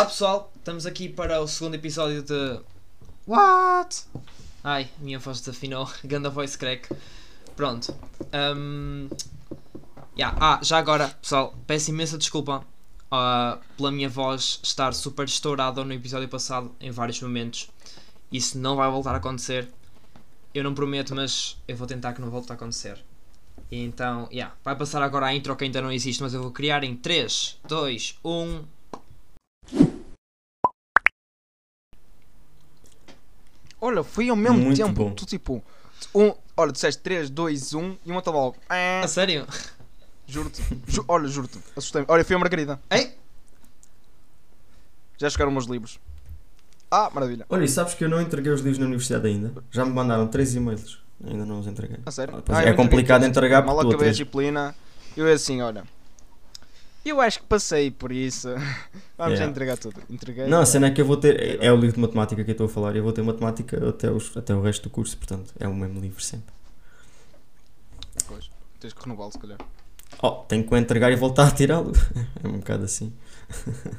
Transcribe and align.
Olá 0.00 0.08
pessoal, 0.08 0.50
estamos 0.56 0.86
aqui 0.86 1.10
para 1.10 1.42
o 1.42 1.46
segundo 1.46 1.74
episódio 1.74 2.22
de 2.22 2.58
What? 3.26 4.04
Ai, 4.64 4.88
minha 4.98 5.18
voz 5.18 5.40
desafinou, 5.40 5.86
ganda 6.02 6.30
voice 6.30 6.56
crack. 6.56 6.88
Pronto. 7.54 7.94
Um... 8.32 9.10
Yeah. 10.16 10.38
Ah, 10.40 10.58
já 10.62 10.78
agora, 10.78 11.08
pessoal, 11.20 11.54
peço 11.66 11.90
imensa 11.90 12.16
desculpa 12.16 12.64
uh, 13.12 13.60
pela 13.76 13.90
minha 13.90 14.08
voz 14.08 14.58
estar 14.62 14.94
super 14.94 15.26
estourada 15.26 15.84
no 15.84 15.92
episódio 15.92 16.30
passado 16.30 16.74
em 16.80 16.90
vários 16.90 17.20
momentos. 17.20 17.68
Isso 18.32 18.56
não 18.56 18.76
vai 18.76 18.90
voltar 18.90 19.12
a 19.12 19.18
acontecer. 19.18 19.68
Eu 20.54 20.64
não 20.64 20.72
prometo, 20.72 21.14
mas 21.14 21.58
eu 21.68 21.76
vou 21.76 21.86
tentar 21.86 22.14
que 22.14 22.22
não 22.22 22.30
volte 22.30 22.50
a 22.50 22.54
acontecer. 22.54 23.04
E 23.70 23.84
então, 23.84 24.30
yeah, 24.32 24.54
vai 24.64 24.74
passar 24.74 25.02
agora 25.02 25.26
a 25.26 25.34
intro 25.34 25.54
que 25.56 25.64
ainda 25.64 25.82
não 25.82 25.92
existe, 25.92 26.22
mas 26.22 26.32
eu 26.32 26.40
vou 26.40 26.52
criar 26.52 26.84
em 26.84 26.96
3, 26.96 27.58
2, 27.68 28.18
1. 28.24 28.79
Olha, 33.80 34.02
foi 34.02 34.28
ao 34.28 34.36
mesmo 34.36 34.58
Muito 34.58 34.76
tempo. 34.76 34.92
bom. 34.92 35.10
Tu 35.12 35.24
tipo. 35.26 35.62
Um, 36.14 36.32
olha, 36.56 36.72
disseste 36.72 37.00
3, 37.02 37.30
2, 37.30 37.74
1 37.74 37.96
e 38.04 38.10
uma 38.10 38.18
estava 38.20 38.36
logo. 38.38 38.56
A 38.68 39.02
Ah, 39.04 39.08
sério? 39.08 39.46
juro-te. 40.26 40.62
Ju- 40.86 41.04
olha, 41.08 41.26
juro-te. 41.28 41.58
Assustei-me. 41.76 42.06
Olha, 42.10 42.24
foi 42.24 42.36
a 42.36 42.38
Margarida. 42.38 42.80
Ei! 42.90 43.14
Já 45.18 45.28
chegaram 45.28 45.50
meus 45.52 45.66
livros. 45.66 45.98
Ah, 46.90 47.10
maravilha. 47.12 47.46
Olha, 47.48 47.64
e 47.64 47.68
sabes 47.68 47.94
que 47.94 48.04
eu 48.04 48.08
não 48.08 48.20
entreguei 48.20 48.50
os 48.52 48.60
livros 48.60 48.78
na 48.78 48.86
universidade 48.86 49.26
ainda? 49.26 49.52
Já 49.70 49.84
me 49.84 49.92
mandaram 49.92 50.26
três 50.26 50.54
e-mails. 50.54 50.98
Ainda 51.24 51.44
não 51.44 51.60
os 51.60 51.66
entreguei. 51.66 51.98
A 52.06 52.10
sério. 52.10 52.34
Ah, 52.36 52.42
Ah, 52.48 52.64
é 52.64 52.70
eu 52.70 52.74
complicado 52.76 53.24
entregar 53.24 53.62
Mal 53.64 53.74
porque 53.76 53.88
tu 53.90 53.94
acabei 53.94 54.08
a 54.08 54.10
disciplina. 54.12 54.74
Eu 55.16 55.26
é 55.28 55.32
assim, 55.34 55.60
olha. 55.60 55.84
Eu 57.04 57.20
acho 57.20 57.40
que 57.40 57.46
passei 57.46 57.90
por 57.90 58.12
isso. 58.12 58.48
Vamos 59.16 59.38
já 59.38 59.44
Yeah. 59.44 59.46
entregar 59.46 59.76
tudo. 59.78 60.02
Entreguei. 60.10 60.46
Não, 60.46 60.60
a 60.60 60.66
cena 60.66 60.88
é 60.88 60.90
que 60.90 61.00
eu 61.00 61.06
vou 61.06 61.16
ter. 61.16 61.40
É, 61.62 61.66
é 61.66 61.72
o 61.72 61.76
livro 61.76 61.94
de 61.96 62.00
matemática 62.00 62.44
que 62.44 62.50
eu 62.50 62.52
estou 62.52 62.66
a 62.66 62.68
falar. 62.68 62.94
Eu 62.94 63.02
vou 63.02 63.12
ter 63.12 63.22
matemática 63.22 63.88
até, 63.88 64.10
os, 64.10 64.36
até 64.36 64.54
o 64.54 64.60
resto 64.62 64.84
do 64.84 64.90
curso, 64.90 65.16
portanto, 65.16 65.52
é 65.58 65.66
o 65.66 65.74
mesmo 65.74 66.00
livro 66.00 66.22
sempre. 66.22 66.52
Pois, 68.26 68.50
Tens 68.78 68.92
que 68.92 69.02
renová-lo, 69.02 69.32
se 69.32 69.38
calhar. 69.38 69.58
Oh, 70.22 70.30
tenho 70.48 70.66
que 70.66 70.74
o 70.74 70.76
entregar 70.76 71.10
e 71.12 71.16
voltar 71.16 71.48
a 71.48 71.50
tirá-lo. 71.50 71.92
é 72.42 72.48
um 72.48 72.58
bocado 72.58 72.84
assim. 72.84 73.12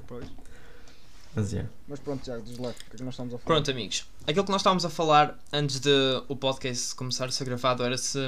Pois. 0.08 0.26
Mas 1.34 1.54
é. 1.54 1.66
Mas 1.88 2.00
pronto, 2.00 2.22
Tiago, 2.24 2.44
diz 2.44 2.58
lá. 2.58 2.70
O 2.70 2.74
que 2.74 2.84
é 2.94 2.98
que 2.98 3.04
nós 3.04 3.14
estamos 3.14 3.34
a 3.34 3.38
falar? 3.38 3.46
Pronto, 3.46 3.72
amigos. 3.72 4.06
Aquilo 4.28 4.44
que 4.44 4.52
nós 4.52 4.62
estávamos 4.62 4.84
a 4.86 4.90
falar 4.90 5.40
antes 5.54 5.80
de 5.80 5.90
o 6.28 6.36
podcast 6.36 6.94
começar 6.94 7.26
a 7.26 7.32
ser 7.32 7.46
gravado 7.46 7.84
era 7.84 7.98
se 7.98 8.20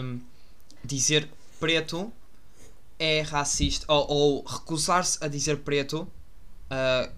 dizer 0.85 1.27
preto 1.59 2.11
é 3.03 3.19
racista 3.19 3.85
ou, 3.91 4.09
ou 4.09 4.43
recusar-se 4.45 5.17
a 5.21 5.27
dizer 5.27 5.57
preto 5.57 6.07
ah, 6.69 7.09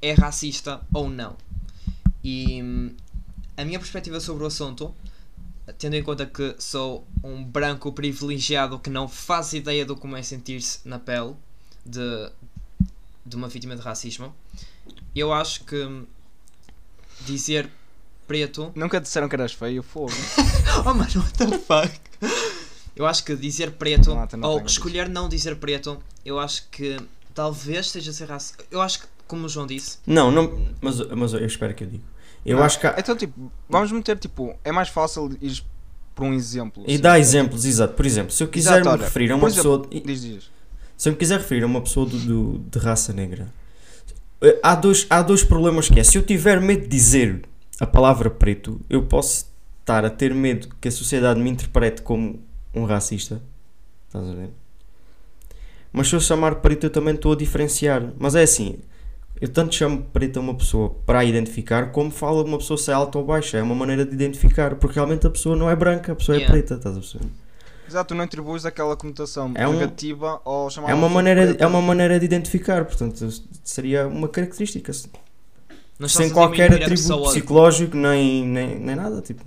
é 0.00 0.12
racista 0.12 0.80
ou 0.94 1.10
não. 1.10 1.36
E 2.22 2.62
hum, 2.62 2.94
a 3.56 3.64
minha 3.64 3.78
perspectiva 3.80 4.20
sobre 4.20 4.44
o 4.44 4.46
assunto, 4.46 4.94
tendo 5.78 5.96
em 5.96 6.02
conta 6.02 6.26
que 6.26 6.54
sou 6.60 7.04
um 7.24 7.42
branco 7.42 7.92
privilegiado 7.92 8.78
que 8.78 8.88
não 8.88 9.08
faz 9.08 9.52
ideia 9.52 9.84
do 9.84 9.96
como 9.96 10.16
é 10.16 10.22
sentir-se 10.22 10.86
na 10.86 11.00
pele 11.00 11.34
de, 11.84 12.30
de 13.24 13.34
uma 13.34 13.48
vítima 13.48 13.74
de 13.74 13.82
racismo, 13.82 14.32
eu 15.14 15.32
acho 15.32 15.64
que 15.64 15.76
hum, 15.76 16.06
dizer 17.22 17.68
preto. 18.28 18.70
Nunca 18.76 19.00
disseram 19.00 19.28
que 19.28 19.34
eras 19.34 19.52
feio, 19.52 19.82
fogo. 19.82 20.12
Oh 20.84 20.94
mano, 20.94 21.10
what 21.16 21.32
the 21.38 21.58
fuck? 21.58 22.65
Eu 22.96 23.06
acho 23.06 23.22
que 23.24 23.36
dizer 23.36 23.72
preto, 23.72 24.08
Não, 24.14 24.26
não 24.38 24.48
ou 24.50 24.62
escolher 24.64 25.08
não 25.08 25.28
dizer 25.28 25.56
preto, 25.56 25.98
eu 26.24 26.38
acho 26.40 26.66
que 26.70 26.96
talvez 27.34 27.86
esteja 27.86 28.10
a 28.10 28.14
ser 28.14 28.24
racista. 28.28 28.64
Eu 28.70 28.80
acho 28.80 29.00
que, 29.00 29.06
como 29.28 29.44
o 29.44 29.48
João 29.48 29.66
disse, 29.66 29.98
Não, 30.06 30.30
não. 30.30 30.66
Mas, 30.80 30.98
mas 31.10 31.32
eu 31.34 31.44
espero 31.44 31.74
que 31.74 31.84
eu 31.84 31.88
digo. 31.88 32.04
Eu 32.44 32.62
acho 32.62 32.80
que 32.80 32.86
há, 32.86 32.94
Então, 32.98 33.14
tipo, 33.16 33.52
vamos 33.68 33.92
meter, 33.92 34.16
tipo, 34.18 34.54
é 34.64 34.72
mais 34.72 34.88
fácil 34.88 35.36
ir 35.42 35.62
por 36.14 36.24
um 36.24 36.32
exemplo. 36.32 36.82
E 36.86 36.96
dá 36.96 37.18
exemplos, 37.18 37.64
exato. 37.66 37.92
Por 37.94 38.06
exemplo, 38.06 38.32
se 38.32 38.42
eu 38.42 38.48
quiser 38.48 38.80
Exato, 38.80 38.96
me 38.98 39.04
referir 39.04 39.30
a 39.32 39.36
uma 39.36 39.48
exemplo, 39.48 39.80
pessoa. 39.80 40.02
Diz, 40.06 40.22
diz. 40.22 40.50
Se 40.96 41.08
eu 41.08 41.12
me 41.12 41.18
quiser 41.18 41.38
referir 41.40 41.62
a 41.62 41.66
uma 41.66 41.82
pessoa 41.82 42.06
do, 42.06 42.18
do- 42.18 42.58
de 42.70 42.78
raça 42.78 43.12
negra, 43.12 43.52
eh, 44.40 44.58
há 44.62 44.74
dois, 44.74 45.06
há 45.10 45.20
dois 45.20 45.44
problemas 45.44 45.90
que 45.90 46.00
é. 46.00 46.04
Se 46.04 46.16
eu 46.16 46.22
tiver 46.22 46.58
medo 46.60 46.82
de 46.84 46.88
dizer 46.88 47.42
a 47.78 47.86
palavra 47.86 48.30
preto, 48.30 48.80
eu 48.88 49.02
posso 49.02 49.46
estar 49.80 50.06
a 50.06 50.10
ter 50.10 50.32
medo 50.34 50.68
que 50.80 50.88
a 50.88 50.90
sociedade 50.90 51.38
me 51.38 51.50
interprete 51.50 52.00
como 52.00 52.40
um 52.76 52.84
racista. 52.84 53.40
Estás 54.06 54.28
a 54.28 54.34
ver? 54.34 54.50
Mas 55.92 56.08
se 56.08 56.14
eu 56.14 56.20
chamar 56.20 56.56
preto, 56.56 56.84
eu 56.84 56.90
também 56.90 57.14
estou 57.14 57.32
a 57.32 57.36
diferenciar. 57.36 58.12
Mas 58.18 58.34
é 58.34 58.42
assim. 58.42 58.78
Eu 59.40 59.48
tanto 59.48 59.74
chamo 59.74 60.02
preto 60.12 60.38
a 60.38 60.40
uma 60.40 60.54
pessoa 60.54 60.90
para 61.04 61.18
a 61.20 61.24
identificar, 61.24 61.90
como 61.92 62.10
falo 62.10 62.42
uma 62.44 62.56
pessoa 62.58 62.78
se 62.78 62.90
é 62.90 62.94
alta 62.94 63.18
ou 63.18 63.24
baixa. 63.24 63.58
É 63.58 63.62
uma 63.62 63.74
maneira 63.74 64.04
de 64.04 64.14
identificar, 64.14 64.76
porque 64.76 64.94
realmente 64.94 65.26
a 65.26 65.30
pessoa 65.30 65.54
não 65.56 65.68
é 65.68 65.76
branca, 65.76 66.12
a 66.12 66.14
pessoa 66.16 66.36
Yeah. 66.36 66.56
é 66.56 66.58
preta, 66.62 66.74
estás 66.76 66.96
a 66.96 67.00
perceber? 67.00 67.26
Exato, 67.88 68.08
tu 68.08 68.14
não 68.16 68.24
atribuis 68.24 68.64
aquela 68.64 68.96
conotação 68.96 69.52
É 69.54 69.68
um- 69.68 69.74
negativa 69.74 70.40
ao 70.44 70.68
chamar 70.70 70.90
É 70.90 70.94
uma, 70.94 71.08
maneira, 71.08 71.54
é 71.58 71.66
uma 71.66 71.80
maneira 71.82 72.18
de 72.18 72.24
identificar, 72.24 72.84
portanto, 72.86 73.28
seria 73.62 74.08
uma 74.08 74.26
característica, 74.26 74.90
sem 76.08 76.30
qualquer 76.30 76.72
atributo 76.72 77.22
psicológico, 77.24 77.96
nem, 77.96 78.44
nem, 78.44 78.78
nem 78.78 78.96
nada, 78.96 79.20
tipo. 79.20 79.44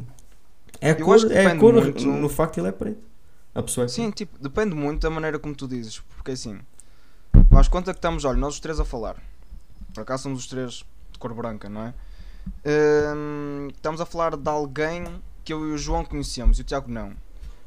É 0.80 0.92
a 0.92 0.96
cor, 0.96 1.18
é 1.32 1.46
a 1.48 1.56
cor 1.58 1.74
muito- 1.74 2.06
no 2.06 2.30
facto 2.30 2.56
de 2.56 2.60
ele 2.62 2.68
é 2.70 2.72
preto. 2.72 3.09
A 3.54 3.64
pessoa 3.64 3.86
é 3.86 3.88
Sim, 3.88 4.12
tipo, 4.12 4.38
depende 4.40 4.76
muito 4.76 5.02
da 5.02 5.10
maneira 5.10 5.40
como 5.40 5.56
tu 5.56 5.68
dizes. 5.68 6.00
Porque 6.16 6.32
assim, 6.32 6.60
que 7.32 7.90
estamos, 7.90 8.26
olha, 8.26 8.38
nós 8.38 8.56
os 8.56 8.60
três 8.60 8.80
a 8.80 8.86
falar. 8.86 9.18
Por 9.94 10.02
acaso 10.02 10.24
somos 10.24 10.40
os 10.40 10.48
três 10.48 10.86
de 11.12 11.20
cor 11.20 11.34
branca, 11.34 11.68
não 11.68 11.88
é? 11.88 11.94
Hum, 13.16 13.68
estamos 13.74 14.00
a 14.00 14.06
falar 14.06 14.36
de 14.36 14.50
alguém 14.50 15.06
que 15.44 15.52
eu 15.52 15.68
e 15.68 15.72
o 15.72 15.78
João 15.78 16.06
conhecemos 16.06 16.60
e 16.60 16.62
o 16.62 16.64
Tiago 16.64 16.90
não. 16.90 17.14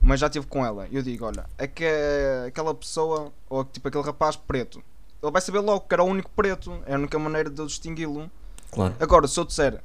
Mas 0.01 0.21
já 0.21 0.27
estive 0.27 0.47
com 0.47 0.65
ela. 0.65 0.89
Eu 0.91 1.03
digo, 1.03 1.25
olha, 1.25 1.47
é 1.59 1.67
que 1.67 1.85
é 1.85 2.47
aquela 2.49 2.75
pessoa, 2.75 3.33
ou 3.49 3.65
tipo 3.65 3.87
aquele 3.89 4.05
rapaz 4.05 4.37
preto, 4.37 4.83
ele 5.23 5.33
vai 5.33 5.41
saber 5.41 5.61
logo 5.61 5.87
que 5.87 5.95
era 5.95 6.03
o 6.03 6.07
único 6.07 6.31
preto. 6.31 6.83
É 6.87 6.95
a 6.95 6.99
única 6.99 7.19
maneira 7.19 7.49
de 7.49 7.61
eu 7.61 7.67
distingui-lo. 7.67 8.31
Claro. 8.71 8.95
Agora, 8.99 9.29
se 9.29 9.39
eu 9.39 9.45
disser, 9.45 9.83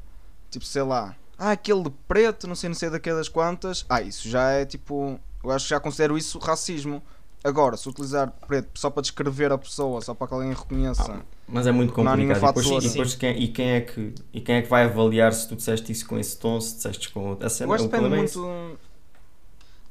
tipo, 0.50 0.66
sei 0.66 0.82
lá, 0.82 1.16
ah, 1.38 1.52
aquele 1.52 1.84
de 1.84 1.92
preto, 2.08 2.48
não 2.48 2.56
sei, 2.56 2.70
não 2.70 2.76
sei 2.76 2.90
daquelas 2.90 3.30
quantas, 3.30 3.86
ah, 3.88 4.02
isso 4.02 4.28
já 4.28 4.50
é 4.50 4.66
tipo, 4.66 5.20
eu 5.44 5.52
acho 5.52 5.66
que 5.66 5.70
já 5.70 5.80
considero 5.80 6.18
isso 6.18 6.38
racismo. 6.40 7.02
Agora, 7.44 7.78
se 7.78 7.88
utilizar 7.88 8.32
preto 8.48 8.70
só 8.76 8.90
para 8.90 9.02
descrever 9.04 9.52
a 9.52 9.58
pessoa, 9.58 10.02
só 10.02 10.14
para 10.14 10.28
que 10.28 10.34
alguém 10.34 10.54
reconheça, 10.54 11.04
Ah, 11.14 11.22
Mas 11.48 11.68
é 11.68 11.72
muito 11.72 11.90
Não 12.02 12.12
há 12.12 12.16
complicado. 12.18 12.44
E 12.44 12.48
depois, 12.48 12.66
e, 12.84 12.90
depois 12.90 13.16
quem, 13.16 13.42
e, 13.44 13.48
quem 13.48 13.70
é 13.70 13.82
que, 13.82 14.14
e 14.34 14.42
quem 14.42 14.56
é 14.56 14.62
que 14.62 14.68
vai 14.70 14.84
avaliar 14.86 15.32
se 15.34 15.48
tu 15.48 15.56
disseste 15.56 15.92
isso 15.92 16.06
com 16.08 16.18
esse 16.20 16.36
tom, 16.38 16.60
se 16.60 16.76
disseste 16.76 17.10
com 17.10 17.30
outro? 17.30 17.46
A 17.46 17.50
cena, 17.50 17.70
eu 17.72 17.76
acho 17.76 17.86
o 17.86 17.90
que 17.90 17.96
depende 17.96 18.14
é 18.16 18.18
muito. 18.18 18.78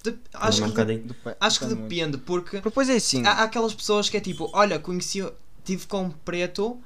De- 0.02 0.18
acho, 0.34 0.64
é 0.64 0.70
que, 0.70 0.84
depe- 0.84 1.36
acho 1.40 1.58
que 1.60 1.66
depende 1.66 2.18
porque 2.18 2.60
Depois 2.60 2.88
é 2.88 2.94
assim, 2.96 3.24
há, 3.26 3.30
há 3.32 3.42
aquelas 3.44 3.74
pessoas 3.74 4.08
que 4.08 4.16
é 4.16 4.20
tipo, 4.20 4.50
olha, 4.52 4.78
conheci, 4.78 5.26
tive 5.64 5.86
com 5.86 6.02
um 6.02 6.10
preto 6.10 6.78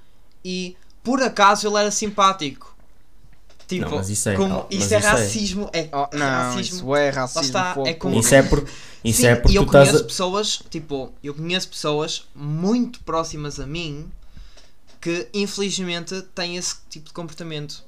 e 0.44 0.76
por 1.02 1.22
acaso 1.22 1.66
ele 1.66 1.76
era 1.78 1.90
simpático. 1.90 2.69
Tipo, 3.70 3.88
Não, 3.88 3.96
mas 3.98 4.10
isso 4.10 4.28
é- 4.28 4.34
como, 4.34 4.54
oh, 4.58 4.66
isso 4.68 4.82
é 4.94 4.98
isso 4.98 5.06
é- 5.06 5.10
racismo. 5.10 5.70
É, 5.72 5.88
oh, 5.92 6.08
não, 6.16 6.26
racismo. 6.26 6.76
isso 6.76 6.96
é 6.96 7.04
Lá 7.06 7.10
racismo. 7.20 7.42
está, 7.42 7.76
é 7.86 7.94
como- 7.94 8.18
Isso 8.18 8.34
é 8.34 8.42
porque, 8.42 8.70
isso 9.04 9.20
Sim, 9.20 9.26
é 9.28 9.36
porque 9.36 9.52
e 9.52 9.56
eu 9.56 9.64
conheço 9.66 9.96
a... 9.98 10.02
pessoas, 10.04 10.62
tipo, 10.68 11.12
eu 11.22 11.32
conheço 11.34 11.68
pessoas 11.68 12.24
muito 12.34 12.98
próximas 13.04 13.60
a 13.60 13.66
mim 13.68 14.10
que 15.00 15.28
infelizmente 15.32 16.20
têm 16.34 16.56
esse 16.56 16.74
tipo 16.90 17.06
de 17.06 17.12
comportamento. 17.12 17.84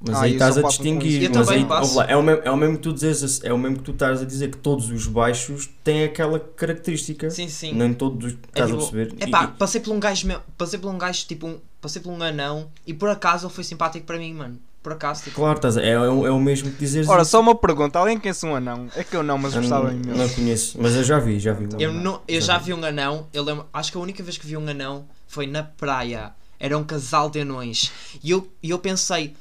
Mas 0.00 0.16
Ah, 0.16 0.22
aí 0.22 0.32
estás 0.32 0.58
a 0.58 0.62
distinguir. 0.62 1.30
mas 1.30 1.48
aí, 1.48 1.64
lá, 1.64 2.04
é, 2.08 2.16
o 2.16 2.22
mesmo, 2.22 2.42
é 2.44 2.50
o 2.50 2.56
mesmo 2.56 2.76
que 2.76 2.82
tu 2.82 2.92
dizes, 2.92 3.40
é 3.44 3.52
o 3.52 3.58
mesmo 3.58 3.76
que 3.78 3.84
tu 3.84 3.92
estás 3.92 4.20
a 4.20 4.24
dizer 4.24 4.50
que 4.50 4.56
todos 4.58 4.90
os 4.90 5.06
baixos 5.06 5.68
têm 5.84 6.04
aquela 6.04 6.40
característica. 6.40 7.30
Sim, 7.30 7.48
sim. 7.48 7.72
Nem 7.74 7.94
todos. 7.94 8.32
Estás 8.48 8.70
a 8.70 8.76
perceber? 8.76 9.14
É 9.20 9.26
pá, 9.28 9.46
passei 9.48 9.80
por 9.80 9.92
um 9.94 10.00
gajo 10.00 10.26
passei 10.56 10.78
por 10.78 10.90
um 10.90 10.98
gajo 10.98 11.24
tipo 11.26 11.46
um, 11.46 11.58
passei 11.80 12.02
por 12.02 12.10
um 12.10 12.22
anão 12.22 12.68
e 12.86 12.92
por 12.92 13.08
acaso 13.08 13.46
ele 13.46 13.54
foi 13.54 13.62
simpático 13.64 14.04
para 14.06 14.18
mim, 14.18 14.34
mano. 14.34 14.58
Por 14.82 14.92
acaso, 14.92 15.24
tipo, 15.24 15.36
Claro, 15.36 15.56
estás 15.56 15.76
a- 15.76 15.82
é, 15.82 15.90
é, 15.90 15.98
o- 15.98 16.26
é 16.26 16.30
o 16.30 16.38
mesmo 16.38 16.70
que 16.70 16.78
dizeres. 16.78 17.08
Ora, 17.08 17.22
isso. 17.22 17.32
só 17.32 17.40
uma 17.40 17.54
pergunta: 17.54 17.98
alguém 17.98 18.18
conhece 18.18 18.46
um 18.46 18.54
anão? 18.54 18.88
É 18.96 19.02
que 19.04 19.16
eu 19.16 19.22
não, 19.22 19.36
mas 19.36 19.54
Eu 19.54 19.60
gostava 19.60 19.90
não, 19.90 19.96
imenso. 20.00 20.18
não 20.18 20.28
conheço, 20.28 20.78
mas 20.80 20.94
eu 20.94 21.02
já 21.04 21.18
vi, 21.18 21.38
já 21.40 21.52
vi. 21.52 21.64
Então, 21.64 21.80
eu, 21.80 21.92
não. 21.92 22.22
eu 22.28 22.40
Já 22.40 22.54
já 22.54 22.58
vi. 22.58 22.72
um 22.72 22.84
anão, 22.84 23.26
eu 23.32 23.42
lembro, 23.42 23.66
acho 23.72 23.90
que 23.92 23.98
a 23.98 24.00
única 24.00 24.22
vez 24.22 24.38
que 24.38 24.46
vi 24.46 24.56
um 24.56 24.68
anão 24.68 25.04
foi 25.26 25.46
na 25.46 25.62
praia. 25.62 26.32
Era 26.60 26.76
um 26.78 26.84
casal 26.84 27.28
de 27.30 27.40
anões. 27.40 27.92
E 28.22 28.30
eu, 28.30 28.50
e 28.62 28.70
eu 28.70 28.78
pensei, 28.78 29.36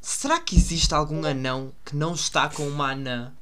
será 0.00 0.38
que 0.38 0.56
existe 0.56 0.92
algum 0.94 1.24
anão 1.24 1.72
que 1.84 1.94
não 1.96 2.12
está 2.14 2.48
com 2.48 2.66
uma 2.66 2.90
anã? 2.92 3.32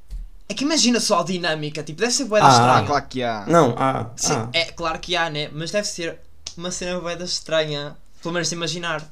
É 0.49 0.55
que 0.55 0.63
imagina 0.65 1.01
só 1.01 1.21
a 1.21 1.25
dinâmica, 1.25 1.83
tipo, 1.83 1.99
deve 2.01 2.13
ser 2.13 2.25
bué 2.27 2.41
da 2.41 2.47
Ah, 2.47 2.51
Ah, 2.51 2.53
estranha. 2.55 2.87
claro 2.87 3.07
que 3.09 3.23
há. 3.23 3.45
Não, 3.49 3.75
ah, 3.79 4.11
Sim, 4.15 4.33
ah. 4.35 4.49
é 4.53 4.65
claro 4.67 4.99
que 5.01 5.17
há, 5.17 5.29
né? 5.29 5.49
Mas 5.53 5.71
deve 5.73 5.89
ser 5.89 6.19
uma 6.57 6.71
cena 6.71 7.01
bué 7.01 7.17
da 7.17 7.25
estranha. 7.25 7.97
Pelo 8.23 8.35
menos 8.35 8.51
imaginar. 8.53 9.03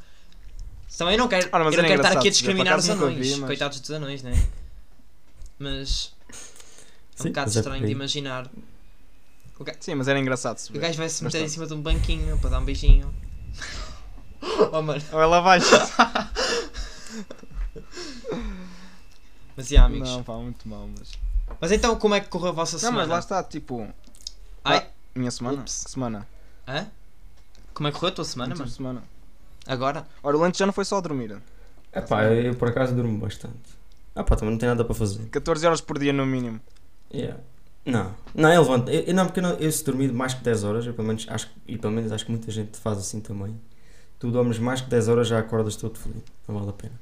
Também 0.97 1.17
não 1.17 1.27
quero, 1.29 1.49
Ora, 1.53 1.65
mas 1.65 1.75
eu 1.75 1.83
não 1.83 1.89
quero 1.89 2.03
estar 2.03 2.17
aqui 2.19 2.29
a 2.29 2.31
discriminar 2.31 2.79
os 2.79 2.89
anões. 2.89 3.19
vi, 3.19 3.37
mas- 3.37 3.47
Coitados 3.47 3.81
dos 3.81 3.91
anões, 3.91 4.23
né? 4.23 4.33
Mas 5.59 6.13
é 6.29 6.33
um 6.33 7.23
Sim, 7.23 7.29
bocado 7.31 7.51
é 7.51 7.55
estranho 7.55 7.81
por 7.81 7.87
de 7.87 7.93
imaginar. 7.93 8.51
Sim, 9.81 9.95
mas 9.97 10.09
era 10.09 10.19
engraçado. 10.19 10.59
se 10.59 10.71
O 10.77 10.81
gajo 10.81 10.99
vai 10.99 11.09
se 11.09 11.23
meter 11.25 11.43
em 11.43 11.49
cima 11.49 11.67
de 11.67 11.75
um 11.75 11.81
banquinho 11.81 12.39
para 12.39 12.51
dar 12.51 12.61
um 12.61 12.65
beijinho. 12.65 13.13
Oh, 14.73 14.83
mano. 14.83 15.03
Ou 15.11 15.21
ela 15.23 15.41
baixa. 15.41 15.67
Mas 19.57 19.71
e 19.71 19.77
amigos. 19.77 20.09
Não, 20.09 20.23
pá, 20.23 20.35
muito 20.35 20.69
mal, 20.69 20.89
mas. 20.99 21.13
Mas 21.61 21.73
então, 21.73 21.97
como 21.97 22.15
é 22.15 22.21
que 22.21 22.29
correu 22.29 22.49
a 22.49 22.53
vossa 22.53 22.75
Não, 22.75 22.81
semana? 22.81 22.99
mas 22.99 23.09
lá 23.09 23.19
está, 23.21 23.43
tipo. 23.43 23.89
Ai, 24.65 24.87
Minha 25.15 25.31
semana? 25.31 25.61
Ups. 25.61 25.85
Semana? 25.89 26.27
hã? 26.67 26.87
Como 27.73 27.89
é 27.89 27.93
que 27.93 27.99
correu 27.99 28.13
a 28.13 28.15
tua 28.17 28.25
semana, 28.25 28.51
Última 28.53 28.65
mano? 28.67 28.77
semana. 28.77 29.03
Agora? 29.67 30.07
Ora, 30.23 30.37
o 30.37 30.41
lanche 30.41 30.59
já 30.59 30.67
não 30.67 30.73
foi 30.73 30.85
só 30.85 31.01
dormir. 31.01 31.37
É 31.93 32.01
pá, 32.01 32.25
eu, 32.25 32.43
eu 32.43 32.55
por 32.55 32.69
acaso 32.69 32.95
durmo 32.95 33.19
bastante. 33.19 33.55
Ah 34.15 34.23
pá, 34.25 34.37
também 34.37 34.53
não 34.53 34.59
tem 34.59 34.69
nada 34.69 34.85
para 34.85 34.95
fazer. 34.95 35.25
14 35.29 35.67
horas 35.67 35.81
por 35.81 35.99
dia 35.99 36.13
no 36.13 36.27
mínimo. 36.27 36.61
Yeah. 37.13 37.39
Não, 37.87 38.15
não, 38.35 38.53
eu 38.53 38.63
levanto. 38.63 38.91
Eu, 38.91 39.03
eu 39.03 39.15
não, 39.15 39.27
porque 39.27 39.41
eu, 39.41 39.43
não, 39.45 39.53
eu 39.55 39.71
se 39.71 39.85
dormir 39.85 40.13
mais 40.13 40.35
que 40.35 40.43
10 40.43 40.65
horas, 40.65 40.87
eu 40.87 40.95
pelo 40.95 41.07
menos 41.07 41.27
acho, 41.29 41.51
e 41.69 41.77
pelo 41.77 41.93
menos 41.93 42.11
acho 42.13 42.25
que 42.25 42.31
muita 42.31 42.51
gente 42.51 42.79
faz 42.79 42.99
assim 42.99 43.21
também. 43.21 43.55
Tu 44.19 44.31
dormes 44.31 44.59
mais 44.59 44.81
que 44.81 44.89
10 44.89 45.09
horas 45.09 45.29
já 45.29 45.39
acordas 45.39 45.77
todo 45.77 45.99
feliz. 45.99 46.23
Não 46.49 46.55
vale 46.57 46.71
a 46.71 46.73
pena. 46.73 47.01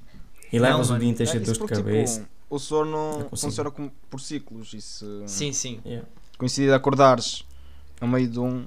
E 0.53 0.59
Não, 0.59 0.65
levas 0.65 0.89
o 0.89 0.93
mano. 0.93 1.01
dia 1.05 1.11
inteiro 1.11 1.29
É, 1.29 1.33
cheio 1.33 1.45
de 1.45 1.51
isso 1.51 1.61
dor 1.61 1.69
de 1.69 1.75
cabeça. 1.75 2.21
Tipo, 2.21 2.33
o 2.51 2.59
sono 2.59 3.29
funciona 3.37 3.71
como 3.71 3.93
por 4.11 4.21
ciclos. 4.21 4.75
E 4.75 4.81
se 4.83 5.07
Sim, 5.27 5.53
sim. 5.53 5.81
Yeah. 5.87 6.07
coincidir 6.37 6.69
de 6.69 6.75
acordares 6.75 7.45
a 8.01 8.07
meio 8.07 8.29
de 8.29 8.39
um. 8.41 8.67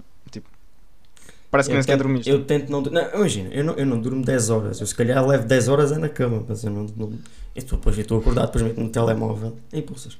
Parece 1.55 1.69
que 1.69 1.73
Eu 1.73 1.75
nem 1.75 1.81
sequer 1.83 1.93
tento- 1.97 2.03
dormiste. 2.07 2.29
Eu 2.29 2.45
tento 2.45 2.69
não, 2.71 2.81
não 2.81 3.15
Imagina, 3.15 3.49
eu 3.53 3.63
não, 3.63 3.73
eu 3.75 3.85
não 3.85 3.99
durmo 4.01 4.23
10 4.23 4.49
horas. 4.49 4.79
Eu 4.81 4.87
se 4.87 4.93
calhar 4.95 5.25
levo 5.25 5.45
10 5.47 5.67
horas 5.69 5.91
é 5.91 5.97
na 5.97 6.09
cama, 6.09 6.45
mas 6.47 6.63
eu 6.63 6.71
não. 6.71 6.83
não 6.95 7.07
eu 7.55 7.59
estou, 7.61 7.77
depois 7.77 7.95
eu 7.97 8.01
estou 8.01 8.19
acordado, 8.19 8.47
depois 8.47 8.63
meto 8.63 8.79
no 8.81 8.89
telemóvel 8.89 9.57
e 9.71 9.81
pulsas. 9.81 10.17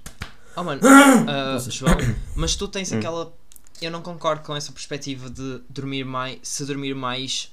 Oh, 0.56 0.64
mano. 0.64 0.80
ah, 1.28 1.54
Nossa. 1.54 1.70
João, 1.70 1.94
mas 2.36 2.56
tu 2.56 2.68
tens 2.68 2.92
Hum. 2.94 2.98
aquela. 2.98 3.34
Eu 3.82 3.92
não 3.92 4.02
concordo 4.02 4.42
com 4.44 4.56
essa 4.56 4.72
perspectiva 4.72 5.30
de 5.30 5.60
dormir 5.70 6.06
mais. 6.06 6.40
Se 6.44 6.64
dormir 6.66 6.94
mais. 6.96 7.52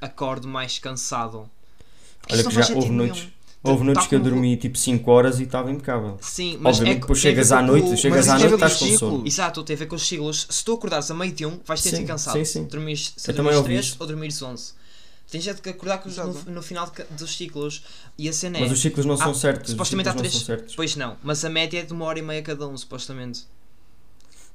Acordo 0.00 0.46
mais 0.48 0.78
cansado. 0.78 1.48
Porque 2.20 2.34
Olha 2.34 2.44
que 2.44 2.50
já 2.54 2.60
houve 2.60 2.72
sentido 2.74 2.92
noites- 2.92 3.28
Houve 3.62 3.78
Tá 3.80 3.84
noites 3.86 4.06
que 4.06 4.14
eu 4.14 4.20
dormi 4.20 4.56
tipo 4.56 4.78
5 4.78 5.10
horas 5.10 5.40
e 5.40 5.42
estava 5.42 5.70
impecável. 5.70 6.16
Sim, 6.20 6.58
mas 6.60 6.76
Obviamente, 6.76 6.98
é, 6.98 7.00
depois 7.00 7.18
chegas 7.18 7.50
à 7.52 7.60
com 7.60 7.66
noite, 7.66 7.88
o- 7.90 7.96
chegas 7.96 8.26
mas 8.26 8.28
à 8.28 8.38
noite 8.38 8.54
estás 8.54 8.76
com 8.76 8.98
sono. 8.98 9.26
Exato, 9.26 9.64
tem 9.64 9.74
a 9.74 9.78
ver 9.78 9.86
com 9.86 9.96
os 9.96 10.06
ciclos. 10.06 10.46
Se 10.48 10.64
tu 10.64 10.74
acordares 10.74 11.10
a 11.10 11.14
meio 11.14 11.32
de 11.32 11.44
um, 11.44 11.58
vais 11.66 11.82
ter 11.82 11.90
de 11.90 11.96
Sim, 11.96 12.02
ser 12.02 12.06
cansado. 12.08 12.34
sim, 12.38 12.44
sim. 12.44 12.64
Dormires, 12.66 13.12
se 13.16 13.30
Eu 13.30 13.34
também 13.34 13.52
dormires 13.52 13.56
ouvi 13.58 13.74
3 13.74 13.86
isso. 13.86 13.96
ou 13.98 14.06
dormires 14.06 14.40
11. 14.42 14.72
Tens 15.30 15.46
é 15.46 15.52
de 15.52 15.68
acordar 15.70 15.98
com 15.98 16.08
os- 16.08 16.16
no, 16.16 16.32
no 16.52 16.62
final 16.62 16.90
dos 17.18 17.36
ciclos. 17.36 17.82
E 18.16 18.28
a 18.28 18.32
cena 18.32 18.58
é. 18.58 18.60
Mas 18.60 18.72
os 18.72 18.80
ciclos 18.80 19.04
não 19.04 19.16
são 19.16 19.32
Ah, 19.32 19.34
certos. 19.34 19.64
os 19.66 19.70
supostamente 19.72 20.08
há 20.08 20.12
ciclos 20.12 20.24
não 20.24 20.30
três- 20.30 20.46
são 20.46 20.56
certos. 20.56 20.76
Pois 20.76 20.96
não, 20.96 21.16
mas 21.22 21.44
a 21.44 21.50
média 21.50 21.80
é 21.80 21.82
de 21.82 21.92
uma 21.92 22.04
hora 22.04 22.18
e 22.20 22.22
meia 22.22 22.40
cada 22.42 22.66
um, 22.66 22.76
supostamente. 22.76 23.44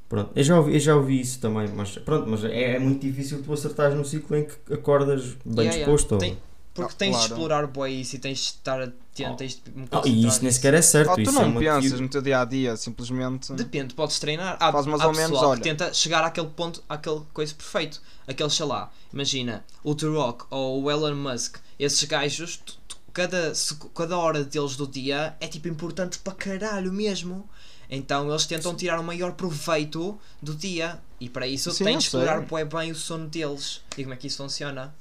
Pronto, 0.10 0.32
eu 0.36 0.44
já, 0.44 0.58
ouvi, 0.58 0.74
eu 0.76 0.80
já 0.80 0.96
ouvi 0.96 1.20
isso 1.20 1.40
também, 1.40 1.68
mas 1.70 1.98
pronto, 1.98 2.30
mas 2.30 2.44
é, 2.44 2.76
é 2.76 2.80
muito 2.80 3.02
difícil 3.02 3.42
tu 3.44 3.52
acertares 3.52 3.98
no 3.98 4.06
ciclo 4.06 4.36
em 4.38 4.46
que 4.46 4.74
acordas 4.74 5.24
bem 5.46 5.66
Yeah, 5.66 5.76
yeah. 5.76 5.78
disposto. 5.78 6.12
ou- 6.14 6.18
Tem- 6.20 6.38
Porque 6.74 6.92
Ah, 6.94 6.98
tens 6.98 7.10
de 7.12 7.18
claro. 7.18 7.34
explorar 7.34 7.68
bué 7.68 7.92
isso 7.92 8.16
e 8.16 8.20
tens 8.20 8.38
de 8.40 8.44
estar 8.46 8.82
atento, 8.82 9.36
tens 9.38 9.62
de 9.64 9.72
me 9.78 9.88
Ah, 9.92 10.02
e 10.06 10.26
isso 10.28 10.42
nem 10.42 10.52
sequer 10.52 10.74
é 10.74 10.82
certo. 10.82 11.12
Oh, 11.12 11.16
tu 11.16 11.22
isso 11.22 11.30
é 11.30 11.34
não 11.34 11.44
uma 11.50 11.60
pensas 11.60 11.84
teoria- 11.84 12.02
no 12.02 12.10
teu 12.10 12.22
dia 12.24 12.42
a 12.42 12.46
dia, 12.46 12.76
simplesmente. 12.76 13.54
Depende, 13.54 13.94
podes 13.94 14.18
treinar. 14.20 14.58
Há, 14.60 14.72
Faz 14.72 14.86
mais 14.88 15.02
há 15.02 15.08
ou 15.08 15.14
menos, 15.14 15.32
pessoal 15.32 15.52
olha. 15.52 15.62
que 15.62 15.70
tenta 15.70 15.94
chegar 15.94 16.24
àquele 16.24 16.48
ponto, 16.48 16.84
àquele 16.90 17.22
coisa 17.32 17.54
perfeito. 17.54 18.02
Aquele, 18.28 18.50
sei 18.50 18.66
lá, 18.66 18.92
imagina, 19.14 19.64
o 19.84 19.94
The 19.94 20.08
Rock 20.08 20.46
ou 20.50 20.82
o 20.84 20.90
Elon 20.90 21.14
Musk, 21.16 21.58
esses 21.78 22.04
gajos, 22.06 22.58
tu- 22.58 22.76
tu- 22.88 22.98
cada, 23.14 23.54
cada 23.94 24.18
hora 24.18 24.44
deles 24.44 24.76
do 24.76 24.88
dia 24.88 25.36
é 25.40 25.48
tipo 25.48 25.68
importante 25.68 26.18
para 26.18 26.34
caralho 26.34 26.92
mesmo. 26.92 27.48
Então 27.88 28.28
eles 28.32 28.48
tentam 28.48 28.74
tirar 28.74 29.00
o 29.00 29.04
maior 29.04 29.34
proveito 29.34 30.18
do 30.42 30.56
dia. 30.56 31.00
E 31.20 31.30
para 31.30 31.46
isso 31.46 31.70
Sim, 31.72 31.84
tens 31.84 32.00
de 32.00 32.04
explorar 32.06 32.42
bem 32.66 32.92
o 32.92 32.96
sono 32.96 33.28
deles. 33.28 33.82
E 33.96 34.02
como 34.04 34.16
é 34.16 34.18
que 34.18 34.26
isso 34.26 34.38
funciona. 34.38 34.94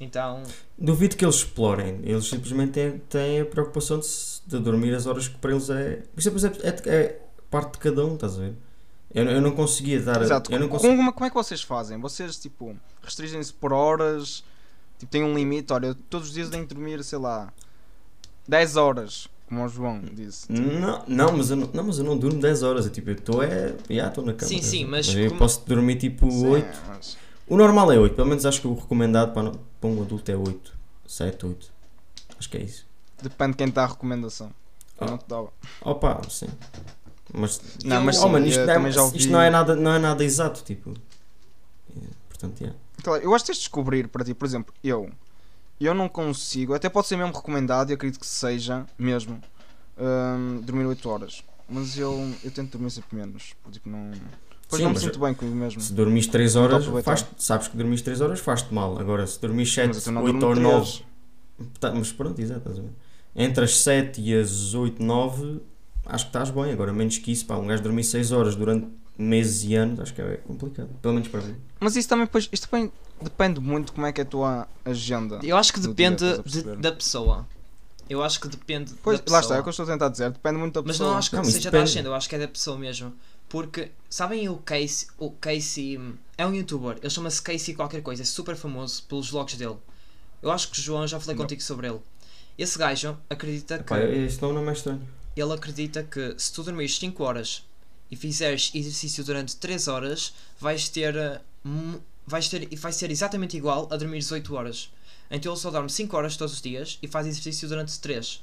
Então, 0.00 0.42
Duvido 0.78 1.16
que 1.16 1.24
eles 1.24 1.36
explorem. 1.36 2.00
Eles 2.04 2.26
simplesmente 2.28 2.72
têm, 2.72 2.98
têm 3.08 3.40
a 3.40 3.44
preocupação 3.44 3.98
de, 3.98 4.06
de 4.46 4.58
dormir 4.62 4.94
as 4.94 5.06
horas 5.06 5.26
que 5.26 5.36
para 5.38 5.50
eles 5.50 5.68
é. 5.70 6.02
Isso 6.16 6.28
é, 6.28 6.68
é, 6.68 6.94
é 6.94 7.20
parte 7.50 7.72
de 7.72 7.78
cada 7.78 8.04
um, 8.06 8.14
estás 8.14 8.36
a 8.36 8.40
ver? 8.42 8.54
Eu, 9.12 9.24
não- 9.24 9.32
eu 9.32 9.40
não 9.40 9.52
conseguia 9.52 10.00
dar. 10.00 10.22
Exato. 10.22 10.52
Eu 10.52 10.60
não 10.60 10.68
Como, 10.68 10.80
consegui... 10.80 10.96
como- 10.96 11.12
como 11.12 11.26
é 11.26 11.30
que 11.30 11.34
vocês 11.34 11.62
fazem? 11.62 11.98
Vocês, 12.00 12.36
tipo, 12.38 12.76
restringem-se 13.02 13.52
por 13.52 13.72
horas? 13.72 14.44
Tipo, 14.98 15.10
têm 15.10 15.24
um 15.24 15.34
limite? 15.34 15.72
Olha, 15.72 15.86
eu 15.88 15.94
todos 15.94 16.28
os 16.28 16.34
dias 16.34 16.48
tenho 16.50 16.66
que 16.66 16.74
dormir, 16.74 17.02
sei 17.02 17.18
lá, 17.18 17.52
10 18.46 18.76
horas, 18.76 19.28
como 19.48 19.64
o 19.64 19.68
João 19.68 20.00
disse. 20.12 20.50
Não, 20.52 21.02
não, 21.08 21.32
mas 21.36 21.50
eu 21.50 21.56
não, 21.56 21.70
não, 21.72 21.84
mas 21.84 21.98
eu 21.98 22.04
não 22.04 22.16
durmo 22.16 22.40
10 22.40 22.62
horas. 22.62 22.84
Eu 22.86 22.92
tipo, 22.92 23.10
eu 23.10 23.14
estou 23.14 23.42
é. 23.42 23.74
Já 23.90 24.08
estou 24.08 24.24
na 24.24 24.32
cama. 24.34 24.48
Sim, 24.48 24.62
sim, 24.62 24.84
mas 24.84 25.08
eu 25.14 25.28
como- 25.28 25.38
posso 25.38 25.64
dormir 25.66 25.96
tipo 25.96 26.30
Sim, 26.30 26.46
8. 26.46 26.78
mas- 26.88 27.16
O 27.48 27.56
normal 27.56 27.90
é 27.92 27.98
8, 27.98 28.14
pelo 28.14 28.28
menos 28.28 28.44
acho 28.44 28.60
que 28.60 28.66
o 28.66 28.74
recomendado 28.74 29.32
para, 29.32 29.52
para 29.80 29.90
um 29.90 30.02
adulto 30.02 30.30
é 30.30 30.36
8. 30.36 30.76
7, 31.06 31.46
8. 31.46 31.72
Acho 32.38 32.48
que 32.50 32.56
é 32.58 32.62
isso. 32.62 32.86
Depende 33.22 33.52
de 33.52 33.56
quem 33.58 33.68
está 33.68 33.84
a 33.84 33.86
recomendação. 33.86 34.52
Eu 35.00 35.06
Ah. 35.06 35.10
não 35.10 35.18
te 35.18 35.24
dava. 35.28 35.52
Opa, 35.80 36.20
sim. 36.28 36.48
Mas, 37.32 37.60
Não, 37.84 38.02
mas 38.02 38.18
oh, 38.18 38.22
sim, 38.22 38.28
mano, 38.32 38.46
isto, 38.46 38.64
não 38.64 38.72
é, 38.72 39.00
ouvi. 39.00 39.18
isto 39.18 39.30
não, 39.32 39.40
é 39.40 39.50
nada, 39.50 39.76
não 39.76 39.92
é 39.92 39.98
nada 39.98 40.24
exato, 40.24 40.62
tipo. 40.62 40.94
É, 41.96 42.00
portanto, 42.28 42.60
yeah. 42.60 42.78
Claro, 43.02 43.22
eu 43.22 43.34
acho 43.34 43.44
que 43.44 43.48
tens 43.48 43.56
de 43.58 43.62
descobrir 43.62 44.08
para 44.08 44.24
ti, 44.24 44.34
por 44.34 44.46
exemplo, 44.46 44.74
eu. 44.82 45.10
Eu 45.80 45.94
não 45.94 46.08
consigo, 46.08 46.74
até 46.74 46.88
pode 46.88 47.06
ser 47.06 47.16
mesmo 47.16 47.32
recomendado, 47.32 47.90
e 47.90 47.94
acredito 47.94 48.18
que 48.18 48.26
seja 48.26 48.84
mesmo, 48.98 49.40
hum, 49.96 50.60
dormir 50.62 50.86
8 50.86 51.08
horas. 51.08 51.44
Mas 51.68 51.96
eu, 51.98 52.34
eu 52.42 52.50
tento 52.50 52.72
dormir 52.72 52.90
sempre 52.90 53.16
menos. 53.16 53.54
porque, 53.62 53.78
Tipo, 53.78 53.90
não. 53.90 54.10
Depois 54.68 54.80
Sim, 54.80 54.84
não 54.84 54.90
me 54.90 54.94
mas 54.96 55.02
sinto 55.02 55.18
bem 55.18 55.32
comigo 55.34 55.56
mesmo. 55.56 55.80
Se 55.80 55.92
dormis 55.94 56.26
3 56.26 56.54
Não 56.54 56.64
estou 56.66 56.78
a 56.90 56.92
horas, 56.92 57.04
faz, 57.04 57.26
sabes 57.38 57.68
que 57.68 57.76
dormis 57.76 58.02
3 58.02 58.20
horas 58.20 58.38
faz-te 58.38 58.72
mal. 58.74 58.98
Agora, 58.98 59.26
se 59.26 59.40
dormis 59.40 59.72
7, 59.72 59.88
Mas 59.94 60.06
eu 60.06 60.12
não 60.12 60.22
8 60.24 60.38
durmo 60.38 60.68
ou 60.68 60.80
três. 60.82 61.02
9. 61.58 61.70
Tá, 61.80 61.92
mas 61.94 62.12
pronto, 62.12 62.38
exato, 62.38 62.60
estás 62.60 62.78
a 62.78 62.82
ver? 62.82 62.90
Entre 63.34 63.64
as 63.64 63.76
7 63.78 64.20
e 64.20 64.34
as 64.38 64.74
8, 64.74 65.02
9, 65.02 65.60
acho 66.04 66.24
que 66.26 66.28
estás 66.28 66.50
bem. 66.50 66.70
Agora, 66.70 66.92
menos 66.92 67.16
que 67.16 67.32
isso, 67.32 67.46
pá, 67.46 67.56
um 67.56 67.66
gajo 67.66 67.82
dormir 67.82 68.04
6 68.04 68.30
horas 68.30 68.54
durante 68.54 68.86
meses 69.16 69.64
e 69.64 69.74
anos, 69.74 70.00
acho 70.00 70.12
que 70.14 70.20
é 70.20 70.36
complicado. 70.46 70.88
Pelo 71.00 71.14
menos 71.14 71.28
para 71.28 71.40
mim. 71.40 71.56
Mas 71.80 71.96
isso 71.96 72.06
também, 72.08 72.26
depois, 72.26 72.48
isto 72.52 72.68
também 72.68 72.92
depende 73.22 73.60
muito 73.60 73.86
de 73.86 73.92
como 73.92 74.06
é 74.06 74.12
que 74.12 74.20
é 74.20 74.24
a 74.24 74.26
tua 74.26 74.68
agenda. 74.84 75.40
eu 75.42 75.56
acho 75.56 75.72
que 75.72 75.80
depende 75.80 76.24
de- 76.44 76.62
da 76.76 76.92
pessoa. 76.92 77.46
Eu 78.08 78.22
acho 78.22 78.38
que 78.40 78.48
depende 78.48 78.92
Pois, 79.02 79.18
da 79.18 79.22
pessoa. 79.24 79.36
lá 79.38 79.40
está, 79.42 79.56
é 79.56 79.60
o 79.60 79.62
que 79.62 79.68
eu 79.68 79.70
estou 79.70 79.84
a 79.84 79.88
tentar 79.88 80.08
dizer. 80.10 80.30
Depende 80.30 80.56
muito 80.58 80.74
da 80.74 80.82
Mas 80.82 80.92
pessoa. 80.92 81.10
não 81.10 81.18
acho 81.18 81.30
que 81.30 81.36
Não, 81.36 81.42
mas 81.42 81.52
seja 81.54 81.64
da 81.70 81.70
depende. 81.78 81.90
agenda, 81.90 82.08
eu 82.10 82.14
acho 82.14 82.28
que 82.28 82.34
é 82.36 82.38
da 82.38 82.48
pessoa 82.48 82.78
mesmo. 82.78 83.12
Porque, 83.48 83.90
sabem 84.10 84.48
o 84.48 84.56
Casey, 84.58 85.08
o 85.18 85.30
Casey 85.30 85.98
é 86.36 86.46
um 86.46 86.54
youtuber, 86.54 86.98
ele 87.00 87.10
chama-se 87.10 87.40
Casey 87.40 87.74
qualquer 87.74 88.02
coisa, 88.02 88.22
é 88.22 88.24
super 88.26 88.54
famoso 88.56 89.02
pelos 89.04 89.30
vlogs 89.30 89.56
dele. 89.56 89.76
Eu 90.42 90.50
acho 90.50 90.70
que 90.70 90.80
João 90.80 91.06
já 91.06 91.18
falei 91.18 91.34
Não. 91.34 91.42
contigo 91.44 91.62
sobre 91.62 91.88
ele. 91.88 92.00
Esse 92.58 92.78
gajo 92.78 93.16
acredita 93.30 93.78
que 93.78 93.84
Pá, 93.84 94.00
este 94.00 94.42
nome 94.42 94.54
não 94.60 94.68
é 94.68 94.72
estranho. 94.72 95.00
ele 95.36 95.52
acredita 95.52 96.02
que 96.02 96.34
se 96.36 96.52
tu 96.52 96.62
dormires 96.62 96.98
5 96.98 97.22
horas 97.24 97.64
e 98.10 98.16
fizeres 98.16 98.70
exercício 98.74 99.24
durante 99.24 99.56
3 99.56 99.88
horas, 99.88 100.34
vais 100.60 100.88
ter, 100.88 101.40
mu- 101.64 102.00
vais 102.26 102.48
ter 102.48 102.70
e 102.72 102.76
vai 102.76 102.92
ser 102.92 103.10
exatamente 103.10 103.56
igual 103.56 103.88
a 103.90 103.96
dormir 103.96 104.24
8 104.30 104.54
horas. 104.54 104.90
Então 105.30 105.52
ele 105.52 105.60
só 105.60 105.70
dorme 105.70 105.88
5 105.90 106.16
horas 106.16 106.36
todos 106.36 106.54
os 106.54 106.60
dias 106.62 106.98
e 107.02 107.08
faz 107.08 107.26
exercício 107.26 107.68
durante 107.68 107.98
3. 107.98 108.42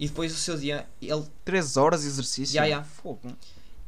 E 0.00 0.08
depois 0.08 0.32
o 0.32 0.36
seu 0.36 0.56
dia, 0.58 0.86
ele 1.00 1.24
3 1.44 1.76
horas 1.76 2.02
de 2.02 2.08
exercício. 2.08 2.56
Ya, 2.56 2.64
ya. 2.64 2.82
Fogo. 2.82 3.20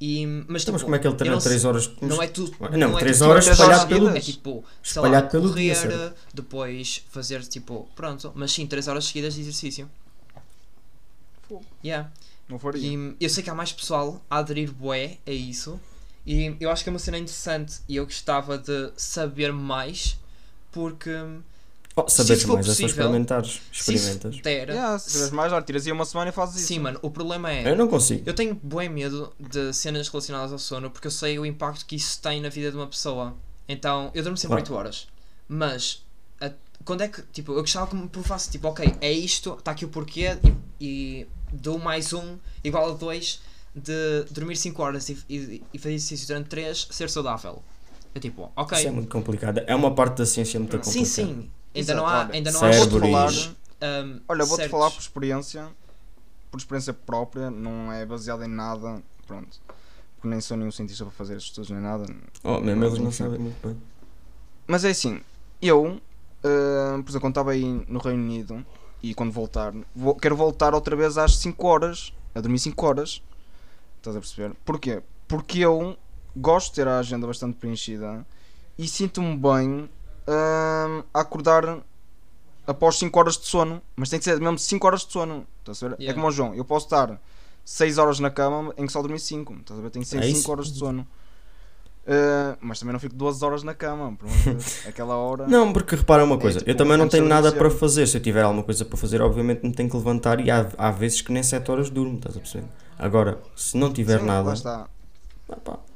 E 0.07 0.27
mas, 0.27 0.37
Então, 0.43 0.47
mas 0.53 0.65
tipo, 0.65 0.79
como 0.81 0.97
é 0.97 0.99
que 0.99 1.07
ele 1.07 1.17
treina 1.17 1.37
não 1.37 1.43
3 1.43 1.65
horas? 1.65 1.91
Não 2.01 2.23
é 2.23 2.27
tu, 2.27 2.51
Não, 2.77 2.99
é 2.99 3.01
três 3.01 3.19
tu- 3.19 3.21
três 3.21 3.23
horas 3.23 3.47
horas 3.47 3.59
espalhado 3.59 3.89
pelo. 3.89 4.09
É 4.11 4.21
tipo, 4.21 4.65
espalhado 4.83 5.31
pelo 5.31 5.49
correr, 5.49 5.63
dia, 5.63 5.75
certo? 5.75 6.15
depois 6.35 7.03
fazer 7.11 7.43
tipo, 7.47 7.89
pronto, 7.97 8.33
mas 8.35 8.53
sim, 8.53 8.67
3 8.67 8.89
horas 8.89 9.05
seguidas 9.07 9.35
de 9.35 9.41
exercício. 9.41 9.91
Fogo. 11.49 11.65
Yeah. 11.85 12.11
Não 12.49 12.59
faria. 12.59 12.81
E 12.87 13.17
eu 13.21 13.31
sei 13.31 13.43
que 13.43 13.51
há 13.51 13.55
mais 13.55 13.73
pessoal 13.73 14.21
a 14.31 14.39
aderir 14.39 14.71
bué 14.73 15.19
a 15.27 15.31
isso. 15.31 15.81
E 16.27 16.57
eu 16.61 16.71
acho 16.71 16.83
que 16.83 16.89
é 16.89 16.93
uma 16.93 16.99
cena 16.99 17.19
interessante 17.19 17.81
e 17.89 17.97
eu 17.97 18.05
gostava 18.05 18.57
de 18.57 18.93
saber 18.97 19.53
mais 19.53 20.19
porque 20.73 21.11
Oh, 21.97 22.09
Se 22.09 22.17
saberes 22.17 22.43
for 22.43 22.55
mais, 22.55 22.67
é 22.67 22.69
só 22.69 22.73
possível, 22.73 22.89
experimentares. 23.05 23.61
se 23.73 23.95
Experimentas. 23.95 24.35
isso 24.35 24.43
der, 24.43 24.69
Ya, 24.71 24.99
se 24.99 25.11
tiveres 25.13 25.31
mais, 25.33 25.53
olha, 25.53 25.63
tiras 25.63 25.87
aí 25.87 25.93
uma 25.93 26.05
semana 26.05 26.31
e 26.31 26.33
fazes 26.33 26.57
isso. 26.57 26.67
sim 26.67 26.79
mano, 26.81 26.99
o 27.03 27.11
problema 27.11 27.53
é 27.53 27.71
Eu 27.71 27.77
não 27.77 27.87
consigo. 27.87 28.23
Eu 28.29 28.35
tenho 28.35 28.55
bué 28.61 28.89
medo 28.89 29.33
de 29.39 29.73
cenas 29.73 30.09
relacionadas 30.09 30.53
ao 30.53 30.59
sono 30.59 30.91
porque 30.91 31.07
eu 31.07 31.11
sei 31.13 31.39
o 31.39 31.47
impacto 31.47 31.87
que 31.87 31.95
isso 31.95 32.21
tem 32.21 32.41
na 32.41 32.49
vida 32.49 32.71
de 32.71 32.77
uma 32.77 32.87
pessoa. 32.89 33.35
Então, 33.69 34.11
eu 34.13 34.23
durmo 34.25 34.37
sempre 34.37 34.57
Claro. 34.57 34.63
8 34.63 34.75
horas. 34.75 35.09
Mas, 35.49 36.03
a- 36.41 36.51
quando 36.85 37.03
é 37.03 37.09
que, 37.09 37.23
tipo, 37.33 37.53
eu 37.53 37.61
gostava 37.61 37.87
que 37.87 37.95
me 37.95 38.09
provasse, 38.09 38.51
tipo, 38.51 38.67
ok, 38.69 38.95
é 39.01 39.13
isto, 39.13 39.55
está 39.59 39.71
aqui 39.71 39.85
o 39.85 39.89
porquê 39.89 40.37
e, 40.81 41.21
e 41.21 41.27
dou 41.53 41.79
mais 41.79 42.13
um 42.13 42.37
igual 42.65 42.91
a 42.91 42.95
2 42.95 43.41
de 43.75 44.25
dormir 44.33 44.57
5 44.57 44.83
horas 44.83 45.09
e, 45.09 45.19
e, 45.29 45.63
e 45.73 45.79
fazer 45.79 45.95
exercício 45.95 46.27
durante 46.27 46.49
3, 46.49 46.89
ser 46.91 47.09
saudável. 47.09 47.63
É 48.15 48.19
tipo, 48.21 48.51
ok, 48.57 48.79
Isso 48.79 48.89
é 48.89 48.91
muito 48.91 49.09
complicado. 49.09 49.61
É 49.67 49.75
uma 49.75 49.95
parte 49.95 50.19
da 50.19 50.27
ciência 50.27 50.59
muito 50.59 50.77
complicada. 50.77 50.93
sim, 50.93 51.05
sim. 51.05 51.51
Ainda 51.75 51.95
não 51.95 52.07
há, 52.07 52.21
olha, 52.21 52.33
ainda 52.33 52.53
não 52.53 52.61
cérebro 52.61 52.83
há 52.85 52.89
Vou-te 52.89 53.01
falar, 53.13 53.29
estudos, 53.31 53.57
um, 53.83 54.21
olha, 54.29 54.45
vou-te 54.45 54.61
certos. 54.61 54.71
falar 54.71 54.91
por 54.91 55.01
experiência, 55.01 55.69
por 56.51 56.59
experiência 56.59 56.93
própria, 56.93 57.51
não 57.51 57.93
é 57.93 58.05
baseado 58.07 58.45
em 58.45 58.49
nada, 58.49 59.03
pronto. 59.27 59.61
Porque 60.17 60.29
nem 60.29 60.41
sou 60.41 60.57
nenhum 60.57 60.71
cientista 60.71 61.05
para 61.05 61.13
fazer 61.13 61.37
estes 61.37 61.51
estudos 61.51 61.71
nem 61.71 61.81
nada. 61.81 62.07
Oh, 62.43 62.61
mesmo 62.61 62.85
eles 62.85 62.99
não 62.99 63.11
sabem 63.13 63.39
muito 63.39 63.67
bem. 63.67 63.77
Mas 64.67 64.85
é 64.85 64.91
assim, 64.91 65.21
eu 65.61 66.01
ah, 66.45 66.93
por 67.03 67.11
exemplo, 67.11 67.21
quando 67.21 67.33
estava 67.33 67.51
aí 67.53 67.65
no 67.89 67.99
Reino 67.99 68.23
Unido 68.23 68.65
e 69.03 69.15
quando 69.15 69.33
voltar, 69.33 69.73
vou- 69.95 70.15
quero 70.15 70.37
voltar 70.37 70.75
outra 70.75 70.95
vez 70.95 71.19
às 71.19 71.37
5 71.37 71.67
horas, 71.67 72.13
a 72.35 72.41
dormir 72.41 72.59
5 72.59 72.87
horas. 72.87 73.23
Estás 73.99 74.17
a 74.17 74.21
perceber? 74.21 74.55
Porquê? 74.65 75.03
Porque 75.27 75.59
eu 75.61 75.97
gosto 76.37 76.69
de 76.71 76.75
ter 76.77 76.89
a 76.89 76.99
agenda 76.99 77.27
bastante 77.27 77.57
preenchida 77.57 78.27
e 78.79 78.87
sinto-me 78.87 79.37
bem 79.37 79.89
ah, 80.27 81.03
a 81.13 81.21
acordar 81.21 81.79
após 82.67 82.99
5 82.99 83.19
horas 83.19 83.37
de 83.39 83.47
sono, 83.47 83.81
mas 83.97 84.09
tem 84.09 84.19
que 84.19 84.25
ser 84.25 84.41
mesmo 84.41 84.59
5 84.59 84.87
horas 84.87 85.05
de 85.07 85.13
sono. 85.13 85.47
Ver? 85.67 85.93
É 85.93 86.03
Yeah. 86.03 86.15
como 86.15 86.27
o 86.29 86.31
João, 86.31 86.55
eu 86.55 86.65
posso 86.65 86.87
estar 86.87 87.21
6 87.65 87.99
horas 87.99 88.21
na 88.21 88.31
cama 88.31 88.73
em 88.77 88.87
que 88.87 88.93
só 88.93 89.01
dormi 89.03 89.19
5. 89.19 89.53
Estás 89.55 89.79
a 89.79 89.83
ver? 89.83 89.91
Tem 89.91 90.03
que 90.03 90.09
ser 90.09 90.19
É 90.19 90.23
5 90.23 90.39
isso. 90.39 90.51
horas 90.51 90.73
de 90.73 90.79
sono. 90.79 91.07
Ah, 92.07 92.57
mas 92.61 92.79
também 92.79 92.93
não 92.93 93.01
fico 93.01 93.15
12 93.15 93.43
horas 93.45 93.63
na 93.63 93.73
cama, 93.75 94.17
aquela 94.87 95.17
hora. 95.17 95.47
Não, 95.47 95.73
porque 95.73 95.97
repara 95.97 96.23
uma 96.23 96.37
coisa, 96.39 96.59
tipo, 96.59 96.71
eu 96.71 96.77
também 96.77 96.97
não 96.99 97.09
tenho 97.09 97.25
nada 97.27 97.51
para 97.53 97.71
fazer. 97.71 98.07
Se 98.07 98.17
eu 98.19 98.23
tiver 98.23 98.43
alguma 98.43 98.63
coisa 98.63 98.85
para 98.85 98.97
fazer, 98.99 99.23
obviamente 99.23 99.65
me 99.67 99.73
tenho 99.73 99.89
que 99.89 99.97
levantar 99.97 100.39
e 100.41 100.51
há, 100.51 100.71
há 100.77 100.91
vezes 100.91 101.23
que 101.23 101.33
nem 101.33 101.43
7 101.43 101.71
horas 101.71 101.89
durmo, 101.91 102.17
estás 102.17 102.37
a 102.37 102.41
perceber? 102.41 102.67
Agora, 102.99 103.39
se 103.57 103.77
não 103.77 103.91
tiver 103.93 104.21
Sim, 104.21 104.27
nada, 104.27 104.49
Lá 104.49 104.53
está. 104.53 104.87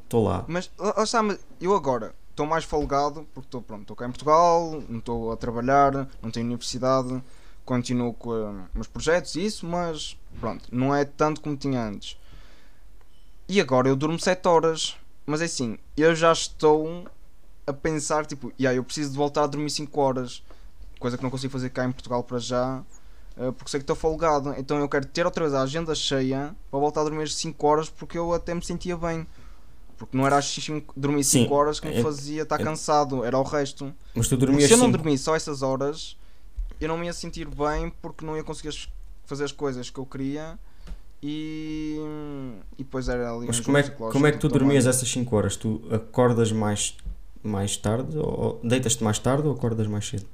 estou 0.04 0.24
lá. 0.24 0.44
Mas 0.48 0.70
lá 0.78 1.02
está, 1.02 1.22
mas 1.22 1.38
eu 1.60 1.74
agora 1.76 2.14
estou 2.38 2.46
mais 2.46 2.62
folgado 2.62 3.26
porque 3.34 3.48
estou 3.48 3.60
pronto, 3.60 3.82
estou 3.82 3.96
cá 3.96 4.06
em 4.06 4.10
Portugal, 4.10 4.80
não 4.88 5.00
estou 5.00 5.32
a 5.32 5.36
trabalhar, 5.36 6.08
não 6.22 6.30
tenho 6.30 6.46
universidade, 6.46 7.20
continuo 7.64 8.14
com 8.14 8.32
eh, 8.32 8.64
meus 8.72 8.86
projetos 8.86 9.34
e 9.34 9.44
isso, 9.44 9.66
mas 9.66 10.16
pronto, 10.38 10.68
não 10.70 10.94
é 10.94 11.04
tanto 11.04 11.40
como 11.40 11.56
tinha 11.56 11.82
antes. 11.82 12.16
E 13.48 13.60
agora 13.60 13.88
eu 13.88 13.96
durmo 13.96 14.20
7 14.20 14.46
horas, 14.46 14.96
mas 15.26 15.40
é 15.40 15.46
assim, 15.46 15.78
eu 15.96 16.14
já 16.14 16.30
estou 16.30 17.08
a 17.66 17.72
pensar, 17.72 18.24
tipo, 18.24 18.52
yeah, 18.58 18.76
eu 18.76 18.84
preciso 18.84 19.10
de 19.10 19.16
voltar 19.16 19.42
a 19.42 19.46
dormir 19.48 19.70
5 19.70 20.00
horas, 20.00 20.40
coisa 21.00 21.16
que 21.16 21.24
não 21.24 21.30
consigo 21.30 21.52
fazer 21.52 21.70
cá 21.70 21.84
em 21.84 21.90
Portugal 21.90 22.22
para 22.22 22.38
já. 22.38 22.82
eh, 23.36 23.50
Porque 23.50 23.68
sei 23.68 23.80
que 23.80 23.82
estou 23.82 23.96
folgado, 23.96 24.54
então 24.56 24.78
eu 24.78 24.88
quero 24.88 25.06
ter 25.06 25.26
outra 25.26 25.42
vez 25.42 25.54
a 25.54 25.62
agenda 25.62 25.92
cheia 25.92 26.54
para 26.70 26.78
voltar 26.78 27.00
a 27.00 27.04
dormir 27.04 27.28
5 27.28 27.66
horas 27.66 27.90
porque 27.90 28.16
eu 28.16 28.32
até 28.32 28.54
me 28.54 28.64
sentia 28.64 28.96
bem. 28.96 29.26
Porque 29.98 30.16
não 30.16 30.24
era 30.24 30.38
às 30.38 30.56
dormir 30.96 31.24
Sim, 31.24 31.42
5 31.42 31.54
horas 31.54 31.80
que 31.80 31.88
me 31.88 31.96
é- 31.96 32.02
fazia 32.02 32.42
estar 32.42 32.60
é- 32.60 32.64
cansado, 32.64 33.24
era 33.24 33.36
o 33.36 33.42
resto. 33.42 33.92
Mas 34.14 34.28
tu 34.28 34.36
dormias 34.36 34.68
se 34.68 34.72
eu 34.72 34.78
não 34.78 34.86
5 34.86 34.96
dormir 34.98 35.18
só 35.18 35.34
essas 35.34 35.60
horas, 35.60 36.16
eu 36.80 36.86
não 36.88 36.96
me 36.96 37.06
ia 37.06 37.12
sentir 37.12 37.46
bem 37.48 37.92
porque 38.00 38.24
não 38.24 38.36
ia 38.36 38.44
conseguir 38.44 38.88
fazer 39.26 39.44
as 39.44 39.52
coisas 39.52 39.90
que 39.90 39.98
eu 39.98 40.06
queria 40.06 40.56
e, 41.22 41.96
e 42.78 42.84
depois 42.84 43.08
era 43.08 43.34
ali 43.34 43.48
Mas 43.48 43.58
como 43.60 43.76
é, 43.76 43.82
como 43.82 44.26
é 44.26 44.32
que 44.32 44.38
tu 44.38 44.48
também. 44.48 44.60
dormias 44.66 44.86
essas 44.86 45.10
5 45.10 45.34
horas? 45.34 45.56
Tu 45.56 45.82
acordas 45.90 46.52
mais, 46.52 46.96
mais 47.42 47.76
tarde? 47.76 48.16
Ou 48.16 48.60
deitas-te 48.62 49.02
mais 49.02 49.18
tarde 49.18 49.48
ou 49.48 49.54
acordas 49.54 49.88
mais 49.88 50.06
cedo? 50.08 50.26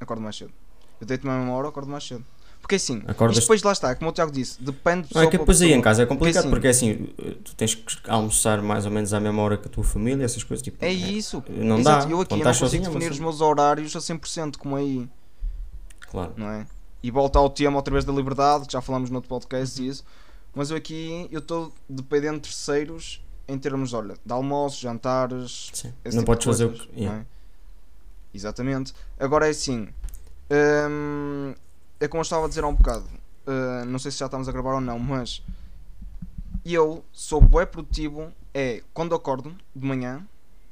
Acordo 0.00 0.22
mais 0.22 0.36
cedo. 0.36 0.52
Eu 1.00 1.06
deito-me 1.06 1.32
à 1.32 1.36
mesma 1.38 1.52
hora, 1.52 1.68
acordo 1.68 1.90
mais 1.90 2.04
cedo. 2.04 2.24
Porque 2.62 2.76
assim, 2.76 3.02
Acordas- 3.06 3.40
depois 3.40 3.60
lá 3.62 3.72
está, 3.72 3.94
como 3.94 4.08
o 4.08 4.12
Tiago 4.12 4.30
disse, 4.30 4.62
depende 4.62 5.08
de 5.08 5.14
Não, 5.14 5.22
é 5.22 5.26
que 5.26 5.36
depois 5.36 5.60
aí 5.60 5.72
em 5.72 5.80
casa 5.82 6.04
é 6.04 6.06
complicado 6.06 6.44
Porque 6.44 6.54
porque 6.54 6.68
assim, 6.68 7.08
tu 7.44 7.54
tens 7.56 7.74
que 7.74 8.08
almoçar 8.08 8.62
mais 8.62 8.86
ou 8.86 8.90
menos 8.92 9.12
à 9.12 9.18
mesma 9.20 9.42
hora 9.42 9.58
que 9.58 9.66
a 9.66 9.70
tua 9.70 9.82
família, 9.84 10.24
essas 10.24 10.42
coisas 10.44 10.62
tipo. 10.62 10.82
É 10.82 10.90
isso. 10.90 11.42
Não 11.50 11.78
Exato, 11.80 12.06
dá. 12.06 12.12
Eu 12.12 12.20
aqui 12.20 12.28
Quando 12.30 12.38
não 12.38 12.46
consigo 12.46 12.64
sozinho, 12.64 12.82
é 12.84 12.86
definir 12.86 13.10
os 13.10 13.16
cena. 13.16 13.26
meus 13.28 13.40
horários 13.40 13.96
a 13.96 13.98
100% 13.98 14.56
como 14.56 14.76
aí. 14.76 15.08
Claro. 16.08 16.32
não 16.36 16.48
é? 16.50 16.66
E 17.02 17.10
volta 17.10 17.38
ao 17.38 17.50
tema 17.50 17.76
outra 17.76 17.92
vez 17.92 18.04
da 18.04 18.12
liberdade, 18.12 18.66
que 18.66 18.72
já 18.72 18.80
falamos 18.80 19.10
no 19.10 19.16
outro 19.16 19.28
podcast 19.28 19.82
e 19.82 19.88
isso. 19.88 20.04
Mas 20.54 20.70
eu 20.70 20.76
aqui 20.76 21.28
eu 21.32 21.40
estou 21.40 21.72
dependendo 21.88 22.36
de 22.36 22.42
terceiros 22.42 23.20
em 23.48 23.58
termos, 23.58 23.92
olha, 23.92 24.14
de 24.24 24.32
almoços, 24.32 24.78
jantares. 24.78 25.68
Sim. 25.72 25.92
Não 26.04 26.10
tipo 26.12 26.24
podes 26.26 26.42
de 26.44 26.46
fazer 26.46 26.64
o 26.66 26.68
coisas, 26.68 26.86
que. 26.86 27.00
yeah. 27.00 27.18
é? 27.20 27.24
Exatamente. 28.32 28.94
Agora 29.18 29.46
é 29.48 29.50
assim. 29.50 29.88
hum, 30.50 31.54
é 32.02 32.08
como 32.08 32.20
eu 32.20 32.22
estava 32.22 32.46
a 32.46 32.48
dizer 32.48 32.64
há 32.64 32.68
um 32.68 32.74
bocado. 32.74 33.04
uh, 33.46 33.84
não 33.86 33.98
sei 33.98 34.10
se 34.10 34.18
já 34.18 34.26
estamos 34.26 34.48
a 34.48 34.52
gravar 34.52 34.74
ou 34.74 34.80
não, 34.80 34.98
mas 34.98 35.42
eu 36.64 37.04
sou 37.12 37.40
bué 37.40 37.64
produtivo 37.66 38.32
é 38.54 38.82
quando 38.92 39.14
acordo 39.14 39.54
de 39.74 39.86
manhã, 39.86 40.22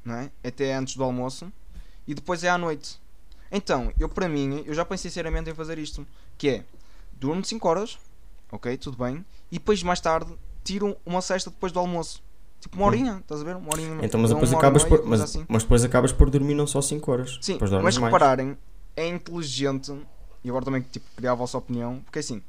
não 0.04 0.14
é? 0.16 0.30
Até 0.44 0.74
antes 0.74 0.96
do 0.96 1.04
almoço 1.04 1.50
e 2.06 2.14
depois 2.14 2.44
é 2.44 2.48
à 2.48 2.58
noite. 2.58 3.00
Então, 3.50 3.92
eu 3.98 4.08
para 4.08 4.28
mim, 4.28 4.62
eu 4.66 4.74
já 4.74 4.84
pensei 4.84 5.10
seriamente 5.10 5.50
em 5.50 5.54
fazer 5.54 5.78
isto, 5.78 6.06
que 6.38 6.48
é 6.48 6.64
durmo 7.12 7.44
5 7.44 7.68
horas, 7.68 7.98
ok, 8.50 8.76
tudo 8.76 8.96
bem, 8.96 9.24
e 9.50 9.58
depois 9.58 9.82
mais 9.82 10.00
tarde 10.00 10.32
tiro 10.64 10.96
uma 11.04 11.20
cesta 11.20 11.50
depois 11.50 11.72
do 11.72 11.78
almoço. 11.78 12.22
Tipo 12.60 12.76
uma 12.76 12.84
Hum. 12.84 12.88
horinha, 12.88 13.18
estás 13.20 13.40
a 13.40 13.44
ver? 13.44 13.56
Uma 13.56 13.70
horinha. 13.72 13.98
Então, 14.02 14.20
mas 14.20 14.30
depois 14.30 14.52
acabas 14.52 14.84
meia, 14.84 14.96
por. 14.98 15.08
Mas, 15.08 15.20
assim. 15.22 15.46
mas 15.48 15.62
depois 15.62 15.82
acabas 15.82 16.12
por 16.12 16.28
dormir 16.28 16.54
não 16.54 16.66
só 16.66 16.82
5 16.82 17.10
horas. 17.10 17.38
Sim, 17.40 17.58
mas 17.60 17.70
mais. 17.96 17.96
repararem, 17.96 18.56
é 18.94 19.08
inteligente, 19.08 19.90
e 20.44 20.48
agora 20.48 20.64
também 20.64 20.82
tipo, 20.82 21.06
queria 21.14 21.32
a 21.32 21.34
vossa 21.34 21.58
opinião, 21.58 22.00
porque 22.04 22.18
assim, 22.20 22.42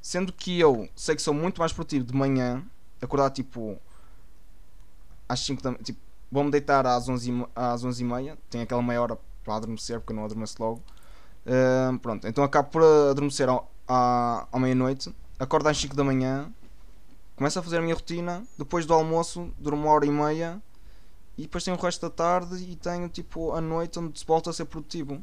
sendo 0.00 0.32
que 0.32 0.58
eu 0.60 0.88
sei 0.96 1.16
que 1.16 1.22
sou 1.22 1.34
muito 1.34 1.58
mais 1.60 1.72
produtivo 1.72 2.04
de 2.04 2.14
manhã, 2.14 2.62
acordar 3.02 3.30
tipo 3.30 3.78
às 5.28 5.40
5 5.40 5.62
da 5.62 5.74
tipo, 5.74 5.98
vou-me 6.30 6.50
deitar 6.50 6.86
às 6.86 7.08
11 7.08 7.30
e, 7.30 7.32
me- 7.32 7.46
às 7.54 7.84
11 7.84 8.02
e 8.02 8.06
meia, 8.06 8.38
tenho 8.50 8.64
aquela 8.64 8.82
meia 8.82 9.00
hora 9.02 9.18
para 9.44 9.56
adormecer, 9.56 10.00
porque 10.00 10.12
eu 10.12 10.16
não 10.16 10.24
adormeço 10.24 10.56
logo. 10.62 10.82
Ahm, 11.46 11.98
pronto, 11.98 12.26
então 12.26 12.44
acabo 12.44 12.70
por 12.70 12.82
adormecer 12.82 13.48
à, 13.88 14.46
à 14.52 14.58
meia-noite, 14.58 15.14
acordo 15.38 15.68
às 15.68 15.78
5 15.78 15.96
da 15.96 16.04
manhã, 16.04 16.50
começo 17.36 17.58
a 17.58 17.62
fazer 17.62 17.78
a 17.78 17.82
minha 17.82 17.94
rotina, 17.94 18.44
depois 18.58 18.86
do 18.86 18.94
almoço, 18.94 19.50
durmo 19.58 19.82
uma 19.84 19.92
hora 19.92 20.06
e 20.06 20.10
meia, 20.10 20.60
e 21.38 21.42
depois 21.42 21.64
tenho 21.64 21.76
o 21.76 21.80
resto 21.80 22.02
da 22.02 22.10
tarde 22.10 22.56
e 22.56 22.76
tenho 22.76 23.08
tipo 23.08 23.52
a 23.52 23.60
noite 23.60 23.98
onde 23.98 24.18
se 24.18 24.26
volta 24.26 24.50
a 24.50 24.52
ser 24.52 24.66
produtivo. 24.66 25.22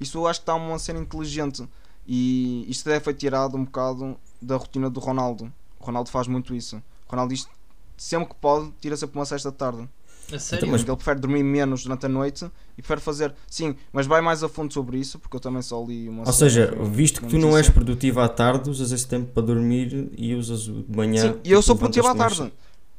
Isso 0.00 0.18
eu 0.18 0.26
acho 0.26 0.40
que 0.40 0.42
está 0.44 0.54
uma 0.54 0.78
cena 0.78 0.98
inteligente. 1.00 1.66
E 2.06 2.64
isto 2.68 2.84
deve 2.84 3.00
foi 3.04 3.14
tirado 3.14 3.56
um 3.56 3.64
bocado 3.64 4.16
da 4.40 4.56
rotina 4.56 4.88
do 4.88 5.00
Ronaldo. 5.00 5.52
O 5.80 5.84
Ronaldo 5.84 6.10
faz 6.10 6.26
muito 6.28 6.54
isso. 6.54 6.76
O 7.06 7.10
Ronaldo 7.10 7.34
diz 7.34 7.48
sempre 7.96 8.28
que 8.28 8.34
pode, 8.36 8.70
tira 8.80 8.96
sempre 8.96 9.18
uma 9.18 9.24
sexta 9.26 9.50
de 9.50 9.56
tarde. 9.56 9.88
A 10.32 10.38
sério? 10.40 10.64
Então, 10.64 10.72
mas- 10.72 10.82
Ele 10.82 10.96
prefere 10.96 11.20
dormir 11.20 11.42
menos 11.44 11.84
durante 11.84 12.06
a 12.06 12.08
noite 12.08 12.50
e 12.76 12.82
prefere 12.82 13.00
fazer. 13.00 13.34
Sim, 13.48 13.76
mas 13.92 14.06
vai 14.06 14.20
mais 14.20 14.42
a 14.42 14.48
fundo 14.48 14.72
sobre 14.74 14.98
isso, 14.98 15.18
porque 15.20 15.36
eu 15.36 15.40
também 15.40 15.62
só 15.62 15.82
li 15.84 16.08
uma 16.08 16.26
Ou 16.26 16.32
seja, 16.32 16.74
visto 16.90 17.20
que 17.20 17.28
tu 17.28 17.38
não 17.38 17.56
és 17.56 17.68
produtivo 17.70 18.20
à 18.20 18.28
tarde, 18.28 18.68
usas 18.68 18.90
esse 18.90 19.06
tempo 19.06 19.32
para 19.32 19.42
dormir 19.44 20.10
e 20.16 20.34
usas 20.34 20.66
o 20.68 20.82
de 20.82 20.96
manhã. 20.96 21.32
Sim, 21.32 21.40
e 21.44 21.52
eu 21.52 21.62
sou 21.62 21.76
produtivo 21.76 22.08
à 22.08 22.14
tarde. 22.14 22.52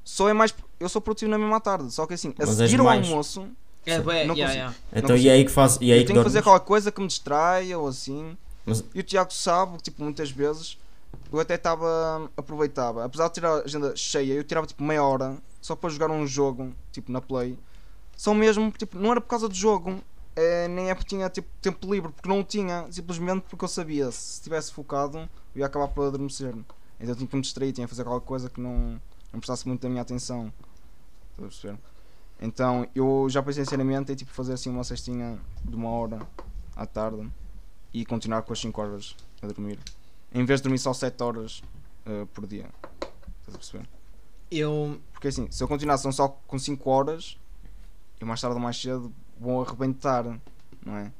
Só 0.05 0.29
é 0.29 0.33
mais. 0.33 0.55
Eu 0.79 0.87
sou 0.87 1.01
produtivo 1.01 1.29
na 1.29 1.37
mesma 1.37 1.59
tarde. 1.59 1.91
Só 1.93 2.05
que 2.07 2.13
assim, 2.13 2.29
a 2.39 2.45
Mas 2.45 2.55
seguir 2.55 2.79
ao 2.79 2.85
mais. 2.85 3.05
É, 3.91 3.99
Não 3.99 4.11
yeah, 4.13 4.27
consigo. 4.27 4.51
yeah. 4.51 4.75
Então, 4.93 5.09
Não 5.09 5.17
e 5.17 5.29
é 5.29 5.31
aí 5.33 5.45
que 5.45 5.51
faz. 5.51 5.77
E 5.81 5.91
é 5.91 5.93
aí 5.93 5.99
eu 5.99 6.03
que 6.03 6.07
tenho 6.07 6.19
que 6.19 6.23
fazer 6.23 6.43
qualquer 6.43 6.65
coisa 6.65 6.91
que 6.91 6.99
me 7.01 7.07
distraia 7.07 7.77
ou 7.79 7.87
assim. 7.87 8.37
Mas- 8.65 8.83
E 8.93 8.99
o 8.99 9.03
Tiago 9.03 9.31
sabe, 9.33 9.77
tipo, 9.77 10.03
muitas 10.03 10.29
vezes 10.29 10.77
eu 11.31 11.39
até 11.39 11.55
estava. 11.55 12.29
aproveitava. 12.35 13.05
Apesar 13.05 13.27
de 13.29 13.33
ter 13.35 13.45
a 13.45 13.55
agenda 13.61 13.95
cheia, 13.95 14.33
eu 14.33 14.43
tirava 14.43 14.67
tipo 14.67 14.83
meia 14.83 15.03
hora 15.03 15.37
só 15.61 15.75
para 15.75 15.89
jogar 15.89 16.11
um 16.11 16.25
jogo, 16.27 16.73
tipo 16.91 17.11
na 17.11 17.21
Play. 17.21 17.57
Só 18.15 18.33
mesmo, 18.33 18.71
tipo, 18.71 18.97
não 18.97 19.11
era 19.11 19.21
por 19.21 19.27
causa 19.27 19.47
do 19.47 19.55
jogo, 19.55 20.01
é, 20.35 20.67
nem 20.67 20.89
é 20.89 20.95
porque 20.95 21.09
tinha 21.09 21.29
tipo, 21.29 21.47
tempo 21.61 21.93
livre, 21.93 22.11
porque 22.11 22.27
não 22.27 22.39
o 22.39 22.43
tinha, 22.43 22.85
simplesmente 22.91 23.45
porque 23.49 23.63
eu 23.63 23.69
sabia, 23.69 24.11
se 24.11 24.33
estivesse 24.35 24.71
focado, 24.71 25.17
eu 25.19 25.59
ia 25.59 25.65
acabar 25.65 25.87
por 25.87 26.07
adormecer. 26.07 26.49
Então 26.99 27.09
eu 27.11 27.15
tinha 27.15 27.27
que 27.27 27.35
me 27.35 27.41
distrair, 27.41 27.71
tinha 27.73 27.85
que 27.85 27.91
fazer 27.91 28.03
qualquer 28.03 28.25
coisa 28.25 28.49
que 28.49 28.59
não, 28.59 28.99
não 29.31 29.39
precisasse 29.39 29.67
muito 29.67 29.81
da 29.81 29.89
minha 29.89 30.01
atenção. 30.01 30.51
Estás 31.31 31.37
a 31.37 31.41
perceber? 31.49 31.77
Então 32.39 32.87
eu 32.93 33.27
já 33.29 33.41
pensei 33.41 33.63
sinceramente 33.63 34.11
em 34.11 34.15
tipo, 34.15 34.31
fazer 34.31 34.53
assim 34.53 34.69
uma 34.69 34.83
cestinha 34.83 35.39
de 35.63 35.75
uma 35.75 35.89
hora 35.89 36.19
à 36.75 36.85
tarde 36.85 37.27
e 37.93 38.05
continuar 38.05 38.43
com 38.43 38.53
as 38.53 38.59
5 38.59 38.79
horas 38.81 39.15
a 39.41 39.47
dormir. 39.47 39.79
Em 40.31 40.45
vez 40.45 40.59
de 40.59 40.63
dormir 40.63 40.77
só 40.77 40.93
7 40.93 41.21
horas 41.23 41.63
eh, 42.05 42.25
por 42.33 42.45
dia. 42.45 42.69
Estás 43.39 43.55
a 43.55 43.57
perceber? 43.57 43.89
Eu. 44.51 44.99
Porque 45.11 45.29
assim, 45.29 45.49
se 45.49 45.63
eu 45.63 45.67
continuar 45.67 45.97
só 45.97 46.27
com 46.27 46.59
5 46.59 46.89
horas, 46.89 47.37
eu 48.19 48.27
mais 48.27 48.39
tarde 48.39 48.55
ou 48.55 48.61
mais 48.61 48.79
cedo 48.79 49.11
vou 49.39 49.61
arrebentar, 49.61 50.23
não 50.85 50.95
é? 50.95 51.11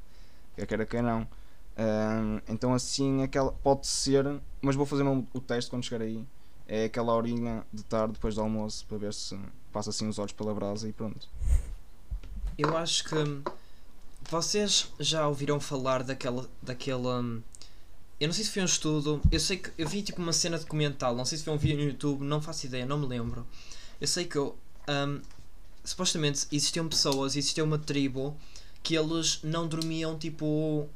Quer 0.56 0.66
queira 0.66 0.86
quer 0.86 1.04
não. 1.04 1.28
Ahm, 1.78 2.42
então 2.48 2.74
assim 2.74 3.22
aquela 3.22 3.52
pode 3.52 3.86
ser, 3.86 4.26
mas 4.62 4.76
vou 4.76 4.86
fazer 4.86 5.04
o 5.04 5.42
teste 5.42 5.70
quando 5.70 5.84
chegar 5.84 6.04
aí. 6.04 6.26
É 6.68 6.86
aquela 6.86 7.14
horinha 7.14 7.66
de 7.72 7.84
tarde 7.84 8.14
depois 8.14 8.36
do 8.36 8.42
almoço 8.42 8.86
para 8.88 8.98
ver 8.98 9.14
se 9.14 9.40
passa 9.78 9.92
assim 9.92 10.08
os 10.08 10.18
olhos 10.18 10.32
pela 10.32 10.56
brasa 10.56 10.90
e 10.90 10.92
pronto. 10.92 11.30
Eu 12.58 12.76
acho 12.76 13.04
que 13.04 13.16
vocês 14.28 14.92
já 15.00 15.28
ouviram 15.28 15.60
falar 15.60 16.02
daquela 16.02 16.50
daquela 16.64 17.24
eu 18.20 18.28
não 18.28 18.34
sei 18.34 18.44
se 18.44 18.50
foi 18.50 18.64
um 18.64 18.66
estudo, 18.66 19.22
eu 19.32 19.40
sei 19.40 19.58
que 19.58 19.70
eu 19.78 19.88
vi 19.88 20.02
tipo 20.02 20.20
uma 20.20 20.34
cena 20.34 20.58
documental, 20.58 21.16
não 21.16 21.26
sei 21.26 21.38
se 21.38 21.44
foi 21.44 21.54
um 21.54 21.58
vídeo 21.58 21.78
no 21.78 21.84
YouTube, 21.84 22.24
não 22.24 22.42
faço 22.42 22.66
ideia, 22.66 22.88
não 22.88 22.98
me 22.98 23.06
lembro. 23.06 23.46
Eu 24.02 24.08
sei 24.08 24.26
que 24.26 24.36
eu, 24.36 24.58
hum, 24.90 25.22
supostamente 25.84 26.48
existiam 26.52 26.88
pessoas, 26.90 27.36
existia 27.36 27.64
uma 27.64 27.78
tribo 27.78 28.36
que 28.82 28.96
eles 28.96 29.40
não 29.44 29.68
dormiam 29.68 30.18
tipo 30.18 30.90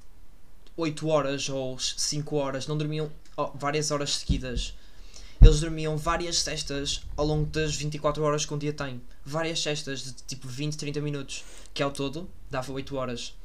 8 0.75 1.07
horas 1.07 1.47
ou 1.49 1.77
5 1.77 2.35
horas, 2.35 2.65
não 2.65 2.75
dormiam 2.75 3.11
oh, 3.37 3.51
várias 3.53 3.91
horas 3.91 4.15
seguidas. 4.17 4.73
Eles 5.41 5.59
dormiam 5.59 5.97
várias 5.97 6.39
cestas 6.39 7.01
ao 7.17 7.25
longo 7.25 7.45
das 7.47 7.75
24 7.75 8.21
horas 8.23 8.45
que 8.45 8.53
um 8.53 8.57
dia 8.57 8.71
tem. 8.73 9.01
Várias 9.25 9.61
cestas 9.61 10.03
de 10.03 10.13
tipo 10.27 10.47
20, 10.47 10.77
30 10.77 11.01
minutos, 11.01 11.43
que 11.73 11.81
ao 11.81 11.91
todo 11.91 12.29
dava 12.49 12.71
8 12.71 12.95
horas. 12.95 13.35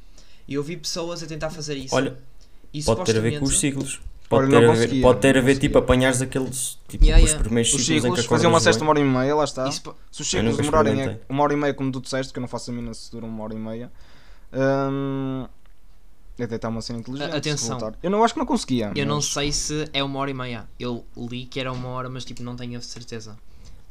E 0.47 0.53
eu 0.53 0.63
vi 0.63 0.77
pessoas 0.77 1.23
a 1.23 1.25
tentar 1.25 1.49
fazer 1.49 1.75
isso. 1.75 1.95
Olha, 1.95 2.15
e 2.73 2.83
pode 2.83 3.03
ter 3.03 3.17
a 3.17 3.19
ver 3.21 3.39
com 3.39 3.45
os 3.45 3.59
ciclos. 3.59 3.99
Pode 4.29 4.53
Olha, 4.53 4.59
ter, 4.59 4.69
a 4.69 4.73
ver, 4.73 5.01
pode 5.01 5.19
ter 5.21 5.37
a 5.37 5.41
ver 5.41 5.57
tipo 5.57 5.77
apanhares 5.77 6.21
aqueles 6.21 6.77
tipo, 6.87 7.05
Yeah, 7.05 7.23
os 7.23 7.29
yeah. 7.29 7.43
primeiros 7.43 7.73
Os 7.73 7.85
ciclos 7.85 8.03
em 8.05 8.09
que 8.11 8.21
ciclos 8.21 8.25
faziam 8.25 8.51
uma 8.51 8.59
bem. 8.59 8.81
uma 8.81 8.89
hora 8.89 8.99
e 8.99 9.03
meia, 9.03 9.35
lá 9.35 9.43
está. 9.45 9.67
isso 9.69 9.95
Se 10.11 10.21
os 10.21 10.27
ciclos 10.29 10.57
demorarem 10.57 11.17
uma 11.29 11.43
hora 11.43 11.53
e 11.53 11.57
meia, 11.57 11.73
como 11.73 11.91
tu 11.91 12.01
disseste, 12.01 12.33
que 12.33 12.39
eu 12.39 12.41
não 12.41 12.47
faço 12.47 12.69
a 12.69 12.73
mínima 12.73 12.93
se 12.93 13.09
duram 13.09 13.29
uma 13.29 13.43
hora 13.43 13.53
e 13.53 13.57
meia. 13.57 13.91
Hum, 14.53 15.47
até 16.43 16.55
está 16.55 16.69
uma 16.69 16.81
cena 16.81 16.99
inteligente. 16.99 17.35
atenção. 17.35 17.93
Eu 18.01 18.09
não 18.09 18.23
acho 18.23 18.33
que 18.33 18.39
não 18.39 18.45
conseguia. 18.45 18.91
Eu 18.95 19.05
não 19.05 19.15
mas- 19.17 19.25
sei 19.25 19.51
se 19.51 19.89
é 19.93 20.03
uma 20.03 20.19
hora 20.19 20.31
e 20.31 20.33
meia. 20.33 20.67
Eu 20.79 21.05
li 21.17 21.45
que 21.45 21.59
era 21.59 21.71
uma 21.71 21.87
hora, 21.89 22.09
mas 22.09 22.23
tipo, 22.25 22.43
não 22.43 22.55
tenho 22.55 22.77
a 22.77 22.81
certeza. 22.81 23.37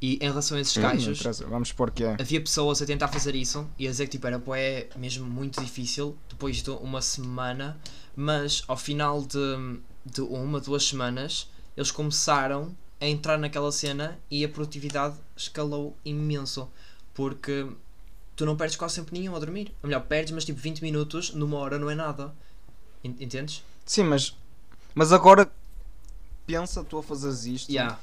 E 0.00 0.16
em 0.20 0.28
relação 0.28 0.58
a 0.58 0.60
esses 0.60 0.76
Hum, 0.76 0.82
não 0.82 0.90
gajos, 0.90 1.18
interessa, 1.18 1.46
Vamos 1.46 1.68
supor 1.68 1.90
que 1.90 2.04
é. 2.04 2.16
havia 2.20 2.40
pessoas 2.40 2.82
a 2.82 2.86
tentar 2.86 3.08
fazer 3.08 3.34
isso 3.34 3.66
e 3.78 3.86
a 3.86 3.90
dizer 3.90 4.04
que 4.04 4.12
tipo, 4.12 4.26
era 4.26 4.38
bué, 4.38 4.88
mesmo 4.94 5.24
muito 5.26 5.58
difícil 5.62 6.14
depois 6.28 6.62
de 6.62 6.68
uma 6.70 7.00
semana, 7.00 7.78
mas 8.14 8.62
ao 8.68 8.76
final 8.76 9.22
de, 9.22 9.78
de 10.04 10.20
uma, 10.20 10.60
duas 10.60 10.84
semanas, 10.86 11.50
eles 11.74 11.90
começaram 11.90 12.76
a 13.00 13.06
entrar 13.06 13.38
naquela 13.38 13.72
cena 13.72 14.18
e 14.30 14.44
a 14.44 14.48
produtividade 14.50 15.16
escalou 15.34 15.96
imenso. 16.04 16.68
Porque 17.14 17.66
tu 18.36 18.44
não 18.46 18.56
perdes 18.56 18.76
quase 18.76 18.94
sempre 18.94 19.18
nenhum 19.18 19.34
a 19.34 19.38
dormir. 19.38 19.72
Ou 19.82 19.88
melhor, 19.88 20.02
perdes, 20.02 20.32
mas 20.32 20.44
tipo 20.44 20.60
20 20.60 20.82
minutos 20.82 21.32
numa 21.34 21.56
hora 21.56 21.78
não 21.78 21.90
é 21.90 21.94
nada. 21.94 22.32
En- 23.02 23.16
Entendes? 23.20 23.62
Sim, 23.84 24.04
mas. 24.04 24.36
Mas 24.94 25.12
agora. 25.12 25.50
Pensa 26.46 26.84
tu 26.84 26.98
a 26.98 27.02
fazeres 27.02 27.44
isto. 27.44 27.70
Yeah. 27.72 27.98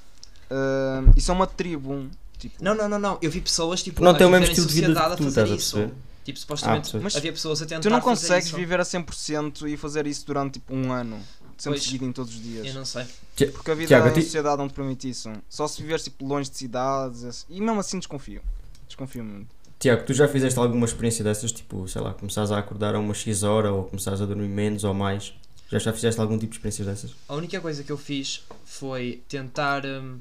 Hum, 0.51 1.13
isso 1.15 1.31
é 1.31 1.33
uma 1.33 1.47
tribo. 1.47 2.09
Tipo, 2.37 2.61
Não, 2.61 2.75
não, 2.75 2.89
não, 2.89 2.99
não. 2.99 3.17
Eu 3.21 3.31
vi 3.31 3.39
pessoas 3.39 3.81
tipo, 3.81 4.03
Não 4.03 4.11
a 4.11 4.13
tem 4.17 4.27
o 4.27 4.29
mesmo 4.29 4.47
estilo 4.47 4.67
de 4.67 4.73
vida 4.73 4.87
que 4.87 4.93
tu 4.93 4.99
a 4.99 5.09
fazer 5.09 5.27
estás 5.29 5.51
a 5.51 5.55
isso. 5.55 5.91
Tipo, 6.25 6.39
supostamente 6.39 6.81
percebo. 6.83 7.03
Mas 7.03 7.15
havia 7.15 7.31
pessoas 7.31 7.61
a 7.61 7.65
tentar 7.65 7.81
tu 7.81 7.89
não 7.89 8.01
fazer 8.01 8.09
consegues 8.09 8.47
isso. 8.47 8.55
viver 8.57 8.79
a 8.79 8.83
100% 8.83 9.69
e 9.69 9.77
fazer 9.77 10.05
isso 10.07 10.25
durante 10.25 10.53
tipo 10.53 10.73
um 10.75 10.91
ano. 10.91 11.21
Sempre 11.57 11.77
Pois. 11.79 11.83
seguido 11.83 12.05
em 12.05 12.11
todos 12.11 12.33
os 12.33 12.41
dias. 12.41 12.67
Eu 12.67 12.73
não 12.73 12.83
sei. 12.85 13.05
Porque 13.53 13.71
a 13.71 13.75
vida 13.75 13.87
Tiago, 13.87 14.13
sociedade 14.21 14.57
não 14.57 14.67
te 14.67 14.73
permite 14.73 15.09
isso. 15.09 15.31
Só 15.49 15.67
se 15.67 15.81
viveres 15.81 16.03
tipo, 16.03 16.25
longe 16.25 16.49
de 16.49 16.57
cidades. 16.57 17.23
assim. 17.23 17.45
E 17.49 17.61
mesmo 17.61 17.79
assim 17.79 17.97
desconfio. 17.99 18.41
Desconfio 18.87 19.23
muito. 19.23 19.47
Tiago, 19.83 20.05
tu 20.05 20.13
já 20.13 20.29
fizeste 20.29 20.57
alguma 20.57 20.85
experiência 20.85 21.25
dessas? 21.25 21.51
Tipo, 21.51 21.85
sei 21.89 22.01
lá, 22.01 22.13
começares 22.13 22.51
a 22.51 22.57
acordar 22.57 22.95
a 22.95 22.99
uma 22.99 23.13
X 23.13 23.43
hora 23.43 23.69
ou 23.73 23.83
começares 23.83 24.21
a 24.21 24.25
dormir 24.25 24.47
menos 24.47 24.85
ou 24.85 24.93
mais? 24.93 25.33
Já 25.69 25.77
já 25.77 25.91
fizeste 25.91 26.21
algum 26.21 26.37
tipo 26.37 26.51
de 26.51 26.55
experiências 26.55 26.87
dessas? 26.87 27.11
A 27.27 27.35
única 27.35 27.59
coisa 27.59 27.83
que 27.83 27.91
eu 27.91 27.97
fiz 27.97 28.45
foi 28.63 29.21
tentar 29.27 29.85
hum, 29.85 30.19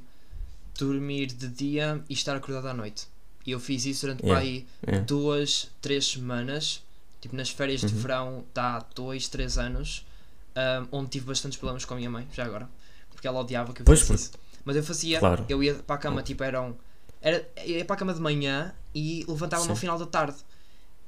dormir 0.77 1.27
de 1.27 1.47
dia 1.47 2.03
e 2.09 2.13
estar 2.13 2.35
acordado 2.35 2.67
à 2.67 2.75
noite. 2.75 3.07
E 3.47 3.53
eu 3.53 3.61
fiz 3.61 3.85
isso 3.87 4.01
durante 4.07 4.25
Yeah. 4.25 4.43
aí 4.45 4.67
É. 4.85 4.99
duas, 4.99 5.69
três 5.81 6.07
semanas, 6.09 6.83
tipo 7.21 7.37
nas 7.37 7.51
férias 7.51 7.83
de 7.83 7.87
Uhum. 7.95 8.01
verão, 8.01 8.45
dá 8.53 8.85
dois, 8.97 9.29
três 9.29 9.59
anos, 9.59 10.05
hum, 10.57 10.89
onde 10.91 11.11
tive 11.11 11.27
bastantes 11.27 11.57
problemas 11.57 11.85
com 11.85 11.95
a 11.95 11.99
minha 11.99 12.11
mãe, 12.11 12.27
já 12.35 12.45
agora, 12.45 12.69
porque 13.13 13.29
ela 13.29 13.39
odiava 13.39 13.73
que 13.73 13.83
eu 13.83 13.85
Pois, 13.87 14.01
fizesse 14.01 14.31
porque- 14.31 14.39
isso. 14.39 14.63
Mas 14.65 14.75
eu 14.75 14.83
fazia, 14.83 15.21
Claro. 15.21 15.45
eu 15.49 15.63
ia 15.63 15.75
para 15.75 15.95
a 15.95 15.99
cama, 15.99 16.21
tipo, 16.21 16.43
eram. 16.43 16.77
Era, 17.23 17.49
ia 17.65 17.85
para 17.85 17.95
a 17.95 17.99
cama 17.99 18.13
de 18.13 18.21
manhã 18.21 18.75
e 18.95 19.25
levantava-me 19.29 19.71
ao 19.71 19.77
final 19.77 19.99
da 19.99 20.07
tarde. 20.07 20.37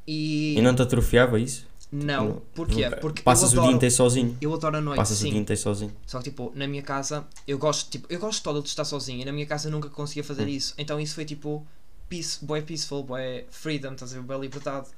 E. 0.07 0.57
E 0.57 0.63
não 0.63 0.75
te 0.75 0.83
atrofiava 0.83 1.39
isso? 1.41 1.67
Não, 1.93 2.25
Não. 2.29 2.43
porquê? 2.55 2.85
Nunca. 2.87 2.97
Porque 2.99 3.23
Passas 3.23 3.53
eu 3.53 3.59
o 3.59 3.61
adoro, 3.61 3.69
dia 3.69 3.77
inteiro 3.77 3.95
sozinho. 3.95 4.37
eu 4.41 4.53
adoro 4.55 4.77
a 4.77 4.81
noite, 4.81 4.97
Passas 4.97 5.19
o 5.19 5.23
sim. 5.23 5.31
dia 5.31 5.39
inteiro 5.41 5.61
sozinho. 5.61 5.93
Só 6.07 6.19
que 6.19 6.25
tipo, 6.25 6.51
na 6.55 6.67
minha 6.67 6.83
casa, 6.83 7.25
eu 7.47 7.57
gosto, 7.59 7.89
tipo, 7.91 8.07
eu 8.13 8.19
gosto 8.19 8.43
todo 8.43 8.61
de 8.63 8.69
estar 8.69 8.85
sozinho 8.85 9.21
e 9.23 9.25
na 9.25 9.33
minha 9.33 9.47
casa 9.47 9.71
nunca 9.71 9.89
conseguia 9.89 10.25
fazer 10.25 10.45
Hum. 10.45 10.49
isso. 10.49 10.75
Então 10.77 10.99
isso 11.01 11.15
foi 11.15 11.25
tipo 11.25 11.65
peace, 12.09 12.45
boy 12.45 12.63
peaceful, 12.63 13.03
boy 13.05 13.45
freedom, 13.51 13.93
estás 13.93 14.13
a 14.13 14.17
ver, 14.17 14.23
boa 14.23 14.39
liberdade. 14.41 14.89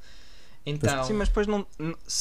Então, 0.65 1.05
Sim, 1.05 1.13
mas 1.13 1.29
depois 1.29 1.47
não. 1.47 1.65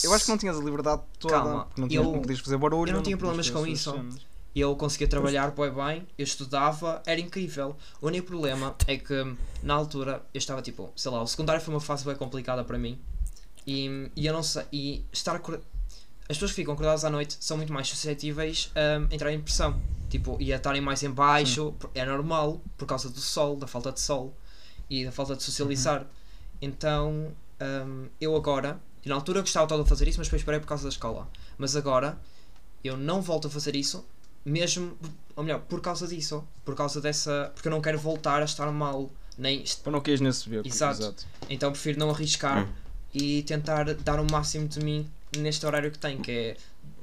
Eu 0.04 0.14
acho 0.14 0.26
que 0.26 0.32
não 0.32 0.38
tinhas 0.38 0.60
a 0.60 0.62
liberdade 0.64 1.02
toda. 1.20 1.34
Calma, 1.34 1.68
não, 1.78 1.88
tinhas, 1.88 2.06
eu- 2.06 2.12
não 2.12 2.20
podias 2.22 2.40
fazer 2.40 2.58
barulho. 2.58 2.90
eu 2.92 2.96
não 2.96 3.02
tinha 3.02 3.18
podias 3.18 3.50
problemas 3.50 3.50
com 3.50 3.66
isso. 3.72 3.92
tuas 3.94 4.26
cenas. 4.56 4.70
eu 4.72 4.76
conseguia 4.76 5.08
trabalhar 5.08 5.52
bem 5.52 5.72
bem, 5.72 6.08
eu 6.18 6.24
estudava, 6.24 7.02
era 7.06 7.20
incrível. 7.20 7.76
O 8.02 8.08
único 8.08 8.28
problema 8.28 8.76
é 8.88 8.98
que 8.98 9.36
na 9.62 9.74
altura 9.74 10.22
eu 10.34 10.38
estava 10.38 10.62
tipo, 10.62 10.92
sei 10.96 11.12
lá, 11.12 11.22
o 11.22 11.28
secundário 11.28 11.62
foi 11.62 11.74
uma 11.74 11.82
fase 11.82 12.06
bem 12.06 12.16
complicada 12.16 12.64
para 12.64 12.78
mim. 12.78 13.00
E, 13.68 14.12
e 14.16 14.26
eu 14.26 14.34
não 14.34 14.44
sei, 14.44 14.64
e 14.72 15.06
estar 15.12 15.36
as 16.28 16.38
pessoas 16.38 16.52
que 16.52 16.56
ficam 16.56 16.74
acordadas 16.74 17.06
à 17.06 17.10
noite 17.10 17.38
são 17.40 17.58
muito 17.58 17.72
mais 17.72 17.88
suscetíveis 17.88 18.72
a 18.76 19.14
entrar 19.14 19.32
em 19.32 19.38
depressão. 19.38 19.80
Tipo, 20.10 20.38
e 20.40 20.54
a 20.54 20.58
estarem 20.58 20.82
mais 20.82 21.04
em 21.04 21.10
baixo, 21.12 21.74
por- 21.80 21.90
é 21.94 22.06
normal, 22.06 22.62
por 22.78 22.86
causa 22.88 23.10
do 23.10 23.20
sol, 23.20 23.56
da 23.58 23.68
falta 23.68 23.92
de 23.92 24.00
sol 24.00 24.36
e 24.90 25.04
da 25.06 25.12
falta 25.12 25.36
de 25.36 25.44
socializar. 25.44 26.06
Então, 26.62 27.32
hum, 27.88 28.08
eu 28.22 28.36
agora, 28.36 28.80
e 29.04 29.10
na 29.10 29.16
altura 29.16 29.40
eu 29.40 29.44
gostava 29.44 29.68
todo 29.68 29.84
de 29.84 29.90
fazer 29.90 30.08
isso, 30.08 30.18
mas 30.20 30.28
depois 30.28 30.44
parei 30.44 30.60
por 30.60 30.68
causa 30.68 30.84
da 30.84 30.90
escola. 30.90 31.28
Mas 31.58 31.76
agora, 31.76 32.18
eu 32.84 32.96
não 32.98 33.22
volto 33.22 33.48
a 33.48 33.50
fazer 33.52 33.76
isso, 33.76 34.06
mesmo, 34.46 34.96
ou 35.36 35.44
melhor, 35.44 35.60
por 35.62 35.82
causa 35.82 36.08
disso. 36.08 36.44
Por 36.64 36.76
causa 36.76 37.02
dessa. 37.02 37.52
Porque 37.54 37.68
eu 37.68 37.72
não 37.72 37.82
quero 37.82 37.98
voltar 38.00 38.42
a 38.42 38.46
estar 38.46 38.72
mal. 38.72 39.10
Nem, 39.38 39.64
Para 39.84 39.92
não 39.92 40.00
caís 40.02 40.22
nesse 40.22 40.48
beco. 40.48 40.66
Exato. 40.68 41.26
então 41.50 41.70
prefiro 41.72 42.00
não 42.00 42.10
arriscar 42.10 42.64
Hum. 42.66 42.70
e 43.14 43.44
tentar 43.44 43.84
dar 43.96 44.20
o 44.20 44.26
máximo 44.32 44.66
de 44.68 44.80
mim 44.80 45.06
neste 45.38 45.66
horário 45.66 45.92
que 45.92 46.00
tenho, 46.00 46.22
que 46.22 46.32
é 46.32 46.58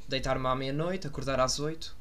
deitar-me 0.08 0.46
à 0.46 0.54
meia-noite, 0.54 1.06
acordar 1.06 1.38
às 1.40 1.58
oito. 1.60 1.94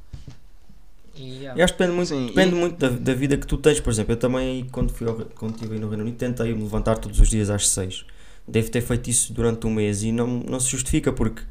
E 1.16 1.40
yeah. 1.40 1.60
Eu 1.60 1.66
acho 1.66 1.74
que 1.74 1.80
depende 1.80 1.96
muito, 1.98 2.08
Sim, 2.10 2.28
depende 2.28 2.56
e- 2.56 2.60
muito 2.60 2.78
da, 2.78 2.88
da 2.90 3.14
vida 3.14 3.36
que 3.38 3.46
tu 3.46 3.58
tens. 3.58 3.82
Por 3.82 3.90
exemplo, 3.92 4.14
eu 4.14 4.18
também, 4.18 4.66
quando, 4.72 4.94
fui 4.94 5.06
ao, 5.08 5.16
quando 5.36 5.56
estive 5.56 5.74
aí 5.74 5.80
no 5.82 5.90
Reino 5.90 6.04
Unido, 6.04 6.16
tentei 6.18 6.54
me 6.54 6.64
levantar 6.64 6.98
todos 6.98 7.20
os 7.20 7.28
dias 7.30 7.50
às 7.50 7.68
6. 7.68 8.06
Devo 8.48 8.72
ter 8.72 8.82
feito 8.82 9.10
isso 9.10 9.34
durante 9.34 9.68
um 9.68 9.70
mês 9.74 10.02
e 10.04 10.12
não, 10.14 10.28
não 10.28 10.60
se 10.62 10.70
justifica 10.70 11.12
porque 11.12 11.42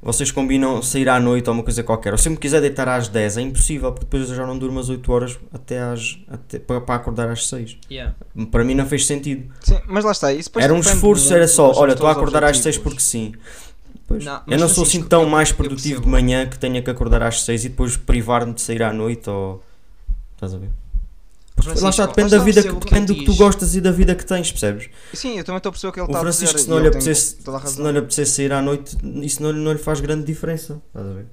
vocês 0.00 0.30
combinam 0.30 0.80
sair 0.80 1.08
à 1.08 1.18
noite 1.18 1.48
ou 1.48 1.54
uma 1.54 1.62
coisa 1.64 1.82
qualquer. 1.82 2.12
Ou 2.12 2.18
se 2.18 2.28
eu 2.28 2.32
me 2.32 2.38
quiser 2.38 2.60
deitar 2.60 2.88
às 2.88 3.08
10 3.08 3.36
é 3.38 3.40
impossível 3.42 3.90
porque 3.92 4.04
depois 4.06 4.30
eu 4.30 4.36
já 4.36 4.46
não 4.46 4.56
durmo 4.58 4.78
às 4.78 4.88
8 4.88 5.12
horas 5.12 5.38
até 5.52 5.80
às, 5.80 6.18
até, 6.28 6.58
para, 6.58 6.80
para 6.80 6.94
acordar 6.94 7.28
às 7.28 7.46
6. 7.48 7.76
Yeah. 7.90 8.14
Para 8.50 8.64
mim 8.64 8.74
não 8.74 8.86
fez 8.86 9.06
sentido. 9.06 9.52
Sim, 9.60 9.80
mas 9.86 10.04
lá 10.04 10.12
está. 10.12 10.32
Isso 10.32 10.50
era 10.56 10.72
um 10.72 10.80
esforço, 10.80 11.32
era 11.34 11.48
só, 11.48 11.72
olha, 11.74 11.92
estou 11.92 12.06
a 12.06 12.12
acordar 12.12 12.44
às 12.44 12.58
6 12.58 12.76
objetivos. 12.76 12.84
porque 12.84 13.00
sim. 13.02 13.32
Pois, 14.06 14.24
Não, 14.24 14.40
eu 14.46 14.58
não 14.58 14.68
sou 14.68 14.84
assim 14.84 15.02
tão 15.02 15.22
eu- 15.22 15.28
mais 15.28 15.52
produtivo 15.52 16.00
de 16.00 16.08
manhã 16.08 16.46
que 16.48 16.58
tenha 16.58 16.80
que 16.80 16.88
acordar 16.88 17.22
às 17.22 17.42
6 17.42 17.64
e 17.66 17.68
depois 17.68 17.96
privar-me 17.96 18.54
de 18.54 18.62
sair 18.62 18.82
à 18.82 18.92
noite 18.92 19.28
ou. 19.28 19.62
Estás 20.34 20.54
a 20.54 20.58
ver? 20.58 20.70
Francisco, 21.62 21.84
Lá 21.84 21.90
está, 21.90 22.06
depende, 22.06 22.30
da 22.30 22.38
vida, 22.38 22.62
que, 22.62 22.68
o 22.68 22.72
ele 22.72 22.80
depende 22.80 23.06
do 23.06 23.14
que 23.14 23.24
tu 23.24 23.34
gostas 23.36 23.74
e 23.74 23.80
da 23.80 23.90
vida 23.92 24.14
que 24.14 24.24
tens, 24.24 24.50
percebes? 24.50 24.88
Sim, 25.14 25.38
eu 25.38 25.44
também 25.44 25.56
estou 25.58 25.70
a 25.70 25.72
perceber 25.72 25.90
o 25.90 25.92
que 25.92 26.00
ele 26.00 26.06
O 26.06 26.08
está 26.10 26.18
a 26.18 26.20
Francisco, 26.22 26.54
dizer. 26.54 26.64
se 26.64 26.70
não, 26.70 26.76
e 26.78 26.80
lhe 26.80 26.86
ele 26.86 26.90
tem 26.92 27.00
apetecesse, 27.02 27.36
toda 27.36 27.56
a 27.58 27.66
se 27.66 27.80
não 27.80 27.90
lhe 27.90 27.98
apetecesse 27.98 28.30
sair 28.32 28.52
à 28.52 28.62
noite, 28.62 28.96
isso 29.22 29.42
não, 29.42 29.50
lhe- 29.50 29.60
não 29.60 29.72
lhe 29.72 29.78
faz 29.78 30.00
grande 30.00 30.24
diferença. 30.24 30.80
Estás 30.88 31.06
a 31.06 31.12
ver? 31.12 31.26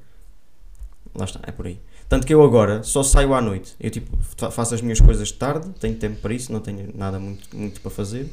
Lá 1.13 1.25
está, 1.25 1.39
é 1.43 1.51
por 1.51 1.67
aí. 1.67 1.79
Tanto 2.09 2.27
que 2.27 2.33
eu 2.33 2.43
agora 2.43 2.83
só 2.83 3.01
saio 3.03 3.33
à 3.33 3.41
noite. 3.41 3.75
Eu 3.79 3.89
tipo, 3.89 4.15
fa- 4.37 4.51
faço 4.51 4.75
as 4.75 4.81
minhas 4.81 4.99
coisas 4.99 5.27
de 5.29 5.33
tarde, 5.35 5.69
tenho 5.79 5.95
tempo 5.95 6.19
para 6.21 6.33
isso, 6.33 6.51
não 6.51 6.59
tenho 6.59 6.91
nada 6.95 7.17
muito, 7.19 7.55
muito 7.55 7.81
para 7.81 7.89
fazer. 7.91 8.29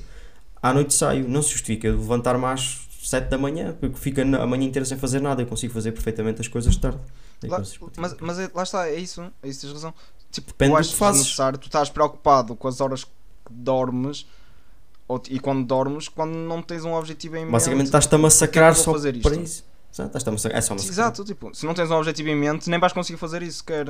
À 0.62 0.72
noite 0.74 0.92
saio, 0.94 1.28
não 1.28 1.42
se 1.42 1.50
justifica 1.52 1.86
eu 1.88 1.96
levantar-me 1.96 2.44
às 2.44 2.80
7 3.02 3.28
da 3.28 3.38
manhã, 3.38 3.74
porque 3.80 3.96
fica 3.96 4.22
a 4.22 4.46
manhã 4.46 4.64
inteira 4.66 4.84
sem 4.86 4.96
fazer 4.98 5.20
nada, 5.20 5.42
eu 5.42 5.46
consigo 5.46 5.72
fazer 5.72 5.92
perfeitamente 5.92 6.40
as 6.40 6.48
coisas 6.48 6.74
de 6.74 6.80
tarde. 6.80 6.98
É 7.42 7.48
Lá- 7.48 7.62
mas, 7.96 8.16
mas 8.20 8.38
é- 8.38 8.50
lá 8.54 8.62
está, 8.62 8.86
é 8.88 8.94
isso. 9.00 9.22
É 9.42 9.48
isso, 9.48 9.62
tens 9.62 9.72
razão. 9.72 9.94
Tipo, 10.32 10.48
Depende 10.48 10.72
eu 10.74 10.80
do 10.82 10.88
que 10.88 10.94
fazes. 10.96 11.20
desnecessário. 11.20 11.58
Tu 11.58 11.66
estás 11.66 11.88
preocupado 11.88 12.56
com 12.56 12.66
as 12.66 12.80
horas 12.80 13.04
que 13.04 13.10
dormes 13.50 14.26
ou 15.06 15.22
e 15.28 15.38
quando 15.38 15.64
dormes, 15.66 16.08
quando 16.08 16.34
não 16.34 16.62
tens 16.62 16.84
um 16.84 16.94
objetivo 16.94 17.36
em 17.36 17.44
mente. 17.44 17.52
Basicamente 17.52 17.86
estás-te 17.86 18.14
a 18.14 18.18
massacrar 18.18 18.72
que 18.72 18.80
eu 18.80 18.84
só 18.84 18.92
fazer 18.92 19.20
para 19.20 19.32
isto? 19.32 19.44
isso. 19.44 19.72
Exato, 19.92 20.06
estás-te 20.08 20.28
a 20.28 20.32
massacrar. 20.32 20.58
É 20.58 20.62
só 20.62 20.74
massacrar. 20.74 20.94
Exato, 20.94 21.24
tipo, 21.24 21.54
se 21.54 21.66
não 21.66 21.74
tens 21.74 21.90
um 21.90 21.94
objetivo 21.96 22.30
em 22.30 22.36
mente, 22.36 22.70
nem 22.70 22.80
vais 22.80 22.94
conseguir 22.94 23.18
fazer 23.18 23.42
isso 23.42 23.58
sequer. 23.58 23.86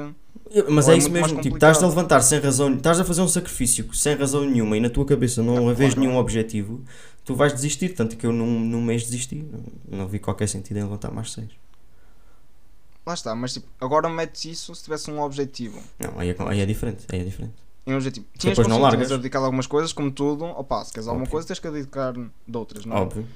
Mas 0.69 0.89
Ou 0.89 0.93
é 0.93 0.97
é 0.97 0.99
isso 0.99 1.09
muito 1.09 1.21
mais 1.21 1.27
mesmo, 1.33 1.41
tipo, 1.41 1.57
estás 1.57 1.81
a 1.81 1.87
levantar 1.87 2.21
sem 2.23 2.41
razão, 2.41 2.75
estás 2.75 2.99
a 2.99 3.05
fazer 3.05 3.21
um 3.23 3.29
sacrifício 3.29 3.89
sem 3.95 4.17
razão 4.17 4.45
nenhuma 4.45 4.77
e 4.77 4.81
na 4.81 4.91
tua 4.91 5.07
cabeça 5.07 5.43
não 5.45 5.73
claro. 5.73 6.01
nenhum 6.01 6.17
objetivo, 6.17 6.81
tu 7.25 7.37
vais 7.37 7.53
desistir. 7.53 7.91
Tanto 7.91 8.17
que 8.17 8.27
eu 8.27 8.33
num, 8.33 8.59
num 8.59 8.83
mês 8.83 9.05
desisti, 9.05 9.37
não, 9.89 9.99
não 10.01 10.09
vi 10.09 10.19
qualquer 10.19 10.49
sentido 10.49 10.79
em 10.79 10.83
levantar 10.83 11.13
mais 11.13 11.31
seis. 11.31 11.51
Lá 13.05 13.15
está, 13.15 13.35
mas 13.35 13.55
tipo, 13.55 13.67
agora 13.81 14.09
metes 14.09 14.45
isso 14.45 14.75
se 14.75 14.85
tivesse 14.85 15.11
um 15.11 15.21
objetivo. 15.21 15.81
Não, 15.99 16.19
aí 16.19 16.31
é, 16.31 16.37
aí 16.39 16.61
é 16.61 16.67
diferente, 16.67 17.05
aí 17.11 17.21
é 17.21 17.25
diferente. 17.25 17.55
Em 17.87 17.93
um 17.93 17.97
objetivo. 17.97 18.27
Tinhas 18.39 18.57
Depois 18.57 18.73
não 18.73 18.81
largas. 18.81 19.07
tinhas 19.07 19.21
dedicado 19.21 19.45
a 19.45 19.49
algumas 19.49 19.67
coisas, 19.67 19.93
como 19.93 20.11
tudo. 20.11 20.45
Opa, 20.45 20.85
se 20.85 20.93
queres 20.93 21.09
alguma 21.09 21.27
coisa, 21.27 21.47
tens 21.47 21.59
que 21.59 21.69
dedicar 21.69 22.13
de 22.13 22.57
outras, 22.57 22.85
não 22.85 22.97
é? 22.97 23.01
Óbvio. 23.01 23.27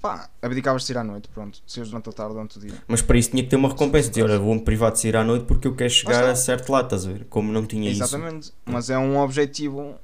Pá, 0.00 0.30
abdicavas 0.40 0.82
de 0.82 0.88
sair 0.88 0.98
à 0.98 1.04
noite, 1.04 1.28
pronto. 1.28 1.60
Saías 1.66 1.88
durante 1.88 2.08
a 2.08 2.12
tarde, 2.12 2.34
durante 2.34 2.58
o 2.58 2.60
dia. 2.60 2.74
Mas 2.86 3.02
para 3.02 3.18
isso 3.18 3.30
tinha 3.30 3.42
que 3.42 3.48
ter 3.48 3.56
uma 3.56 3.68
recompensa. 3.68 4.10
Dizer, 4.10 4.22
olha, 4.22 4.38
vou-me 4.38 4.60
privar 4.60 4.92
de 4.92 5.00
sair 5.00 5.16
à 5.16 5.24
noite 5.24 5.44
porque 5.44 5.66
eu 5.66 5.74
quero 5.74 5.90
chegar 5.90 6.24
a 6.24 6.36
certo 6.36 6.70
lado, 6.70 6.84
estás 6.84 7.06
a 7.06 7.12
ver? 7.12 7.24
Como 7.24 7.50
não 7.50 7.66
tinha 7.66 7.90
Exatamente. 7.90 8.52
Mas 8.64 8.90
é 8.90 8.98
um 8.98 9.18
objetivo 9.18 9.96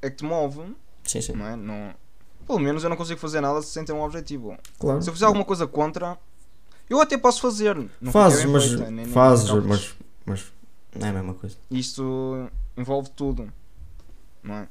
é 0.00 0.08
que 0.08 0.16
te 0.16 0.24
move, 0.24 0.60
isso. 0.60 0.74
Sim, 1.04 1.20
sim. 1.20 1.32
não 1.32 1.46
é? 1.46 1.56
Não... 1.56 1.94
Pelo 2.46 2.58
menos 2.58 2.82
eu 2.82 2.90
não 2.90 2.96
consigo 2.96 3.20
fazer 3.20 3.40
nada 3.40 3.60
sem 3.62 3.84
ter 3.84 3.92
um 3.92 4.02
objetivo. 4.02 4.56
Claro. 4.78 5.02
Se 5.02 5.10
eu 5.10 5.12
fizer 5.12 5.26
alguma 5.26 5.44
coisa 5.44 5.66
contra, 5.66 6.18
eu 6.92 7.00
até 7.00 7.16
posso 7.18 7.40
fazer. 7.40 7.76
Não 8.00 8.12
Fazes, 8.12 8.44
mas. 8.44 8.72
nem- 8.78 8.90
nem 8.90 9.04
fazes, 9.06 9.50
mas, 9.50 9.94
mas. 10.24 10.52
Não 10.94 11.06
é 11.06 11.10
a 11.10 11.12
mesma 11.12 11.34
coisa. 11.34 11.56
Isto 11.70 12.48
envolve 12.76 13.10
tudo, 13.10 13.50
não 14.42 14.54
é? 14.54 14.68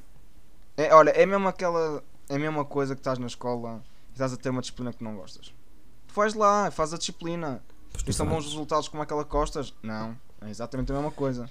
é? 0.76 0.94
Olha, 0.94 1.10
é 1.10 1.26
mesmo 1.26 1.48
aquela. 1.48 2.02
É 2.28 2.36
a 2.36 2.38
mesma 2.38 2.64
coisa 2.64 2.94
que 2.94 3.00
estás 3.00 3.18
na 3.18 3.26
escola 3.26 3.82
e 4.10 4.12
estás 4.12 4.32
a 4.32 4.36
ter 4.36 4.50
uma 4.50 4.60
disciplina 4.60 4.92
que 4.92 5.02
não 5.04 5.16
gostas. 5.16 5.52
vais 6.14 6.34
lá, 6.34 6.70
faz 6.70 6.92
a 6.94 6.98
disciplina. 6.98 7.62
Pois 7.90 8.02
tu 8.04 8.10
E 8.10 8.12
são 8.14 8.26
bons 8.26 8.44
resultados 8.44 8.88
como 8.88 9.02
aquela 9.02 9.24
que 9.24 9.30
costas? 9.30 9.74
Não, 9.82 10.16
é 10.40 10.48
exatamente 10.50 10.90
a 10.92 10.94
mesma 10.94 11.10
coisa. 11.10 11.50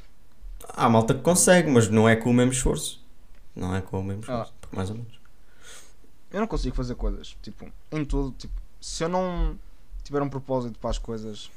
Há 0.69 0.87
malta 0.89 1.13
que 1.13 1.21
consegue, 1.21 1.69
mas 1.69 1.87
não 1.89 2.07
é 2.07 2.15
com 2.15 2.29
o 2.29 2.33
mesmo 2.33 2.51
esforço. 2.51 3.03
Não 3.55 3.75
é 3.75 3.81
com 3.81 3.99
o 3.99 4.03
mesmo 4.03 4.23
Ah. 4.27 4.41
esforço, 4.43 4.53
mais 4.71 4.89
ou 4.89 4.95
menos. 4.95 5.19
Eu 6.31 6.39
não 6.39 6.47
consigo 6.47 6.75
fazer 6.75 6.95
coisas, 6.95 7.35
tipo, 7.41 7.69
em 7.91 8.05
tudo, 8.05 8.31
tipo, 8.37 8.53
se 8.79 9.03
eu 9.03 9.09
não 9.09 9.57
tiver 10.11 10.21
um 10.21 10.29
propósito 10.29 10.77
para 10.79 10.89
as 10.89 10.97
coisas, 10.97 11.49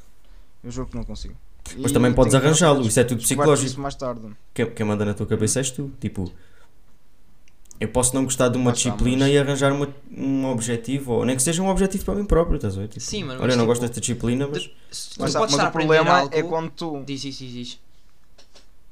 eu 0.62 0.70
juro 0.70 0.86
que 0.88 0.96
não 0.96 1.04
consigo. 1.04 1.34
Mas 1.78 1.90
E 1.90 1.94
também 1.94 2.12
podes 2.12 2.34
arranjá-lo, 2.34 2.82
isso 2.86 3.00
é 3.00 3.04
tudo 3.04 3.18
isso 3.18 3.28
psicológico. 3.28 3.80
mais 3.80 3.94
tarde. 3.94 4.20
Quem, 4.52 4.70
quem 4.70 4.86
manda 4.86 5.04
na 5.04 5.14
tua 5.14 5.26
cabeça 5.26 5.58
és 5.60 5.70
tu. 5.70 5.90
Tipo, 5.98 6.30
eu 7.80 7.88
posso 7.88 8.14
não 8.14 8.24
gostar 8.24 8.48
de 8.50 8.56
uma 8.56 8.70
Lá 8.70 8.76
está, 8.76 8.90
disciplina 8.90 9.24
mas- 9.24 9.34
e 9.34 9.38
arranjar 9.38 9.72
uma, 9.72 9.92
um 10.16 10.46
objetivo, 10.46 11.12
ou 11.12 11.24
nem 11.24 11.34
que 11.36 11.42
seja 11.42 11.62
um 11.62 11.68
objetivo 11.68 12.04
para 12.04 12.14
mim 12.14 12.24
próprio, 12.24 12.56
estás 12.56 12.76
a 12.76 12.80
ver? 12.82 12.88
Tipo, 12.88 13.00
Sim, 13.00 13.24
mano, 13.24 13.40
Olha, 13.40 13.46
mas 13.46 13.52
eu 13.54 13.56
não 13.56 13.64
tipo, 13.64 13.66
gosto 13.66 13.80
desta 13.80 14.00
disciplina, 14.00 14.46
mas. 14.46 14.70
Se 14.90 15.10
tu 15.10 15.20
Mas, 15.22 15.34
mas 15.34 15.54
o 15.54 15.70
problema 15.70 16.10
algo. 16.20 16.34
é 16.34 16.42
quando 16.42 16.70
tu. 16.70 17.02
Diz, 17.04 17.20
diz, 17.22 17.36
diz, 17.38 17.52
diz. 17.52 17.80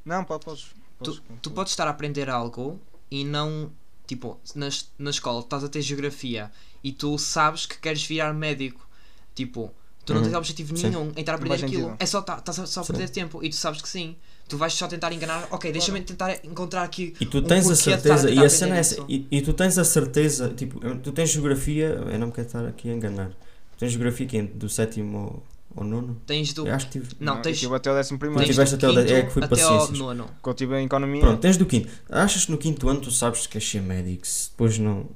Não, 0.04 0.24
pá, 0.24 0.38
podes. 0.38 0.62
Tu, 0.64 0.74
podes- 1.04 1.22
tu 1.42 1.50
podes 1.50 1.72
estar 1.72 1.86
a 1.86 1.90
aprender 1.90 2.28
algo 2.28 2.80
e 3.10 3.24
não. 3.24 3.70
Tipo, 4.06 4.38
na, 4.54 4.68
na 4.98 5.10
escola 5.10 5.40
estás 5.40 5.62
a 5.62 5.68
ter 5.68 5.80
geografia 5.80 6.50
e 6.82 6.90
tu 6.92 7.16
sabes 7.18 7.66
que 7.66 7.78
queres 7.78 8.02
virar 8.04 8.32
médico. 8.34 8.86
Tipo, 9.34 9.72
tu 10.04 10.12
não 10.14 10.20
Uhum. 10.20 10.26
tens 10.28 10.36
objetivo 10.36 10.76
Sim. 10.76 10.88
nenhum 10.88 11.12
em 11.16 11.20
estar 11.20 11.32
a 11.32 11.36
Não 11.36 11.42
aprender 11.44 11.58
faz 11.58 11.62
aquilo. 11.64 11.82
sentido. 11.84 11.96
É 12.02 12.06
só, 12.06 12.22
tá, 12.22 12.42
a- 12.46 12.52
só 12.52 12.80
a 12.80 12.84
Sim. 12.84 12.92
perder 12.92 13.08
tempo 13.10 13.42
e 13.44 13.48
tu 13.50 13.56
sabes 13.56 13.80
que 13.80 13.88
sim. 13.88 14.16
Tu 14.48 14.58
vais 14.58 14.72
só 14.74 14.86
tentar 14.86 15.12
enganar. 15.12 15.46
Ok, 15.50 15.70
deixa-me 15.72 16.00
tentar 16.02 16.44
encontrar 16.44 16.82
aqui. 16.82 17.14
E 17.20 17.24
tu 17.24 17.38
um 17.38 17.42
tens 17.42 17.70
a 17.70 17.74
certeza, 17.76 18.30
e 18.30 18.38
a 18.44 18.48
cena 18.50 18.76
é 18.76 18.80
essa, 18.80 19.02
e, 19.08 19.26
e 19.30 19.40
tu 19.40 19.52
tens 19.54 19.78
a 19.78 19.84
certeza, 19.84 20.50
tipo, 20.54 20.78
tu 20.98 21.12
tens 21.12 21.30
geografia, 21.30 21.86
eu 22.10 22.18
não 22.18 22.26
me 22.26 22.32
quero 22.32 22.46
estar 22.48 22.66
aqui 22.66 22.90
a 22.90 22.92
enganar. 22.92 23.28
Tu 23.30 23.78
tens 23.78 23.92
geografia 23.92 24.26
quem? 24.26 24.44
Do 24.46 24.68
sétimo 24.68 25.16
ao, 25.16 25.46
ao 25.76 25.84
nono? 25.84 26.20
Tens 26.26 26.52
do. 26.52 26.66
Eu 26.66 26.74
acho 26.74 26.86
que 26.86 26.92
tive. 27.00 27.08
Não, 27.18 27.36
eu 27.36 27.42
tens. 27.42 27.60
tive 27.60 27.74
até 27.74 27.90
o 27.90 27.94
décimo 27.94 28.18
primeiro. 28.18 28.44
tens 28.44 28.50
tiveste 28.54 28.76
do 28.76 28.86
até 28.86 29.12
o 29.14 29.16
é 29.16 29.22
que 29.22 29.30
foi 29.32 29.42
para 29.46 29.54
até 29.56 29.62
ao 29.62 29.90
nono. 29.92 30.24
Porque 30.26 30.48
eu 30.50 30.54
tive 30.54 30.76
em 30.78 30.84
economia. 30.84 31.20
Pronto, 31.22 31.40
tens 31.40 31.56
do 31.56 31.64
quinto. 31.64 31.88
Achas 32.10 32.44
que 32.44 32.50
no 32.52 32.58
quinto 32.58 32.86
ano 32.88 33.00
tu 33.00 33.10
sabes 33.10 33.46
que 33.46 33.52
queres 33.54 33.66
ser 33.70 33.80
médico? 33.80 34.26
Se 34.26 34.50
depois 34.50 34.76
não. 34.78 35.06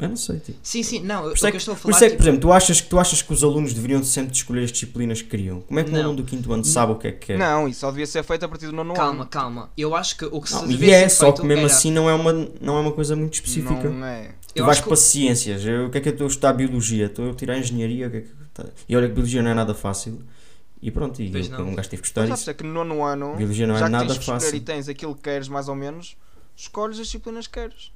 Eu 0.00 0.08
não 0.10 0.16
sei, 0.16 0.38
tipo. 0.38 0.58
Sim, 0.62 0.82
sim, 0.84 1.00
não. 1.00 1.22
Por 1.22 1.30
o 1.30 1.32
isso 1.34 1.40
que 1.40 1.46
é 1.46 1.48
eu 1.48 1.50
que, 1.52 1.56
estou 1.58 1.72
a 1.72 1.76
por 1.76 1.82
falar. 1.82 1.96
isso 1.96 2.04
é 2.04 2.10
que, 2.10 2.16
por 2.16 2.22
tipo, 2.22 2.28
exemplo, 2.30 2.40
tu 2.48 2.52
achas, 2.52 2.80
que, 2.80 2.88
tu 2.88 2.98
achas 3.00 3.20
que 3.22 3.32
os 3.32 3.42
alunos 3.42 3.74
deveriam 3.74 4.02
sempre 4.04 4.32
escolher 4.32 4.62
as 4.64 4.70
disciplinas 4.70 5.20
que 5.22 5.28
queriam? 5.28 5.60
Como 5.62 5.80
é 5.80 5.82
que 5.82 5.90
um 5.90 5.94
Não. 5.94 6.00
aluno 6.00 6.16
do 6.18 6.24
quinto 6.24 6.52
ano 6.52 6.64
sabe 6.64 6.92
o 6.92 6.96
que 6.96 7.08
é 7.08 7.12
que 7.12 7.26
quer? 7.26 7.38
Não, 7.38 7.66
isso 7.66 7.80
só 7.80 7.90
devia 7.90 8.06
ser 8.06 8.22
feito 8.22 8.44
a 8.44 8.48
partir 8.48 8.66
do 8.66 8.72
nono 8.72 8.94
Calma, 8.94 9.22
ano. 9.22 9.26
calma. 9.30 9.70
Eu 9.76 9.96
acho 9.96 10.16
que 10.16 10.24
o 10.24 10.40
que 10.40 10.48
se 10.48 10.54
Não, 10.54 10.68
devia 10.68 10.86
e 10.88 10.90
é, 10.92 11.08
ser 11.08 11.16
só 11.16 11.24
feito 11.26 11.40
que 11.42 11.46
mesmo 11.48 11.64
era- 11.64 11.72
assim 11.74 11.90
não 11.90 12.08
é 12.08 12.14
uma, 12.14 12.32
não 12.60 12.76
é 12.76 12.80
uma 12.80 12.92
coisa 12.92 13.16
muito 13.16 13.34
específica. 13.34 13.90
Não 13.90 14.06
é. 14.06 14.28
Tu 14.46 14.52
Eu 14.54 14.64
vais 14.66 14.76
acho 14.78 14.82
que 14.84 14.88
para 14.88 14.96
ciências, 14.96 15.64
eu, 15.66 15.86
o 15.86 15.90
que 15.90 15.98
é 15.98 16.00
que 16.00 16.08
eu 16.08 16.12
estou 16.12 16.26
a 16.26 16.30
estudar 16.30 16.52
biologia? 16.52 17.06
Estou 17.06 17.30
a 17.30 17.34
tirar 17.34 17.58
engenharia, 17.58 18.06
o 18.06 18.10
que 18.12 18.16
é 18.18 18.20
que 18.20 18.28
tá- 18.54 18.66
E 18.88 18.96
olha 18.96 19.08
que 19.08 19.14
biologia 19.14 19.42
não 19.42 19.50
é 19.50 19.54
nada 19.54 19.74
fácil. 19.74 20.22
E 20.80 20.92
pronto, 20.92 21.20
e 21.20 21.28
Pois 21.28 21.50
eu, 21.50 21.58
não. 21.58 21.66
um 21.70 21.74
gajo 21.74 21.88
teve 21.90 22.02
que 22.02 22.06
estudar 22.08 22.28
Mas 22.28 22.38
isso. 22.40 22.50
é 22.50 22.54
que 22.54 22.62
no 22.62 22.72
nono 22.72 23.02
ano, 23.04 23.34
Biologia 23.34 23.66
não 23.66 23.74
já 23.74 23.80
é 23.86 23.88
que 23.88 23.92
nada 23.92 24.06
tens 24.06 24.18
que 24.18 24.24
fácil. 24.26 24.54
e 24.54 24.60
tens 24.60 24.88
aquilo 24.88 25.12
que 25.16 25.22
queres 25.22 25.48
mais 25.48 25.68
ou 25.68 25.74
menos, 25.74 26.16
escolhes 26.54 27.00
as 27.00 27.06
disciplinas 27.06 27.48
que 27.48 27.54
queres. 27.54 27.90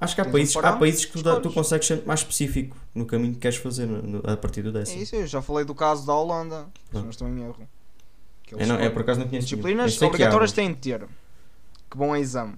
Acho 0.00 0.14
que 0.14 0.20
há 0.20 0.24
um 0.24 0.30
países, 0.32 0.56
há 0.56 0.76
países 0.76 1.04
que 1.04 1.12
tu, 1.12 1.22
dá- 1.22 1.40
tu 1.40 1.52
consegues 1.52 1.86
ser 1.86 2.04
mais 2.06 2.20
específico 2.20 2.76
no 2.94 3.04
caminho 3.04 3.34
que 3.34 3.40
queres 3.40 3.56
fazer 3.58 3.86
no- 3.86 4.22
a 4.30 4.36
partir 4.36 4.62
do 4.62 4.68
É 4.70 4.72
décimo. 4.72 5.02
isso, 5.02 5.16
eu 5.16 5.26
já 5.26 5.42
falei 5.42 5.64
do 5.64 5.74
caso 5.74 6.06
da 6.06 6.14
Holanda, 6.14 6.66
se 6.84 6.90
Pronto. 6.90 7.02
não 7.04 7.10
estou 7.10 7.28
em 7.28 7.42
erro. 7.42 7.68
É, 8.56 8.64
não, 8.64 8.76
é 8.76 8.88
por 8.88 9.02
acaso 9.02 9.20
não 9.20 9.28
conheço. 9.28 9.46
Eu 9.46 9.58
Disciplinas 9.58 10.00
obrigatórias 10.00 10.50
mas- 10.50 10.52
têm 10.52 10.72
de 10.72 10.78
ter. 10.80 11.06
Que 11.90 11.96
bom 11.96 12.14
exame. 12.16 12.54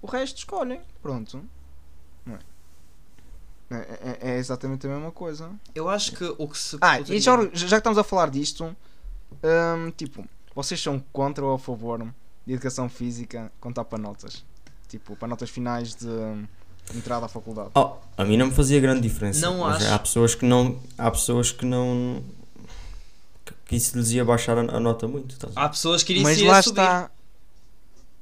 O 0.00 0.06
resto 0.06 0.38
escolhem. 0.38 0.80
Pronto. 1.02 1.42
Não 2.24 2.34
é? 2.34 2.38
É, 3.70 3.76
é- 3.76 4.30
é 4.32 4.38
exatamente 4.38 4.86
a 4.86 4.90
mesma 4.90 5.10
coisa. 5.10 5.50
Eu 5.74 5.88
acho 5.88 6.12
que 6.12 6.24
o 6.38 6.46
que 6.48 6.56
se. 6.56 6.76
Ah, 6.80 6.98
poderia- 6.98 7.16
e 7.16 7.20
já, 7.20 7.36
já 7.52 7.68
que 7.68 7.74
estamos 7.76 7.98
a 7.98 8.04
falar 8.04 8.30
disto, 8.30 8.64
hum, 8.64 9.90
tipo, 9.96 10.24
vocês 10.54 10.80
são 10.80 11.02
contra 11.12 11.44
ou 11.44 11.54
a 11.54 11.58
favor 11.58 11.98
de 12.46 12.52
educação 12.52 12.88
física 12.88 13.50
contar 13.60 13.84
para 13.84 13.98
notas? 13.98 14.44
Tipo, 14.88 15.16
para 15.16 15.26
notas 15.28 15.50
finais 15.50 15.94
de 15.94 16.06
entrada 16.94 17.26
à 17.26 17.28
faculdade. 17.28 17.70
Oh, 17.74 17.92
a 18.16 18.24
mim 18.24 18.36
não 18.36 18.46
me 18.46 18.52
fazia 18.52 18.80
grande 18.80 19.00
diferença. 19.00 19.40
Não 19.40 19.60
mas 19.60 19.82
acho. 19.82 19.94
Há 19.94 19.98
pessoas 19.98 20.34
que 20.34 20.44
não. 20.44 20.78
Há 20.98 21.10
pessoas 21.10 21.52
que 21.52 21.64
não. 21.64 22.22
que- 23.66 23.76
isso 23.76 23.96
lhes 23.96 24.10
ia 24.12 24.24
baixar 24.24 24.56
a, 24.58 24.60
a 24.60 24.80
nota 24.80 25.06
muito. 25.08 25.36
ver? 25.38 25.52
Há 25.56 25.68
pessoas 25.68 26.02
que 26.02 26.20
Mas 26.20 26.38
iriam 26.38 26.52
lá 26.52 26.62
subir. 26.62 26.80
está. 26.80 27.10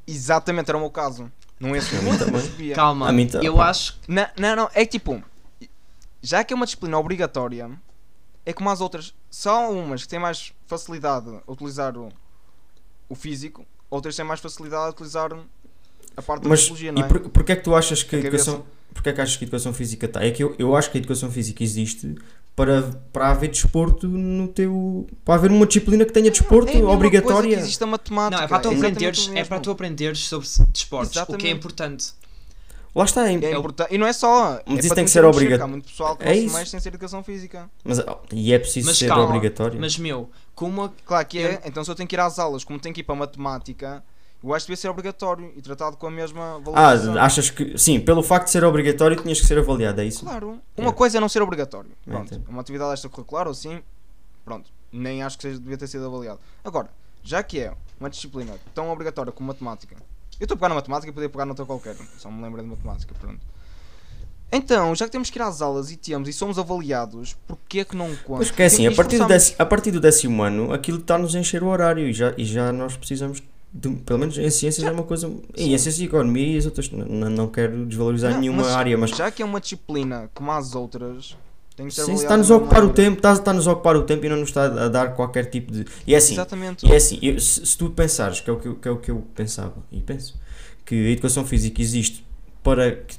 Exatamente, 0.06 0.68
era 0.68 0.76
o 0.76 0.80
meu 0.80 0.90
caso. 0.90 1.30
Não 1.60 1.74
é 1.74 1.78
A 1.78 1.82
mim 1.82 2.02
muito, 2.02 2.18
também. 2.18 2.32
mas 2.34 2.44
subia. 2.44 2.74
Calma, 2.74 3.08
A 3.08 3.12
mim 3.12 3.26
tá- 3.28 3.40
eu 3.42 3.54
pá. 3.54 3.68
acho. 3.70 3.98
Não, 4.08 4.26
não, 4.36 4.56
não, 4.56 4.70
é 4.74 4.84
tipo, 4.84 5.22
já 6.20 6.42
que 6.42 6.52
é 6.52 6.56
uma 6.56 6.64
disciplina 6.66 6.98
obrigatória, 6.98 7.70
é 8.44 8.52
como 8.52 8.68
as 8.70 8.80
outras, 8.80 9.14
só 9.30 9.70
umas 9.70 10.02
que 10.02 10.08
têm 10.08 10.18
mais 10.18 10.52
facilidade 10.66 11.28
a 11.46 11.52
utilizar 11.52 11.96
o, 11.96 12.08
o 13.08 13.14
físico, 13.14 13.64
outras 13.88 14.16
têm 14.16 14.24
mais 14.24 14.40
facilidade 14.40 14.86
a 14.86 14.90
utilizar 14.90 15.32
a 16.16 16.22
parte 16.22 16.42
da 16.42 16.48
Mas 16.48 16.60
psicologia, 16.60 16.88
e 16.90 16.92
não 16.92 17.02
é? 17.02 17.08
por, 17.08 17.20
porquê 17.30 17.52
é 17.52 17.56
que 17.56 17.62
tu 17.64 17.74
achas 17.74 18.02
que 18.02 18.14
a 18.14 18.18
A 18.18 18.22
educação. 18.22 18.64
Porquê 18.94 19.08
é 19.08 19.12
que 19.14 19.20
achas 19.22 19.36
que 19.36 19.44
a 19.44 19.46
educação 19.46 19.72
física 19.72 20.06
está? 20.06 20.22
É 20.24 20.30
que 20.30 20.42
eu, 20.44 20.54
eu 20.58 20.76
acho 20.76 20.90
que 20.90 20.98
a 20.98 21.00
educação 21.00 21.30
física 21.30 21.62
existe 21.64 22.14
para, 22.54 22.82
para 23.12 23.30
haver 23.30 23.48
desporto 23.48 24.06
no 24.06 24.48
teu. 24.48 25.06
para 25.24 25.34
haver 25.36 25.50
uma 25.50 25.66
disciplina 25.66 26.04
que 26.04 26.12
tenha 26.12 26.30
desporto 26.30 26.68
É 26.70 26.72
coisa 26.74 26.88
obrigatória. 26.88 27.56
que 27.56 27.62
existe 27.62 27.82
a 27.82 27.86
matemática. 27.86 28.36
Não, 28.38 28.44
é 28.44 28.48
para 28.48 28.58
tu 28.58 28.68
exatamente 28.68 28.86
aprenderes, 29.06 29.30
é 29.34 29.44
para 29.44 29.60
tu 29.60 29.70
aprenderes 29.70 30.18
sobre 30.28 30.46
desportos, 30.70 31.08
o 31.10 31.12
que 31.12 31.18
Exatamente. 31.18 31.46
é 31.46 31.50
importante. 31.50 32.12
Lá 32.94 33.06
está, 33.06 33.26
é, 33.26 33.32
É 33.32 33.56
importante. 33.56 33.94
E 33.94 33.96
não 33.96 34.06
é 34.06 34.12
só. 34.12 34.60
Mas 34.66 34.76
é 34.76 34.80
isso 34.86 34.94
tem 34.94 35.04
que 35.06 35.10
ser 35.10 35.22
mexer, 35.22 35.34
obriga- 35.34 35.56
que 35.56 35.62
Há 35.62 35.66
muito 35.66 35.88
pessoal 35.88 36.14
que 36.14 36.28
É 36.28 36.36
isso. 36.36 36.54
mexe 36.54 36.70
sem 36.72 36.78
ser 36.78 36.90
educação 36.90 37.24
física. 37.24 37.70
mas, 37.82 37.98
oh, 38.00 38.18
e 38.30 38.52
é 38.52 38.58
preciso 38.58 38.88
Mas 38.88 38.98
ser 38.98 39.08
calma, 39.08 39.24
obrigatório. 39.24 39.80
Mas 39.80 39.96
meu, 39.96 40.28
como 40.54 40.82
a- 40.84 40.90
Claro 41.06 41.26
que 41.26 41.38
é. 41.38 41.62
Então 41.64 41.82
se 41.82 41.90
eu 41.90 41.94
tenho 41.94 42.06
que 42.06 42.14
ir 42.14 42.20
às 42.20 42.38
aulas, 42.38 42.62
como 42.62 42.78
tenho 42.78 42.94
que 42.94 43.00
ir 43.00 43.04
para 43.04 43.14
a 43.14 43.18
matemática, 43.18 44.04
eu 44.42 44.54
acho 44.54 44.64
que 44.66 44.72
devia 44.72 44.80
ser 44.80 44.88
obrigatório 44.88 45.52
e 45.56 45.62
tratado 45.62 45.96
com 45.96 46.06
a 46.06 46.10
mesma 46.10 46.60
Ah, 46.74 46.92
achas 47.24 47.50
que. 47.50 47.76
Sim, 47.78 48.00
pelo 48.00 48.22
facto 48.22 48.46
de 48.46 48.50
ser 48.52 48.64
obrigatório, 48.64 49.16
tinhas 49.20 49.40
que 49.40 49.46
ser 49.46 49.58
avaliado, 49.58 50.00
é 50.00 50.04
isso? 50.04 50.24
Claro. 50.24 50.60
Uma 50.76 50.90
É. 50.90 50.92
coisa 50.92 51.18
é 51.18 51.20
não 51.20 51.28
ser 51.28 51.42
obrigatório. 51.42 51.90
É, 52.06 52.10
Pronto. 52.10 52.34
entendo. 52.34 52.48
Uma 52.48 52.60
atividade 52.60 52.94
extracurricular 52.94 53.46
ou 53.46 53.52
assim, 53.52 53.80
pronto. 54.44 54.70
Nem 54.92 55.22
acho 55.22 55.36
que 55.38 55.42
seja, 55.42 55.58
devia 55.58 55.78
ter 55.78 55.86
sido 55.86 56.04
avaliado. 56.06 56.38
Agora, 56.64 56.88
já 57.22 57.42
que 57.42 57.60
é 57.60 57.72
uma 58.00 58.10
disciplina 58.10 58.54
tão 58.74 58.90
obrigatória 58.90 59.32
como 59.32 59.46
matemática, 59.48 59.94
eu 60.40 60.44
estou 60.44 60.54
a 60.54 60.58
pegar 60.58 60.68
na 60.70 60.74
matemática 60.74 61.10
e 61.10 61.14
podia 61.14 61.28
pegar 61.28 61.46
noutra 61.46 61.64
qualquer. 61.64 61.96
Só 62.18 62.30
me 62.30 62.42
lembro 62.42 62.60
de 62.62 62.68
matemática, 62.68 63.14
pronto. 63.20 63.40
Então, 64.54 64.94
já 64.94 65.06
que 65.06 65.12
temos 65.12 65.30
que 65.30 65.38
ir 65.38 65.42
às 65.42 65.62
aulas 65.62 65.90
e 65.90 65.96
temos 65.96 66.28
e 66.28 66.32
somos 66.32 66.58
avaliados, 66.58 67.34
porquê 67.48 67.80
é 67.80 67.84
que 67.86 67.96
não 67.96 68.14
conta? 68.16 68.40
Mas 68.40 68.50
que 68.50 68.62
é 68.62 68.66
assim, 68.66 68.86
a 68.86 68.92
partir, 68.94 69.18
do 69.18 69.26
décimo, 69.26 69.56
a 69.58 69.64
partir 69.64 69.90
do 69.92 70.00
décimo 70.00 70.42
ano, 70.42 70.72
aquilo 70.74 70.98
está-nos 70.98 71.34
a 71.34 71.38
encher 71.38 71.62
o 71.62 71.68
horário 71.68 72.06
e 72.06 72.12
já, 72.12 72.34
e 72.36 72.44
já 72.44 72.70
nós 72.70 72.94
precisamos, 72.94 73.42
pelo 74.04 74.18
menos 74.18 74.36
em 74.38 74.50
ciências 74.50 74.86
é 74.86 74.90
uma 74.90 75.02
coisa. 75.02 75.32
Em 75.56 75.64
ciências 75.66 75.98
e 75.98 76.04
economia 76.04 76.54
e 76.54 76.58
as 76.58 76.66
outras. 76.66 76.90
Não, 76.90 77.30
não 77.30 77.48
quero 77.48 77.86
desvalorizar 77.86 78.32
Não, 78.32 78.40
nenhuma 78.40 78.62
mas 78.62 78.72
área, 78.72 78.98
mas 78.98 79.10
Já 79.10 79.30
que 79.30 79.42
é 79.42 79.44
uma 79.44 79.60
disciplina 79.60 80.30
como 80.34 80.50
as 80.52 80.74
outras, 80.74 81.36
tem 81.74 81.86
que 81.88 81.94
ser 81.94 82.04
sim, 82.04 82.12
está-nos 82.14 82.50
a 82.50 82.56
ocupar 82.56 82.84
o 82.84 82.90
tempo, 82.92 83.16
está- 83.16 83.32
está-nos 83.32 83.66
a 83.66 83.72
ocupar 83.72 83.96
o 83.96 84.02
tempo 84.02 84.26
e 84.26 84.28
não 84.28 84.36
nos 84.36 84.50
está 84.50 84.64
a 84.66 84.88
dar 84.88 85.14
qualquer 85.14 85.46
tipo 85.46 85.72
de. 85.72 85.86
E 86.06 86.14
é 86.14 86.18
assim, 86.18 86.34
Exatamente. 86.34 86.86
E 86.86 86.92
é 86.92 86.96
assim, 86.96 87.18
eu- 87.22 87.40
se, 87.40 87.64
se 87.64 87.78
tu 87.78 87.88
pensares, 87.90 88.40
que 88.40 88.50
é, 88.50 88.52
o 88.52 88.58
que, 88.58 88.68
eu, 88.68 88.74
que 88.76 88.88
é 88.88 88.90
o 88.90 88.96
que 88.98 89.10
eu 89.10 89.24
pensava, 89.34 89.74
e 89.90 90.00
penso, 90.00 90.38
que 90.84 90.94
a 90.94 91.10
educação 91.10 91.44
física 91.46 91.80
existe 91.80 92.26
para 92.62 92.92
que 92.92 93.16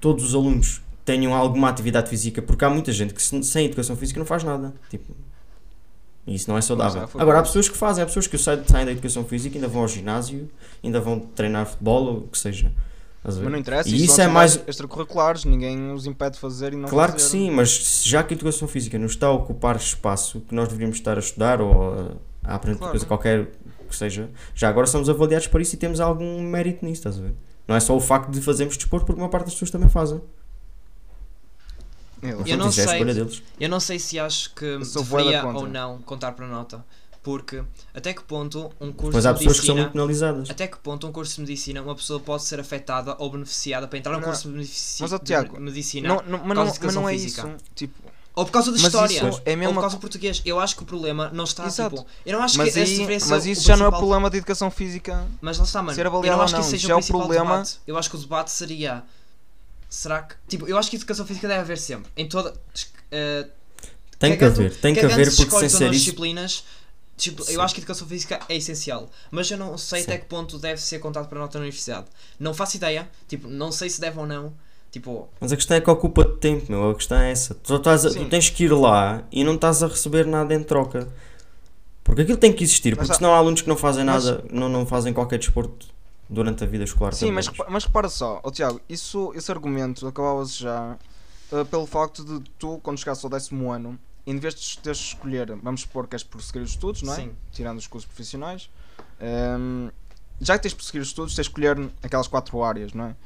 todos 0.00 0.24
os 0.24 0.34
alunos 0.34 0.80
tenham 1.04 1.32
alguma 1.34 1.68
atividade 1.68 2.10
física, 2.10 2.42
porque 2.42 2.64
há 2.64 2.68
muita 2.70 2.90
gente 2.92 3.14
que 3.14 3.22
se- 3.22 3.42
sem 3.44 3.66
educação 3.66 3.96
física 3.96 4.18
não 4.18 4.26
faz 4.26 4.42
nada. 4.42 4.74
Tipo, 4.90 5.14
e 6.28 6.34
isso 6.34 6.48
não 6.50 6.56
é 6.58 6.60
saudável. 6.60 7.02
É, 7.02 7.20
Agora, 7.22 7.38
há 7.40 7.42
pessoas 7.42 7.68
que 7.68 7.76
fazem, 7.76 8.02
há 8.02 8.06
pessoas 8.06 8.26
que 8.26 8.36
saem, 8.38 8.62
saem 8.66 8.84
da 8.86 8.92
educação 8.92 9.24
física 9.24 9.56
ainda 9.56 9.66
vão 9.68 9.82
ao 9.82 9.88
ginásio, 9.88 10.48
ainda 10.84 11.00
vão 11.00 11.18
treinar 11.20 11.66
futebol 11.66 12.04
ou 12.04 12.16
o 12.18 12.28
que 12.28 12.38
seja. 12.38 12.72
Mas 13.24 13.36
não 13.38 13.56
interessa, 13.58 13.88
E 13.88 14.04
isso, 14.04 14.20
é 14.20 14.28
mais- 14.28 14.60
extracurriculares, 14.66 15.44
ninguém 15.44 15.90
os 15.92 16.06
impede 16.06 16.34
de 16.34 16.38
fazer 16.38 16.72
e 16.72 16.76
não 16.76 16.88
Claro 16.88 17.12
que 17.12 17.18
fazer. 17.20 17.30
sim, 17.32 17.50
mas 17.50 18.02
já 18.04 18.22
que 18.22 18.32
a 18.32 18.36
educação 18.36 18.66
física 18.68 18.98
nos 18.98 19.12
está 19.12 19.26
a 19.26 19.32
ocupar 19.32 19.76
espaço 19.76 20.40
que 20.40 20.54
nós 20.54 20.68
deveríamos 20.68 20.96
estar 20.96 21.16
a 21.16 21.20
estudar 21.20 21.60
ou 21.60 22.16
a, 22.44 22.54
aprender 22.54 22.78
Claro. 22.78 22.92
coisa 22.92 23.04
qualquer 23.06 23.48
que 23.88 23.96
seja, 23.96 24.30
já 24.54 24.68
agora 24.68 24.86
somos 24.86 25.08
avaliados 25.10 25.46
por 25.48 25.60
isso 25.60 25.74
e 25.74 25.78
temos 25.78 25.98
algum 26.00 26.40
mérito 26.42 26.84
nisso, 26.84 27.00
estás 27.00 27.18
a 27.18 27.22
ver? 27.22 27.34
Não 27.66 27.74
é 27.76 27.80
só 27.80 27.94
o 27.96 28.00
facto 28.00 28.30
de 28.30 28.40
fazermos 28.40 28.76
desporto, 28.76 29.04
porque 29.04 29.20
uma 29.20 29.28
parte 29.28 29.46
das 29.46 29.54
pessoas 29.54 29.70
também 29.70 29.88
fazem. 29.90 30.20
Eu, 32.22 32.42
Eu 32.46 32.56
não 32.56 32.68
é 32.68 32.72
sei. 32.72 33.02
Eu 33.60 33.68
não 33.68 33.80
sei 33.80 33.98
se 33.98 34.18
acho 34.18 34.54
que 34.54 34.78
da 34.78 34.84
deveria 35.00 35.46
ou 35.46 35.66
não 35.68 35.98
contar 36.02 36.32
para 36.32 36.46
nota. 36.46 36.84
Porque 37.22 37.62
até 37.92 38.14
que 38.14 38.22
ponto 38.22 38.70
um 38.80 38.90
curso 38.92 39.12
Mas 39.16 39.26
há 39.26 39.32
de 39.32 39.38
pessoas 39.40 39.60
que 39.60 39.66
são 39.66 39.74
medicina. 39.74 39.82
muito 39.82 39.92
penalizadas. 39.92 40.50
Até 40.50 40.66
que 40.66 40.78
ponto 40.78 41.06
um 41.06 41.12
curso 41.12 41.34
de 41.34 41.40
medicina 41.42 41.82
uma 41.82 41.94
pessoa 41.94 42.20
pode 42.20 42.44
ser 42.44 42.58
afetada 42.60 43.16
ou 43.18 43.30
beneficiada 43.30 43.86
para 43.86 43.98
entrar 43.98 44.12
num 44.16 44.22
curso 44.22 44.48
de, 44.48 44.54
medici- 44.56 45.02
Mas, 45.02 45.10
de 45.10 45.18
Tiago, 45.18 45.60
medicina 45.60 46.08
não, 46.08 46.22
não, 46.22 46.44
mas, 46.44 46.56
não, 46.56 46.64
de 46.72 46.78
mas 46.80 46.94
não 46.94 47.08
é 47.08 47.12
física. 47.12 47.42
isso. 47.48 47.64
Tipo, 47.74 47.98
ou 48.34 48.44
por 48.46 48.52
causa 48.52 48.70
de 48.72 48.78
Mas 48.80 48.86
história 48.86 49.18
é 49.44 49.66
ou 49.66 49.74
por 49.74 49.80
causa 49.80 49.96
de 49.96 50.00
português. 50.00 50.40
Eu 50.44 50.60
acho 50.60 50.76
que 50.76 50.82
o 50.84 50.86
problema 50.86 51.28
não 51.34 51.42
está 51.44 51.66
Exato. 51.66 51.96
tipo. 51.96 52.06
Eu 52.24 52.38
não 52.38 52.42
acho 52.44 52.56
mas, 52.56 52.72
que 52.72 52.78
aí, 52.80 52.96
ser 52.96 53.26
mas 53.28 53.44
isso 53.46 53.62
já 53.66 53.76
não 53.76 53.86
é 53.86 53.90
problema 53.90 54.30
de 54.30 54.36
educação 54.38 54.70
física. 54.70 55.26
Mas 55.40 55.58
lá 55.58 55.64
está, 55.64 55.82
mano. 55.82 55.94
ser 55.96 56.06
eu 56.06 56.12
não 56.12 56.40
acho 56.40 56.54
que 56.54 56.60
não, 56.60 56.66
isso 56.66 56.76
isso 56.76 56.82
seja 56.82 56.92
é 56.92 56.94
o 56.94 56.98
o 56.98 57.00
principal 57.00 57.20
problema. 57.22 57.50
debate. 57.56 57.78
Eu 57.86 57.98
acho 57.98 58.08
que 58.08 58.16
o 58.16 58.18
debate 58.20 58.50
seria. 58.52 59.02
Será 59.88 60.22
que. 60.22 60.34
Tipo, 60.48 60.66
eu 60.68 60.76
acho 60.76 60.90
que 60.90 60.96
educação 60.96 61.24
física 61.26 61.48
deve 61.48 61.60
haver 61.60 61.78
sempre. 61.78 62.10
Em 62.16 62.28
toda. 62.28 62.52
eh, 63.10 63.46
Tem 64.18 64.36
que 64.36 64.44
haver, 64.44 64.74
tem 64.76 64.94
que 64.94 65.00
haver 65.00 65.34
porque 65.34 65.50
sem 65.58 65.68
ser 65.68 65.90
disciplinas. 65.90 66.64
Tipo, 67.16 67.42
eu 67.50 67.60
acho 67.60 67.74
que 67.74 67.80
a 67.80 67.82
educação 67.82 68.06
física 68.06 68.38
é 68.48 68.56
essencial, 68.56 69.10
mas 69.30 69.50
eu 69.50 69.58
não 69.58 69.76
sei 69.76 70.00
Sim. 70.00 70.04
até 70.06 70.18
que 70.18 70.26
ponto 70.26 70.56
deve 70.56 70.80
ser 70.80 71.00
contado 71.00 71.28
para 71.28 71.38
a 71.38 71.42
nota 71.42 71.58
na 71.58 71.62
universidade. 71.64 72.06
Não 72.38 72.54
faço 72.54 72.76
ideia, 72.76 73.08
tipo, 73.26 73.48
não 73.48 73.72
sei 73.72 73.90
se 73.90 74.00
deve 74.00 74.18
ou 74.20 74.26
não. 74.26 74.52
Tipo, 74.92 75.28
Mas 75.40 75.50
a 75.52 75.56
questão 75.56 75.76
é 75.76 75.80
que 75.80 75.90
ocupa 75.90 76.24
de 76.24 76.36
tempo, 76.36 76.66
meu. 76.70 76.90
A 76.90 76.94
questão 76.94 77.18
é 77.18 77.32
essa. 77.32 77.54
Tu, 77.56 77.74
a- 77.74 77.78
tu 77.80 78.24
tens 78.28 78.48
que 78.50 78.64
ir 78.64 78.72
lá 78.72 79.22
e 79.32 79.42
não 79.42 79.56
estás 79.56 79.82
a 79.82 79.88
receber 79.88 80.26
nada 80.26 80.54
em 80.54 80.62
troca. 80.62 81.08
Porque 82.04 82.22
aquilo 82.22 82.38
tem 82.38 82.52
que 82.52 82.62
existir, 82.64 82.96
porque 82.96 83.12
senão 83.12 83.34
há 83.34 83.36
alunos 83.36 83.60
que 83.62 83.68
não 83.68 83.76
fazem 83.76 84.04
Mas- 84.04 84.24
nada, 84.24 84.44
não, 84.50 84.68
não 84.68 84.86
fazem 84.86 85.12
qualquer 85.12 85.38
desporto 85.38 85.88
durante 86.28 86.64
a 86.64 86.66
vida 86.66 86.84
escolar. 86.84 87.12
Sim, 87.14 87.30
mas, 87.32 87.46
menos. 87.46 87.58
repa- 87.58 87.70
mas 87.70 87.84
repara 87.84 88.08
só, 88.08 88.40
ó 88.42 88.50
Tiago, 88.50 88.80
isso, 88.88 89.32
esse 89.34 89.50
argumento 89.50 90.06
acabava-se 90.06 90.60
já 90.60 90.96
uh, 91.52 91.64
pelo 91.66 91.86
facto 91.86 92.24
de 92.24 92.40
tu, 92.58 92.78
quando 92.82 92.98
chegasse 92.98 93.24
ao 93.24 93.30
décimo 93.30 93.70
ano, 93.70 93.98
em 94.26 94.36
vez 94.38 94.54
de 94.54 94.78
teres 94.78 94.98
de 94.98 95.04
escolher, 95.04 95.56
vamos 95.56 95.82
supor 95.82 96.06
que 96.06 96.14
és 96.14 96.22
prosseguir 96.22 96.62
os 96.62 96.70
estudos, 96.70 97.02
não 97.02 97.12
é? 97.14 97.16
sim. 97.16 97.32
Tirando 97.50 97.78
os 97.78 97.86
cursos 97.86 98.06
profissionais, 98.06 98.68
um, 99.58 99.90
já 100.40 100.56
que 100.56 100.62
tens 100.62 100.70
de 100.72 100.76
prosseguir 100.76 101.00
os 101.00 101.08
estudos, 101.08 101.34
tens 101.34 101.46
de 101.46 101.50
escolher 101.50 101.90
aquelas 102.02 102.28
quatro 102.28 102.62
áreas, 102.62 102.92
não 102.92 103.06
é? 103.06 103.16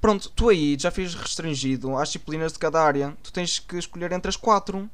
Pronto, 0.00 0.30
tu 0.30 0.48
aí 0.48 0.76
já 0.78 0.90
fiz 0.90 1.14
restringido 1.14 1.96
às 1.96 2.08
disciplinas 2.08 2.52
de 2.52 2.58
cada 2.58 2.82
área, 2.82 3.16
tu 3.22 3.32
tens 3.32 3.58
que 3.58 3.76
escolher 3.76 4.10
entre 4.12 4.28
as 4.28 4.36
quatro. 4.36 4.90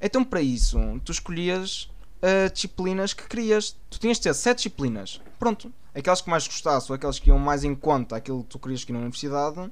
Então, 0.00 0.24
para 0.24 0.40
isso, 0.42 0.78
tu 1.04 1.12
escolhias 1.12 1.88
uh, 2.22 2.52
disciplinas 2.52 3.12
que 3.14 3.22
querias. 3.28 3.76
Tu 3.88 4.00
tinhas 4.00 4.16
de 4.16 4.24
ter 4.24 4.34
sete 4.34 4.56
disciplinas. 4.56 5.20
Pronto. 5.38 5.72
Aquelas 5.94 6.20
que 6.22 6.30
mais 6.30 6.46
gostasse 6.46 6.90
ou 6.90 6.96
aquelas 6.96 7.18
que 7.18 7.28
iam 7.28 7.38
mais 7.38 7.64
em 7.64 7.74
conta 7.74 8.16
aquilo 8.16 8.42
que 8.44 8.50
tu 8.50 8.58
querias 8.58 8.82
que 8.84 8.92
na 8.92 8.98
universidade, 8.98 9.70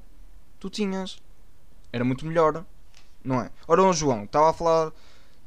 tu 0.59 0.69
tinhas. 0.69 1.17
Era 1.91 2.03
muito 2.05 2.25
melhor, 2.25 2.63
não 3.23 3.41
é? 3.41 3.49
Ora, 3.67 3.83
o 3.83 3.91
João, 3.93 4.23
estava 4.23 4.49
a 4.49 4.53
falar. 4.53 4.91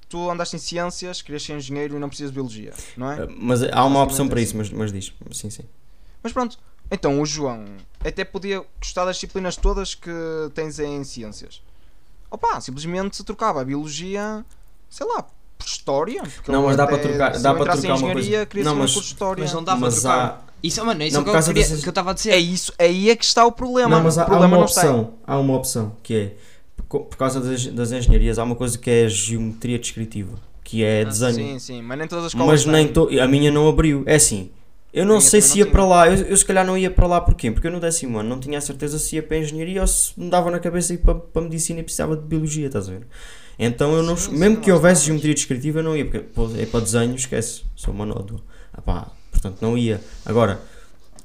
Tu 0.08 0.30
andaste 0.30 0.54
em 0.56 0.58
ciências, 0.58 1.22
querias 1.22 1.42
ser 1.42 1.54
engenheiro 1.56 1.96
e 1.96 1.98
não 1.98 2.08
precisas 2.08 2.30
de 2.30 2.34
biologia, 2.34 2.72
não 2.96 3.10
é? 3.10 3.22
Ah, 3.22 3.28
Mas 3.37 3.62
há 3.62 3.84
uma 3.84 4.02
opção 4.02 4.28
para 4.28 4.38
é 4.38 4.42
isso, 4.42 4.56
mas, 4.56 4.70
mas 4.70 4.92
diz. 4.92 5.12
Sim, 5.32 5.48
sim. 5.50 5.64
Mas 6.22 6.32
pronto, 6.32 6.58
então 6.90 7.20
o 7.20 7.26
João 7.26 7.64
até 8.04 8.24
podia 8.24 8.64
gostar 8.78 9.06
das 9.06 9.16
disciplinas 9.16 9.56
todas 9.56 9.94
que 9.94 10.10
tens 10.54 10.78
em 10.78 11.02
ciências. 11.04 11.62
Opa, 12.30 12.60
simplesmente 12.60 13.16
se 13.16 13.24
trocava 13.24 13.60
a 13.62 13.64
biologia, 13.64 14.44
sei 14.90 15.06
lá, 15.06 15.22
por 15.22 15.66
história. 15.66 16.22
porque 16.22 16.52
Não, 16.52 16.64
mas 16.64 16.76
dá 16.76 16.87
para 16.87 16.98
trocar- 16.98 17.34
se 17.37 17.42
dá 17.42 17.54
para 17.54 17.64
trocar 17.72 17.78
uma 17.88 17.94
engenharia, 17.96 18.46
coisa. 18.46 18.64
Não, 18.68 18.74
ser 18.74 18.80
mas-. 19.00 19.14
Mas 19.38 19.52
não 19.52 19.64
dá 19.64 19.72
para 19.72 19.80
Mas 19.80 19.94
trocar. 20.02 20.44
há, 20.46 20.54
Isso, 20.66 20.85
mano, 20.85 21.03
isso 21.03 21.14
Não, 21.14 21.20
é 21.20 21.22
o 21.22 21.24
que 21.24 21.37
eu, 21.37 21.42
queria, 21.44 21.62
dessas- 21.62 21.83
que 21.83 21.88
eu 21.88 21.90
estava 21.90 22.11
a 22.11 22.14
dizer. 22.14 22.31
É 22.33 22.38
isso, 22.38 22.72
aí 22.79 23.11
é 23.11 23.16
que 23.16 23.24
está 23.24 23.44
o 23.44 23.53
problema. 23.53 23.96
não, 23.96 24.03
mas 24.03 24.16
há, 24.16 24.22
o 24.22 24.24
há 24.24 24.27
problema 24.29 24.57
uma 24.57 24.64
opção. 24.64 25.14
Há 25.27 25.38
uma 25.38 25.55
opção 25.57 25.96
que 26.03 26.14
é 26.14 26.33
por 26.88 27.16
causa 27.16 27.40
das, 27.40 27.66
das 27.66 27.92
engenharias, 27.92 28.38
há 28.38 28.44
uma 28.44 28.55
coisa 28.55 28.79
que 28.79 28.88
é 28.90 29.05
a 29.05 29.09
geometria 29.09 29.79
descritiva, 29.79 30.35
que 30.62 30.85
é 30.85 31.03
Ah, 31.03 31.05
desenho. 31.05 31.35
Sim, 31.35 31.59
sim, 31.59 31.83
mas 31.83 31.98
nem 31.98 32.07
todas 32.09 32.27
as 32.27 32.31
escolas 32.33 32.64
Mas 32.64 32.66
nem 32.72 32.88
to... 32.88 33.09
a 33.20 33.27
minha 33.27 33.50
não 33.50 33.68
abriu. 33.68 34.05
É 34.07 34.14
assim, 34.14 34.50
eu 34.92 35.05
não 35.05 35.16
A 35.16 35.20
sei 35.20 35.40
se 35.40 35.50
não 35.50 35.57
ia 35.59 35.66
para 35.66 35.85
lá. 35.85 36.09
Eu, 36.09 36.14
eu 36.27 36.37
se 36.37 36.44
calhar 36.44 36.64
não 36.64 36.79
ia 36.79 36.90
para 36.90 37.07
lá 37.07 37.20
porquê? 37.20 37.50
Porque 37.50 37.66
eu 37.66 37.72
no 37.72 37.81
décimo 37.81 38.18
ano 38.18 38.29
não 38.29 38.38
tinha 38.40 38.59
a 38.59 38.61
certeza 38.61 38.98
se 38.98 39.16
ia 39.16 39.22
para 39.22 39.38
engenharia 39.38 39.81
ou 39.81 39.87
se 39.87 40.12
me 40.18 40.31
dava 40.31 40.50
na 40.50 40.59
cabeça 40.61 40.94
ir 40.94 40.98
para, 40.98 41.14
para 41.14 41.42
medicina 41.42 41.81
e 41.81 41.83
precisava 41.83 42.16
de 42.16 42.22
biologia, 42.22 42.66
estás 42.68 42.88
a 42.88 42.92
ver? 42.92 43.07
Então 43.59 43.94
eu 43.94 44.03
não. 44.03 44.16
Sim, 44.16 44.33
mesmo 44.37 44.57
sim, 44.57 44.62
que 44.62 44.72
houvesse 44.72 45.07
geometria 45.07 45.35
descritiva, 45.35 45.81
eu 45.81 45.83
não 45.85 45.96
ia, 45.96 46.05
porque 46.05 46.20
pô, 46.20 46.48
é 46.57 46.66
para 46.66 46.81
desenho, 46.81 47.14
esquece, 47.14 47.62
sou 47.74 47.92
uma 47.92 48.07
nódoa. 48.07 48.40
Ah 48.72 48.81
pá, 48.83 49.09
portanto 49.44 49.62
não 49.62 49.76
ia. 49.76 50.00
Agora, 50.24 50.61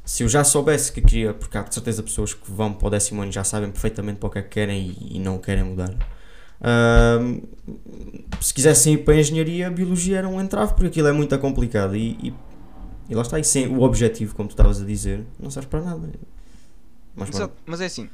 se 0.03 0.23
eu 0.23 0.29
já 0.29 0.43
soubesse 0.43 0.91
que 0.91 1.01
queria, 1.01 1.33
porque 1.33 1.57
há 1.57 1.63
de 1.63 1.73
certeza 1.73 2.03
pessoas 2.03 2.33
que 2.33 2.51
vão 2.51 2.73
para 2.73 2.87
o 2.87 2.89
décimo 2.89 3.21
ano 3.21 3.31
já 3.31 3.43
sabem 3.43 3.71
perfeitamente 3.71 4.19
para 4.19 4.27
o 4.27 4.29
que 4.29 4.39
é 4.39 4.41
que 4.41 4.49
querem 4.49 4.97
e, 4.99 5.17
e 5.17 5.19
não 5.19 5.37
querem 5.37 5.63
mudar. 5.63 5.95
Se 8.41 8.53
quisessem 8.53 8.95
ir 8.95 8.97
para 8.99 9.13
a 9.13 9.17
engenharia, 9.17 9.67
a 9.67 9.71
biologia 9.71 10.17
era 10.17 10.27
um 10.27 10.41
entrave, 10.41 10.73
porque 10.73 10.87
aquilo 10.87 11.07
é 11.07 11.11
muito 11.11 11.37
complicado 11.39 11.95
e, 11.95 12.11
e, 12.21 12.33
e 13.09 13.15
lá 13.15 13.21
está, 13.21 13.39
e 13.39 13.43
sem 13.43 13.67
o 13.67 13.81
objetivo, 13.81 14.35
como 14.35 14.49
tu 14.49 14.53
estavas 14.53 14.81
a 14.81 14.85
dizer, 14.85 15.25
não 15.39 15.49
serve 15.49 15.69
para 15.69 15.81
nada. 15.81 16.09
Mas 17.15 17.29
Exato, 17.29 17.53
mas 17.65 17.79
é 17.81 17.85
assim, 17.85 18.09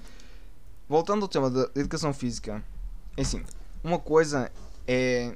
voltando 0.87 1.23
ao 1.23 1.27
tema 1.27 1.49
da 1.49 1.69
educação 1.75 2.13
física, 2.13 2.63
é 3.17 3.21
assim, 3.21 3.43
uma 3.83 3.99
coisa 3.99 4.51
é 4.87 5.35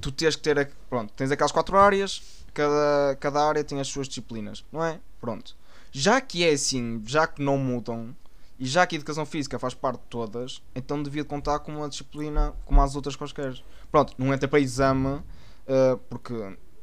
tu 0.00 0.12
tens 0.12 0.36
que 0.36 0.42
ter, 0.42 0.70
pronto, 0.88 1.12
tens 1.14 1.30
aquelas 1.30 1.52
quatro 1.52 1.76
áreas, 1.76 2.22
cada, 2.56 3.16
cada 3.20 3.46
área 3.46 3.62
tem 3.62 3.78
as 3.78 3.86
suas 3.88 4.08
disciplinas, 4.08 4.64
não 4.72 4.82
é? 4.82 4.98
Pronto. 5.20 5.54
Já 5.92 6.20
que 6.20 6.42
é 6.44 6.52
assim, 6.52 7.02
já 7.06 7.26
que 7.26 7.42
não 7.42 7.58
mudam, 7.58 8.16
e 8.58 8.66
já 8.66 8.86
que 8.86 8.96
a 8.96 8.98
educação 8.98 9.26
física 9.26 9.58
faz 9.58 9.74
parte 9.74 10.00
de 10.00 10.06
todas, 10.08 10.62
então 10.74 11.02
devia 11.02 11.24
contar 11.24 11.58
com 11.58 11.72
uma 11.76 11.88
disciplina 11.88 12.54
como 12.64 12.80
as 12.80 12.96
outras 12.96 13.14
quaisquer. 13.14 13.54
Pronto, 13.90 14.14
não 14.16 14.32
entra 14.32 14.48
para 14.48 14.58
exame, 14.58 15.20
eh, 15.66 15.98
porque, 16.08 16.32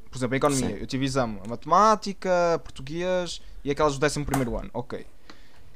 por 0.09 0.17
exemplo, 0.17 0.35
em 0.35 0.37
economia, 0.37 0.67
Sim. 0.67 0.81
eu 0.81 0.85
tive 0.87 1.05
exame 1.05 1.39
a 1.43 1.49
matemática, 1.49 2.29
português 2.63 3.41
e 3.63 3.71
aquelas 3.71 3.97
do 3.97 4.05
11 4.05 4.23
primeiro 4.23 4.55
ano, 4.57 4.69
ok. 4.73 5.05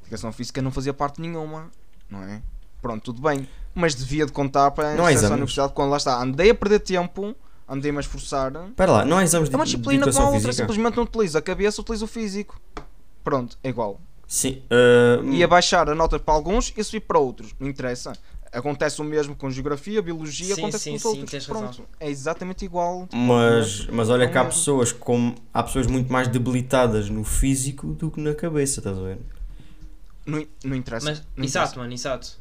Educação 0.01 0.31
física 0.31 0.61
não 0.61 0.71
fazia 0.71 0.93
parte 0.93 1.19
nenhuma, 1.19 1.71
não 2.09 2.21
é? 2.23 2.41
Pronto, 2.81 3.03
tudo 3.05 3.21
bem. 3.21 3.47
Mas 3.73 3.93
devia 3.95 4.25
de 4.25 4.31
contar 4.31 4.71
para 4.71 4.95
Não 4.95 5.03
acesso 5.05 5.07
à 5.07 5.11
exames. 5.19 5.31
universidade 5.31 5.73
quando 5.73 5.89
lá 5.89 5.97
está. 5.97 6.21
Andei 6.21 6.51
a 6.51 6.55
perder 6.55 6.79
tempo, 6.79 7.35
andei-me 7.67 7.97
a 7.97 8.01
esforçar. 8.01 8.51
Espera 8.69 8.91
lá, 8.91 9.05
não 9.05 9.17
há 9.17 9.23
exames 9.23 9.49
de, 9.49 9.55
É 9.55 9.57
uma 9.57 9.65
de 9.65 9.71
disciplina 9.71 10.05
como 10.11 10.17
a 10.19 10.25
outra, 10.25 10.39
física? 10.39 10.53
simplesmente 10.53 10.95
não 10.97 11.03
utilizo 11.03 11.37
a 11.37 11.41
cabeça, 11.41 11.81
utilizo 11.81 12.05
o 12.05 12.07
físico. 12.07 12.59
Pronto, 13.23 13.57
é 13.63 13.69
igual. 13.69 13.99
Sim. 14.27 14.61
ah, 14.69 15.21
Ia 15.25 15.47
baixar 15.47 15.89
a 15.89 15.95
nota 15.95 16.19
para 16.19 16.33
alguns 16.33 16.73
e 16.75 16.83
subir 16.83 17.01
para 17.01 17.19
outros. 17.19 17.53
Não 17.59 17.67
interessa. 17.67 18.13
Acontece 18.51 19.01
o 19.01 19.03
mesmo 19.03 19.35
com 19.35 19.49
geografia, 19.51 20.01
biologia, 20.01 20.55
Sim, 20.55 20.61
acontece 20.61 20.83
sim, 20.85 20.89
com 20.91 20.95
os 20.95 21.01
sim, 21.01 21.07
outros. 21.09 21.31
tens 21.31 21.45
Pronto, 21.45 21.65
razão. 21.65 21.85
é 21.99 22.09
exatamente 22.09 22.63
igual. 22.63 23.07
Mas, 23.13 23.85
mas 23.87 24.09
olha 24.09 24.25
Não 24.25 24.31
que 24.31 24.37
há 24.37 24.43
mesmo. 24.45 24.57
pessoas 24.57 24.91
com 24.93 25.35
há 25.53 25.61
pessoas 25.63 25.85
muito 25.87 26.11
mais 26.11 26.29
debilitadas 26.29 27.09
no 27.09 27.25
físico 27.25 27.87
do 27.87 28.09
que 28.09 28.21
na 28.21 28.33
cabeça, 28.33 28.79
estás 28.79 28.97
a 28.97 29.01
ver? 29.01 29.19
Não, 30.25 30.45
não 30.63 30.75
interessa. 30.75 31.05
Mas, 31.05 31.23
não 31.35 31.43
exato, 31.43 31.77
mano, 31.79 31.93
exato. 31.93 32.37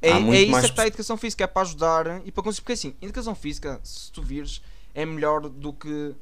É, 0.00 0.10
é 0.10 0.42
isso 0.42 0.50
mais 0.52 0.64
que 0.64 0.70
está 0.70 0.82
a 0.82 0.86
educação 0.86 1.16
física, 1.16 1.44
é 1.44 1.46
para 1.46 1.62
ajudar 1.62 2.22
e 2.24 2.30
para 2.30 2.42
conseguir. 2.42 2.62
Porque 2.62 2.72
assim, 2.72 2.94
educação 3.02 3.34
física, 3.34 3.80
se 3.82 4.12
tu 4.12 4.22
vires, 4.22 4.62
é 4.94 5.04
melhor 5.04 5.48
do 5.48 5.72
que 5.72 6.14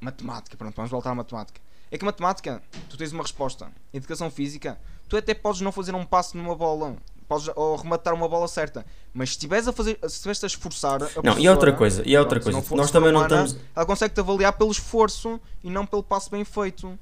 matemática. 0.00 0.56
Pronto, 0.56 0.74
vamos 0.74 0.90
voltar 0.90 1.10
à 1.10 1.14
matemática. 1.14 1.60
É 1.90 1.96
que 1.96 2.04
matemática, 2.04 2.62
tu 2.90 2.96
tens 2.96 3.12
uma 3.12 3.22
resposta. 3.22 3.70
Educação 3.92 4.30
física, 4.30 4.78
tu 5.08 5.16
até 5.16 5.34
podes 5.34 5.60
não 5.60 5.72
fazer 5.72 5.94
um 5.94 6.04
passo 6.04 6.36
numa 6.36 6.54
bola. 6.54 6.96
Podes, 7.28 7.50
ou 7.56 7.76
rematar 7.76 8.14
uma 8.14 8.28
bola 8.28 8.46
certa. 8.46 8.86
Mas 9.12 9.30
se 9.30 9.34
estiveres 9.34 9.66
a 9.66 9.72
fazer, 9.72 9.98
se 10.02 10.06
estiveres 10.06 10.44
a 10.44 10.46
esforçar. 10.46 11.02
A 11.02 11.08
Não, 11.22 11.38
e 11.38 11.48
outra 11.48 11.72
professora, 11.72 11.76
coisa, 11.76 12.02
e 12.04 12.16
outra 12.16 12.40
pronto, 12.40 12.54
coisa, 12.54 12.76
nós 12.76 12.90
também 12.90 13.12
não 13.12 13.22
estamos 13.22 13.56
Ela 13.74 13.86
consegue-te 13.86 14.20
avaliar 14.20 14.52
pelo 14.52 14.70
esforço 14.70 15.40
e 15.64 15.70
não 15.70 15.84
pelo 15.84 16.02
passo 16.02 16.30
bem 16.30 16.44
feito. 16.44 16.98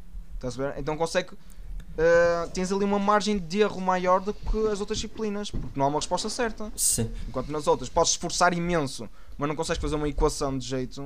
Então 0.77 0.97
consegue. 0.97 1.31
Eh, 1.97 2.49
tens 2.53 2.73
ali 2.73 2.85
uma 2.85 2.99
margem 2.99 3.39
de 3.39 3.61
erro 3.61 3.81
maior 3.81 4.21
do 4.21 4.33
que 4.33 4.69
as 4.69 4.81
outras 4.81 4.99
disciplinas, 4.99 5.51
porque 5.51 5.67
não 5.77 5.87
há 5.87 5.89
uma 5.89 5.99
resposta 5.99 6.29
certa. 6.29 6.73
Sim. 6.77 7.11
Enquanto 7.29 7.51
nas 7.51 7.67
outras 7.67 7.89
podes 7.89 8.13
esforçar 8.13 8.53
imenso, 8.53 9.09
mas 9.39 9.49
não 9.49 9.57
consegues 9.57 9.81
fazer 9.81 9.95
uma 9.97 10.09
equação 10.09 10.57
de 10.57 10.67
jeito, 10.67 11.05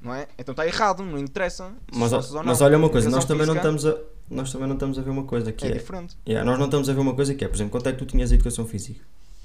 não 0.00 0.14
é? 0.14 0.28
Então 0.38 0.52
está 0.52 0.66
errado, 0.66 1.02
não 1.02 1.18
interessa. 1.18 1.72
Mas, 1.92 2.12
ou 2.12 2.44
mas 2.44 2.58
não. 2.60 2.66
olha 2.66 2.78
uma 2.78 2.88
coisa, 2.88 3.08
nós 3.10 3.24
também 3.24 3.46
não 3.46 3.54
física 3.54 3.68
estamos 3.68 3.86
a 3.86 4.18
nós 4.30 4.52
também 4.52 4.68
não 4.68 4.74
estamos 4.74 4.98
a 4.98 5.02
ver 5.02 5.10
uma 5.10 5.24
coisa 5.24 5.52
que 5.52 5.64
É 5.64 5.70
é, 5.70 5.72
diferente. 5.72 6.16
Yeah, 6.26 6.48
nós 6.48 6.58
não 6.58 6.66
estamos 6.66 6.88
a 6.88 6.92
ver 6.92 7.00
uma 7.00 7.14
coisa 7.14 7.34
que 7.34 7.44
é, 7.44 7.48
por 7.48 7.56
exemplo, 7.56 7.72
quanto 7.72 7.88
é 7.88 7.92
que 7.92 7.98
tu 7.98 8.06
tinhas 8.06 8.30
a 8.30 8.34
educação 8.34 8.66
física? 8.66 9.00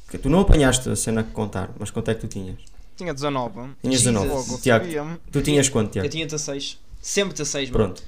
Que 0.10 0.18
tu 0.18 0.30
não 0.30 0.42
apanhaste 0.42 0.90
a 0.90 0.96
cena 0.96 1.24
que 1.24 1.32
contar, 1.32 1.72
mas 1.80 1.90
quanto 1.90 2.12
é 2.12 2.16
que 2.16 2.22
tu 2.22 2.28
tinhas? 2.28 2.58
Tinha 2.96 3.14
19. 3.14 3.54
Tinhas 3.82 4.02
Jesus. 4.02 4.22
19. 4.22 4.28
Logo, 4.28 4.62
Tiago, 4.62 4.86
tu 5.32 5.42
tinhas 5.42 5.70
quanto, 5.70 5.92
Tiago? 5.92 6.06
Eu 6.06 6.12
tinha 6.12 6.26
16. 6.26 6.80
Sempre 7.02 7.34
16, 7.34 7.70
mano. 7.70 7.86
Pronto. 7.86 8.04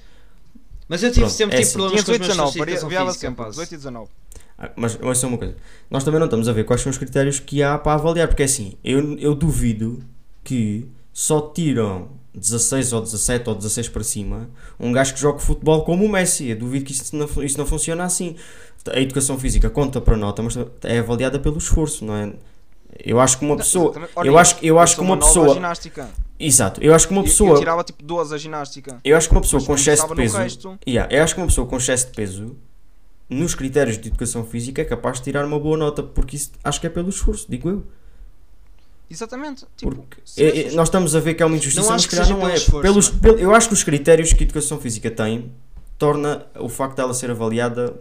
Mas 0.88 1.02
eu 1.04 1.10
tive, 1.10 1.22
Pronto, 1.22 1.34
sempre 1.36 1.56
é 1.56 1.60
tive 1.60 1.70
assim. 1.70 1.78
problemas 1.78 2.04
com 2.04 2.12
os 2.12 2.18
18 2.18 2.20
meus 2.20 2.30
19, 2.38 2.52
professores 2.52 2.54
de 2.54 2.60
varia- 2.60 2.74
educação 2.74 2.90
variava 2.90 3.12
física, 3.12 3.28
sempre. 3.28 3.44
quase. 3.44 3.52
18 3.58 3.72
e 3.74 3.78
19. 3.78 4.10
Ah, 4.58 4.72
Mas 4.76 5.00
olha 5.02 5.16
só 5.16 5.28
uma 5.28 5.38
coisa, 5.38 5.56
nós 5.90 6.04
também 6.04 6.20
não 6.20 6.28
estamos 6.28 6.48
a 6.48 6.54
ver 6.54 6.64
quais 6.64 6.82
são 6.82 6.90
os 6.90 6.98
critérios 6.98 7.40
que 7.40 7.62
há 7.64 7.78
para 7.78 7.94
avaliar, 7.94 8.28
porque 8.28 8.42
é 8.44 8.46
assim, 8.46 8.74
eu, 8.84 9.18
eu 9.18 9.36
duvido 9.36 10.02
que 10.44 10.88
só 11.12 11.42
tiram 11.42 12.10
16 12.34 12.94
ou 12.94 13.02
17 13.02 13.50
ou 13.50 13.56
16 13.56 13.88
para 13.90 14.04
cima 14.04 14.50
um 14.80 14.92
gajo 14.92 15.14
que 15.14 15.20
joga 15.20 15.40
futebol 15.40 15.84
como 15.86 16.06
o 16.06 16.10
Messi. 16.10 16.50
Eu 16.50 16.58
duvido 16.58 16.86
que 16.86 16.92
isso 16.92 17.16
não, 17.16 17.28
isso 17.44 17.58
não 17.58 17.66
funciona 17.66 18.04
assim. 18.04 18.36
A 18.94 19.00
educação 19.00 19.40
física 19.40 19.70
conta 19.70 20.00
para 20.00 20.16
nota, 20.16 20.44
mas 20.44 20.56
é 20.84 21.00
avaliada 21.00 21.40
pelo 21.40 21.58
esforço, 21.58 22.06
não 22.06 22.16
é? 22.16 22.34
Eu 23.04 23.20
acho 23.20 23.40
que 23.40 23.46
uma 23.46 23.58
pessoa. 23.58 23.94
Eu 24.24 24.38
acho, 24.38 24.58
eu 24.62 24.78
acho 24.80 24.96
que 24.96 25.02
uma 25.02 25.18
pessoa. 25.18 25.58
Exato, 26.40 26.82
eu 26.84 26.94
acho 26.94 27.08
que 27.08 27.14
uma 27.14 27.22
E- 27.22 27.26
Eu, 27.26 27.30
pessoa. 27.30 27.58
tirava 27.60 27.84
tipo 27.84 28.04
12 28.04 28.36
a 28.36 28.38
ginástica. 28.38 29.00
Eu 29.04 29.16
acho 29.16 29.28
que 29.30 29.36
uma 29.36 29.42
pessoa 29.42 29.60
Mas 29.62 29.68
com 29.68 29.76
excesso 29.76 30.08
de 30.08 30.16
peso. 30.16 30.78
Yeah, 30.88 31.16
eu 31.16 31.24
acho 31.24 31.34
que 31.36 31.40
uma 31.42 31.48
pessoa 31.48 31.66
com 31.68 31.78
excesso 31.78 32.08
de 32.08 32.12
peso, 32.14 32.58
nos 33.30 33.56
critérios 33.56 33.98
de 33.98 34.10
educação 34.10 34.44
física, 34.46 34.82
é 34.82 34.86
capaz 34.86 35.18
de 35.18 35.24
tirar 35.24 35.46
uma 35.46 35.60
boa 35.60 35.78
nota, 35.78 36.04
porque 36.04 36.36
isso 36.36 36.52
acho 36.64 36.80
que 36.82 36.88
é 36.88 36.90
pelo 36.90 37.10
esforço, 37.10 37.46
digo 37.50 37.70
eu. 37.70 37.84
Exatamente. 39.10 39.66
Tipo, 39.78 39.96
Porque 39.96 40.18
é- 40.38 40.62
é- 40.68 40.72
nós 40.72 40.88
estamos 40.88 41.16
a 41.16 41.20
ver 41.20 41.36
que 41.36 41.44
é 41.44 41.46
uma 41.46 41.56
injustiça, 41.56 41.86
Não 41.86 41.94
mas 41.94 42.06
que 42.06 42.16
não 42.16 42.26
pelo 42.26 42.50
é. 42.50 42.56
esforço, 42.56 42.82
Pelos, 42.82 43.10
mano. 43.10 43.22
pel- 43.22 43.40
eu 43.40 43.54
acho 43.56 43.68
que 43.68 43.74
os 43.76 43.84
critérios 43.84 44.34
que 44.34 44.44
a 44.44 44.46
educação 44.46 44.80
física 44.80 45.12
tem 45.12 45.52
torna 45.98 46.46
o 46.60 46.68
facto 46.68 46.98
dela 46.98 47.14
ser 47.14 47.30
avaliada 47.32 47.96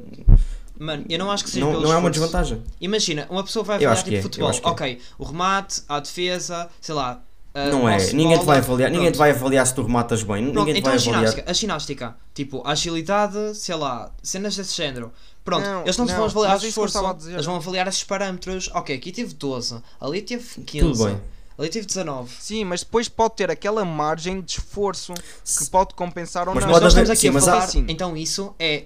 Mano, 0.77 1.05
eu 1.09 1.19
não 1.21 1.31
acho 1.31 1.45
que 1.45 1.51
seja 1.51 1.65
Não, 1.65 1.71
pelo 1.71 1.85
não 1.85 1.93
é 1.93 1.97
uma 1.97 2.11
esforço. 2.11 2.21
desvantagem. 2.33 2.63
Imagina, 2.81 3.27
uma 3.31 3.45
pessoa 3.45 3.65
vai 3.65 3.77
Eu 3.77 3.89
avaliar 3.91 4.03
tipo 4.05 4.17
é, 4.17 4.19
eu 4.19 4.23
futebol. 4.23 4.51
é. 4.51 4.61
Ok, 4.65 5.01
o 5.19 5.25
remate, 5.25 5.83
a 5.89 6.01
defesa, 6.01 6.69
sei 6.81 6.95
lá. 6.97 7.23
A 7.55 7.67
não 7.69 7.89
é. 7.89 8.13
Ninguém 8.13 8.39
te 8.39 8.45
vai 8.45 8.59
avaliar, 8.59 8.91
ninguém 8.91 9.13
te 9.13 9.19
vai 9.19 9.31
avaliar 9.31 9.67
se 9.67 9.75
tu 9.75 9.83
rematas 9.83 10.23
bem. 10.23 10.51
Pronto, 10.53 10.59
ninguém 10.67 10.75
te 10.75 10.79
então 10.81 10.91
vai 10.91 10.99
a 10.99 11.01
avaliar. 11.01 11.21
ginástica, 11.21 11.51
a 11.51 11.55
ginástica, 11.55 12.17
tipo, 12.35 12.63
a 12.67 12.73
agilidade, 12.73 13.55
sei 13.57 13.75
lá, 13.77 14.11
cenas 14.23 14.57
desse 14.57 14.75
género. 14.77 15.13
Pronto, 15.45 15.65
Não, 15.65 15.83
eles 15.83 15.97
não, 15.97 16.07
te 16.07 16.09
não, 16.11 16.17
vão 16.17 16.25
avaliar 16.27 16.59
o 16.59 16.65
é 16.65 16.69
esforço, 16.69 16.99
eles 17.29 17.45
vão 17.47 17.57
avaliar 17.57 17.87
esses 17.87 18.03
parâmetros. 18.03 18.71
Ok, 18.75 18.97
aqui 18.97 19.13
tive 19.13 19.35
12, 19.35 19.81
ali 20.01 20.23
tive 20.23 20.43
15, 20.63 20.81
Tudo 20.93 21.05
bem. 21.05 21.21
ali 21.59 21.69
tive 21.69 21.87
19. 21.87 22.35
Sim, 22.41 22.65
mas 22.65 22.81
depois 22.81 23.09
pode 23.09 23.37
ter 23.37 23.51
aquela 23.51 23.85
margem 23.85 24.41
de 24.41 24.53
esforço 24.53 25.13
que 25.15 25.67
pode 25.71 25.95
compensar 25.95 26.49
ou 26.49 26.55
Mas 26.55 26.65
não. 26.65 26.73
Mas 26.73 26.81
nós 26.83 26.93
estamos 26.93 27.11
aqui 27.11 27.21
sim, 27.21 27.29
a 27.29 27.33
mas 27.33 27.45
falar, 27.45 27.59
há- 27.65 27.69
sim. 27.69 27.85
então 27.89 28.17
isso 28.17 28.55
é 28.59 28.85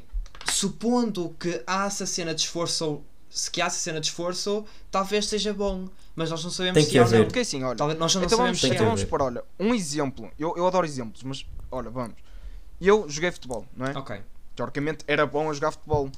supondo 0.51 1.35
que 1.39 1.63
há 1.67 1.87
essa 1.87 2.05
cena 2.07 2.35
de 2.35 2.41
esforço, 2.43 3.01
se 3.31 3.51
que 3.51 3.61
há 3.63 3.67
essa 3.67 3.79
cena 3.79 4.01
de 4.01 4.07
esforço, 4.09 4.65
talvez 4.91 5.27
seja 5.27 5.53
bom, 5.55 5.87
mas 6.19 6.31
nós 6.31 6.43
não 6.43 6.51
sabemos 6.51 6.75
Tem 6.75 6.85
se 6.85 6.91
que 6.91 6.99
é 6.99 7.01
ou 7.01 7.07
haver. 7.07 7.25
Porque 7.27 7.39
assim, 7.39 7.63
olha, 7.63 7.77
Talvez 7.77 7.97
nós 7.97 8.13
não 8.13 8.23
então 8.25 8.37
sabemos 8.37 8.61
vamos, 8.61 8.61
se 8.61 8.63
Tem 8.63 8.71
é 8.71 8.75
que 8.75 8.83
então 8.83 8.87
vamos 8.89 9.05
por, 9.05 9.23
olha, 9.23 9.45
um 9.59 9.73
exemplo. 9.73 10.29
Eu, 10.37 10.53
eu 10.57 10.67
adoro 10.67 10.85
exemplos, 10.85 11.23
mas 11.23 11.47
olha, 11.71 11.89
vamos. 11.91 12.17
Eu 12.81 13.09
joguei 13.09 13.31
futebol, 13.31 13.65
não 13.77 13.87
é? 13.87 13.97
Ok. 13.97 14.21
Teoricamente 14.57 15.05
era 15.07 15.25
bom 15.25 15.49
a 15.49 15.55
jogar 15.55 15.71
futebol, 15.71 16.11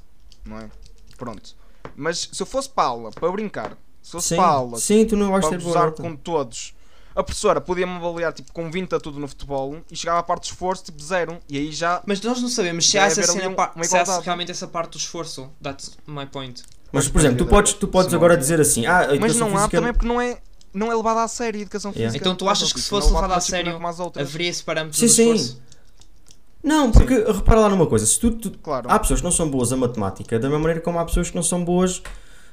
não 0.46 0.58
é? 0.58 0.70
Pronto. 1.18 1.54
Mas 1.94 2.30
se 2.32 2.42
eu 2.42 2.46
fosse 2.46 2.70
para 2.70 2.84
a 2.84 2.86
aula, 2.86 3.10
para 3.10 3.30
brincar, 3.30 3.76
se 4.02 4.12
fosse 4.12 4.28
Sim, 4.28 4.36
para 4.36 4.44
a 4.46 4.52
aula, 4.52 4.78
sim, 4.78 5.04
tu 5.04 5.16
não 5.16 5.38
para 5.38 5.58
gozar 5.58 5.92
com 5.92 6.16
todos, 6.16 6.74
a 7.14 7.22
professora 7.22 7.60
podia-me 7.60 7.92
avaliar 7.96 8.32
tipo, 8.32 8.52
com 8.54 8.70
20 8.70 8.94
a 8.94 9.00
tudo 9.00 9.20
no 9.20 9.28
futebol 9.28 9.76
e 9.90 9.96
chegava 9.96 10.20
à 10.20 10.22
parte 10.22 10.44
de 10.44 10.52
esforço 10.52 10.84
tipo 10.84 11.02
zero. 11.02 11.38
E 11.46 11.58
aí 11.58 11.72
já. 11.72 12.02
Mas 12.06 12.22
nós 12.22 12.40
não 12.40 12.48
sabemos 12.48 12.88
se 12.88 12.98
há 12.98 13.04
essa 13.04 13.22
cena, 13.22 13.50
um- 13.50 13.84
se 13.84 13.96
há 13.98 14.20
realmente 14.20 14.50
essa 14.50 14.66
parte 14.66 14.92
do 14.92 14.98
esforço. 14.98 15.50
That's 15.62 15.98
my 16.06 16.24
point. 16.24 16.62
Mas, 16.92 17.06
por 17.08 17.14
Mas 17.16 17.24
exemplo, 17.24 17.38
tu 17.38 17.48
pode 17.48 17.50
podes, 17.70 17.72
tu 17.74 17.88
podes 17.88 18.14
agora 18.14 18.36
dizer 18.36 18.60
assim, 18.60 18.86
ah, 18.86 18.98
a 18.98 19.06
Mas 19.06 19.14
educação 19.16 19.48
não 19.50 19.56
há 19.56 19.60
física... 19.60 19.76
também 19.78 19.92
porque 19.92 20.08
não 20.08 20.20
é, 20.20 20.38
não 20.74 20.90
é 20.92 20.94
levada 20.96 21.22
a 21.22 21.28
sério 21.28 21.58
a 21.58 21.62
educação 21.62 21.90
Yeah. 21.92 22.08
física. 22.10 22.24
Então 22.24 22.36
tu 22.36 22.48
achas 22.48 22.72
que 22.72 22.80
se 22.80 22.86
é 22.86 22.90
fosse 22.90 23.08
levada 23.12 23.34
a 23.34 23.38
disciplina 23.38 23.64
sério, 23.64 23.72
como 23.74 23.86
as 23.88 24.00
outras. 24.00 24.28
haveria 24.28 24.48
esse 24.50 24.62
parâmetro 24.64 24.98
Sim, 24.98 25.08
sim. 25.08 25.32
esforço? 25.32 25.62
Não, 26.62 26.90
porque 26.92 27.14
repara 27.14 27.60
lá 27.60 27.68
numa 27.70 27.86
coisa, 27.86 28.04
se 28.04 28.18
tu, 28.20 28.32
tu- 28.32 28.50
Claro. 28.58 28.90
há 28.90 28.98
pessoas 28.98 29.20
que 29.20 29.24
não 29.24 29.30
são 29.32 29.48
boas 29.48 29.72
a 29.72 29.76
matemática, 29.76 30.38
da 30.38 30.48
mesma 30.48 30.58
maneira 30.60 30.80
como 30.80 30.98
há 30.98 31.04
pessoas 31.04 31.30
que 31.30 31.36
não 31.36 31.42
são 31.42 31.64
boas, 31.64 32.02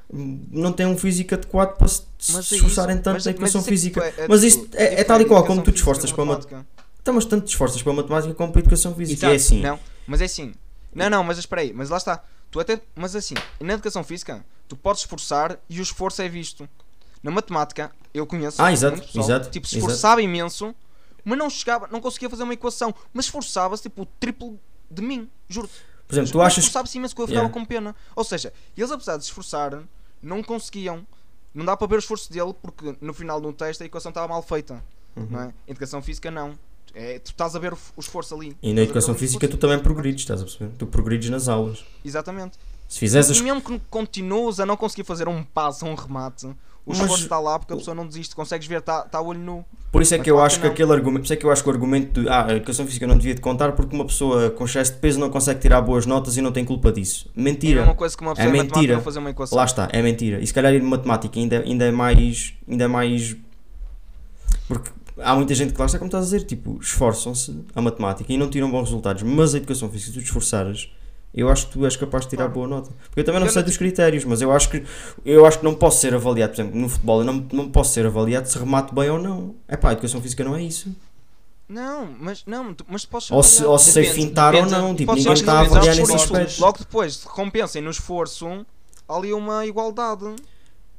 não 0.10 0.72
têm 0.72 0.86
um 0.86 0.98
físico 0.98 1.34
adequado 1.34 1.76
para 1.78 1.88
se 1.90 2.04
Mas 2.32 2.52
é 2.52 2.56
esforçarem 2.56 2.96
isso. 2.96 3.04
tanto 3.04 3.16
Mas- 3.16 3.26
na 3.26 3.32
mas 3.32 3.36
educação 3.36 3.60
isso 3.62 3.68
é 3.68 3.72
física. 3.72 4.02
é- 4.06 4.08
é 4.18 4.28
mas 4.30 4.40
tudo. 4.42 4.48
isto 4.48 4.70
é, 4.78 5.02
é 5.02 5.04
tal 5.04 5.20
e 5.20 5.26
qual 5.26 5.40
educação 5.40 5.46
como 5.48 5.62
tu 5.62 5.72
te 5.74 5.78
esforças 5.78 6.12
para 6.12 6.24
a 6.24 6.26
mat- 6.26 6.38
matemática. 6.44 6.68
Então, 7.02 7.14
mas 7.16 7.26
tanto 7.26 7.46
te 7.46 7.50
esforças 7.50 7.82
para 7.82 7.92
a 7.92 7.96
matemática 7.96 8.34
como 8.34 8.52
para 8.52 8.60
a 8.60 8.62
educação 8.62 8.96
física. 8.96 9.28
Exato. 9.28 9.34
É 9.34 9.36
assim. 9.36 9.62
Não, 9.62 9.80
mas 10.08 10.22
é 10.22 10.26
assim. 10.26 10.54
Não, 10.96 11.10
não, 11.10 11.24
mas 11.24 11.38
espera 11.38 11.62
aí, 11.62 11.74
mas 11.74 11.90
lá 11.90 11.98
está. 11.98 12.24
Tu 12.52 12.60
até, 12.60 12.82
mas 12.96 13.16
assim, 13.16 13.36
na 13.60 13.74
educação 13.74 14.04
física, 14.04 14.46
tu 14.68 14.76
podes 14.76 15.02
esforçar 15.02 15.60
e 15.70 15.80
o 15.80 15.84
esforço 15.84 16.22
é 16.22 16.30
visto. 16.30 16.68
Na 17.22 17.32
matemática, 17.32 17.92
eu 18.14 18.26
conheço 18.26 18.62
Ah, 18.62 18.72
exato, 18.72 19.02
pessoal, 19.02 19.26
exato, 19.26 19.50
tipo, 19.50 19.68
se 19.68 19.78
exato. 19.78 19.92
esforçava 19.92 20.22
imenso, 20.22 20.74
mas 21.26 21.38
não 21.38 21.50
chegava, 21.50 21.88
não 21.88 22.00
conseguia 22.00 22.30
fazer 22.30 22.44
uma 22.44 22.54
equação, 22.54 22.94
mas 23.14 23.26
esforçava-se 23.26 23.84
tipo 23.84 24.04
o 24.04 24.06
triplo 24.06 24.58
de 24.90 25.02
mim, 25.02 25.30
juro. 25.50 25.70
Por 26.08 26.14
exemplo, 26.14 26.32
tu 26.32 26.42
achas 26.42 26.60
esforçava-se 26.60 26.98
imenso 26.98 27.14
que 27.14 27.22
eu 27.22 27.28
ficava 27.28 27.46
Yeah. 27.48 27.54
com 27.60 27.66
pena. 27.66 27.96
Ou 28.16 28.24
seja, 28.24 28.54
eles 28.78 28.92
apesar 28.92 29.18
de 29.18 29.24
se 29.24 29.30
esforçar, 29.30 29.84
não 30.22 30.42
conseguiam. 30.42 31.06
Não 31.54 31.66
dá 31.66 31.76
para 31.76 31.88
ver 31.88 31.96
o 31.96 32.00
esforço 32.00 32.32
dele 32.32 32.54
porque 32.62 32.96
no 33.02 33.14
final 33.14 33.42
de 33.42 33.48
um 33.48 33.52
teste 33.52 33.84
a 33.84 33.86
equação 33.86 34.10
estava 34.10 34.28
mal 34.28 34.42
feita, 34.42 34.82
Uhum. 35.18 35.28
não 35.30 35.42
é? 35.42 35.54
Educação 35.68 36.02
física 36.02 36.32
não. 36.32 36.58
É, 36.94 37.20
tu 37.20 37.28
estás 37.32 37.56
a 37.56 37.60
ver 37.60 37.74
o, 37.74 37.78
o 37.96 38.00
esforço 38.00 38.34
ali. 38.36 38.56
E 38.62 38.74
na 38.74 38.82
educação 38.82 39.14
física 39.14 39.48
tu 39.48 39.58
também 39.58 39.80
progrides, 39.80 40.22
estás 40.22 40.42
a 40.42 40.44
perceber? 40.46 40.72
Tu 40.78 40.88
progrides 40.88 41.30
nas 41.30 41.48
aulas. 41.48 41.84
Exatamente. 42.04 42.58
Se 42.88 43.00
fizeres 43.00 43.30
as 43.30 43.38
E 43.38 43.44
mesmo 43.44 43.62
que 43.62 43.80
continues 43.90 44.60
a 44.60 44.66
não 44.66 44.78
conseguir 44.78 45.04
fazer 45.04 45.28
um 45.28 45.44
passo, 45.44 45.86
um 45.86 45.94
remate, 45.94 46.48
o 46.48 46.56
Mas- 46.92 47.00
esforço 47.00 47.24
está 47.24 47.38
lá 47.38 47.60
porque 47.60 47.74
a 47.74 47.76
pessoa 47.76 47.94
não 47.94 48.08
desiste. 48.08 48.34
Consegues 48.34 48.66
ver, 48.66 48.80
está 48.80 49.02
tá 49.02 49.22
olho 49.22 49.40
nu. 49.40 49.66
Por 49.92 50.02
isso 50.02 50.14
é 50.14 50.18
Mas 50.18 50.24
que 50.26 50.32
eu 50.32 50.40
acho 50.42 50.60
que 50.60 50.66
não. 50.66 50.72
aquele 50.72 50.92
argumento, 50.94 51.20
por 51.22 51.26
isso 51.26 51.34
é 51.34 51.36
que 51.36 51.46
eu 51.46 51.52
acho 51.52 51.62
que 51.64 51.70
o 51.70 51.72
argumento 51.74 52.22
de 52.22 52.30
ah, 52.30 52.46
a 52.46 52.52
educação 52.56 52.86
física 52.86 53.06
não 53.06 53.18
devia 53.18 53.36
de 53.36 53.42
contar 53.42 53.74
porque 53.74 53.94
uma 53.96 54.06
pessoa 54.06 54.50
com 54.52 54.64
excesso 54.66 54.94
de 54.94 55.00
peso 55.00 55.20
não 55.20 55.30
consegue 55.30 55.60
tirar 55.60 55.82
boas 55.82 56.06
notas 56.06 56.38
e 56.38 56.42
não 56.42 56.52
tem 56.52 56.64
culpa 56.64 56.92
disso. 56.92 57.30
É 57.36 57.42
Mentira. 57.42 57.84
uma 57.84 57.94
coisa 57.96 58.16
que 58.16 58.22
uma 58.24 58.34
pessoa 58.34 58.50
É 58.56 58.62
mentira. 58.64 59.02
fazer 59.02 59.20
uma 59.20 59.30
equação. 59.32 59.58
Lá 59.58 59.66
está, 59.66 59.90
é 59.92 60.02
mentira. 60.02 60.40
E 60.40 60.48
se 60.48 60.54
calhar 60.54 60.74
em 60.74 60.82
matemática 60.82 61.38
ainda, 61.38 61.60
ainda 61.60 61.86
é 61.86 61.92
mais. 61.92 62.54
Ainda 62.68 62.86
é 62.86 62.88
mais. 62.88 63.36
Porque 64.68 64.90
há 65.20 65.36
muita 65.36 65.54
gente 65.56 65.74
que 65.74 65.80
lá 65.80 65.86
está, 65.86 65.98
como 65.98 66.08
estás 66.08 66.24
a 66.24 66.26
dizer, 66.26 66.44
tipo, 66.46 66.78
esforçam-se 66.82 67.60
a 67.76 67.82
matemática 67.82 68.32
e 68.32 68.38
não 68.38 68.50
tiram 68.50 68.70
bons 68.72 68.84
resultados. 68.86 69.24
Mas 69.24 69.54
a 69.54 69.58
educação 69.58 69.90
física, 69.90 70.12
se 70.12 70.18
tu 70.18 70.22
te 70.22 70.26
esforçares, 70.26 70.90
eu 71.34 71.50
acho 71.50 71.68
que 71.68 71.74
tu 71.74 71.86
és 71.86 71.96
capaz 71.96 72.24
de 72.26 72.30
tirar 72.32 72.44
Claro. 72.46 72.54
boa 72.54 72.68
nota. 72.68 72.90
Porque 73.08 73.20
eu 73.20 73.24
também 73.26 73.40
não 73.40 73.48
Eu 73.48 73.54
sei 73.54 73.62
não- 73.62 73.68
dos 73.68 73.78
critérios, 73.78 74.24
mas 74.26 74.42
eu 74.42 74.52
acho 74.52 74.70
que 74.70 74.84
eu 75.26 75.46
acho 75.46 75.60
que 75.60 75.64
não 75.66 75.76
posso 75.76 76.00
ser 76.02 76.14
avaliado, 76.14 76.54
por 76.54 76.62
exemplo, 76.62 76.80
no 76.80 76.90
futebol, 76.90 77.20
eu 77.22 77.26
não, 77.26 77.46
não 77.52 77.70
posso 77.70 77.94
ser 77.94 78.06
avaliado 78.06 78.48
se 78.50 78.58
remato 78.58 78.94
bem 78.96 79.10
ou 79.10 79.20
não. 79.20 79.56
É 79.68 79.76
pá, 79.78 79.90
a 79.90 79.92
educação 79.94 80.22
física 80.22 80.44
não 80.44 80.56
é 80.56 80.64
isso. 80.64 80.96
Não, 81.70 82.08
mas 82.20 82.44
não, 82.46 82.74
mas 82.88 83.04
podes 83.06 83.30
Ou 83.30 83.44
se, 83.44 83.64
ou 83.66 83.78
se 83.78 83.92
sei 83.92 84.06
fintar 84.06 84.54
depende. 84.54 84.74
ou 84.74 84.82
não. 84.82 84.96
Tipo, 84.96 85.14
ninguém 85.16 85.34
está 85.34 85.54
a 85.54 85.60
avaliar 85.62 85.96
nesse 85.98 86.14
aspecto. 86.16 86.62
Logo 86.62 86.78
depois, 86.80 87.18
se 87.18 87.28
recompensem 87.28 87.82
no 87.82 87.90
esforço, 87.92 88.66
ali 89.08 89.34
uma 89.34 89.66
igualdade. 89.66 90.34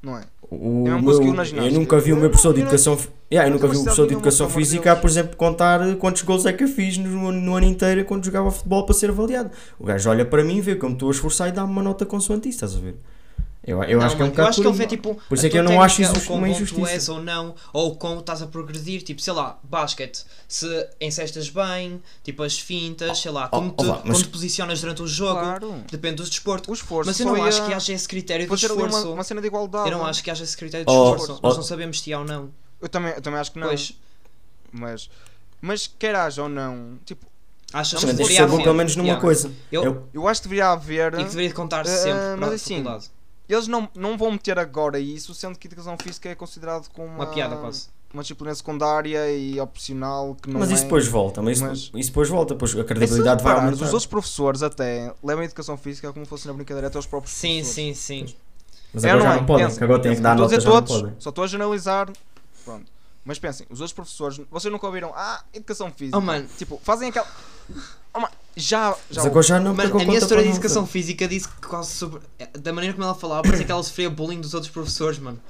Não 0.02 0.18
é? 0.18 0.24
O 0.50 0.84
Eu 0.86 0.92
não 0.92 1.02
meu- 1.02 1.12
consegui 1.12 1.32
na 1.56 1.66
eu 1.66 1.72
nunca 1.72 1.98
vi 2.00 2.12
meu 2.12 2.22
não- 2.22 2.28
professor 2.30 2.54
de 2.54 2.60
educação 2.62 2.98
yeah, 3.30 3.48
eu 3.48 3.52
nunca 3.54 3.68
vi 3.68 3.74
sei 3.74 3.84
professor 3.84 4.06
de 4.06 4.14
educação 4.14 4.48
física, 4.48 4.96
por 4.96 5.10
exemplo, 5.10 5.36
contar 5.36 5.80
quantos 5.96 6.22
gols 6.22 6.46
é 6.46 6.52
que 6.54 6.64
eu 6.64 6.68
fiz 6.68 6.96
no, 6.96 7.30
no 7.30 7.54
ano 7.54 7.66
inteiro 7.66 8.02
quando 8.06 8.24
jogava 8.24 8.50
futebol 8.50 8.84
para 8.86 8.94
ser 8.94 9.10
avaliado. 9.10 9.50
O 9.78 9.84
gajo 9.84 10.08
olha 10.08 10.24
para 10.24 10.42
mim, 10.42 10.60
vê 10.62 10.74
como 10.74 10.94
estou 10.94 11.08
a 11.08 11.12
esforçar 11.12 11.48
e 11.48 11.52
dá-me 11.52 11.70
uma 11.70 11.82
nota 11.82 12.06
consoante 12.06 12.48
isso, 12.48 12.64
estás 12.64 12.74
a 12.76 12.80
ver? 12.80 12.96
Eu, 13.66 13.82
eu 13.82 13.98
Não, 13.98 14.06
acho 14.06 14.16
que 14.16 14.22
é 14.22 14.24
um 14.24 14.28
mano, 14.28 14.30
eu 14.30 14.30
bocado 14.30 14.48
acho 14.48 14.60
que 14.62 14.66
ele 14.66 14.76
vê 14.76 14.86
tipo. 14.86 15.14
Por 15.28 15.34
isso 15.34 15.46
é 15.46 15.50
que 15.50 15.58
eu 15.58 15.62
não 15.62 15.82
acho 15.82 16.00
isso 16.00 16.12
uma 16.12 16.20
bom 16.22 16.40
tu 16.40 16.46
injustiça. 16.46 16.90
és 16.90 17.08
ou 17.08 17.20
não, 17.22 17.54
ou 17.72 17.96
como 17.96 18.20
estás 18.20 18.40
a 18.40 18.46
progredir, 18.46 19.02
tipo, 19.02 19.20
sei 19.20 19.32
lá, 19.34 19.58
basquete, 19.62 20.24
se 20.46 20.88
encestas 21.00 21.50
bem, 21.50 22.00
tipo 22.22 22.42
as 22.42 22.58
fintas, 22.58 23.18
sei 23.18 23.30
lá, 23.30 23.46
Oh, 23.52 23.56
como, 23.56 23.74
oh, 23.76 23.82
te, 23.82 23.86
mas- 23.88 24.00
como 24.02 24.14
te 24.14 24.28
posicionas 24.28 24.80
durante 24.80 25.02
o 25.02 25.06
jogo, 25.06 25.40
Claro. 25.40 25.84
depende 25.90 26.16
do 26.16 26.24
desporto. 26.24 26.70
O 26.70 26.74
esforço. 26.74 27.10
Mas 27.10 27.20
eu 27.20 27.26
não 27.26 27.44
acho 27.44 27.66
que 27.66 27.74
haja 27.74 27.92
esse 27.92 28.08
critério 28.08 28.46
fazer 28.48 28.66
ali 28.66 28.74
uma, 28.76 28.86
esforço. 28.88 29.12
uma 29.12 29.24
cena 29.24 29.40
de 29.40 29.46
igualdade. 29.48 29.90
Eu 29.90 29.98
não 29.98 30.06
acho 30.06 30.22
que 30.22 30.30
haja 30.30 30.44
esse 30.44 30.56
critério 30.56 30.86
de 30.86 30.92
Oh, 30.92 31.14
esforço. 31.14 31.40
oh. 31.42 31.46
Nós 31.46 31.56
não 31.56 31.62
sabemos 31.64 32.00
se 32.00 32.12
há 32.12 32.20
ou 32.20 32.24
não. 32.24 32.50
Eu 32.80 32.88
também, 32.88 33.12
eu 33.12 33.20
também 33.20 33.40
acho 33.40 33.52
que 33.52 33.58
não. 33.58 33.66
Pois, 33.68 33.92
Mas, 34.72 35.10
mas 35.60 35.86
quer 35.98 36.14
haja 36.14 36.42
ou 36.44 36.48
não, 36.48 36.98
tipo, 37.04 37.26
achas 37.72 38.00
que 38.00 38.06
de 38.06 38.12
deveria 38.14 38.44
haver? 38.44 38.62
pelo 38.62 38.74
menos 38.74 38.94
numa 38.96 39.06
Yeah. 39.08 39.20
coisa. 39.20 39.50
Eu, 39.72 39.82
Eu- 39.84 40.08
eu 40.14 40.28
acho 40.28 40.42
que 40.42 40.48
deveria 40.48 40.70
haver. 40.70 41.14
E 41.14 41.16
que 41.18 41.30
deveria 41.30 41.52
contar 41.52 41.84
Eh, 41.86 41.88
sempre 41.88 42.36
mas 42.38 42.52
assim, 42.52 42.76
faculdade. 42.82 43.10
Eles 43.48 43.66
não, 43.66 43.88
não 43.94 44.16
vão 44.18 44.30
meter 44.32 44.58
agora 44.58 44.98
isso, 44.98 45.32
sendo 45.34 45.58
que 45.58 45.66
educação 45.66 45.96
física 45.96 46.28
é 46.28 46.34
considerado 46.34 46.88
como 46.90 47.06
uma, 47.08 47.24
Uma 47.24 47.26
piada 47.26 47.56
quase. 47.56 47.86
uma 48.12 48.22
disciplina 48.22 48.54
secundária 48.54 49.30
e 49.32 49.58
opcional 49.58 50.36
que 50.40 50.50
não 50.50 50.60
Mas 50.60 50.70
é. 50.70 50.74
isso 50.74 50.82
depois 50.84 51.06
volta, 51.08 51.40
mas, 51.42 51.60
Mas- 51.60 51.78
isso, 51.78 51.98
isso 51.98 52.10
depois 52.10 52.28
volta, 52.28 52.54
pois 52.54 52.76
a 52.76 52.80
É 52.80 52.84
credibilidade 52.84 53.42
vai 53.42 53.54
aumentar. 53.54 53.74
Os 53.76 53.92
outros 53.92 54.06
professores 54.06 54.62
até 54.62 55.14
levam 55.22 55.42
a 55.42 55.44
educação 55.46 55.76
física 55.78 56.12
como 56.12 56.26
fosse 56.26 56.46
na 56.46 56.52
brincadeira 56.52 56.88
até 56.88 56.98
os 56.98 57.06
próprios 57.06 57.34
Sim, 57.34 57.60
professores. 57.62 57.98
sim, 57.98 58.26
sim. 58.26 58.34
Mas 58.92 59.04
É, 59.04 59.10
agora 59.10 59.24
já 59.28 59.34
é? 59.34 59.36
não 59.38 59.46
podem, 59.46 59.66
Pensa, 59.66 59.84
agora 59.84 60.02
têm 60.02 60.14
que 60.14 60.20
dar 60.20 60.34
Não 60.36 60.44
estou 60.44 60.44
a 60.44 60.48
nota, 60.48 60.56
dizer 60.58 60.60
já 60.60 60.68
não 60.74 60.82
todos, 60.86 61.02
podem. 61.02 61.16
só 61.20 61.28
estou 61.30 61.44
a 61.44 61.46
generalizar. 61.46 62.12
Pronto. 62.64 62.86
Mas 63.24 63.38
pensem, 63.38 63.66
os 63.68 63.80
outros 63.80 63.92
professores, 63.92 64.40
vocês 64.50 64.72
nunca 64.72 64.86
ouviram, 64.86 65.12
ah, 65.14 65.42
educação 65.52 65.90
física. 65.90 66.16
Oh, 66.16 66.20
mano. 66.22 66.48
Tipo, 66.56 66.80
fazem 66.82 67.10
aquela. 67.10 67.26
Oh, 68.14 68.20
já, 68.56 68.90
já. 68.92 68.96
Mas 69.22 69.26
agora 69.26 69.42
já 69.46 69.60
não, 69.60 69.74
Mano, 69.74 70.00
a 70.00 70.04
minha 70.04 70.18
história 70.18 70.42
de 70.44 70.50
educação 70.50 70.86
física 70.86 71.28
disse 71.28 71.48
que 71.48 71.66
quase 71.66 71.90
sobre. 71.92 72.20
Da 72.58 72.72
maneira 72.72 72.94
como 72.94 73.04
ela 73.04 73.14
falava, 73.14 73.42
parecia 73.42 73.64
que 73.64 73.72
ela 73.72 73.82
sofria 73.82 74.08
bullying 74.10 74.40
dos 74.40 74.54
outros 74.54 74.72
professores, 74.72 75.18
mano. 75.18 75.40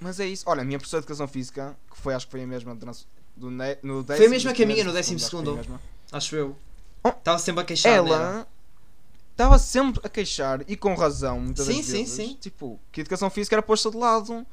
Mas 0.00 0.20
é 0.20 0.26
isso. 0.26 0.44
Olha, 0.46 0.62
a 0.62 0.64
minha 0.64 0.78
professora 0.78 1.00
de 1.00 1.04
educação 1.06 1.26
física, 1.28 1.76
que 1.90 1.98
foi, 2.00 2.14
acho 2.14 2.26
que 2.26 2.32
foi 2.32 2.42
a 2.42 2.46
mesma 2.46 2.74
do 2.74 2.84
nosso- 2.86 3.06
do 3.36 3.50
ne- 3.50 3.78
no 3.82 4.02
décimo, 4.02 4.16
Foi 4.18 4.26
a 4.26 4.30
mesma 4.30 4.52
que 4.52 4.62
a 4.62 4.66
minha 4.66 4.84
no 4.84 4.90
e 4.90 4.92
décimo 4.92 5.16
acho 5.16 5.24
que 5.24 5.30
foi 5.30 5.40
a 5.40 5.42
segundo. 5.44 5.56
mesma. 5.56 5.80
Acho 6.12 6.36
eu. 6.36 6.56
Oh. 7.02 7.08
Estava 7.08 7.38
sempre 7.38 7.62
a 7.62 7.64
queixar. 7.64 7.92
Ela 7.92 8.46
estava 9.32 9.58
sempre 9.58 10.00
a 10.04 10.08
queixar 10.08 10.62
e 10.68 10.76
com 10.76 10.94
razão, 10.94 11.40
muitas 11.40 11.66
Sim, 11.66 11.76
das 11.76 11.86
sim, 11.86 11.92
vezes. 11.92 12.12
sim. 12.14 12.36
Tipo, 12.40 12.80
que 12.90 13.00
a 13.00 13.02
educação 13.02 13.30
física 13.30 13.54
era 13.54 13.62
posta 13.62 13.90
de 13.90 13.96
lado. 13.96 14.46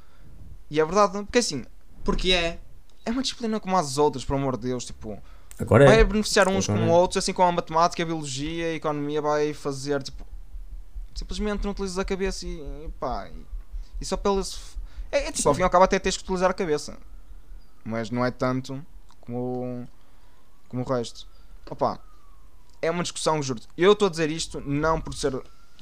E 0.69 0.79
é 0.79 0.85
verdade, 0.85 1.13
porque 1.23 1.39
assim, 1.39 1.65
Porque 2.03 2.31
é. 2.31 2.59
é 3.05 3.11
uma 3.11 3.21
disciplina 3.21 3.59
como 3.59 3.77
as 3.77 3.97
outras, 3.97 4.23
por 4.25 4.35
amor 4.35 4.57
de 4.57 4.67
Deus. 4.67 4.85
Tipo, 4.85 5.21
Agora 5.59 5.85
vai 5.85 5.99
é. 5.99 6.03
beneficiar 6.03 6.47
uns 6.47 6.67
com 6.67 6.77
é. 6.77 6.91
outros, 6.91 7.17
assim 7.17 7.31
como 7.33 7.47
a 7.47 7.51
matemática, 7.51 8.01
a 8.01 8.05
biologia, 8.05 8.65
a 8.67 8.73
economia 8.73 9.21
vai 9.21 9.53
fazer, 9.53 10.01
tipo, 10.01 10.25
simplesmente 11.15 11.63
não 11.63 11.71
utilizas 11.71 11.99
a 11.99 12.05
cabeça 12.05 12.45
e, 12.45 12.59
e 12.59 12.89
pá, 12.99 13.29
e, 13.29 13.45
e 14.01 14.05
só 14.05 14.17
pelo. 14.17 14.39
esse- 14.39 14.57
É, 15.11 15.27
é 15.27 15.31
tipo, 15.31 15.47
ao 15.47 15.53
fim 15.55 15.61
e 15.61 15.63
ao 15.63 15.69
cabo 15.69 15.83
até 15.85 15.99
tens 15.99 16.17
que 16.17 16.23
utilizar 16.23 16.49
a 16.49 16.53
cabeça, 16.53 16.97
mas 17.83 18.09
não 18.09 18.25
é 18.25 18.31
tanto 18.31 18.83
como, 19.21 19.87
como 20.67 20.81
o 20.83 20.85
resto. 20.85 21.27
Opa, 21.69 21.99
é 22.81 22.89
uma 22.91 23.03
discussão, 23.03 23.41
juro 23.41 23.61
Eu 23.77 23.93
estou 23.93 24.07
a 24.07 24.11
dizer 24.11 24.29
isto 24.29 24.59
não 24.59 24.99
por 24.99 25.13
ser. 25.13 25.33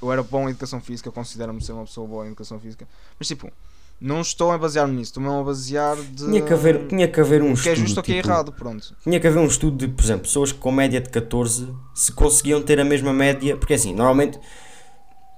Eu 0.01 0.11
era 0.11 0.21
bom 0.21 0.47
em 0.47 0.51
educação 0.51 0.81
física, 0.81 1.11
considero-me 1.11 1.63
ser 1.63 1.71
uma 1.73 1.85
pessoa 1.85 2.07
boa 2.07 2.25
em 2.25 2.27
educação 2.27 2.59
física, 2.59 2.87
mas 3.17 3.27
tipo, 3.27 3.51
não 4.01 4.19
estou 4.21 4.51
a 4.51 4.57
basear-me 4.57 4.95
nisso, 4.95 5.11
estou-me 5.11 5.29
a 5.29 5.43
basear 5.43 5.95
de. 5.95 6.25
Tinha 6.25 6.41
que 6.41 6.51
haver, 6.53 6.87
tinha 6.87 7.07
que 7.07 7.19
haver 7.19 7.41
um 7.43 7.53
que 7.53 7.69
é 7.69 7.73
estudo. 7.73 7.75
justo 7.87 7.97
ou 7.99 8.03
que 8.03 8.11
é 8.13 8.15
tipo, 8.15 8.27
errado, 8.27 8.51
pronto. 8.51 8.95
Tinha 9.03 9.19
que 9.19 9.27
haver 9.27 9.39
um 9.39 9.45
estudo 9.45 9.77
de, 9.77 9.87
por 9.93 10.03
exemplo, 10.03 10.23
pessoas 10.23 10.51
que 10.51 10.57
com 10.57 10.71
média 10.71 10.99
de 10.99 11.09
14 11.09 11.69
se 11.93 12.11
conseguiam 12.11 12.61
ter 12.61 12.79
a 12.79 12.83
mesma 12.83 13.13
média, 13.13 13.55
porque 13.55 13.75
assim, 13.75 13.93
normalmente 13.93 14.39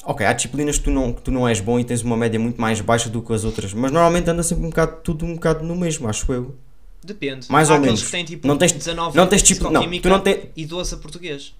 Ok, 0.06 0.26
há 0.26 0.34
disciplinas 0.34 0.78
que 0.78 0.84
tu, 0.84 0.92
não, 0.92 1.14
que 1.14 1.22
tu 1.22 1.32
não 1.32 1.48
és 1.48 1.62
bom 1.62 1.80
e 1.80 1.84
tens 1.86 2.02
uma 2.02 2.18
média 2.18 2.38
muito 2.38 2.60
mais 2.60 2.82
baixa 2.82 3.10
do 3.10 3.22
que 3.22 3.32
as 3.32 3.46
outras, 3.46 3.74
mas 3.74 3.90
normalmente 3.90 4.30
anda 4.30 4.44
sempre 4.44 4.66
um 4.66 4.70
bocado, 4.70 4.98
tudo 5.02 5.26
um 5.26 5.36
bocado 5.36 5.64
no 5.64 5.78
mesmo, 5.78 6.10
acho 6.10 6.32
eu. 6.34 6.58
Depende. 7.02 7.48
Mais 7.50 7.70
Há 7.70 7.74
ou 7.74 7.80
aqueles 7.80 8.00
menos. 8.00 8.06
que 8.06 8.12
têm 8.12 8.26
tipo 8.26 8.46
Não 8.46 8.58
tens- 8.58 8.74
19 8.74 9.16
não 9.16 9.28
tens 9.28 9.42
tipo- 9.42 9.70
não, 9.70 9.90
tu 10.02 10.10
não 10.10 10.20
tens- 10.20 10.48
e 10.58 10.66
12 10.66 10.94
a 10.94 10.98
português. 10.98 11.56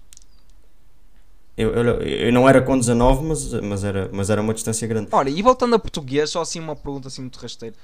Eu, 1.56 1.72
eu, 1.72 1.84
eu 2.02 2.32
não 2.32 2.48
era 2.48 2.60
com 2.60 2.76
19, 2.76 3.24
mas, 3.24 3.52
mas, 3.52 3.84
era, 3.84 4.10
mas 4.12 4.30
era 4.30 4.40
uma 4.40 4.52
distância 4.52 4.86
grande. 4.88 5.08
Ora, 5.12 5.30
e 5.30 5.40
voltando 5.40 5.76
a 5.76 5.78
português, 5.78 6.30
só 6.30 6.40
assim 6.40 6.58
uma 6.58 6.74
pergunta 6.74 7.08
assim 7.08 7.20
muito 7.20 7.38
rasteira. 7.38 7.76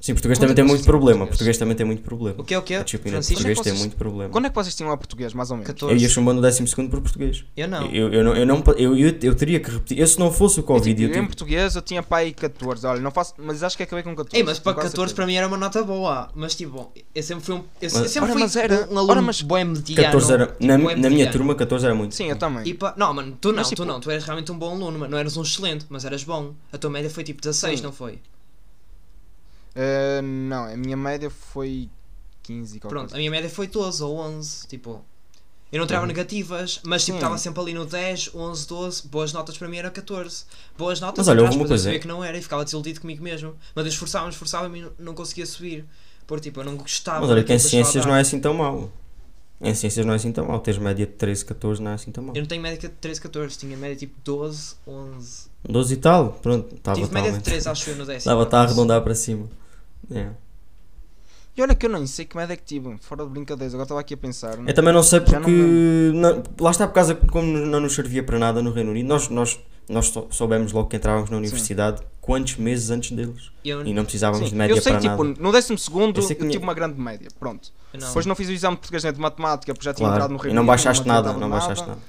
Sim, 0.00 0.12
português 0.14 0.38
Quanto 0.38 0.42
também 0.48 0.54
tem 0.54 0.64
muito 0.64 0.84
problema. 0.84 1.18
português? 1.26 1.38
Português 1.38 1.58
também 1.58 1.76
tem 1.76 1.84
muito 1.84 2.02
problema. 2.02 2.40
O 2.40 2.44
que 2.44 2.54
é 2.54 2.58
o 2.58 2.62
que 2.62 2.72
é? 2.74 2.78
A 2.78 2.82
disciplina 2.84 3.18
de 3.18 3.26
Francisco? 3.26 3.42
português 3.44 3.60
tem 3.74 3.78
muito 3.80 3.96
problema. 3.96 4.30
Quando 4.30 4.44
é 4.46 4.48
que 4.48 4.54
vocês 4.54 4.74
tinham 4.76 4.92
a 4.92 4.96
português, 4.96 5.34
mais 5.34 5.50
ou 5.50 5.56
menos? 5.56 5.66
14. 5.66 5.92
Eu 5.92 6.00
ia 6.00 6.08
chumbando 6.08 6.38
o 6.38 6.42
12 6.42 6.64
por 6.88 7.00
português. 7.00 7.44
Eu 7.56 7.66
não. 7.66 7.86
Eu, 7.90 8.12
eu, 8.12 8.22
não, 8.24 8.36
eu, 8.36 8.46
não, 8.46 8.62
eu, 8.76 8.96
eu, 8.96 9.18
eu 9.20 9.34
teria 9.34 9.58
que 9.58 9.68
repetir. 9.70 9.98
Eu, 9.98 10.06
se 10.06 10.16
não 10.20 10.30
fosse 10.30 10.60
o 10.60 10.62
Eu, 10.62 10.64
Covid, 10.64 10.94
tipo, 11.02 11.12
eu, 11.12 11.18
eu 11.18 11.24
em 11.24 11.26
português 11.26 11.74
eu 11.74 11.82
tinha 11.82 12.00
pai 12.00 12.30
14, 12.32 12.86
olha, 12.86 13.00
não 13.00 13.10
faço, 13.10 13.34
mas 13.38 13.60
acho 13.64 13.76
que 13.76 13.82
acabei 13.82 14.04
com 14.04 14.14
14. 14.14 14.36
Ei, 14.36 14.44
mas 14.44 14.60
para 14.60 14.72
tenho 14.72 14.82
quase 14.84 14.90
14 14.92 14.94
certeza. 15.10 15.14
para 15.16 15.26
mim 15.26 15.34
era 15.34 15.48
uma 15.48 15.56
nota 15.56 15.82
boa. 15.82 16.30
Mas 16.32 16.54
tipo, 16.54 16.92
eu 17.12 17.22
sempre 17.24 17.44
fui 17.44 17.56
um. 17.56 17.58
Eu, 17.58 17.64
eu 17.88 17.90
Mas- 18.00 18.10
sempre 18.12 18.20
Ora, 18.22 18.32
fui 18.34 18.40
mas 18.42 18.54
era- 18.56 18.88
um 18.88 18.98
aluno 18.98 19.10
ora, 19.10 19.20
mas- 19.22 19.42
bué 19.42 19.64
mediano. 19.64 20.02
14 20.04 20.32
era. 20.32 20.46
tipo, 20.46 20.64
Na, 20.64 20.78
na 20.78 21.10
minha 21.10 21.28
turma, 21.28 21.56
14 21.56 21.84
era 21.84 21.94
muito. 21.96 22.14
Sim, 22.14 22.26
eu 22.30 22.36
também. 22.36 22.68
E 22.68 22.72
pa- 22.72 22.94
Não, 22.96 23.12
mano, 23.12 23.36
tu 23.40 23.48
não, 23.48 23.56
Mas, 23.56 23.66
tu 23.66 23.70
tipo- 23.74 23.84
não, 23.84 23.98
tu 23.98 24.10
eras 24.12 24.22
realmente 24.24 24.52
um 24.52 24.58
bom 24.58 24.70
aluno, 24.70 24.96
mano. 24.96 25.10
Não 25.10 25.18
eras 25.18 25.36
um 25.36 25.42
excelente, 25.42 25.86
mas 25.88 26.04
eras 26.04 26.22
bom. 26.22 26.52
A 26.72 26.78
tua 26.78 26.88
média 26.88 27.10
foi 27.10 27.24
tipo 27.24 27.40
16, 27.42 27.80
Sim. 27.80 27.84
não 27.84 27.92
foi? 27.92 28.20
Eh, 29.80 30.20
não, 30.22 30.64
a 30.64 30.76
minha 30.76 30.96
média 30.96 31.30
foi 31.30 31.88
15 32.42 32.76
e 32.76 32.80
qualquer 32.80 32.88
Pronto, 32.94 33.04
a 33.04 33.08
coisa. 33.10 33.18
minha 33.18 33.30
média 33.30 33.48
foi 33.48 33.68
12 33.68 34.02
ou 34.02 34.16
11. 34.18 34.66
Tipo, 34.66 35.04
eu 35.70 35.78
não 35.78 35.86
tirava 35.86 36.02
Uhum. 36.04 36.08
negativas, 36.08 36.80
mas 36.84 37.04
tipo, 37.04 37.18
estava 37.18 37.38
sempre 37.38 37.60
ali 37.62 37.74
no 37.74 37.86
10, 37.86 38.30
11, 38.34 38.66
12. 38.66 39.06
Boas 39.06 39.32
notas 39.32 39.56
para 39.56 39.68
mim 39.68 39.76
era 39.76 39.88
14. 39.90 40.44
Boas 40.76 41.00
notas, 41.00 41.18
Mas 41.18 41.28
olha, 41.28 41.42
houve 41.44 41.54
uma 41.54 41.64
aspas, 41.64 41.64
eu 41.64 41.68
coisa, 41.68 41.84
sabia 41.84 41.96
é- 41.98 42.00
que 42.00 42.08
não 42.08 42.24
era 42.24 42.36
e 42.36 42.42
ficava 42.42 42.64
desiludido 42.64 43.00
comigo 43.00 43.22
mesmo. 43.22 43.54
Mas 43.72 43.84
eu 43.84 43.90
esforçava-me, 43.90 44.32
esforçava-me 44.32 44.80
e 44.80 44.86
não, 44.98 45.14
conseguia 45.14 45.46
subir. 45.46 45.84
Porque 46.26 46.48
tipo, 46.50 46.60
eu 46.60 46.64
não 46.64 46.76
gostava. 46.76 47.20
Mas 47.20 47.30
olha 47.30 47.44
que 47.44 47.52
em 47.52 47.58
ciências 47.58 48.04
a 48.04 48.08
não 48.08 48.16
é 48.16 48.20
assim 48.20 48.40
tão 48.40 48.54
mau. 48.54 48.90
Em 49.60 49.74
ciências 49.74 50.04
não 50.04 50.12
é 50.12 50.16
assim 50.16 50.32
tão 50.32 50.46
mau. 50.46 50.58
Teres 50.60 50.80
média 50.80 51.06
de 51.06 51.12
13, 51.12 51.44
14 51.44 51.80
não 51.82 51.90
é 51.92 51.94
assim 51.94 52.10
tão 52.10 52.22
mau. 52.24 52.34
Eu 52.34 52.40
não 52.42 52.48
tenho 52.48 52.62
média 52.62 52.78
de 52.78 52.88
13, 52.96 53.20
14, 53.20 53.56
tinha 53.58 53.76
média 53.76 53.96
tipo 53.96 54.14
12, 54.24 54.74
11. 54.86 55.48
12 55.68 55.94
e 55.94 55.96
tal, 55.96 56.32
pronto. 56.42 56.74
Estava 56.74 56.96
Tive 57.00 57.08
média 57.12 57.22
de 57.30 57.36
aumentar. 57.36 57.50
13, 57.50 57.68
acho 57.68 57.90
eu, 57.90 57.96
no 57.96 58.04
décimo. 58.06 58.18
Estava 58.32 58.56
a 58.56 58.62
arredondar 58.62 59.02
para 59.02 59.14
cima. 59.14 59.48
É. 60.10 60.28
E 61.56 61.62
olha 61.62 61.74
que 61.74 61.86
eu 61.86 61.90
nem 61.90 62.06
sei 62.06 62.24
que 62.24 62.36
média 62.36 62.52
é 62.52 62.56
que 62.56 62.62
tive, 62.62 62.96
fora 63.00 63.24
de 63.24 63.30
brincadeiras, 63.30 63.74
agora 63.74 63.84
estava 63.84 64.00
aqui 64.00 64.14
a 64.14 64.16
pensar. 64.16 64.56
Eu 64.64 64.74
também 64.74 64.92
não 64.94 65.02
sei 65.02 65.18
não 65.18 65.26
porque. 65.26 65.50
me 65.50 66.12
não- 66.12 66.42
lá 66.60 66.70
está 66.70 66.86
por 66.86 66.94
causa 66.94 67.14
que 67.16 67.26
como 67.26 67.46
não 67.52 67.80
nos 67.80 67.94
servia 67.94 68.22
para 68.22 68.38
nada 68.38 68.62
no 68.62 68.70
Reino 68.70 68.90
Unido. 68.92 69.08
Nós, 69.08 69.28
nós, 69.28 69.58
nós 69.88 70.06
sou- 70.06 70.28
soubemos 70.30 70.70
logo 70.72 70.88
que 70.88 70.96
entrávamos 70.96 71.30
na 71.30 71.36
universidade 71.36 72.00
quantos 72.20 72.56
meses 72.56 72.90
antes 72.90 73.10
deles. 73.10 73.50
Eu, 73.64 73.84
E 73.84 73.92
não 73.92 74.04
precisávamos 74.04 74.46
Sim, 74.46 74.52
de 74.52 74.56
média 74.56 74.72
eu 74.74 74.80
sei 74.80 74.92
para 74.92 75.00
que 75.02 75.08
tipo, 75.08 75.24
nada. 75.24 75.42
no 75.42 75.50
12 75.50 75.78
segundo 75.78 76.20
Eu 76.20 76.22
eu, 76.30 76.48
tive 76.48 76.58
uma 76.62 76.74
grande 76.74 77.00
média, 77.00 77.26
pronto. 77.40 77.72
não. 77.92 78.06
Depois 78.06 78.24
não 78.24 78.36
fiz 78.36 78.48
o 78.48 78.52
exame 78.52 78.76
de 78.76 78.80
português 78.80 79.02
nem 79.02 79.12
de 79.12 79.20
matemática, 79.20 79.74
porque 79.74 79.84
já 79.84 79.92
tinha 79.92 80.08
entrado 80.08 80.28
Claro. 80.28 80.34
no 80.34 80.38
E 80.38 80.42
Reino 80.44 80.54
não 80.54 80.62
Unido, 80.62 80.68
baixaste 80.68 81.02
me 81.02 81.08
nada, 81.08 81.30
adiantava 81.30 81.40
não 81.40 81.50
baixaste 81.50 81.88
nada. 81.88 82.00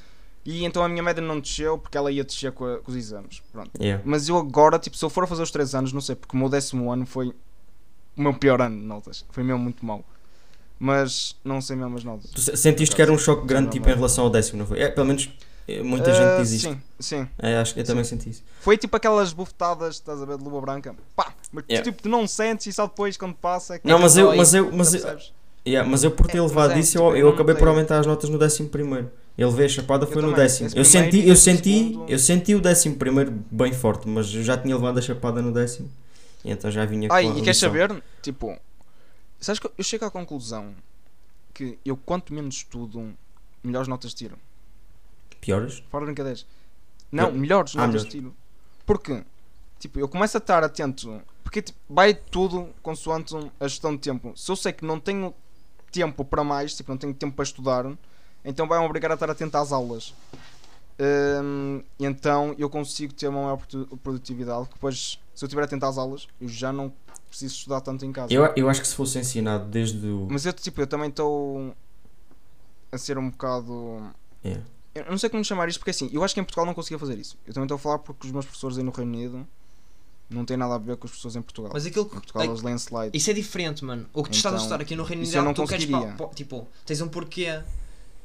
E 0.46 0.64
então 0.64 0.84
a 0.84 0.90
minha 0.90 1.02
média 1.02 1.24
não 1.24 1.40
desceu, 1.40 1.78
porque 1.80 1.98
ela 1.98 2.12
ia 2.12 2.24
descer 2.24 2.52
com, 2.52 2.66
a- 2.66 2.78
com 2.78 2.92
os 2.92 2.96
exames, 2.98 3.42
pronto. 3.52 3.72
Yeah. 3.82 4.04
Mas 4.06 4.30
eu 4.30 4.38
agora, 4.38 4.78
tipo, 4.78 4.96
se 4.96 5.04
eu 5.04 5.10
for 5.10 5.24
a 5.24 5.28
fazer 5.28 5.42
os 5.42 5.50
3 5.52 5.74
anos, 5.74 5.92
não 5.92 6.02
sei, 6.02 6.16
porque 6.16 6.36
o 6.36 6.40
meu 6.40 6.50
décimo 6.50 6.92
ano 6.92 7.06
foi 7.06 7.34
o 8.20 8.24
meu 8.24 8.34
pior 8.34 8.62
ano 8.62 8.78
de 8.80 8.86
notas. 8.86 9.26
Foi 9.32 9.44
mesmo 9.44 9.60
muito 9.60 9.86
mau. 9.86 10.04
Mas 10.78 11.36
não 11.44 11.60
sei 11.62 11.76
mesmo 11.76 11.98
as 11.98 12.04
notas. 12.04 12.30
Tu 12.32 12.42
se- 12.42 12.56
sentiste 12.58 12.96
que 12.96 13.02
era 13.02 13.12
um 13.12 13.18
choque 13.18 13.46
grande 13.46 13.72
tipo 13.72 13.86
não. 13.88 13.94
em 13.94 13.96
relação 13.96 14.26
ao 14.26 14.30
décimo, 14.30 14.60
não 14.60 14.66
foi? 14.66 14.80
É, 14.80 14.90
pelo 14.90 15.08
menos 15.08 15.30
é, 15.68 15.82
muita 15.84 16.12
Ah, 16.12 16.14
gente 16.14 16.36
diz 16.38 16.52
isto. 16.54 16.70
Sim, 16.70 16.82
sim. 17.00 17.28
É, 17.38 17.58
acho 17.58 17.74
que 17.74 17.82
eu 17.82 17.84
também 17.86 18.04
senti 18.04 18.30
isso. 18.30 18.44
Foi 18.62 18.78
tipo 18.78 18.96
aquelas 18.96 19.34
bufetadas, 19.34 19.96
estás 19.96 20.22
a 20.22 20.26
ver, 20.26 20.38
de 20.38 20.44
luva 20.44 20.62
branca. 20.62 20.96
Pá, 21.16 21.34
mas 21.52 21.66
Yeah. 21.70 21.84
tipo, 21.90 22.02
tu 22.04 22.08
não 22.10 22.26
sentes 22.28 22.68
e 22.68 22.74
só 22.74 22.88
depois 22.88 23.18
quando 23.18 23.34
passa 23.36 23.76
é 23.76 23.80
que 23.80 23.88
Não, 23.88 24.00
mas 24.00 24.16
eu, 24.16 24.34
mas 24.36 24.54
eu, 24.54 24.72
mas 24.72 24.94
eu, 24.94 25.02
percebes? 25.02 25.34
yeah, 25.68 25.90
mas 25.90 26.04
eu 26.04 26.12
por 26.12 26.28
ter 26.28 26.38
É, 26.38 26.42
levado 26.42 26.70
mas 26.70 26.78
é, 26.78 26.80
isso, 26.82 26.92
tipo, 26.94 27.04
eu, 27.10 27.18
eu 27.18 27.30
acabei 27.30 27.56
por 27.56 27.68
aumentar 27.68 28.00
as 28.00 28.06
notas 28.06 28.30
no 28.30 28.38
décimo 28.40 28.70
primeiro. 28.70 29.12
Ele 29.38 29.52
veio 29.52 29.66
a 29.66 29.70
chapada 29.70 30.06
foi 30.08 30.16
no 30.22 30.30
também. 30.30 30.36
décimo. 30.44 30.68
Esse 30.68 30.78
Eu 30.78 30.84
primeiro 30.84 31.12
senti, 31.12 31.30
eu 31.30 31.36
senti, 31.36 31.78
segundo- 31.90 32.10
eu 32.12 32.20
senti 32.20 32.56
o 32.56 32.62
décimo 32.62 32.96
primeiro 32.96 33.34
bem 33.52 33.72
forte, 33.74 34.08
mas 34.08 34.34
eu 34.34 34.44
já 34.44 34.58
tinha 34.58 34.76
levado 34.76 34.98
a 34.98 35.02
chapada 35.02 35.42
no 35.42 35.52
décimo. 35.54 35.90
E 36.44 36.52
então 36.52 36.72
já 36.72 36.86
vinha 36.86 37.10
Ai, 37.12 37.24
com 37.24 37.30
a 37.30 37.32
e 37.34 37.36
queres 37.42 37.58
lição. 37.62 37.70
saber? 37.70 38.04
Tipo, 38.22 38.58
sabes 39.40 39.60
que 39.60 39.70
eu 39.78 39.84
chego 39.84 40.06
à 40.06 40.12
conclusão 40.12 40.74
que 41.54 41.78
eu 41.84 41.98
quanto 41.98 42.34
menos 42.34 42.56
estudo, 42.56 43.14
melhores 43.64 43.88
notas 43.88 44.14
tiro. 44.14 44.38
Piores? 45.42 45.84
Fora 45.90 46.06
brincadeiras. 46.06 46.46
Não, 47.12 47.28
Eu- 47.30 47.34
melhores 47.34 47.74
Ah, 47.76 47.80
notas 47.88 48.04
melhores. 48.04 48.12
tiro. 48.12 48.36
Porque, 48.86 49.24
tipo, 49.80 50.00
eu 50.00 50.08
começo 50.08 50.38
a 50.38 50.40
estar 50.40 50.64
atento. 50.64 51.22
Porque 51.44 51.62
tipo, 51.62 51.80
vai 51.90 52.14
tudo 52.14 52.70
consoante 52.84 53.34
a 53.60 53.68
gestão 53.68 53.94
de 53.96 54.02
tempo. 54.02 54.34
Se 54.38 54.52
eu 54.52 54.56
sei 54.56 54.72
que 54.72 54.86
não 54.86 55.00
tenho 55.00 55.34
tempo 55.92 56.24
para 56.24 56.44
mais, 56.44 56.76
tipo, 56.76 56.92
não 56.92 56.98
tenho 56.98 57.14
tempo 57.14 57.36
para 57.36 57.44
estudar, 57.44 57.86
então 58.46 58.68
vai-me 58.68 58.86
obrigar 58.86 59.12
a 59.12 59.16
estar 59.16 59.30
atento 59.30 59.58
às 59.58 59.72
aulas. 59.72 60.14
E 62.00 62.06
então 62.06 62.54
eu 62.58 62.70
consigo 62.70 63.14
ter 63.14 63.28
uma 63.28 63.42
maior 63.44 63.58
produ- 63.58 63.98
produtividade. 63.98 64.68
que 64.68 64.74
Depois, 64.74 65.20
se 65.34 65.44
eu 65.44 65.48
estiver 65.48 65.64
atento 65.64 65.86
às 65.86 65.98
aulas, 65.98 66.28
eu 66.42 66.48
já 66.48 66.72
não 66.74 66.92
preciso 67.30 67.54
estudar 67.56 67.82
tanto 67.82 68.06
em 68.06 68.12
casa. 68.12 68.34
Eu, 68.34 68.52
eu 68.56 68.70
acho 68.70 68.82
que 68.82 68.88
se 68.88 68.96
fosse 68.96 69.18
ensinado 69.20 69.66
desde 69.66 70.06
o. 70.08 70.28
Mas 70.30 70.46
eu, 70.46 70.54
tipo, 70.54 70.82
eu 70.82 70.88
também 70.88 71.10
estou 71.10 71.74
a 72.92 72.98
ser 72.98 73.18
um 73.18 73.30
bocado. 73.30 74.02
Yeah. 74.44 74.64
Eu 74.96 75.06
não 75.12 75.18
sei 75.18 75.30
como 75.30 75.44
chamar 75.46 75.70
isto, 75.70 75.80
porque 75.80 75.92
assim, 75.92 76.10
eu 76.12 76.24
acho 76.24 76.34
que 76.34 76.40
em 76.42 76.44
Portugal 76.44 76.66
não 76.66 76.74
conseguia 76.74 76.98
fazer 77.00 77.18
isso. 77.18 77.38
Eu 77.46 77.54
também 77.54 77.66
estou 77.66 77.76
a 77.76 77.80
falar 77.80 78.00
porque 78.00 78.26
os 78.28 78.34
meus 78.34 78.46
professores 78.46 78.78
aí 78.78 78.84
no 78.84 78.92
Reino 78.92 79.12
Unido 79.14 79.48
não 80.30 80.44
têm 80.44 80.58
nada 80.58 80.76
a 80.76 80.78
ver 80.78 80.98
com 80.98 81.06
os 81.06 81.12
professores 81.12 81.36
em 81.36 81.42
Portugal. 81.42 81.72
Mas 81.74 81.86
aquilo 81.86 82.06
em 82.06 82.10
que. 82.10 82.16
Portugal 82.16 82.44
eles 82.44 82.62
leem 82.62 82.76
slide. 82.76 83.18
Isso 83.18 83.30
é 83.30 83.34
diferente, 83.34 83.86
mano. 83.86 84.08
O 84.14 84.24
que 84.24 84.32
tu 84.32 84.36
estás 84.36 84.54
a 84.54 84.58
Então, 84.58 84.66
estudar 84.66 84.82
aqui 84.82 84.96
no 84.96 85.04
Reino 85.04 85.22
Unido 85.24 85.38
é 85.38 85.48
que 85.48 85.54
tu 85.54 85.66
queres 85.68 85.86
pa- 85.86 86.28
Tipo, 86.36 86.68
tens 86.86 87.00
um 87.02 87.08
porquê 87.08 87.62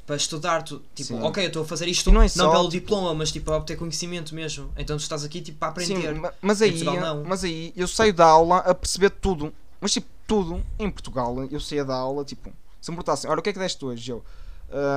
para 0.07 0.17
estudar. 0.17 0.63
Tu, 0.63 0.81
tipo, 0.95 1.09
Sim. 1.15 1.23
ok, 1.23 1.43
eu 1.45 1.49
estou 1.49 1.63
a 1.63 1.67
fazer 1.67 1.89
isto 1.89 2.11
não 2.11 2.17
não, 2.21 2.23
é 2.23 2.29
só, 2.29 2.51
pelo 2.51 2.69
tipo- 2.69 2.71
diploma, 2.87 3.15
mas 3.15 3.33
tipo 3.33 3.47
para 3.47 3.57
obter 3.57 3.77
conhecimento 3.77 4.35
mesmo. 4.35 4.71
Então 4.77 4.97
tu 4.97 5.01
estás 5.01 5.25
aqui 5.25 5.41
tipo 5.41 5.59
para 5.59 5.69
aprender. 5.69 6.15
Sim, 6.15 6.21
ma- 6.21 6.33
mas 6.43 6.61
aí, 6.63 6.71
Portugal, 6.73 6.97
não. 7.17 7.25
mas 7.25 7.45
aí 7.45 7.73
eu 7.77 7.89
saio 7.89 8.13
da 8.13 8.27
aula 8.27 8.59
a 8.59 8.75
perceber 8.75 9.11
tudo. 9.11 9.53
Mas 9.81 9.93
tipo, 9.93 10.07
tudo 10.27 10.63
em 10.79 10.91
Portugal, 10.91 11.37
eu 11.51 11.61
saía 11.61 11.85
da 11.85 11.95
aula, 11.95 12.25
tipo, 12.25 12.51
se 12.81 12.91
me 12.91 12.97
perguntassem, 12.97 13.31
olha 13.31 13.41
o 13.41 13.43
que 13.43 13.51
é 13.51 13.53
que 13.53 13.59
deste 13.59 13.85
hoje? 13.85 14.11
Eu, 14.11 14.25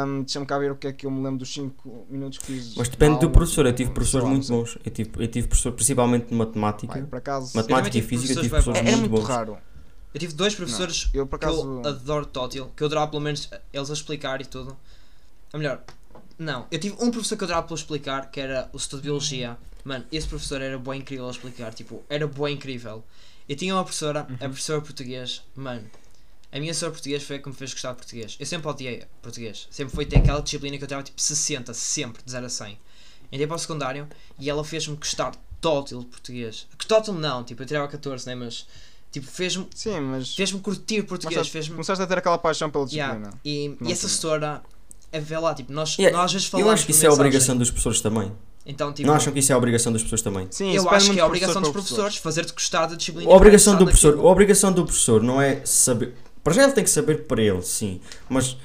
"Hum, 0.06 0.22
deixa-me 0.24 0.46
cá 0.46 0.58
ver 0.58 0.72
o 0.72 0.76
que 0.76 0.88
é 0.88 0.94
que 0.94 1.06
eu 1.06 1.12
me 1.12 1.22
lembro 1.24 1.40
dos 1.40 1.54
5 1.54 2.06
minutos 2.10 2.38
que 2.40 2.46
fiz. 2.46 2.76
Mas 2.76 2.88
depende 2.90 3.14
do 3.20 3.26
aula." 3.26 3.32
professor. 3.32 3.66
Eu 3.66 3.74
tive 3.76 3.92
professores 3.92 4.24
não 4.26 4.32
muito 4.34 4.48
bons. 4.48 4.78
Eu 4.84 4.92
tive, 4.92 5.12
eu 5.18 5.28
tive 5.28 5.48
professor, 5.48 5.72
principalmente 5.74 6.28
de 6.28 6.36
matemática. 6.36 6.94
Vai, 6.94 7.04
por 7.04 7.18
acaso, 7.18 7.52
Eu 7.58 7.62
Matemática 7.62 7.90
e 7.98 8.02
tive 8.02 8.08
física, 8.08 8.34
tive 8.42 8.50
professores 8.50 8.80
professores 8.80 8.82
bem 8.84 8.92
era 8.94 8.98
muito 9.02 9.12
muito 9.12 9.22
bons. 9.28 9.34
raro. 9.36 9.58
Eu 10.14 10.20
tive 10.22 10.34
dois 10.34 10.56
professores 10.56 11.10
Eu 11.14 11.28
por 11.28 11.38
que 11.38 11.46
acaso. 11.46 11.62
eu 11.84 11.88
adoro 11.88 12.26
tótil, 12.26 12.72
que 12.76 12.82
eu 12.82 12.88
adorava 12.88 13.12
pelo 13.12 13.22
menos 13.22 13.50
eles 13.74 13.90
a 13.90 13.94
explicar 13.94 14.42
e 14.42 14.46
tudo. 14.46 14.76
Ou 15.54 15.60
melhor, 15.60 15.84
não, 16.38 16.68
eu 16.72 16.80
tive 16.80 16.96
um 17.00 17.10
professor 17.12 17.36
que 17.38 17.44
eu 17.44 17.46
adorava 17.48 17.68
pelo 17.68 17.78
explicar, 17.80 18.30
que 18.32 18.40
era 18.40 18.70
o 18.74 18.80
setor 18.80 18.98
de 18.98 19.04
biologia. 19.04 19.58
Mano, 19.84 20.06
esse 20.12 20.28
professor 20.28 20.62
era 20.62 20.78
bem 20.78 21.00
incrível 21.00 21.28
a 21.28 21.32
explicar, 21.32 21.74
tipo, 21.74 22.04
era 22.10 22.28
bem 22.28 22.56
incrível. 22.56 23.04
Eu 23.48 23.56
tinha 23.56 23.74
uma 23.74 23.84
professora, 23.84 24.26
Uhum. 24.30 24.36
a 24.36 24.40
professora 24.50 24.82
português, 24.82 25.42
mano. 25.56 25.90
A 26.52 26.60
minha 26.60 26.72
professora 26.72 26.92
português 26.92 27.24
foi 27.24 27.36
a 27.38 27.40
que 27.40 27.48
me 27.50 27.56
fez 27.56 27.72
gostar 27.74 27.92
de 27.92 27.98
português. 27.98 28.36
Eu 28.40 28.46
sempre 28.46 28.68
odiei 28.70 29.04
português. 29.22 29.68
Sempre 29.72 29.96
foi 29.96 30.06
ter 30.06 30.18
aquela 30.20 30.42
disciplina 30.42 30.78
que 30.78 30.84
eu 30.84 30.88
tirava 30.88 31.04
tipo 31.04 31.22
60, 31.22 31.74
sempre, 31.74 32.22
de 32.24 32.32
0 32.32 32.46
a 32.46 32.50
100. 32.50 32.78
Entrei 33.32 33.48
para 33.48 33.56
o 33.56 33.60
secundário 33.60 34.08
e 34.40 34.50
ela 34.50 34.64
fez-me 34.64 34.96
gostar 34.96 35.34
tótil 35.60 36.00
de 36.02 36.06
português. 36.08 36.68
Que 36.78 36.86
tótil 36.86 37.14
não, 37.14 37.44
tipo, 37.44 37.62
eu 37.64 37.66
tirava 37.66 37.88
14, 37.88 38.26
né? 38.28 38.36
Mas, 38.36 38.66
tipo, 39.12 39.28
fez-me 39.28 39.68
Sim, 39.76 40.00
mas. 40.02 40.36
fez-me 40.36 40.60
curtir 40.62 41.04
português. 41.04 41.34
começaste, 41.36 41.52
Fez-me 41.52 41.72
começaste 41.76 42.04
a 42.04 42.08
ter 42.08 42.18
aquela 42.18 42.38
paixão 42.38 42.70
pela 42.70 42.86
Yeah, 42.90 43.14
disciplina. 43.20 43.42
E, 43.44 43.78
Não 43.82 43.90
e 43.90 43.92
essa 43.94 44.08
tinha. 44.08 44.62
A 45.14 45.20
ver 45.20 45.40
lá, 45.40 45.54
tipo, 45.54 45.72
nós, 45.72 45.98
Yeah, 45.98 46.16
nós 46.18 46.26
às 46.26 46.34
vezes 46.34 46.48
falamos 46.48 46.68
Eu 46.68 46.74
acho 46.74 46.86
que 46.86 46.92
isso 46.92 47.04
é 47.04 47.08
a 47.08 47.10
mensagem. 47.12 47.26
obrigação 47.28 47.58
dos 47.58 47.70
professores 47.72 48.02
também. 48.02 48.32
Então, 48.66 48.92
tipo, 48.92 49.08
Não 49.08 49.16
acham 49.16 49.32
que 49.32 49.40
isso 49.40 49.52
é 49.52 49.56
a 49.56 49.58
obrigação 49.58 49.94
dos 49.94 50.02
professores 50.02 50.22
também? 50.24 50.48
Sim, 50.52 50.72
eu 50.74 50.84
isso 50.84 50.90
acho 50.90 51.06
que 51.06 51.12
é 51.12 51.14
a 51.14 51.16
de 51.16 51.22
obrigação 51.30 51.62
dos 51.62 51.72
professores 51.72 52.18
fazer-te 52.18 52.52
gostar 52.54 52.86
da 52.88 52.96
disciplina. 52.96 53.32
A 53.32 53.36
obrigação 53.36 53.78
do 53.78 53.86
professor, 53.86 54.18
a 54.20 54.24
obrigação 54.24 54.72
do 54.74 54.84
professor 54.84 55.24
não 55.24 55.42
é 55.42 55.62
saber. 55.64 56.14
Para 56.44 56.54
já 56.54 56.64
ele 56.64 56.74
tem 56.74 56.84
que 56.84 56.90
saber 56.90 57.26
para 57.26 57.42
ele, 57.42 57.62
sim. 57.62 58.02
Mas 58.30 58.58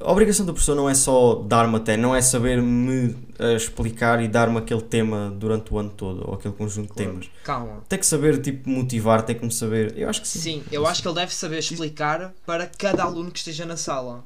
a 0.00 0.10
obrigação 0.10 0.46
do 0.46 0.52
professor 0.54 0.74
não 0.74 0.88
é 0.88 0.94
só 0.94 1.34
dar-me 1.46 1.76
até, 1.76 1.96
não 1.98 2.16
é 2.16 2.22
saber-me 2.22 3.14
eh, 3.38 3.54
explicar 3.54 4.22
e 4.22 4.28
dar-me 4.28 4.56
aquele 4.58 4.80
tema 4.82 5.30
durante 5.38 5.72
o 5.72 5.78
ano 5.78 5.90
todo, 5.90 6.24
ou 6.26 6.34
aquele 6.34 6.54
conjunto 6.54 6.88
de 6.88 6.94
Claro. 6.94 7.10
temas. 7.12 7.30
Calma. 7.44 7.84
Tem 7.88 7.98
que 7.98 8.06
saber, 8.06 8.40
tipo, 8.40 8.68
motivar, 8.70 9.22
tem 9.22 9.36
que 9.38 9.44
me 9.44 9.52
saber. 9.52 9.92
Eu 9.98 10.08
acho 10.08 10.22
que 10.22 10.28
sim. 10.28 10.38
Sim, 10.40 10.62
eu 10.72 10.86
acho 10.86 11.02
que 11.02 11.08
ele 11.08 11.14
deve 11.14 11.34
saber 11.34 11.58
explicar 11.58 12.32
para 12.46 12.66
cada 12.66 13.04
aluno 13.04 13.30
que 13.30 13.38
esteja 13.38 13.66
na 13.66 13.76
sala. 13.76 14.24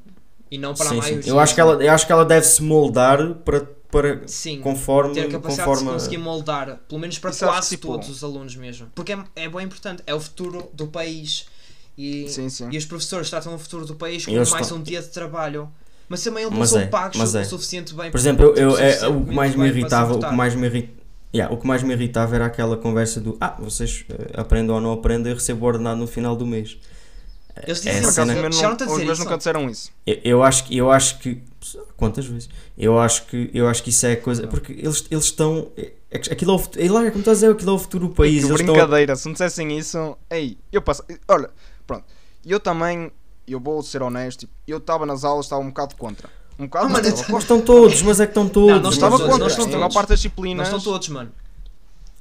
E 0.49 0.57
não 0.57 0.73
para 0.73 0.85
a 0.85 0.89
Sim, 0.89 1.01
sim. 1.01 1.09
maioria. 1.11 1.29
Eu 1.31 1.39
acho 1.39 1.53
que 1.55 1.61
ela, 1.61 1.83
eu 1.83 1.91
acho 1.91 2.05
que 2.05 2.11
ela 2.11 2.25
deve 2.25 2.45
se 2.45 2.61
moldar 2.63 3.33
para, 3.45 3.61
para 3.91 4.21
Sim. 4.27 4.59
conforme, 4.61 5.13
ter 5.13 5.21
a 5.21 5.29
capacidade 5.29 5.69
conforme 5.69 5.83
de 5.83 5.87
se 5.87 5.93
conseguir 6.05 6.17
moldar, 6.17 6.79
pelo 6.87 7.01
menos 7.01 7.19
para 7.19 7.29
Isso 7.31 7.45
quase 7.45 7.69
que, 7.69 7.75
tipo- 7.75 7.87
todos 7.93 8.09
os 8.09 8.23
alunos 8.23 8.55
mesmo. 8.55 8.87
Porque 8.95 9.13
é, 9.13 9.19
é 9.35 9.49
bem 9.49 9.65
importante, 9.65 10.01
é 10.07 10.13
o 10.13 10.19
futuro 10.19 10.69
do 10.73 10.87
país. 10.87 11.45
E, 11.97 12.27
Sim, 12.29 12.47
sim. 12.49 12.69
e 12.71 12.77
os 12.77 12.85
professores 12.85 13.29
tratam 13.29 13.55
o 13.55 13.57
futuro 13.57 13.85
do 13.85 13.95
país 13.95 14.23
como 14.25 14.37
mais 14.37 14.49
estão- 14.51 14.77
um 14.77 14.81
dia 14.83 15.01
de 15.01 15.07
trabalho. 15.09 15.69
Mas 16.07 16.23
também 16.23 16.43
eles 16.43 16.51
não 16.53 16.59
Mas 16.59 16.69
são 16.69 16.79
é, 16.79 16.85
pagos 16.87 17.17
mas 17.17 17.33
o 17.33 17.37
é. 17.39 17.43
suficiente 17.43 17.93
bem 17.93 18.09
Por 18.11 18.17
exemplo, 18.19 18.45
eu, 18.45 18.55
eu- 18.55 18.77
é, 18.77 19.07
o 19.07 19.25
que 19.25 19.33
mais 19.35 19.55
me 19.55 19.67
irritava, 19.67 20.13
o 20.15 20.19
que 20.19 20.33
mais 20.33 20.55
me 20.55 20.65
irritava, 20.67 20.97
Yeah, 21.35 21.53
o 21.53 21.57
que 21.57 21.67
mais 21.67 21.83
me 21.83 21.93
irritava 21.93 22.35
era 22.35 22.45
aquela 22.45 22.77
conversa 22.77 23.19
do 23.19 23.35
Ah, 23.41 23.57
vocês 23.59 24.05
eh, 24.09 24.31
aprendem 24.39 24.73
ou 24.73 24.79
não 24.79 24.93
aprendem, 24.93 25.29
eu 25.33 25.35
recebo 25.37 25.65
o 25.65 25.67
ordenado 25.67 25.99
no 25.99 26.07
final 26.07 26.37
do 26.37 26.45
mês. 26.45 26.77
Eles 27.65 27.79
É, 27.79 27.81
dizem 27.81 27.91
essa 27.91 27.99
acaso, 27.99 28.13
cena- 28.13 28.31
a 28.31 28.35
não, 28.35 28.73
os 28.73 28.77
dizer 28.77 29.05
meus 29.05 29.19
nunca 29.19 29.37
disseram 29.37 29.69
isso. 29.69 29.91
Eu, 30.05 30.19
eu 30.23 30.43
acho 30.43 30.63
que 30.65 30.77
eu 30.77 30.91
acho 30.91 31.19
que 31.19 31.41
quantas 31.95 32.25
vezes? 32.25 32.49
Eu 32.77 32.99
acho 32.99 33.25
que 33.25 33.49
eu 33.53 33.67
acho 33.67 33.83
que 33.83 33.89
isso 33.89 34.05
é 34.05 34.13
a 34.13 34.17
coisa 34.21 34.47
porque 34.47 34.71
eles 34.73 35.05
eles 35.09 35.25
estão 35.25 35.71
é, 35.77 35.91
é 36.11 36.17
aquilo 36.17 36.51
é 36.51 36.55
o 36.55 36.59
futuro, 36.59 36.85
é 36.85 36.89
lá, 36.91 36.99
como 37.11 37.19
estás 37.19 37.37
a 37.37 37.41
dizer, 37.41 37.51
aquilo 37.51 37.71
é 37.71 37.73
o 37.73 37.79
futuro 37.79 38.07
do 38.07 38.13
país, 38.13 38.43
Que 38.43 38.49
eles 38.49 38.59
estão 38.61 38.73
brincadeira, 38.75 39.15
se 39.15 39.25
não 39.25 39.33
dissessem 39.33 39.77
isso, 39.77 40.17
ei, 40.29 40.57
eu 40.71 40.81
passo. 40.81 41.03
Olha, 41.27 41.49
pronto, 41.85 42.05
eu 42.45 42.59
também, 42.59 43.11
eu 43.47 43.59
vou 43.59 43.81
ser 43.83 44.01
honesto, 44.01 44.47
eu 44.67 44.77
estava 44.77 45.05
nas 45.05 45.23
aulas, 45.23 45.45
estava 45.45 45.61
um 45.61 45.67
bocado 45.67 45.95
contra. 45.95 46.29
Um 46.59 46.65
bocado, 46.65 46.85
Ah, 46.87 46.89
mas 46.89 47.27
Mas 47.29 47.43
estão 47.43 47.61
todos, 47.61 48.01
mas 48.01 48.19
é 48.19 48.25
que 48.25 48.31
estão 48.31 48.47
todos. 48.49 48.75
Não, 48.75 48.81
não 48.81 48.89
estava 48.89 49.17
todos, 49.17 49.31
contra. 49.31 49.47
não 49.47 49.47
estão 49.47 49.63
A 49.79 49.81
todos. 49.81 49.93
parte 49.93 50.09
das 50.09 50.19
Não 50.19 50.23
disciplinas, 50.23 50.67
estão 50.67 50.79
todos, 50.81 51.09
mano. 51.09 51.31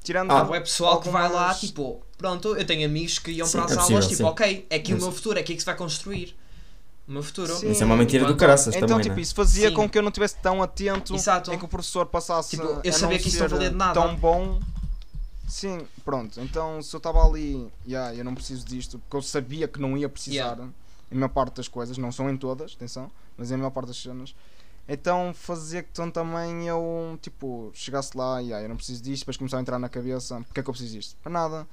Tirando. 0.06 0.30
Ah, 0.30 0.44
bué 0.44 0.60
pessoal 0.60 1.00
que 1.00 1.08
vai 1.08 1.30
lá, 1.30 1.52
tipo, 1.54 2.00
pronto, 2.16 2.56
eu 2.56 2.64
tenho 2.64 2.86
amigos 2.86 3.18
que 3.18 3.32
iam 3.32 3.46
Sim, 3.46 3.58
para 3.58 3.64
as 3.66 3.72
é 3.76 3.80
aulas, 3.80 4.04
tipo, 4.06 4.16
sim. 4.18 4.24
ok, 4.24 4.66
é 4.70 4.76
aqui 4.76 4.94
o 4.94 4.98
meu 4.98 5.12
futuro, 5.12 5.38
é 5.38 5.42
aqui 5.42 5.54
que 5.54 5.60
se 5.60 5.66
vai 5.66 5.76
construir. 5.76 6.36
O 7.08 7.12
meu 7.12 7.22
futuro. 7.22 7.54
Sim. 7.54 7.70
Isso 7.70 7.82
é 7.82 7.86
uma 7.86 7.96
mentira 7.96 8.24
do 8.24 8.30
Enquanto- 8.30 8.40
caraças 8.40 8.74
Então, 8.74 8.88
também, 8.88 9.02
tipo, 9.04 9.14
né? 9.16 9.20
isso 9.22 9.34
fazia 9.34 9.68
Sim. 9.68 9.74
com 9.74 9.88
que 9.88 9.96
eu 9.96 10.02
não 10.02 10.08
estivesse 10.08 10.36
tão 10.42 10.60
atento 10.62 11.14
Exato. 11.14 11.52
em 11.52 11.58
que 11.58 11.64
o 11.64 11.68
professor 11.68 12.06
passasse 12.06 12.50
Tipo, 12.56 12.64
eu 12.82 12.90
a 12.90 12.92
sabia 12.92 13.16
não 13.16 13.22
que 13.22 13.28
isso 13.28 13.38
não 13.40 13.48
valia 13.48 13.70
de 13.70 13.76
nada. 13.76 13.94
tão 14.00 14.16
bom. 14.16 14.60
Sim, 15.48 15.86
pronto. 16.04 16.40
Então, 16.40 16.82
se 16.82 16.94
eu 16.94 16.98
estava 16.98 17.24
ali, 17.24 17.68
yeah, 17.86 18.12
eu 18.14 18.24
não 18.24 18.34
preciso 18.34 18.66
disto, 18.66 18.98
porque 18.98 19.16
eu 19.16 19.22
sabia 19.22 19.68
que 19.68 19.80
não 19.80 19.96
ia 19.96 20.08
precisar, 20.08 20.34
Yeah. 20.34 20.68
em 21.12 21.14
maior 21.14 21.28
parte 21.28 21.54
das 21.56 21.68
coisas, 21.68 21.96
não 21.96 22.10
são 22.10 22.28
em 22.28 22.36
todas, 22.36 22.72
atenção, 22.74 23.08
mas 23.38 23.52
em 23.52 23.56
maior 23.56 23.70
parte 23.70 23.86
das 23.88 23.96
cenas. 24.02 24.34
Então, 24.88 25.32
fazia 25.34 25.82
que 25.82 25.88
então, 25.92 26.10
também 26.10 26.66
eu, 26.68 27.18
tipo, 27.20 27.70
chegasse 27.74 28.16
lá 28.16 28.40
e, 28.40 28.46
yeah, 28.46 28.64
eu 28.64 28.68
não 28.68 28.76
preciso 28.76 29.02
disto, 29.02 29.22
depois 29.22 29.36
começava 29.36 29.60
a 29.60 29.62
entrar 29.62 29.78
na 29.78 29.88
cabeça, 29.88 30.40
porque 30.46 30.60
é 30.60 30.62
que 30.62 30.68
eu 30.70 30.72
preciso 30.72 30.94
disto? 30.94 31.16
Para 31.22 31.32
nada. 31.32 31.66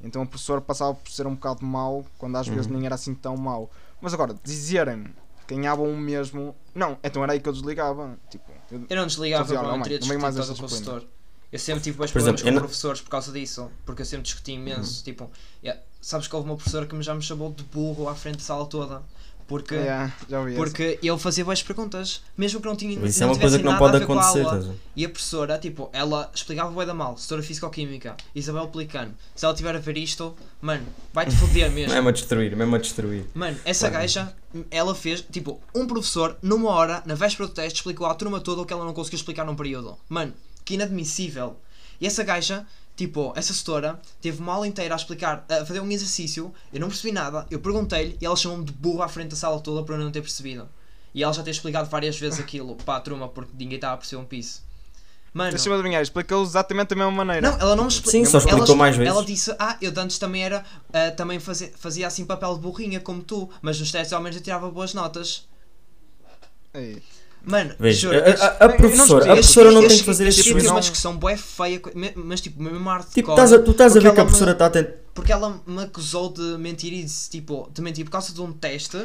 Então 0.00 0.22
o 0.22 0.26
professor 0.26 0.60
passava 0.60 0.94
por 0.94 1.10
ser 1.10 1.26
um 1.26 1.34
bocado 1.34 1.64
mau, 1.64 2.04
quando 2.18 2.36
às 2.36 2.48
vezes 2.48 2.66
Uhum. 2.66 2.72
nem 2.74 2.86
era 2.86 2.94
assim 2.94 3.14
tão 3.14 3.36
mau. 3.36 3.70
Mas 4.00 4.12
agora, 4.14 4.34
dizerem-me 4.42 5.10
que 5.46 5.54
ganhavam 5.54 5.90
o 5.90 5.96
mesmo, 5.96 6.54
não, 6.74 6.98
então 7.04 7.22
era 7.22 7.32
aí 7.34 7.40
que 7.40 7.48
eu 7.48 7.52
desligava. 7.52 8.18
Tipo, 8.30 8.50
eu- 8.70 8.86
Eu 8.88 8.96
não 8.96 9.06
desligava 9.06 9.44
Fazia, 9.44 9.58
quando 9.58 9.72
"Oh, 9.72 9.76
eu 9.76 9.82
queria 9.82 9.98
não 9.98 10.00
discutir 10.00 10.20
mais 10.22 10.34
todo 10.34 10.40
o 10.40 10.52
esta 10.52 10.54
disciplina." 10.66 10.90
consultor. 10.92 11.14
Eu 11.52 11.58
sempre 11.58 11.82
tive 11.84 11.96
Por 11.98 12.08
problemas 12.10 12.28
exemplo, 12.40 12.44
com 12.44 12.50
não- 12.54 12.62
professores 12.62 13.00
por 13.02 13.10
causa 13.10 13.30
disso, 13.30 13.70
porque 13.86 14.02
eu 14.02 14.06
sempre 14.06 14.24
discuti 14.24 14.52
imenso. 14.52 15.04
Tipo, 15.04 15.30
yeah, 15.62 15.80
sabes 16.00 16.26
que 16.26 16.34
houve 16.34 16.48
uma 16.48 16.56
professora 16.56 16.84
que 16.86 16.94
me- 16.94 17.02
já 17.02 17.14
me 17.14 17.22
chamou 17.22 17.52
de 17.52 17.62
burro 17.64 18.08
à 18.08 18.14
frente 18.14 18.38
da 18.38 18.42
sala 18.42 18.66
toda, 18.66 19.02
porque, 19.46 19.74
Yeah, 19.74 20.12
já 20.28 20.38
ouvi 20.40 20.52
essa. 20.52 20.60
porque 20.62 20.98
eu 21.02 21.18
fazia 21.18 21.44
boas 21.44 21.62
perguntas, 21.62 22.22
mesmo 22.36 22.60
que 22.60 22.66
não 22.66 22.74
tinha 22.76 22.92
isso 23.06 23.20
não 23.20 23.28
é 23.28 23.32
uma 23.32 23.38
coisa 23.40 23.58
que 23.58 23.64
não 23.64 23.72
nada 23.72 23.84
pode 23.84 24.02
acontecer, 24.04 24.46
a? 24.46 24.74
E 24.96 25.04
a 25.04 25.08
professora, 25.08 25.58
tipo, 25.58 25.90
ela 25.92 26.30
explicava 26.34 26.70
bué 26.70 26.86
da 26.86 26.94
mal, 26.94 27.16
setora 27.18 27.42
Físico-Química, 27.42 28.16
Isabel 28.34 28.68
Pelicano. 28.68 29.14
Se 29.34 29.44
ela 29.44 29.54
tiver 29.54 29.74
a 29.76 29.78
ver 29.78 29.96
isto, 29.98 30.34
mano, 30.62 30.86
vai-te 31.12 31.34
foder 31.36 31.70
mesmo. 31.70 31.92
Mesmo 31.94 32.08
a 32.08 32.12
destruir, 32.12 32.56
mesmo 32.56 32.74
a 32.74 32.78
destruir. 32.78 33.24
Mano, 33.34 33.58
essa 33.64 33.88
Claro. 33.90 34.02
gaja, 34.02 34.32
ela 34.70 34.94
fez, 34.94 35.20
tipo, 35.30 35.60
um 35.74 35.86
professor, 35.86 36.36
numa 36.42 36.70
hora, 36.70 37.02
na 37.04 37.14
véspera 37.14 37.48
do 37.48 37.54
teste, 37.54 37.80
explicou 37.80 38.06
à 38.06 38.14
turma 38.14 38.40
toda 38.40 38.62
o 38.62 38.66
que 38.66 38.72
ela 38.72 38.84
não 38.84 38.94
conseguiu 38.94 39.16
explicar 39.18 39.44
num 39.44 39.54
período. 39.56 39.96
Mano, 40.08 40.32
que 40.64 40.74
inadmissível. 40.74 41.56
E 42.00 42.06
essa 42.06 42.22
gaja, 42.24 42.66
tipo, 42.96 43.32
essa 43.36 43.52
setora, 43.52 44.00
teve 44.20 44.40
uma 44.40 44.52
aula 44.54 44.66
inteira 44.66 44.94
a 44.94 44.96
explicar, 44.96 45.44
a 45.48 45.64
fazer 45.64 45.80
um 45.80 45.90
exercício, 45.90 46.52
eu 46.72 46.80
não 46.80 46.88
percebi 46.88 47.12
nada, 47.12 47.46
eu 47.50 47.58
perguntei-lhe 47.58 48.16
e 48.20 48.26
ela 48.26 48.36
chamou-me 48.36 48.64
de 48.64 48.72
burro 48.72 49.02
à 49.02 49.08
frente 49.08 49.30
da 49.30 49.36
sala 49.36 49.60
toda 49.60 49.82
por 49.82 49.94
eu 49.94 49.98
não 49.98 50.10
ter 50.10 50.20
percebido. 50.20 50.68
E 51.14 51.22
ela 51.22 51.32
já 51.32 51.42
ter 51.42 51.50
explicado 51.50 51.88
várias 51.88 52.18
vezes 52.18 52.40
aquilo 52.40 52.76
para 52.76 52.96
a 52.96 53.00
turma 53.00 53.28
porque 53.28 53.52
ninguém 53.56 53.76
estava 53.76 53.94
a 53.94 53.96
perceber 53.96 54.22
um 54.22 54.24
piso. 54.24 54.62
Mano, 55.32 55.50
Deixa-me 55.50 55.74
adivinhar, 55.74 56.00
explicou 56.00 56.44
exatamente 56.44 56.90
da 56.90 56.96
mesma 56.96 57.10
maneira. 57.10 57.50
não, 57.50 57.58
ela 57.58 57.74
não 57.74 57.84
me 57.84 57.88
explicou. 57.88 58.12
Sim, 58.12 58.24
só 58.24 58.38
explicou 58.38 58.64
ela, 58.64 58.76
mais 58.76 58.96
vezes. 58.96 59.12
Ela 59.12 59.24
disse, 59.24 59.56
ah, 59.58 59.76
eu 59.80 59.92
antes 59.96 60.16
também 60.16 60.44
era, 60.44 60.64
ah, 60.92 61.10
também 61.10 61.40
fazia, 61.40 61.72
fazia 61.76 62.06
assim 62.06 62.24
papel 62.24 62.54
de 62.54 62.60
burrinha 62.60 63.00
como 63.00 63.20
tu, 63.20 63.50
mas 63.60 63.80
nos 63.80 63.90
testes 63.90 64.12
ao 64.12 64.20
menos 64.20 64.36
eu 64.36 64.42
tirava 64.42 64.70
boas 64.70 64.94
notas. 64.94 65.48
Ei. 66.72 67.02
Mano, 67.46 67.74
Veja, 67.78 68.00
juro, 68.00 68.18
a, 68.18 68.44
a- 68.46 68.64
a 68.64 68.68
professora, 68.70 69.24
a 69.24 69.34
professora 69.34 69.70
não 69.70 69.86
tem 69.86 69.98
que 69.98 70.04
fazer 70.04 70.26
estes 70.28 70.44
tipos 70.44 70.62
temas 70.62 70.86
não- 70.86 70.92
que 70.92 70.98
são 70.98 71.16
bué 71.16 71.36
feia, 71.36 71.80
mas 72.16 72.40
tipo, 72.40 72.62
mesmo 72.62 72.88
arte 72.88 73.12
Tipo, 73.12 73.30
estás 73.30 73.52
a- 73.52 73.58
tu 73.58 73.70
estás 73.72 73.96
a 73.96 74.00
ver 74.00 74.14
que 74.14 74.20
a 74.20 74.24
professora 74.24 74.52
está 74.52 74.66
a 74.66 74.70
tentar. 74.70 74.92
Porque 75.14 75.30
ela 75.32 75.60
me 75.66 75.82
acusou 75.82 76.32
de 76.32 76.42
mentir 76.58 76.92
e 76.92 77.02
disse, 77.02 77.30
tipo, 77.30 77.68
de 77.72 77.80
mentir 77.82 78.04
por 78.04 78.10
causa 78.10 78.32
de 78.32 78.40
um 78.40 78.52
teste 78.52 78.96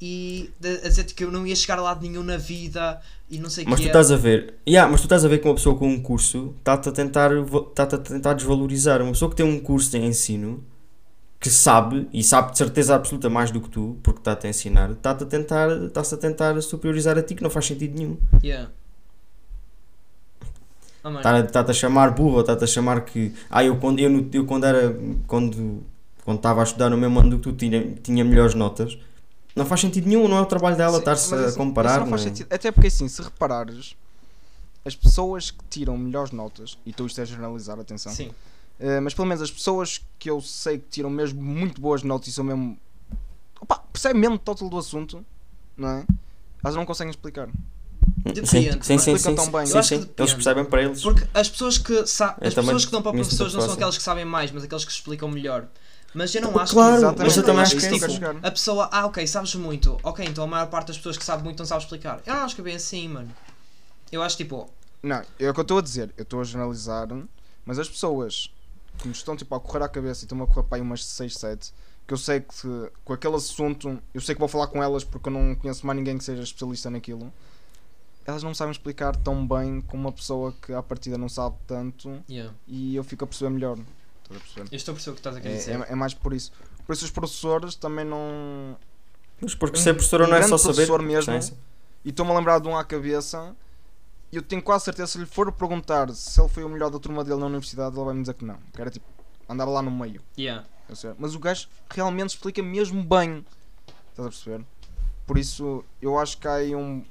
e 0.00 0.50
a 0.84 0.88
dizer 0.88 1.04
que 1.04 1.24
eu 1.24 1.30
não 1.32 1.46
ia 1.46 1.56
chegar 1.56 1.78
a 1.78 1.82
lado 1.82 2.00
nenhum 2.06 2.22
na 2.22 2.36
vida 2.36 3.00
e 3.28 3.38
não 3.38 3.50
sei 3.50 3.64
o 3.64 3.68
Mas 3.70 3.80
tu 3.80 3.86
estás 3.86 4.12
a 4.12 4.16
ver, 4.16 4.54
yeah, 4.66 4.90
mas 4.90 5.00
tu 5.00 5.04
estás 5.04 5.24
a 5.24 5.28
ver 5.28 5.38
que 5.40 5.48
uma 5.48 5.54
pessoa 5.56 5.76
com 5.76 5.88
um 5.88 6.00
curso 6.00 6.54
está-te 6.58 6.88
a 6.88 6.92
tentar, 6.92 7.30
está 7.32 7.82
a 7.82 7.86
tentar 7.98 8.34
desvalorizar. 8.34 9.02
Uma 9.02 9.12
pessoa 9.12 9.28
que 9.30 9.36
tem 9.36 9.44
um 9.44 9.58
curso 9.58 9.90
de 9.90 9.98
ensino 9.98 10.62
que 11.40 11.50
sabe 11.50 12.08
e 12.12 12.22
sabe 12.22 12.52
de 12.52 12.58
certeza 12.58 12.94
absoluta 12.94 13.30
mais 13.30 13.50
do 13.50 13.60
que 13.60 13.68
tu, 13.68 13.96
porque 14.02 14.20
está-te 14.20 14.46
a 14.46 14.50
ensinar, 14.50 14.90
está-te 14.90 15.22
a 15.22 15.26
tentar, 15.26 15.70
está-se 15.84 16.14
a 16.14 16.18
tentar 16.18 16.60
superiorizar 16.60 17.16
a 17.16 17.22
ti, 17.22 17.34
que 17.34 17.42
não 17.42 17.50
faz 17.50 17.66
sentido 17.66 17.96
nenhum. 17.96 18.18
Yeah. 18.42 18.70
Oh, 21.04 21.10
Está-te 21.10 21.70
a 21.70 21.74
chamar 21.74 22.10
burro, 22.10 22.40
está-te 22.40 22.64
a 22.64 22.66
chamar 22.66 23.02
que. 23.02 23.32
Ah, 23.48 23.62
eu 23.64 23.76
quando, 23.76 24.00
eu, 24.00 24.28
eu 24.32 24.44
quando 24.44 24.64
era. 24.64 24.96
Quando 25.26 25.82
quando 26.28 26.40
estava 26.40 26.60
a 26.60 26.64
estudar 26.64 26.90
no 26.90 26.98
mesmo 26.98 27.18
ano 27.20 27.30
do 27.30 27.36
que 27.38 27.44
tu 27.44 27.52
tinha, 27.54 27.94
tinha 28.02 28.22
melhores 28.22 28.52
notas. 28.52 28.98
Não 29.56 29.64
faz 29.64 29.80
sentido 29.80 30.06
nenhum, 30.06 30.28
não 30.28 30.36
é 30.36 30.40
o 30.42 30.44
trabalho 30.44 30.76
dela 30.76 30.98
estar-se 30.98 31.30
mas 31.30 31.40
a 31.40 31.46
assim, 31.46 31.56
comparar. 31.56 32.00
não 32.00 32.08
faz 32.08 32.20
é? 32.20 32.24
sentido. 32.24 32.52
Até 32.52 32.70
porque 32.70 32.88
assim, 32.88 33.08
se 33.08 33.22
reparares, 33.22 33.96
as 34.84 34.94
pessoas 34.94 35.50
que 35.50 35.64
tiram 35.70 35.96
melhores 35.96 36.30
notas, 36.30 36.76
e 36.84 36.92
tu 36.92 37.06
isto 37.06 37.18
é 37.18 37.24
generalizar, 37.24 37.80
atenção, 37.80 38.12
Sim. 38.12 38.30
Eh, 38.80 39.00
mas 39.00 39.14
pelo 39.14 39.26
menos 39.26 39.42
as 39.42 39.50
pessoas 39.50 40.00
que 40.18 40.30
eu 40.30 40.40
sei 40.40 40.78
que 40.78 40.86
tiram 40.88 41.10
mesmo 41.10 41.42
muito 41.42 41.80
boas 41.80 42.02
notas 42.02 42.28
e 42.28 42.32
são 42.32 42.44
mesmo. 42.44 42.78
Opa, 43.60 43.78
percebem 43.92 44.20
mesmo 44.20 44.36
o 44.36 44.38
tótulo 44.38 44.70
do 44.70 44.78
assunto, 44.78 45.24
não 45.76 45.88
é? 45.88 46.06
Elas 46.62 46.76
não 46.76 46.86
conseguem 46.86 47.10
explicar. 47.10 47.48
Depende, 48.18 48.48
Sim, 48.48 48.62
sim, 48.62 48.76
mas 48.76 48.86
sim, 48.86 48.98
sim, 48.98 49.12
explicam 49.14 49.34
tão 49.34 49.50
bem. 49.50 49.66
sim, 49.66 49.82
sim. 49.82 50.10
Eles 50.16 50.34
percebem 50.34 50.64
para 50.64 50.82
eles. 50.82 51.02
Porque 51.02 51.26
as 51.32 51.48
pessoas 51.48 51.78
que 51.78 52.06
sa 52.06 52.36
as 52.40 52.54
pessoas 52.54 52.84
que 52.84 52.92
dão 52.92 53.02
para 53.02 53.12
professores 53.12 53.54
não 53.54 53.60
são 53.62 53.74
aquelas 53.74 53.96
que 53.96 54.02
sabem 54.02 54.24
mais, 54.24 54.50
mas 54.50 54.64
aqueles 54.64 54.84
que 54.84 54.92
explicam 54.92 55.28
melhor. 55.28 55.66
Mas 56.14 56.34
eu 56.34 56.40
não 56.40 56.58
acho 56.58 56.72
claro, 56.72 56.92
que 56.92 56.98
Exatamente, 56.98 57.26
mas 57.26 57.36
eu 57.36 57.42
também 57.44 57.62
acho 57.62 57.76
que 57.76 57.84
é 57.84 57.90
tipo, 57.90 58.06
a 58.42 58.50
pessoa, 58.50 58.88
ah 58.90 59.06
ok, 59.06 59.26
sabes 59.26 59.54
muito, 59.56 59.98
ok, 60.02 60.24
então 60.24 60.42
a 60.42 60.46
maior 60.46 60.66
parte 60.68 60.88
das 60.88 60.96
pessoas 60.96 61.18
que 61.18 61.24
sabem 61.24 61.44
muito 61.44 61.58
não 61.58 61.66
sabe 61.66 61.82
explicar. 61.82 62.20
Eu 62.24 62.34
não 62.34 62.42
acho 62.44 62.54
que 62.54 62.60
é 62.62 62.64
bem 62.64 62.76
assim, 62.76 63.08
mano. 63.08 63.30
Eu 64.10 64.22
acho 64.22 64.36
tipo, 64.36 64.70
Não, 65.02 65.22
é 65.38 65.50
o 65.50 65.52
que 65.54 65.60
eu 65.60 65.62
estou 65.62 65.78
a 65.78 65.82
dizer. 65.82 66.12
Eu 66.16 66.22
estou 66.22 66.40
a 66.40 66.44
generalizar, 66.44 67.08
mas 67.64 67.78
as 67.78 67.88
pessoas 67.88 68.50
que 68.98 69.06
me 69.08 69.12
estão 69.14 69.36
tipo, 69.36 69.54
a 69.54 69.60
correr 69.60 69.84
à 69.84 69.88
cabeça 69.88 70.22
e 70.22 70.26
estão 70.26 70.42
a 70.42 70.46
correr 70.46 70.62
para 70.64 70.76
aí 70.78 70.82
umas 70.82 71.04
6, 71.04 71.34
7, 71.34 71.72
que 72.06 72.14
eu 72.14 72.18
sei 72.18 72.40
que 72.40 72.90
com 73.04 73.12
aquele 73.12 73.36
assunto, 73.36 73.98
eu 74.12 74.20
sei 74.20 74.34
que 74.34 74.38
vou 74.38 74.48
falar 74.48 74.66
com 74.68 74.82
elas 74.82 75.04
porque 75.04 75.28
eu 75.28 75.32
não 75.32 75.54
conheço 75.54 75.86
mais 75.86 75.96
ninguém 75.96 76.18
que 76.18 76.24
seja 76.24 76.42
especialista 76.42 76.90
naquilo. 76.90 77.32
Elas 78.26 78.42
não 78.42 78.54
sabem 78.54 78.72
explicar 78.72 79.16
tão 79.16 79.46
bem 79.46 79.80
como 79.80 80.02
uma 80.02 80.12
pessoa 80.12 80.54
que 80.60 80.72
à 80.72 80.82
partida 80.82 81.16
não 81.16 81.28
sabe 81.30 81.56
tanto 81.66 82.22
yeah. 82.28 82.52
e 82.66 82.94
eu 82.94 83.02
fico 83.02 83.24
a 83.24 83.26
perceber 83.26 83.50
melhor. 83.50 83.78
Estás 84.24 84.36
a 84.36 84.44
perceber? 84.44 84.68
eu 84.70 84.76
estou 84.76 84.92
a 84.92 84.94
perceber 84.94 85.10
o 85.12 85.14
que 85.14 85.20
estás 85.20 85.36
a 85.36 85.40
querer 85.40 85.54
É, 85.54 85.58
dizer. 85.58 85.80
é, 85.80 85.92
é 85.92 85.94
mais 85.94 86.12
por 86.12 86.34
isso. 86.34 86.52
Por 86.86 86.92
isso 86.92 87.04
os 87.06 87.10
professores 87.10 87.74
também 87.74 88.04
não. 88.04 88.76
Mas 89.40 89.54
porque 89.54 89.78
Um- 89.78 89.82
ser 89.82 89.94
professora 89.94 90.24
um 90.24 90.28
não 90.28 90.36
é 90.36 90.42
só 90.42 90.58
saber. 90.58 90.74
professor 90.74 91.02
mesmo. 91.02 91.32
Sim, 91.34 91.40
sim. 91.40 91.56
E 92.04 92.10
estou-me 92.10 92.32
a 92.32 92.34
lembrar 92.38 92.58
de 92.58 92.68
um 92.68 92.76
à 92.76 92.84
cabeça. 92.84 93.54
E 94.30 94.36
eu 94.36 94.42
tenho 94.42 94.62
quase 94.62 94.84
certeza, 94.84 95.12
se 95.12 95.18
lhe 95.18 95.26
for 95.26 95.50
perguntar 95.52 96.10
se 96.14 96.38
ele 96.40 96.48
foi 96.48 96.62
o 96.64 96.68
melhor 96.68 96.90
da 96.90 96.98
turma 96.98 97.24
dele 97.24 97.40
na 97.40 97.46
universidade, 97.46 97.96
ele 97.96 98.04
vai 98.04 98.14
me 98.14 98.20
dizer 98.20 98.34
que 98.34 98.44
não. 98.44 98.58
Que 98.74 98.80
era 98.80 98.90
tipo, 98.90 99.06
andava 99.48 99.70
lá 99.70 99.80
no 99.82 99.90
meio. 99.90 100.20
Yeah. 100.38 100.66
Mas 101.18 101.34
o 101.34 101.38
gajo 101.38 101.68
realmente 101.90 102.30
explica 102.30 102.62
mesmo 102.62 103.02
bem. 103.02 103.44
Estás 104.10 104.26
a 104.26 104.30
perceber? 104.30 104.64
Por 105.26 105.38
isso, 105.38 105.84
eu 106.00 106.18
acho 106.18 106.36
que 106.38 106.46
há 106.48 106.54
aí 106.54 106.74
um, 106.74 107.04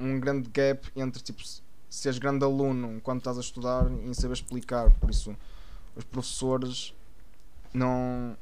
um 0.00 0.18
grande 0.20 0.48
gap 0.50 0.90
entre 0.96 1.22
tipo, 1.22 1.42
se- 1.46 1.62
seres 1.88 2.18
grande 2.18 2.44
aluno 2.44 3.00
quando 3.02 3.18
estás 3.18 3.36
a 3.38 3.40
estudar 3.40 3.90
e 3.90 4.08
em 4.08 4.14
saber 4.14 4.34
explicar. 4.34 4.90
Por 4.94 5.10
isso, 5.10 5.34
os 5.96 6.04
professores 6.04 6.92
não. 7.72 8.36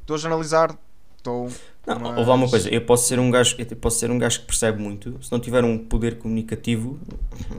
Estou 0.00 0.14
a 0.14 0.18
generalizar. 0.18 0.78
Estou. 1.22 1.48
Não, 1.86 1.98
Mas- 2.00 2.18
houve 2.18 2.28
lá 2.30 2.34
uma 2.34 2.48
coisa, 2.50 2.68
eu 2.68 2.80
posso 2.84 3.06
ser 3.06 3.18
um 3.20 3.30
gajo, 3.30 3.54
eu 3.58 3.76
posso 3.76 3.98
ser 3.98 4.10
um 4.10 4.18
gajo 4.18 4.40
que 4.40 4.46
percebe 4.46 4.82
muito, 4.82 5.16
se 5.22 5.30
não 5.30 5.38
tiver 5.38 5.64
um 5.64 5.78
poder 5.78 6.18
comunicativo, 6.18 6.98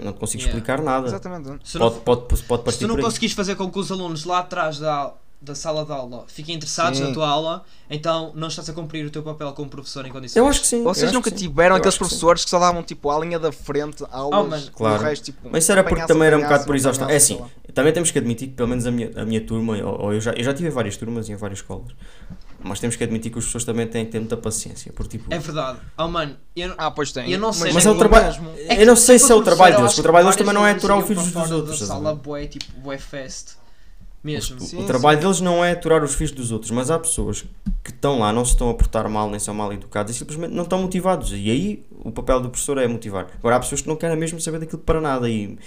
não 0.03 0.11
te 0.13 0.19
consigo 0.19 0.43
Yeah. 0.43 0.59
explicar 0.59 0.81
nada. 0.83 1.07
Exatamente. 1.07 1.49
Se, 1.63 1.77
não- 1.77 1.89
Pode, 1.89 2.01
pode, 2.01 2.21
pode 2.27 2.41
se 2.41 2.47
partir 2.65 2.79
tu 2.79 2.87
não 2.87 2.95
por 2.95 2.99
aí. 2.99 3.03
conseguires 3.05 3.33
fazer 3.35 3.55
com 3.55 3.69
que 3.71 3.79
os 3.79 3.91
alunos 3.91 4.23
lá 4.25 4.39
atrás 4.39 4.79
da, 4.79 5.13
da 5.41 5.55
sala 5.55 5.83
de 5.85 5.91
aula 5.91 6.23
fiquem 6.27 6.55
interessados 6.55 6.99
Sim. 6.99 7.07
na 7.07 7.13
tua 7.13 7.27
aula, 7.27 7.63
então 7.89 8.31
não 8.35 8.47
estás 8.49 8.69
a 8.69 8.73
cumprir 8.73 9.05
o 9.05 9.09
teu 9.09 9.23
papel 9.23 9.51
como 9.53 9.69
professor 9.69 10.05
em 10.05 10.09
condições. 10.11 10.37
Eu 10.37 10.47
acho 10.47 10.61
que 10.61 10.67
sim. 10.67 10.83
Vocês 10.83 11.11
nunca 11.11 11.29
tiveram 11.31 11.75
Eu 11.75 11.79
aqueles 11.79 11.95
sim. 11.95 11.99
professores 11.99 12.43
que 12.45 12.49
só 12.49 12.59
davam 12.59 12.81
tipo 12.83 13.09
à 13.09 13.19
linha 13.19 13.37
da 13.39 13.51
frente 13.51 14.05
aulas 14.09 14.39
Oh, 14.39 14.49
mano. 14.49 14.63
e 14.65 14.71
Claro. 14.71 15.01
o 15.01 15.05
resto 15.05 15.23
tipo. 15.25 15.49
Mas 15.51 15.63
isso 15.63 15.71
era 15.73 15.83
porque 15.83 16.05
também 16.05 16.27
era 16.27 16.37
um 16.37 16.41
bocado 16.41 16.65
por 16.65 16.75
exaustão. 16.77 17.09
É 17.09 17.15
assim, 17.17 17.41
também 17.73 17.91
temos 17.91 18.09
que 18.11 18.19
admitir 18.19 18.49
que 18.49 18.53
pelo 18.55 18.69
menos 18.69 18.85
a 18.85 18.91
minha, 18.91 19.11
a 19.17 19.25
minha 19.25 19.41
turma, 19.45 19.75
ou, 19.83 20.01
ou 20.05 20.13
eu, 20.13 20.21
já, 20.21 20.31
eu 20.31 20.43
já 20.43 20.53
tive 20.53 20.69
várias 20.69 20.95
turmas 20.95 21.27
e 21.27 21.33
em 21.33 21.35
várias 21.35 21.59
escolas, 21.59 21.91
Mas 22.63 22.79
temos 22.79 22.95
que 22.95 23.03
admitir 23.03 23.31
que 23.31 23.37
as 23.39 23.45
pessoas 23.45 23.63
também 23.65 23.85
têm 23.87 24.05
que 24.05 24.11
ter 24.11 24.19
muita 24.19 24.37
paciência. 24.37 24.91
Porque, 24.93 25.17
tipo, 25.17 25.33
É 25.33 25.37
verdade. 25.37 25.79
Oh 25.97 26.07
mano, 26.07 26.37
eu 26.55 26.69
não- 26.69 26.75
Ah, 26.77 26.89
pois 26.91 27.11
tem. 27.11 27.29
Eu 27.31 27.37
não 27.39 27.51
sei, 27.51 27.73
Mas 27.73 27.85
é 27.85 27.91
o 27.91 27.97
trabalho-. 27.97 28.35
É 28.69 28.81
eu 28.81 28.85
não 28.87 28.95
sei 28.95 29.19
se 29.19 29.31
é 29.31 29.35
o 29.35 29.41
trabalho 29.43 29.75
deles, 29.77 29.97
o 29.97 30.01
trabalho 30.01 30.25
deles 30.25 30.37
também 30.37 30.53
não 30.53 30.65
é 30.65 30.71
aturar 30.71 30.97
os 30.97 31.05
filhos 31.07 31.31
dos 31.31 31.51
outros. 31.51 31.79
Da 31.81 31.85
sala 31.87 32.15
bué, 32.15 32.47
tipo, 32.47 32.65
bué 32.79 32.97
fest. 32.97 33.55
Mesmo. 34.23 34.55
O- 34.55 34.61
Sim, 34.61 34.81
o 34.81 34.85
trabalho 34.85 35.17
sim. 35.17 35.23
deles 35.25 35.41
não 35.41 35.65
é 35.65 35.73
aturar 35.73 36.01
os 36.01 36.15
filhos 36.15 36.31
dos 36.31 36.49
outros, 36.51 36.71
mas 36.71 36.89
há 36.89 36.97
pessoas 36.97 37.43
que 37.83 37.91
estão 37.91 38.19
lá, 38.19 38.31
não 38.31 38.45
se 38.45 38.51
estão 38.51 38.69
a 38.69 38.73
portar 38.73 39.09
mal, 39.09 39.29
nem 39.29 39.37
são 39.37 39.53
mal 39.53 39.73
educados 39.73 40.15
e 40.15 40.17
simplesmente 40.17 40.53
não 40.53 40.63
estão 40.63 40.81
motivados. 40.81 41.31
E 41.33 41.49
aí 41.51 41.85
o 42.05 42.09
papel 42.09 42.39
do 42.39 42.49
professor 42.49 42.77
é 42.77 42.87
motivar. 42.87 43.27
Agora 43.39 43.57
há 43.57 43.59
pessoas 43.59 43.81
que 43.81 43.87
não 43.89 43.97
querem 43.97 44.15
mesmo 44.15 44.39
saber 44.39 44.59
daquilo 44.59 44.81
para 44.81 45.01
nada 45.01 45.29
e, 45.29 45.57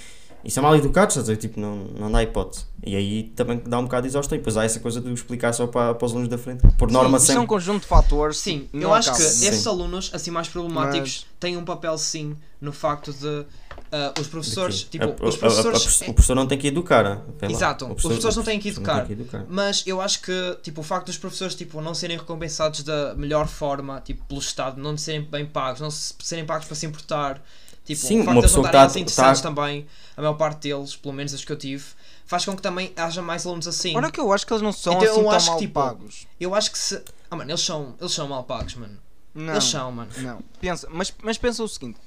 e 0.46 0.50
são 0.50 0.62
mal 0.62 0.76
educados, 0.76 1.16
estás 1.16 1.28
a 1.28 1.32
ver? 1.32 1.38
Tipo, 1.38 1.58
não, 1.60 1.76
não 1.98 2.10
dá 2.10 2.22
hipótese. 2.22 2.64
E 2.84 2.94
aí 2.94 3.24
também 3.34 3.60
dá 3.66 3.78
um 3.78 3.84
bocado 3.84 4.02
de 4.02 4.08
exaustão. 4.08 4.36
E 4.36 4.38
depois 4.38 4.56
há 4.56 4.64
essa 4.64 4.78
coisa 4.80 5.00
de 5.00 5.12
explicar 5.12 5.52
só 5.52 5.66
para, 5.66 5.94
para 5.94 6.06
os 6.06 6.12
alunos 6.12 6.28
da 6.28 6.38
frente. 6.38 6.62
Por 6.78 6.90
norma 6.90 7.18
Sim, 7.18 7.22
isso 7.24 7.32
é 7.32 7.34
um 7.34 7.38
sempre. 7.38 7.48
conjunto 7.48 7.82
de 7.82 7.88
fatores. 7.88 8.38
Sim, 8.38 8.68
eu 8.72 8.94
acho 8.94 9.10
que 9.10 9.16
acaba. 9.16 9.28
Sim. 9.30 9.48
esses 9.48 9.66
alunos, 9.66 10.10
assim 10.14 10.30
mais 10.30 10.48
problemáticos, 10.48 11.26
Mas- 11.28 11.38
têm 11.40 11.56
um 11.56 11.64
papel 11.64 11.98
sim 11.98 12.36
no 12.60 12.72
facto 12.72 13.12
de 13.12 13.44
ah, 13.92 14.14
os 14.18 14.26
professores, 14.28 14.84
tipo, 14.84 15.04
A- 15.04 15.08
a- 15.08 15.10
os 15.28 15.34
a- 15.34 15.36
a- 15.36 15.40
professores. 15.40 16.00
o 16.02 16.14
professor 16.14 16.34
não 16.34 16.46
tem 16.46 16.58
que 16.58 16.68
educar. 16.68 17.22
Exato, 17.42 17.86
os 17.92 18.02
professores 18.02 18.36
não 18.36 18.42
têm 18.44 18.58
que 18.58 18.70
o 18.70 18.74
professor 18.74 19.04
não 19.04 19.10
educar. 19.12 19.38
que. 19.44 19.52
Mas 19.52 19.82
eu 19.86 20.00
acho 20.00 20.22
que 20.22 20.58
tipo, 20.62 20.80
o 20.80 20.84
facto 20.84 21.06
dos 21.06 21.18
professores 21.18 21.54
tipo, 21.54 21.80
não 21.80 21.92
serem 21.94 22.16
recompensados 22.16 22.82
da 22.82 23.14
melhor 23.14 23.46
forma, 23.48 24.00
tipo, 24.00 24.24
pelo 24.24 24.40
Estado, 24.40 24.80
não 24.80 24.96
serem 24.96 25.22
bem 25.22 25.44
pagos, 25.44 25.80
não 25.80 25.90
se- 25.90 26.14
serem 26.20 26.44
pagos 26.46 26.66
para 26.66 26.74
se 26.76 26.86
importar, 26.86 27.42
tipo, 27.86 28.00
Sim, 28.06 28.20
o 28.20 28.24
facto 28.24 28.32
uma 28.32 28.40
de 28.40 28.46
eles 28.46 28.56
não 28.56 28.62
que 28.62 28.70
darem 28.72 28.80
tá- 28.80 28.86
assim 28.86 29.00
interessantes 29.00 29.40
tá- 29.40 29.48
também, 29.48 29.86
a 30.16 30.20
maior 30.20 30.34
parte 30.34 30.58
deles, 30.68 30.94
pelo 30.96 31.14
menos 31.14 31.32
as 31.32 31.44
que 31.44 31.50
eu 31.52 31.56
tive, 31.56 31.84
faz 32.26 32.44
com 32.44 32.54
que 32.56 32.60
também 32.62 32.92
haja 32.96 33.22
mais 33.22 33.46
alunos 33.46 33.66
assim. 33.68 33.96
Olha 33.96 34.10
que 34.10 34.20
eu 34.20 34.32
acho 34.32 34.46
que 34.46 34.52
eles 34.52 34.62
não 34.62 34.72
são 34.72 34.92
Então 34.94 35.04
eu 35.06 35.12
assim 35.12 35.22
tão 35.22 35.30
acho 35.30 35.44
que, 35.46 35.50
mal 35.50 35.58
tipo, 35.60 35.74
pagos. 35.74 36.26
Eu 36.40 36.54
acho 36.54 36.70
que 36.72 36.78
se. 36.78 37.02
Ah, 37.30 37.36
mano, 37.36 37.50
eles 37.50 37.60
são, 37.62 37.94
eles 38.00 38.12
são 38.12 38.28
mal 38.28 38.44
pagos, 38.44 38.74
mano. 38.74 38.98
Não, 39.34 39.52
Eles 39.54 39.64
são, 39.64 39.92
mano. 39.92 40.10
não. 40.18 40.40
Pensa, 40.60 40.88
mas, 40.90 41.12
mas 41.22 41.36
pensa 41.38 41.62
o 41.62 41.68
seguinte: 41.68 41.98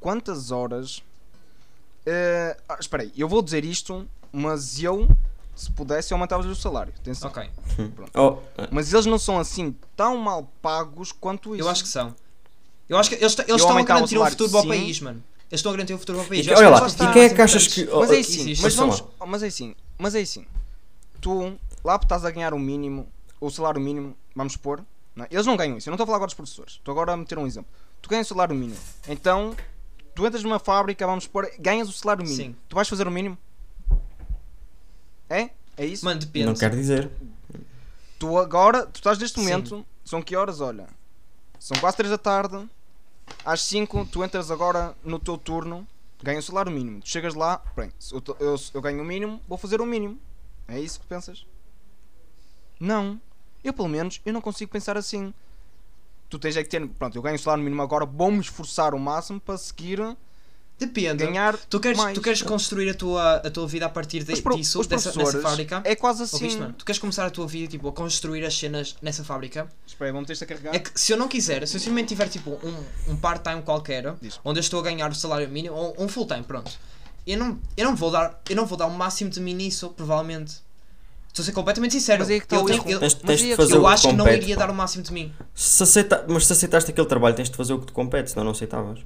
quantas 0.00 0.50
horas. 0.50 1.02
ah, 2.68 2.76
espera 2.78 3.02
aí, 3.02 3.12
eu 3.16 3.28
vou 3.28 3.42
dizer 3.42 3.64
isto, 3.64 4.06
mas 4.32 4.82
eu, 4.82 5.08
se 5.54 5.70
pudesse, 5.72 6.12
eu 6.12 6.16
aumentava-lhes 6.16 6.56
o 6.56 6.60
salário. 6.60 6.92
Atenção. 6.98 7.30
Ok. 7.30 7.48
Oh, 8.14 8.38
Mas 8.70 8.92
eles 8.92 9.04
não 9.06 9.18
são 9.18 9.38
assim 9.38 9.74
tão 9.96 10.16
mal 10.16 10.50
pagos 10.62 11.12
quanto 11.12 11.54
isso. 11.54 11.62
Eu 11.64 11.68
acho 11.68 11.82
que 11.82 11.88
são. 11.88 12.14
Eu 12.88 12.98
acho 12.98 13.10
que 13.10 13.16
eles, 13.16 13.36
eles 13.38 13.50
estão 13.56 13.68
a 13.68 13.72
aumentava 13.72 13.98
o 14.04 14.08
garantir 14.08 14.18
um 14.18 14.26
futuro 14.26 14.50
para 14.50 14.58
o 14.60 14.62
sim. 14.62 14.68
país, 14.68 15.00
mano. 15.00 15.22
Eles 15.50 15.58
estão 15.60 15.72
a 15.72 15.74
garantir 15.76 15.94
um 15.94 15.98
futuro 15.98 16.18
para 16.18 16.26
o 16.26 16.28
país. 16.28 16.46
E- 16.46 16.50
olha 16.52 16.68
lá, 16.70 16.86
e 16.88 17.12
quem 17.12 17.22
é 17.22 17.28
que 17.30 17.42
achas 17.42 17.66
que- 17.66 17.84
Mas 17.84 18.10
Oh, 18.10 18.12
é 18.14 18.18
assim, 18.18 18.54
mas 18.62 18.74
vamos, 18.74 19.00
lá. 19.00 19.26
mas 19.26 19.42
é 19.42 19.46
assim, 19.46 19.74
mas 19.98 20.14
é 20.14 20.20
assim. 20.20 20.46
Tu 21.20 21.58
lá 21.84 21.96
estás 21.96 22.24
a 22.24 22.30
ganhar 22.30 22.54
o 22.54 22.58
mínimo, 22.58 23.08
o 23.40 23.50
salário 23.50 23.80
mínimo, 23.80 24.16
vamos 24.34 24.56
pôr. 24.56 24.82
não 25.14 25.24
é? 25.24 25.28
Eles 25.30 25.46
não 25.46 25.56
ganham 25.56 25.78
isso. 25.78 25.88
Eu 25.88 25.92
não 25.92 25.94
estou 25.96 26.04
a 26.04 26.06
falar 26.06 26.16
agora 26.18 26.28
dos 26.28 26.34
professores. 26.34 26.74
Estou 26.74 26.92
agora 26.92 27.12
a 27.12 27.16
meter 27.16 27.38
um 27.38 27.46
exemplo. 27.46 27.70
Tu 28.02 28.08
ganhas 28.10 28.26
o 28.26 28.34
salário 28.34 28.54
mínimo. 28.54 28.78
Então, 29.08 29.56
tu 30.14 30.26
entras 30.26 30.42
numa 30.42 30.58
fábrica, 30.58 31.06
vamos 31.06 31.26
pôr, 31.26 31.50
ganhas 31.58 31.88
o 31.88 31.92
salário 31.92 32.22
mínimo. 32.22 32.50
Sim. 32.50 32.56
Tu 32.68 32.74
vais 32.76 32.86
fazer 32.88 33.08
o 33.08 33.10
mínimo? 33.10 33.38
É? 35.28 35.50
É 35.76 35.84
isso? 35.86 36.04
Mano, 36.04 36.20
depende. 36.20 36.46
não 36.46 36.54
quer 36.54 36.70
dizer. 36.70 37.10
Tu 38.18 38.38
agora, 38.38 38.86
tu 38.86 38.96
estás 38.96 39.18
neste 39.18 39.40
Sim. 39.40 39.46
momento, 39.46 39.86
são 40.04 40.22
que 40.22 40.36
horas? 40.36 40.60
Olha, 40.60 40.86
são 41.58 41.76
quase 41.78 41.96
3 41.96 42.10
da 42.10 42.18
tarde, 42.18 42.58
às 43.44 43.62
5 43.62 44.06
tu 44.06 44.24
entras 44.24 44.50
agora 44.50 44.96
no 45.04 45.18
teu 45.18 45.38
turno, 45.38 45.86
ganhas 46.22 46.44
o 46.44 46.48
salário 46.48 46.72
mínimo. 46.72 47.00
Tu 47.00 47.08
chegas 47.08 47.34
lá, 47.34 47.62
bem, 47.76 47.92
eu, 48.12 48.22
eu, 48.40 48.56
eu 48.74 48.82
ganho 48.82 49.02
o 49.02 49.04
mínimo, 49.04 49.40
vou 49.48 49.58
fazer 49.58 49.80
o 49.80 49.86
mínimo. 49.86 50.18
É 50.68 50.80
isso 50.80 51.00
que 51.00 51.06
pensas? 51.06 51.46
Não. 52.78 53.20
Eu 53.62 53.72
pelo 53.72 53.88
menos, 53.88 54.20
eu 54.24 54.32
não 54.32 54.40
consigo 54.40 54.70
pensar 54.70 54.96
assim. 54.96 55.32
Tu 56.28 56.38
tens 56.38 56.56
é 56.56 56.62
que 56.62 56.68
ter, 56.68 56.86
pronto, 56.88 57.16
eu 57.16 57.22
ganho 57.22 57.36
o 57.36 57.38
salário 57.38 57.62
mínimo 57.62 57.82
agora, 57.82 58.04
vou-me 58.04 58.40
esforçar 58.40 58.94
o 58.94 58.98
máximo 58.98 59.40
para 59.40 59.56
seguir, 59.56 60.00
Depende. 60.78 61.24
ganhar 61.24 61.56
Tu 61.70 61.80
queres, 61.80 61.96
mais. 61.96 62.14
tu 62.14 62.20
queres 62.20 62.42
construir 62.42 62.90
a 62.90 62.94
tua, 62.94 63.36
a 63.36 63.50
tua 63.50 63.66
vida 63.66 63.86
a 63.86 63.88
partir 63.88 64.22
de, 64.24 64.42
pro- 64.42 64.54
disso, 64.56 64.78
dessa, 64.80 64.94
nessa 65.08 65.12
professores 65.12 65.42
fábrica? 65.42 65.80
É 65.84 65.96
quase 65.96 66.24
assim. 66.24 66.36
Ouviste, 66.36 66.60
mano? 66.60 66.74
Tu 66.76 66.84
queres 66.84 66.98
começar 66.98 67.24
a 67.24 67.30
tua 67.30 67.46
vida 67.46 67.66
tipo, 67.70 67.88
a 67.88 67.92
construir 67.92 68.44
as 68.44 68.56
cenas 68.58 68.94
nessa 69.00 69.24
fábrica? 69.24 69.66
Espera 69.86 70.10
aí, 70.10 70.12
vamos 70.12 70.26
ter-te 70.26 70.44
a 70.44 70.46
carregar. 70.46 70.74
É 70.74 70.78
que 70.78 70.90
se 71.00 71.12
eu 71.12 71.16
não 71.16 71.28
quiser, 71.28 71.66
se 71.66 71.76
eu 71.76 71.80
simplesmente 71.80 72.08
tiver 72.08 72.28
tipo 72.28 72.58
um, 72.62 73.12
um 73.12 73.16
part-time 73.16 73.62
qualquer, 73.62 74.14
Diz. 74.20 74.38
onde 74.44 74.58
eu 74.58 74.60
estou 74.60 74.78
a 74.80 74.82
ganhar 74.82 75.10
o 75.10 75.14
salário 75.14 75.48
mínimo, 75.48 75.74
ou 75.74 75.96
um 75.98 76.08
full-time, 76.08 76.42
pronto. 76.42 76.70
Eu 77.26 77.38
não, 77.38 77.58
eu 77.74 77.84
não 77.86 77.96
vou 77.96 78.10
dar, 78.10 78.38
eu 78.48 78.54
não 78.54 78.66
vou 78.66 78.76
dar 78.76 78.86
o 78.86 78.90
máximo 78.90 79.30
de 79.30 79.40
mim 79.40 79.54
nisso, 79.54 79.88
provavelmente. 79.96 80.56
Estou 81.28 81.42
a 81.42 81.46
ser 81.46 81.52
completamente 81.52 81.92
sincero. 81.92 82.18
Mas 82.20 82.30
é 82.30 82.38
que 82.38 82.44
está 82.44 82.56
eu, 82.56 82.64
tenho- 82.66 82.82
eu, 82.86 83.00
Tens, 83.00 83.14
tens 83.14 83.40
de 83.40 83.52
a- 83.52 83.56
fazer 83.56 83.74
eu 83.74 83.80
o 83.80 83.84
que 83.84 83.88
acho 83.92 84.08
que 84.08 84.12
não 84.14 84.24
compete, 84.26 84.42
iria 84.44 84.56
pá. 84.56 84.66
dar 84.66 84.72
o 84.72 84.74
máximo 84.74 85.02
de 85.02 85.12
mim. 85.12 85.32
Se 85.54 85.82
aceita... 85.82 86.24
Mas 86.28 86.46
se 86.46 86.52
aceitaste 86.52 86.90
aquele 86.90 87.06
trabalho, 87.06 87.34
tens 87.34 87.48
de 87.50 87.56
fazer 87.56 87.72
o 87.72 87.78
que 87.80 87.86
te 87.86 87.92
compete, 87.92 88.30
senão 88.30 88.44
não 88.44 88.52
aceitavas. 88.52 89.00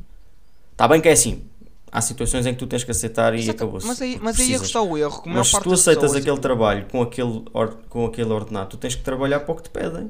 Está 0.73 0.87
bem 0.89 1.01
que 1.01 1.09
é 1.09 1.13
assim. 1.13 1.45
Há 1.93 2.01
situações 2.01 2.47
em 2.47 2.53
que 2.53 2.59
tu 2.61 2.67
tens 2.69 2.85
que 2.85 2.91
aceitar 2.93 3.35
e 3.35 3.51
acabou-se. 3.51 3.87
Mas 3.87 4.01
aí, 4.01 4.19
mas 4.23 4.39
aí 4.39 4.55
é 4.55 4.59
que 4.59 4.65
está 4.65 4.81
o 4.81 4.97
erro. 4.97 5.23
Mas 5.27 5.49
se 5.49 5.61
tu 5.61 5.73
aceitas 5.73 6.15
aquele 6.15 6.39
trabalho 6.39 6.87
com 6.91 7.03
aquele, 7.03 7.45
or- 7.53 7.77
com 7.89 8.07
aquele 8.07 8.31
ordenado, 8.33 8.71
tu 8.71 8.77
tens 8.77 8.95
que 8.95 9.03
trabalhar 9.03 9.41
para 9.41 9.53
o 9.53 9.57
que 9.57 9.65
te 9.65 9.71
pedem. 9.71 10.09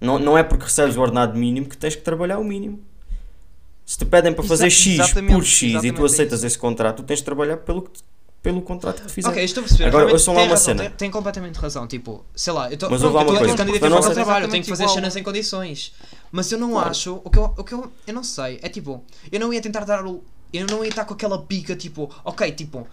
Não, 0.00 0.18
não 0.18 0.36
é 0.36 0.42
porque 0.42 0.64
recebes 0.64 0.96
o 0.96 1.00
ordenado 1.00 1.38
mínimo 1.38 1.66
que 1.66 1.76
tens 1.78 1.96
que 1.96 2.02
trabalhar 2.02 2.38
o 2.38 2.44
mínimo. 2.44 2.78
Se 3.86 3.96
te 3.98 4.04
pedem 4.04 4.32
para 4.34 4.44
fazer 4.44 4.66
Exa- 4.66 5.04
X 5.04 5.12
por 5.32 5.44
X 5.44 5.82
e 5.84 5.92
tu 5.92 6.04
aceitas 6.04 6.40
isso. 6.40 6.46
esse 6.46 6.58
contrato, 6.58 6.96
tu 6.98 7.02
tens 7.04 7.18
de 7.20 7.24
trabalhar 7.24 7.56
pelo, 7.58 7.82
que 7.82 7.90
te- 7.92 8.02
pelo 8.42 8.60
contrato 8.60 9.00
que 9.00 9.06
te 9.06 9.12
fizeram. 9.14 9.32
Ok, 9.34 9.44
estou 9.44 9.60
a 9.62 9.64
perceber. 9.64 9.84
Agora, 9.88 10.04
realmente 10.04 10.12
ouçam 10.20 10.34
lá 10.34 10.40
uma 10.42 10.48
razão, 10.50 10.64
cena. 10.64 10.82
Tem, 10.82 10.90
tem 10.90 11.10
completamente 11.10 11.56
razão. 11.58 11.86
Tipo, 11.86 12.22
sei 12.34 12.52
lá, 12.52 12.68
eu 12.68 12.74
estou 12.74 12.90
Mas 12.90 13.02
houve 13.02 13.14
lá 13.16 13.22
uma 13.22 13.32
eu 13.32 13.38
coisa, 13.38 13.56
candidato 13.56 13.80
para 13.80 14.10
o 14.10 14.14
trabalho, 14.14 14.44
eu 14.44 14.50
tenho 14.50 14.62
que 14.62 14.68
fazer 14.68 14.82
igual. 14.84 14.94
cenas 14.94 15.16
em 15.16 15.22
condições. 15.22 15.94
Mas 16.30 16.52
eu 16.52 16.58
não 16.58 16.72
Claro. 16.72 16.90
acho, 16.90 17.20
o 17.24 17.30
que, 17.30 17.38
eu, 17.38 17.54
o 17.56 17.64
que 17.64 17.72
eu, 17.72 17.92
eu 18.06 18.12
não 18.14 18.24
sei, 18.24 18.58
é 18.62 18.68
tipo, 18.68 19.02
eu 19.32 19.40
não 19.40 19.52
ia 19.52 19.60
tentar 19.62 19.84
dar 19.84 20.04
o. 20.06 20.22
Eu 20.56 20.66
não 20.66 20.84
ia 20.84 20.88
estar 20.90 21.04
com 21.04 21.14
aquela 21.14 21.38
pica 21.42 21.74
tipo, 21.74 22.08
ok, 22.24 22.50
tipo, 22.52 22.86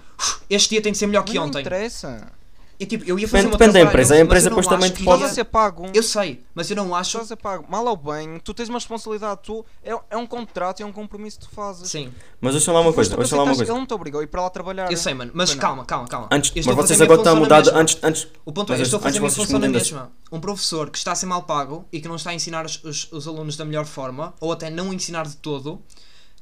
este 0.49 0.69
dia 0.71 0.81
tem 0.81 0.91
que 0.91 0.97
ser 0.97 1.07
melhor 1.07 1.23
que 1.23 1.33
não 1.35 1.45
ontem. 1.45 1.59
interessa. 1.61 2.31
E, 2.79 2.85
tipo, 2.87 3.03
eu 3.05 3.19
ia 3.19 3.27
fazer 3.27 3.43
Depende, 3.43 3.57
depende 3.59 3.73
da 3.73 3.81
empresa. 3.87 4.15
A 4.15 4.19
empresa 4.19 4.47
eu 4.47 4.49
não 4.49 4.59
depois 4.59 4.65
também 4.81 4.89
te 4.91 5.03
pode- 5.03 5.17
Estás 5.17 5.31
a 5.33 5.35
ser 5.35 5.43
pago. 5.43 5.85
Eu 5.93 6.01
sei, 6.01 6.43
mas 6.55 6.67
eu 6.67 6.75
não 6.75 6.95
acho. 6.95 7.09
Estás 7.09 7.25
a 7.25 7.27
ser 7.27 7.35
pago. 7.35 7.63
Mal 7.69 7.85
ou 7.85 7.95
bem, 7.95 8.39
tu 8.43 8.55
tens 8.55 8.69
uma 8.69 8.79
responsabilidade. 8.79 9.41
Tu, 9.43 9.63
é, 9.83 9.91
é 10.09 10.17
um 10.17 10.25
contrato 10.25 10.79
e 10.79 10.81
é 10.81 10.85
um 10.87 10.91
compromisso 10.91 11.37
que 11.41 11.45
tu 11.47 11.51
fazes. 11.53 11.87
Sim, 11.91 12.11
Mas 12.39 12.53
deixa 12.53 12.71
lá 12.71 12.79
uma 12.81 12.91
coisa, 12.91 13.15
deixa 13.15 13.35
lá 13.35 13.43
uma 13.43 13.55
coisa. 13.55 13.71
Ele 13.71 13.79
não 13.79 13.85
te 13.85 13.93
obrigou 13.93 14.19
a 14.19 14.23
ir 14.23 14.27
para 14.27 14.41
lá 14.41 14.49
trabalhar. 14.49 14.91
eu 14.91 14.97
sei, 14.97 15.13
mano, 15.13 15.29
mas 15.35 15.51
não. 15.51 15.59
calma, 15.59 15.85
calma, 15.85 16.07
calma. 16.07 16.27
Antes, 16.31 16.51
Eu 16.55 16.63
mas 16.65 16.75
vocês 16.75 16.99
agora 16.99 17.19
estão 17.19 17.33
a 17.33 17.39
mudar 17.39 17.61
de- 17.61 17.69
antes, 17.69 17.99
antes 18.01 18.27
O 18.43 18.51
ponto 18.51 18.73
é, 18.73 18.77
eu 18.79 18.81
estou 18.81 18.97
a 18.97 19.01
fazer 19.03 19.17
a 19.19 19.21
minha 19.21 19.31
função 19.31 19.59
na 19.59 19.69
mesma. 19.69 20.11
Um 20.31 20.39
professor 20.39 20.89
que 20.89 20.97
está 20.97 21.11
a 21.11 21.15
ser 21.15 21.27
mal 21.27 21.43
pago 21.43 21.85
e 21.93 22.01
que 22.01 22.07
não 22.07 22.15
está 22.15 22.31
a 22.31 22.33
ensinar 22.33 22.65
os, 22.65 22.83
os, 22.83 23.11
os 23.11 23.27
alunos 23.27 23.55
da 23.57 23.63
melhor 23.63 23.85
forma, 23.85 24.33
ou 24.39 24.51
até 24.51 24.71
não 24.71 24.91
ensinar 24.91 25.27
de 25.27 25.35
todo, 25.37 25.79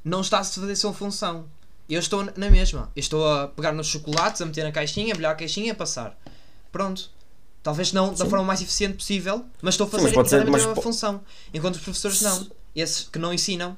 não 0.04 0.20
está 0.20 0.38
a 0.40 0.44
fazer 0.44 0.72
a 0.72 0.76
sua 0.76 0.92
função. 0.92 1.44
Eu 1.88 1.98
estou 2.00 2.24
na 2.36 2.48
mesma. 2.50 2.90
Eu 2.94 3.00
estou 3.00 3.26
a 3.28 3.48
pegar 3.48 3.72
nos 3.72 3.86
chocolates, 3.88 4.40
a 4.40 4.46
meter 4.46 4.62
na 4.64 4.72
caixinha, 4.72 5.12
a 5.12 5.14
abrir 5.14 5.26
a 5.26 5.34
caixinha 5.34 5.66
e 5.66 5.70
a 5.70 5.74
passar. 5.74 6.16
Pronto. 6.70 7.10
Talvez 7.62 7.92
não 7.92 8.10
da 8.10 8.24
Sim. 8.24 8.30
forma 8.30 8.44
mais 8.44 8.62
eficiente 8.62 8.94
possível, 8.94 9.44
mas 9.60 9.74
estou 9.74 9.86
a 9.86 9.90
Sim, 9.90 9.96
fazer 9.96 10.04
mas 10.06 10.14
pode 10.14 10.28
ser- 10.30 10.36
mas 10.38 10.48
a 10.62 10.68
mesma 10.68 10.82
função. 10.82 11.20
Enquanto 11.52 11.74
os 11.74 11.80
professores 11.82 12.22
não. 12.22 12.46
Esses 12.74 13.08
que 13.08 13.18
não 13.18 13.34
ensinam. 13.34 13.76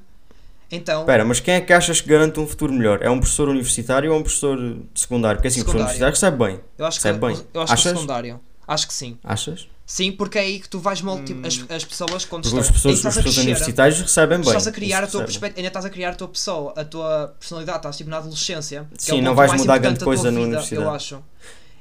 Então, 0.71 1.01
Espera, 1.01 1.25
mas 1.25 1.39
quem 1.39 1.55
é 1.55 1.61
que 1.61 1.73
achas 1.73 1.99
que 2.01 2.07
garante 2.09 2.39
um 2.39 2.47
futuro 2.47 2.71
melhor? 2.73 2.99
É 3.01 3.09
um 3.09 3.19
professor 3.19 3.47
universitário 3.49 4.11
ou 4.11 4.19
um 4.19 4.23
professor 4.23 4.57
de 4.57 4.99
secundário? 4.99 5.37
Porque 5.37 5.47
assim, 5.47 5.61
o 5.61 5.65
professor 5.65 5.95
universitário 5.95 6.37
bem. 6.37 6.59
eu 6.77 6.85
acho 6.85 6.97
que, 6.97 7.03
Sabe 7.03 7.19
bem. 7.19 7.29
eu 7.53 7.61
acho 7.61 7.67
que 7.73 7.79
Achas? 7.79 7.91
secundário. 7.93 8.39
Acho 8.67 8.87
que 8.87 8.93
sim. 8.93 9.17
Achas? 9.23 9.67
Sim, 9.85 10.13
porque 10.13 10.37
é 10.37 10.41
aí 10.41 10.59
que 10.61 10.69
tu 10.69 10.79
vais 10.79 11.01
molde, 11.01 11.25
tipo, 11.25 11.45
as, 11.45 11.59
as 11.69 11.83
pessoas 11.83 12.23
quando 12.23 12.49
Porque 12.49 12.57
estás 12.89 13.17
crescer. 13.17 13.41
universitários 13.41 13.99
recebem 13.99 14.37
bem. 14.39 14.47
estás 14.47 14.65
a 14.65 14.71
criar 14.71 15.03
a 15.03 15.07
tua 15.07 15.23
perspectiva, 15.25 15.59
ainda 15.59 15.67
estás 15.67 15.85
a 15.85 15.89
criar 15.89 16.09
a 16.11 16.15
tua 16.15 16.27
pessoa, 16.29 16.73
a 16.77 16.85
tua 16.85 17.35
personalidade, 17.37 17.79
estás 17.79 17.97
tipo 17.97 18.09
na 18.09 18.17
adolescência. 18.17 18.87
que 18.89 18.95
é 19.11 19.13
Sim, 19.15 19.19
o 19.19 19.21
não 19.23 19.35
vais 19.35 19.49
mais 19.51 19.61
mudar 19.61 19.75
importante 19.77 19.81
grande 19.81 19.99
da 19.99 20.05
tua 20.05 20.05
coisa 20.05 20.23
na 20.23 20.29
vida, 20.31 20.41
universidade. 20.47 20.81
Eu 20.83 20.89
acho. 20.91 21.23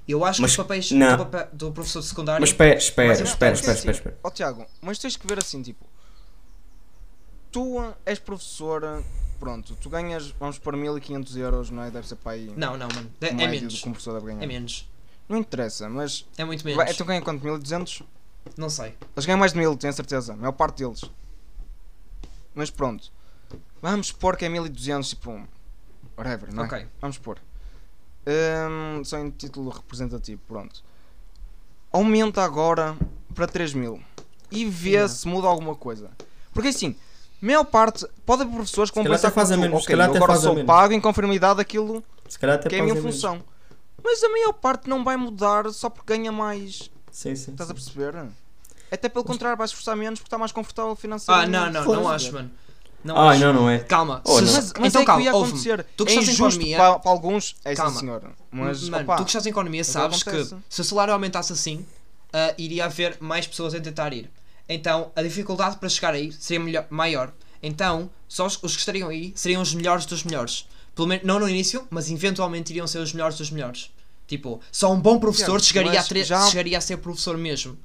Eu 0.09 0.25
acho 0.25 0.43
Mas- 0.43 0.51
que 0.51 0.61
os 0.61 0.67
papéis 0.67 0.91
não. 0.91 1.17
do, 1.17 1.27
papel- 1.27 1.49
do 1.53 1.71
professor 1.71 2.01
de 2.01 2.07
secundário. 2.07 2.41
Mas 2.41 2.51
espera, 2.51 2.77
espera, 2.77 3.09
Mas 3.11 3.21
espera, 3.21 3.53
é 3.53 3.55
espera, 3.55 3.73
assim, 3.73 3.79
espera, 3.79 3.97
espera. 3.97 4.19
Ó 4.25 4.31
Tiago, 4.31 4.67
mas 4.81 4.99
tens 4.99 5.17
que 5.17 5.25
ver 5.27 5.39
assim, 5.39 5.63
tipo, 5.63 5.87
tu 7.53 7.81
és 8.05 8.19
professora, 8.19 9.03
pronto, 9.39 9.77
tu 9.81 9.89
ganhas, 9.89 10.35
vamos 10.41 10.59
por 10.59 10.77
1500 10.77 11.37
euros, 11.37 11.71
não 11.71 11.83
é? 11.85 11.91
Deve 11.91 12.09
ser 12.09 12.17
para 12.17 12.33
aí 12.33 12.53
Não, 12.57 12.77
não, 12.77 12.89
mano. 12.89 13.11
É, 13.21 13.27
o 13.27 13.41
é 13.41 13.47
menos. 13.49 13.75
do 13.75 13.81
que 13.81 13.89
um 13.89 13.93
professor 13.93 14.15
deve 14.15 14.27
ganhar. 14.27 14.43
É 14.43 14.47
menos. 14.47 14.89
Não 15.29 15.39
interessa, 15.39 15.89
mas. 15.89 16.27
É 16.37 16.45
muito 16.45 16.65
menos. 16.65 16.83
Vai, 16.83 16.93
então 16.93 17.07
ganha 17.07 17.23
quanto? 17.23 17.43
1200? 17.43 18.03
Não 18.57 18.69
sei. 18.69 18.97
Eles 19.17 19.25
ganham 19.25 19.39
mais 19.39 19.53
de 19.53 19.59
1000, 19.59 19.77
tenho 19.77 19.93
certeza, 19.93 20.33
a 20.33 20.37
maior 20.37 20.53
parte 20.53 20.79
deles. 20.85 21.03
Mas 22.55 22.71
pronto, 22.71 23.11
vamos 23.81 24.13
pôr 24.13 24.37
que 24.37 24.45
é 24.45 24.49
1200, 24.49 25.09
tipo, 25.09 25.47
whatever, 26.19 26.53
não 26.53 26.65
é? 26.65 26.67
Ok. 26.67 26.87
Vamos 27.01 27.19
pôr. 27.19 27.39
Hum, 28.27 29.03
só 29.05 29.19
em 29.19 29.31
título 29.31 29.71
representativo, 29.71 30.41
pronto. 30.47 30.83
Aumenta 31.93 32.43
agora 32.43 32.97
para 33.35 33.47
3000 33.47 34.01
e 34.51 34.65
vê 34.65 34.91
Yeah. 34.91 35.09
se 35.13 35.27
muda 35.27 35.47
alguma 35.49 35.75
coisa. 35.75 36.11
Porque 36.53 36.69
assim, 36.69 36.95
maior 37.41 37.65
parte, 37.65 38.07
pode 38.27 38.43
haver 38.43 38.55
professores 38.55 38.91
que 38.91 38.95
vão 38.97 39.05
calhar 39.05 39.19
pensar 39.19 39.29
até 39.29 39.35
fazem 39.35 39.57
que 39.57 39.63
tu, 39.63 39.69
menos, 39.69 39.83
se 39.83 39.87
ok, 39.87 39.93
calhar 39.95 40.07
eu 40.09 40.11
até 40.11 40.19
agora 40.19 40.33
fazem 40.33 40.45
sou 40.47 40.55
menos. 40.55 40.67
pago 40.67 40.93
em 40.93 41.01
conformidade 41.01 41.57
daquilo 41.57 42.05
Se 42.29 42.39
calhar 42.39 42.57
até 42.57 42.69
que 42.69 42.75
é 42.77 42.79
a 42.79 42.83
minha 42.83 42.95
fazem 42.95 43.11
menos. 43.11 43.21
Mas 44.05 44.23
a 44.23 44.29
maior 44.29 44.53
parte 44.55 44.89
não 44.89 45.05
vai 45.05 45.17
mudar 45.17 45.71
só 45.73 45.89
porque 45.89 46.15
ganha 46.17 46.33
mais. 46.33 46.91
Sim, 47.11 47.35
sim. 47.37 47.53
Estás 47.53 47.71
a 47.71 47.75
sim. 47.75 47.81
perceber? 47.81 48.25
Até 48.91 49.09
pelo 49.09 49.25
contrário, 49.25 49.57
vais 49.57 49.71
esforçar 49.71 49.97
menos 49.97 50.19
porque 50.21 50.27
está 50.29 50.39
mais 50.39 50.53
confortável 50.53 50.93
Ah, 50.93 50.97
financeiramente. 50.97 51.51
não, 51.51 51.71
não, 51.71 51.85
Foda-se. 51.85 52.03
não 52.05 52.11
acho, 52.11 52.33
mano. 52.33 52.51
Não 53.05 53.17
Ai, 53.19 53.37
acho. 53.37 53.45
não, 53.47 53.53
não 53.53 53.71
é. 53.71 53.79
Calma. 53.81 54.21
Oh, 54.25 54.41
não. 54.41 54.53
Mas, 54.53 54.73
mas 54.79 54.89
então 54.91 55.01
é 55.01 55.05
que 55.05 55.07
calma, 55.07 55.23
ia 55.23 55.33
ouve-me. 55.35 55.53
acontecer. 55.59 55.87
Tu 55.97 56.05
que 56.05 56.13
é 56.13 56.15
estás 56.15 56.29
em 56.29 56.35
economia- 56.35 56.77
para, 56.77 56.99
para 56.99 57.11
alguns, 57.11 57.57
é 57.65 57.75
Calma. 57.75 57.93
sim 57.93 57.99
senhora. 58.01 58.31
Mas, 58.51 58.89
Mano, 58.89 59.05
opá, 59.05 59.17
tu 59.17 59.25
que 59.25 59.31
estás 59.31 59.47
em 59.47 59.51
economia 59.51 59.83
sabes 59.85 60.23
que 60.23 60.45
se 60.69 60.81
o 60.81 60.85
salário 60.85 61.13
aumentasse 61.13 61.53
assim, 61.53 61.85
ah, 62.33 62.55
iria 62.59 62.85
haver 62.85 63.17
mais 63.21 63.47
pessoas 63.47 63.75
a 63.75 63.81
tentar 63.81 64.13
ir. 64.13 64.31
Então 64.69 65.11
a 65.17 65.23
dificuldade 65.23 65.77
para 65.77 65.89
chegar 65.89 66.15
aí 66.15 66.31
seria 66.33 66.61
melhor- 66.63 66.87
maior. 66.91 67.33
Então, 67.63 68.11
só 68.29 68.47
os, 68.47 68.55
os 68.63 68.73
que 68.75 68.79
estariam 68.81 69.09
aí 69.09 69.33
seriam 69.35 69.63
os 69.63 69.75
melhores 69.75 70.07
dos 70.07 70.23
melhores. 70.23 70.69
Pelo 70.95 71.09
menos, 71.09 71.25
não 71.25 71.39
no 71.39 71.49
início, 71.49 71.87
mas 71.91 72.11
eventualmente 72.11 72.71
iriam 72.73 72.87
ser 72.87 72.99
os 72.99 73.13
melhores 73.13 73.39
dos 73.39 73.51
melhores. 73.51 73.91
Tipo, 74.27 74.61
só 74.71 74.93
um 74.93 75.01
bom 75.01 75.19
professor 75.19 75.61
Certo, 75.61 75.65
chegaria, 75.65 75.91
a 75.93 75.95
mas 75.95 76.09
tre- 76.09 76.25
já- 76.25 76.47
chegaria 76.49 76.79
a 76.79 76.81
ser 76.81 76.97
professor 76.99 77.37
mesmo. 77.37 77.79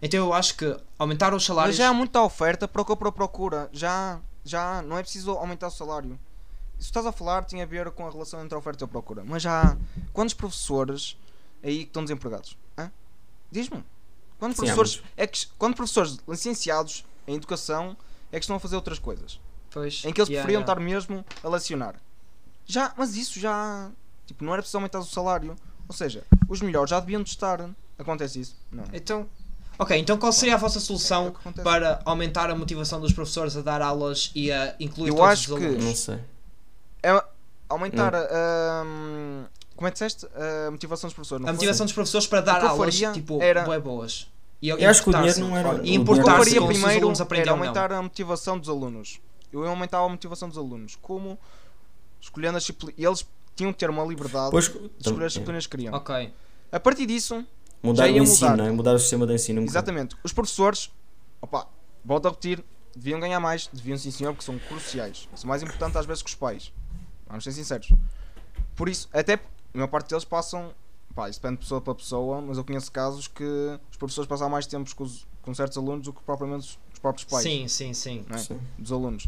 Então 0.00 0.18
eu 0.20 0.32
acho 0.32 0.54
que 0.56 0.76
aumentar 0.98 1.28
os 1.28 1.34
Mas 1.34 1.44
salários. 1.44 1.76
já 1.76 1.88
há 1.88 1.92
muita 1.94 2.22
oferta 2.22 2.66
para 2.68 2.82
o 2.82 2.84
que 2.84 2.92
eu 2.92 2.96
procura. 2.96 3.68
Já, 3.72 4.20
já 4.44 4.80
não 4.82 4.96
é 4.96 5.02
preciso 5.02 5.32
aumentar 5.32 5.68
o 5.68 5.70
salário. 5.70 6.18
Isso 6.78 6.88
estás 6.88 7.04
a 7.06 7.12
falar 7.12 7.44
tem 7.44 7.60
a 7.62 7.66
ver 7.66 7.90
com 7.90 8.06
a 8.06 8.10
relação 8.10 8.40
entre 8.42 8.54
a 8.54 8.58
oferta 8.58 8.84
e 8.84 8.86
a 8.86 8.88
procura. 8.88 9.24
Mas 9.24 9.42
já 9.42 9.72
há 9.72 9.76
quantos 10.12 10.34
professores 10.34 11.16
aí 11.62 11.78
que 11.78 11.84
estão 11.84 12.02
desempregados? 12.04 12.56
Hã? 12.78 12.90
Diz-me. 13.50 13.84
Quantos 14.38 14.56
Sim, 14.58 14.66
professores 14.74 15.02
é 15.16 15.26
que 15.26 15.46
quantos 15.58 15.76
professores 15.76 16.18
licenciados 16.28 17.04
em 17.26 17.34
educação 17.34 17.96
é 18.30 18.38
que 18.38 18.44
estão 18.44 18.54
a 18.56 18.60
fazer 18.60 18.76
outras 18.76 18.98
coisas? 19.00 19.40
Pois, 19.70 20.04
Em 20.04 20.12
que 20.12 20.20
eles 20.20 20.28
yeah, 20.28 20.42
preferiam 20.44 20.60
yeah. 20.60 20.72
estar 20.72 20.80
mesmo 20.80 21.24
a 21.42 21.48
lecionar. 21.48 21.96
Já, 22.68 22.92
mas 22.96 23.16
isso 23.16 23.40
já 23.40 23.90
tipo, 24.26 24.44
não 24.44 24.52
era 24.52 24.60
preciso 24.62 24.76
aumentar 24.76 24.98
o 25.00 25.04
salário. 25.04 25.56
Ou 25.88 25.94
seja, 25.94 26.22
os 26.48 26.60
melhores 26.60 26.90
já 26.90 27.00
deviam 27.00 27.22
de 27.22 27.30
estar. 27.30 27.68
Acontece 27.98 28.38
isso? 28.40 28.54
Não. 28.70 28.84
Então, 28.92 29.26
ok, 29.78 29.96
então 29.98 30.18
qual 30.18 30.30
seria 30.32 30.54
a 30.54 30.58
vossa 30.58 30.76
É 30.78 30.80
solução 30.82 31.30
que 31.30 31.38
acontece. 31.38 31.64
para 31.64 32.00
aumentar 32.04 32.50
a 32.50 32.54
motivação 32.54 33.00
dos 33.00 33.12
professores 33.12 33.56
a 33.56 33.62
dar 33.62 33.80
aulas 33.80 34.30
e 34.34 34.52
a 34.52 34.76
incluir 34.78 35.08
Eu 35.08 35.16
todos 35.16 35.30
acho 35.32 35.54
os 35.54 35.58
que- 35.58 35.64
alunos? 35.66 35.84
Não 35.84 35.94
sei. 35.96 36.18
É 37.02 37.24
aumentar 37.68 38.14
a. 38.14 38.82
hum, 38.86 39.44
como 39.74 39.88
é 39.88 39.90
que 39.90 39.94
disseste? 39.94 40.26
A 40.66 40.70
motivação 40.70 41.08
dos 41.08 41.14
professores. 41.14 41.40
não 41.42 41.48
A 41.48 41.52
foi? 41.52 41.56
motivação 41.56 41.86
dos 41.86 41.92
professores 41.94 42.26
para 42.26 42.40
dar 42.42 42.60
que 42.60 42.66
aulas 42.66 42.94
tipo 43.14 43.40
era- 43.42 43.64
boas. 43.80 44.28
E 44.60 44.68
Eu 44.68 44.90
acho 44.90 45.04
que 45.04 45.10
o 45.10 45.12
dinheiro 45.14 45.38
não 45.40 45.56
era. 45.56 45.74
E 45.78 45.82
que 45.82 45.94
importar-se 45.94 46.36
faria 46.38 46.60
com 46.60 46.66
se 46.66 46.72
os 46.72 46.78
primeiro 46.78 47.04
alunos 47.06 47.20
era 47.20 47.50
aumentar 47.52 47.92
a 47.92 48.02
motivação 48.02 48.58
dos 48.58 48.68
alunos. 48.68 49.20
Eu 49.52 49.64
aumentava 49.66 50.04
a 50.04 50.08
motivação 50.08 50.48
dos 50.48 50.58
alunos. 50.58 50.96
Como? 51.00 51.38
Escolhendo 52.20 52.56
as 52.56 52.62
disciplinas. 52.64 52.94
Eles 52.98 53.26
tinham 53.54 53.72
que 53.72 53.78
ter 53.78 53.90
uma 53.90 54.04
liberdade 54.04 54.50
Pois, 54.50 54.66
de 54.68 54.70
escolher 54.98 55.24
as 55.24 55.32
é. 55.32 55.34
disciplinas 55.34 55.66
que 55.66 55.70
queriam. 55.76 55.94
Ok. 55.94 56.32
A 56.70 56.80
partir 56.80 57.06
disso, 57.06 57.44
mudar 57.82 58.04
o 58.04 58.16
ensino, 58.18 58.50
mudar. 58.50 58.56
não 58.56 58.64
é? 58.66 58.70
mudar 58.70 58.94
o 58.94 58.98
sistema 58.98 59.26
de 59.26 59.34
ensino 59.34 59.60
um 59.60 59.64
bocado. 59.64 59.78
exatamente, 59.78 60.16
os 60.22 60.32
professores, 60.32 60.90
opa, 61.40 61.66
volto 62.04 62.26
a 62.26 62.30
repetir, 62.30 62.62
deviam 62.94 63.18
ganhar 63.20 63.40
mais, 63.40 63.68
deviam 63.72 63.96
sim 63.96 64.10
senhor, 64.10 64.32
porque 64.32 64.44
são 64.44 64.58
cruciais. 64.58 65.28
São 65.34 65.48
mais 65.48 65.62
importantes 65.62 65.96
às 65.96 66.06
vezes 66.06 66.22
que 66.22 66.28
os 66.28 66.34
pais. 66.34 66.72
Vamos 67.26 67.44
ser 67.44 67.52
sinceros. 67.52 67.90
Por 68.76 68.88
isso, 68.88 69.08
até 69.12 69.34
a 69.34 69.38
maior 69.74 69.88
parte 69.88 70.08
deles 70.10 70.24
passam. 70.24 70.72
Pá, 71.14 71.28
isso 71.28 71.40
depende 71.40 71.56
de 71.56 71.62
pessoa 71.64 71.80
para 71.80 71.94
pessoa, 71.96 72.40
mas 72.40 72.58
eu 72.58 72.64
conheço 72.64 72.92
casos 72.92 73.26
que 73.26 73.42
os 73.90 73.96
professores 73.96 74.28
passam 74.28 74.48
mais 74.48 74.66
tempo 74.66 74.94
com, 74.94 75.02
os- 75.04 75.26
com 75.42 75.52
certos 75.52 75.76
alunos 75.76 76.04
do 76.04 76.12
que 76.12 76.22
propriamente 76.22 76.60
os- 76.60 76.78
os 76.92 76.98
próprios 77.00 77.24
pais 77.24 77.42
Sim, 77.42 77.66
sim, 77.66 77.92
sim. 77.92 78.24
é? 78.30 78.38
Sim. 78.38 78.60
dos 78.78 78.92
alunos. 78.92 79.26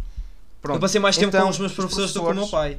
Eu 0.61 0.63
Pronto, 0.63 0.81
passei 0.81 1.01
mais 1.01 1.17
tempo 1.17 1.29
Então, 1.29 1.45
com 1.45 1.51
os 1.51 1.59
meus 1.59 1.71
os 1.73 1.77
professores 1.77 2.13
do 2.13 2.21
que 2.21 2.27
com 2.27 2.33
o 2.33 2.35
meu 2.35 2.49
pai. 2.49 2.79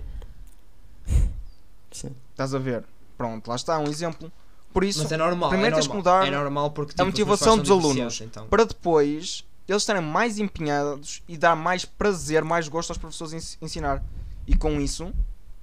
Sim. 1.92 2.16
estás 2.32 2.54
a 2.54 2.60
ver? 2.60 2.84
Pronto, 3.18 3.48
lá 3.50 3.56
está 3.56 3.78
um 3.80 3.86
exemplo. 3.88 4.32
Por 4.74 4.84
isso, 4.84 5.04
Mas 5.04 5.12
é 5.12 5.18
normal. 5.18 5.50
primeiro 5.50 5.76
é 5.76 5.80
tens 5.80 5.88
que 5.88 5.96
mudar 5.96 6.26
É 6.26 6.32
normal 6.32 6.72
porque 6.72 6.92
tipo, 6.92 7.02
a 7.02 7.06
motivação 7.06 7.58
dos 7.58 7.70
alunos. 7.70 8.22
Então. 8.22 8.48
para 8.48 8.64
depois 8.66 9.44
eles 9.68 9.82
estarem 9.82 10.02
mais 10.02 10.38
empenhados 10.40 11.22
e 11.28 11.38
dar 11.38 11.56
mais 11.56 11.84
prazer, 11.86 12.44
mais 12.44 12.68
gosto 12.68 12.90
aos 12.92 12.98
professores 12.98 13.34
ens- 13.34 13.58
ensinar. 13.62 14.02
E 14.48 14.56
com 14.56 14.80
isso, 14.80 15.14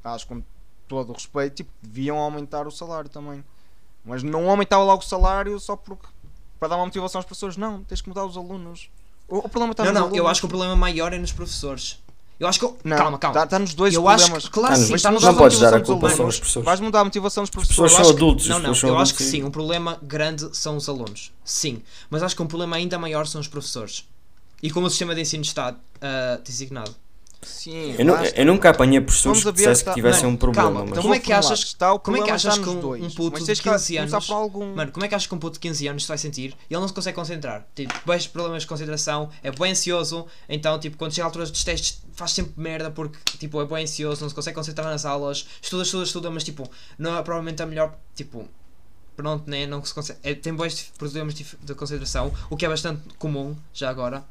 acho 0.04 0.26
que 0.26 0.34
com 0.34 0.42
todo 0.86 1.10
o 1.10 1.12
respeito, 1.12 1.56
tipo, 1.56 1.70
deviam 1.82 2.16
aumentar 2.18 2.66
o 2.66 2.70
salário 2.70 3.08
também. 3.10 3.42
Mas 4.04 4.22
não 4.22 4.48
aumentava 4.50 4.82
logo 4.84 5.02
o 5.02 5.06
salário 5.06 5.58
só 5.60 5.76
porque 5.76 6.06
para 6.58 6.68
dar 6.68 6.76
uma 6.76 6.86
motivação 6.86 7.18
aos 7.18 7.24
professores. 7.26 7.56
Não, 7.56 7.82
tens 7.84 8.00
que 8.00 8.08
mudar 8.08 8.24
os 8.24 8.36
alunos. 8.36 8.90
O, 9.28 9.38
o 9.38 9.48
problema 9.48 9.72
está 9.72 9.84
Não, 9.84 9.90
nos 9.92 9.94
não, 10.00 10.06
alunos. 10.06 10.18
eu 10.18 10.28
acho 10.28 10.40
que 10.40 10.46
o 10.46 10.48
problema 10.48 10.76
maior 10.76 11.12
é 11.12 11.18
nos 11.18 11.32
professores. 11.32 12.02
Eu 12.38 12.46
acho 12.46 12.58
que. 12.60 12.64
eu- 12.64 12.78
Não, 12.84 12.96
calma, 12.96 13.18
calma. 13.18 13.34
Está, 13.36 13.44
está 13.44 13.58
nos 13.58 13.74
dois 13.74 13.94
eu 13.94 14.02
problemas. 14.02 14.36
acho 14.36 14.46
que, 14.46 14.52
claro, 14.52 14.76
sim, 14.76 14.82
mas 14.90 15.00
está 15.00 15.10
nos 15.10 15.20
mudar 15.22 15.32
não 15.32 15.38
podes 15.38 15.58
dar 15.58 15.74
a 15.74 15.78
motivação 15.78 15.96
dos 15.96 16.08
culpa 16.08 16.22
aos 16.24 16.36
professores. 16.38 16.64
Vais 16.66 16.80
mudar 16.80 17.00
a 17.00 17.04
motivação 17.04 17.42
dos 17.42 17.48
As 17.48 17.50
professores. 17.50 17.90
pessoas 17.92 17.92
Eu 17.92 17.96
são 17.96 18.10
acho 18.10 18.16
que- 18.16 18.24
adultos. 18.24 18.48
Não, 18.48 18.58
não, 18.60 18.90
eu 18.90 18.98
acho 18.98 19.14
que 19.14 19.22
sim, 19.24 19.42
um 19.42 19.50
problema 19.50 19.98
grande 20.02 20.56
são 20.56 20.76
os 20.76 20.88
alunos. 20.88 21.32
Sim. 21.44 21.82
Mas 22.08 22.22
acho 22.22 22.36
que 22.36 22.42
um 22.42 22.46
problema 22.46 22.76
ainda 22.76 22.96
maior 22.98 23.26
são 23.26 23.40
os 23.40 23.48
professores. 23.48 24.04
E 24.62 24.70
como 24.70 24.86
o 24.86 24.90
sistema 24.90 25.14
de 25.14 25.20
ensino 25.22 25.42
está 25.42 25.74
ah, 26.00 26.38
designado. 26.44 26.94
Sim, 27.40 27.94
Eu, 27.96 28.04
nu- 28.04 28.12
basta. 28.16 28.40
eu 28.40 28.46
nunca 28.46 28.70
apanhei 28.70 29.00
professores 29.00 29.44
que 29.44 29.52
dissessem 29.52 29.84
que 29.84 29.94
tivessem 29.94 30.24
Não, 30.24 30.30
um 30.30 30.36
problema. 30.36 30.64
calma, 30.68 30.80
mas... 30.80 30.90
então 30.90 31.02
Como 31.02 31.14
é 31.14 31.18
que 31.20 31.32
achas 31.32 31.60
que 31.62 31.66
está? 31.70 31.92
O 31.92 31.98
Como 32.00 32.16
é 32.16 32.22
que 32.22 32.30
achas 32.30 32.58
que 32.58 32.68
um, 32.68 32.80
dois. 32.80 33.02
um 33.02 33.10
puto 33.10 33.30
Mas 33.32 33.40
de 33.42 33.46
tens 33.46 33.60
que 33.60 33.70
15 33.70 33.96
começar 33.96 34.16
anos. 34.16 34.30
algum. 34.30 34.74
Mano, 34.74 34.90
como 34.92 35.04
é 35.04 35.08
que 35.08 35.14
achas 35.14 35.26
que 35.28 35.34
um 35.34 35.38
puto 35.38 35.54
de 35.54 35.60
15 35.60 35.86
anos 35.86 36.02
se 36.02 36.08
vai 36.08 36.18
sentir? 36.18 36.56
E 36.68 36.74
ele 36.74 36.80
não 36.80 36.88
se 36.88 36.94
consegue 36.94 37.14
concentrar. 37.14 37.64
Tipo, 37.76 37.94
bens 38.04 38.26
problemas 38.26 38.62
de 38.62 38.68
concentração, 38.68 39.30
é 39.42 39.52
bem 39.52 39.70
ansioso, 39.70 40.26
então, 40.48 40.78
tipo, 40.80 40.96
quando 40.96 41.12
chega 41.12 41.24
a 41.24 41.28
altura 41.28 41.46
dos 41.46 41.62
testes, 41.62 42.02
faz 42.12 42.32
sempre 42.32 42.52
merda 42.56 42.90
porque, 42.90 43.16
tipo, 43.38 43.62
é 43.62 43.64
bem 43.66 43.84
ansioso, 43.84 44.20
não 44.22 44.28
se 44.28 44.34
consegue 44.34 44.56
concentrar 44.56 44.88
nas 44.88 45.04
aulas, 45.04 45.46
estuda, 45.62 45.84
estuda, 45.84 46.02
estuda, 46.04 46.30
mas, 46.32 46.42
tipo, 46.42 46.68
não 46.98 47.16
é 47.16 47.22
provavelmente 47.22 47.62
a 47.62 47.66
melhor, 47.66 47.94
tipo, 48.16 48.48
pronto, 49.16 49.48
né? 49.48 49.64
Não 49.66 49.84
se 49.84 49.94
consegue, 49.94 50.18
é, 50.24 50.34
tem 50.34 50.52
bons 50.54 50.92
problemas 50.98 51.34
de 51.34 51.74
concentração, 51.76 52.32
o 52.50 52.56
que 52.56 52.66
é 52.66 52.68
bastante 52.68 53.02
comum, 53.16 53.56
já 53.72 53.88
agora. 53.90 54.24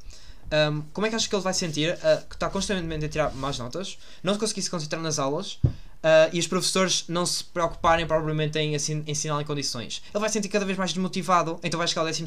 Um, 0.49 0.81
como 0.93 1.05
é 1.05 1.09
que 1.09 1.15
achas 1.15 1.27
que 1.27 1.35
ele 1.35 1.43
vai 1.43 1.53
sentir 1.53 1.93
uh, 1.95 2.25
que 2.27 2.35
está 2.35 2.49
constantemente 2.49 3.05
a 3.05 3.09
tirar 3.09 3.33
más 3.33 3.59
notas, 3.59 3.97
não 4.23 4.33
se 4.33 4.39
conseguir 4.39 4.61
se 4.61 4.69
concentrar 4.69 5.01
nas 5.01 5.19
aulas 5.19 5.53
uh, 5.53 6.29
e 6.31 6.39
os 6.39 6.47
professores 6.47 7.03
não 7.09 7.25
se 7.25 7.43
preocuparem 7.43 8.07
propriamente 8.07 8.57
em 8.57 8.73
ensin- 8.73 9.03
ensinar 9.05 9.41
em 9.41 9.45
condições? 9.45 10.01
Ele 10.13 10.19
vai 10.21 10.29
sentir 10.29 10.47
cada 10.47 10.63
vez 10.63 10.77
mais 10.77 10.93
desmotivado, 10.93 11.59
então 11.63 11.77
vai 11.77 11.87
chegar 11.87 12.01
ao 12.01 12.07
12 12.07 12.23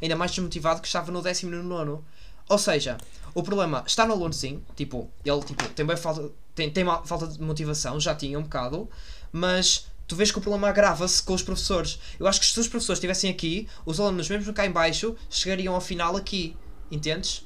ainda 0.00 0.14
mais 0.14 0.30
desmotivado 0.30 0.80
que 0.80 0.86
estava 0.86 1.10
no 1.10 1.20
décimo 1.20 1.52
e 1.52 1.56
no 1.56 1.64
nono. 1.64 2.04
Ou 2.48 2.58
seja, 2.58 2.98
o 3.34 3.42
problema 3.42 3.82
está 3.84 4.06
no 4.06 4.12
aluno 4.12 4.32
sim, 4.32 4.62
tipo, 4.76 5.10
ele 5.24 5.42
tipo, 5.42 5.68
tem 5.70 5.84
bem 5.84 5.96
falta, 5.96 6.30
tem, 6.54 6.70
tem 6.70 6.84
falta 7.04 7.26
de 7.26 7.42
motivação, 7.42 7.98
já 7.98 8.14
tinha 8.14 8.38
um 8.38 8.42
bocado, 8.42 8.88
mas 9.32 9.86
tu 10.06 10.14
vês 10.14 10.30
que 10.30 10.38
o 10.38 10.40
problema 10.40 10.68
agrava-se 10.68 11.20
com 11.20 11.34
os 11.34 11.42
professores. 11.42 11.98
Eu 12.20 12.28
acho 12.28 12.38
que 12.38 12.46
se 12.46 12.60
os 12.60 12.68
professores 12.68 12.98
estivessem 12.98 13.28
aqui, 13.28 13.68
os 13.84 13.98
alunos, 13.98 14.28
mesmo 14.28 14.52
cá 14.52 14.64
em 14.64 14.70
baixo, 14.70 15.16
chegariam 15.28 15.74
ao 15.74 15.80
final 15.80 16.16
aqui. 16.16 16.56
Entendes? 16.88 17.44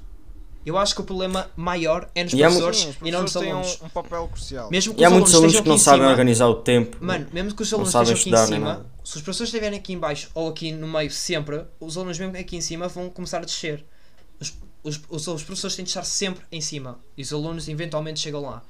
Eu 0.64 0.76
acho 0.76 0.94
que 0.94 1.00
o 1.00 1.04
problema 1.04 1.50
maior 1.56 2.08
é 2.14 2.22
nos 2.22 2.32
E 2.34 2.42
há 2.44 2.48
professores 2.48 2.78
Sim, 2.80 2.88
os 2.90 2.96
e 3.08 3.10
não 3.10 3.22
nos 3.22 3.36
alunos. 3.36 3.78
um, 3.80 3.86
um 3.86 3.88
papel 3.88 4.28
crucial. 4.28 4.70
Mesmo 4.70 4.94
que 4.94 5.00
E 5.00 5.04
há 5.04 5.08
os 5.08 5.14
muitos 5.14 5.34
alunos 5.34 5.58
que 5.60 5.68
não 5.68 5.78
sabem 5.78 6.00
cima- 6.00 6.10
organizar 6.10 6.48
o 6.48 6.54
tempo. 6.56 6.98
Mano, 7.00 7.26
mesmo 7.32 7.54
que 7.54 7.62
os 7.62 7.72
alunos 7.72 7.88
estejam 7.94 8.14
aqui 8.14 8.28
em 8.28 8.32
nem 8.32 8.46
cima, 8.46 8.66
nada. 8.74 8.86
se 9.02 9.16
os 9.16 9.22
professores 9.22 9.48
estiverem 9.48 9.78
aqui 9.78 9.92
em 9.94 9.98
baixo 9.98 10.28
ou 10.34 10.48
aqui 10.50 10.70
no 10.72 10.86
meio 10.86 11.10
sempre, 11.10 11.64
os 11.80 11.96
alunos 11.96 12.18
mesmo 12.18 12.36
aqui 12.36 12.56
em 12.56 12.60
cima 12.60 12.88
vão 12.88 13.08
começar 13.08 13.38
a 13.38 13.44
descer. 13.44 13.84
Os, 14.38 14.52
os, 14.84 15.00
os, 15.08 15.26
os 15.28 15.42
professores 15.42 15.74
têm 15.76 15.84
de 15.84 15.90
estar 15.90 16.04
sempre 16.04 16.44
em 16.52 16.60
cima 16.60 16.98
e 17.16 17.22
os 17.22 17.32
alunos 17.32 17.66
eventualmente 17.68 18.20
chegam 18.20 18.42
lá. 18.42 18.62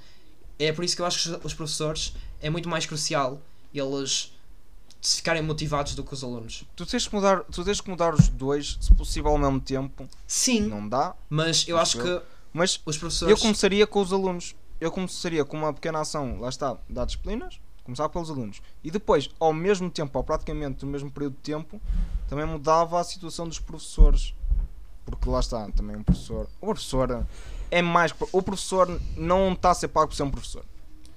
É 0.60 0.70
por 0.72 0.84
isso 0.84 0.94
que 0.94 1.02
eu 1.02 1.06
acho 1.06 1.20
que 1.22 1.28
os- 1.36 1.44
os 1.46 1.54
professores 1.54 2.12
é 2.40 2.48
muito 2.50 2.68
mais 2.68 2.86
crucial 2.86 3.40
eles 3.74 4.32
se 5.00 5.16
ficarem 5.16 5.42
motivados 5.42 5.94
do 5.94 6.04
que 6.04 6.12
os 6.12 6.22
alunos. 6.22 6.64
Tu 6.76 6.84
tens 6.86 7.06
que 7.08 7.14
mudar, 7.14 7.40
tu 7.44 7.64
tens 7.64 7.80
que 7.80 7.88
mudar 7.90 8.14
os 8.14 8.28
dois, 8.28 8.76
se 8.80 8.94
possível 8.94 9.30
ao 9.30 9.38
mesmo 9.38 9.60
tempo. 9.60 10.06
Sim, 10.26 10.62
Não 10.62 10.86
dá. 10.88 11.14
mas 11.28 11.66
eu 11.66 11.78
Acho 11.78 11.98
acho 12.00 12.06
que 12.20 12.26
Mas 12.52 12.80
os 12.84 12.96
eu 12.96 13.00
professores. 13.00 13.40
começaria 13.40 13.86
com 13.86 14.00
os 14.00 14.12
alunos. 14.12 14.54
Eu 14.80 14.90
começaria 14.90 15.44
com 15.44 15.56
uma 15.56 15.72
pequena 15.72 16.00
ação, 16.00 16.38
lá 16.40 16.48
está, 16.48 16.76
dar 16.88 17.04
disciplinas, 17.04 17.60
começar 17.84 18.08
pelos 18.08 18.30
alunos. 18.30 18.60
E 18.82 18.90
depois, 18.90 19.28
ao 19.38 19.52
mesmo 19.52 19.90
tempo, 19.90 20.16
ou 20.18 20.24
praticamente 20.24 20.84
no 20.84 20.90
mesmo 20.90 21.10
período 21.10 21.34
de 21.34 21.40
tempo, 21.42 21.80
também 22.28 22.46
mudava 22.46 22.98
a 23.00 23.04
situação 23.04 23.46
dos 23.46 23.58
professores. 23.58 24.34
Porque 25.04 25.28
lá 25.28 25.40
está, 25.40 25.68
também 25.72 25.96
um 25.96 26.02
professor. 26.02 26.48
O 26.60 26.66
professor 26.66 27.26
é 27.70 27.82
mais. 27.82 28.14
O 28.32 28.42
professor 28.42 29.00
não 29.16 29.52
está 29.52 29.70
a 29.70 29.74
ser 29.74 29.88
pago 29.88 30.08
por 30.08 30.14
ser 30.14 30.22
um 30.22 30.30
professor. 30.30 30.64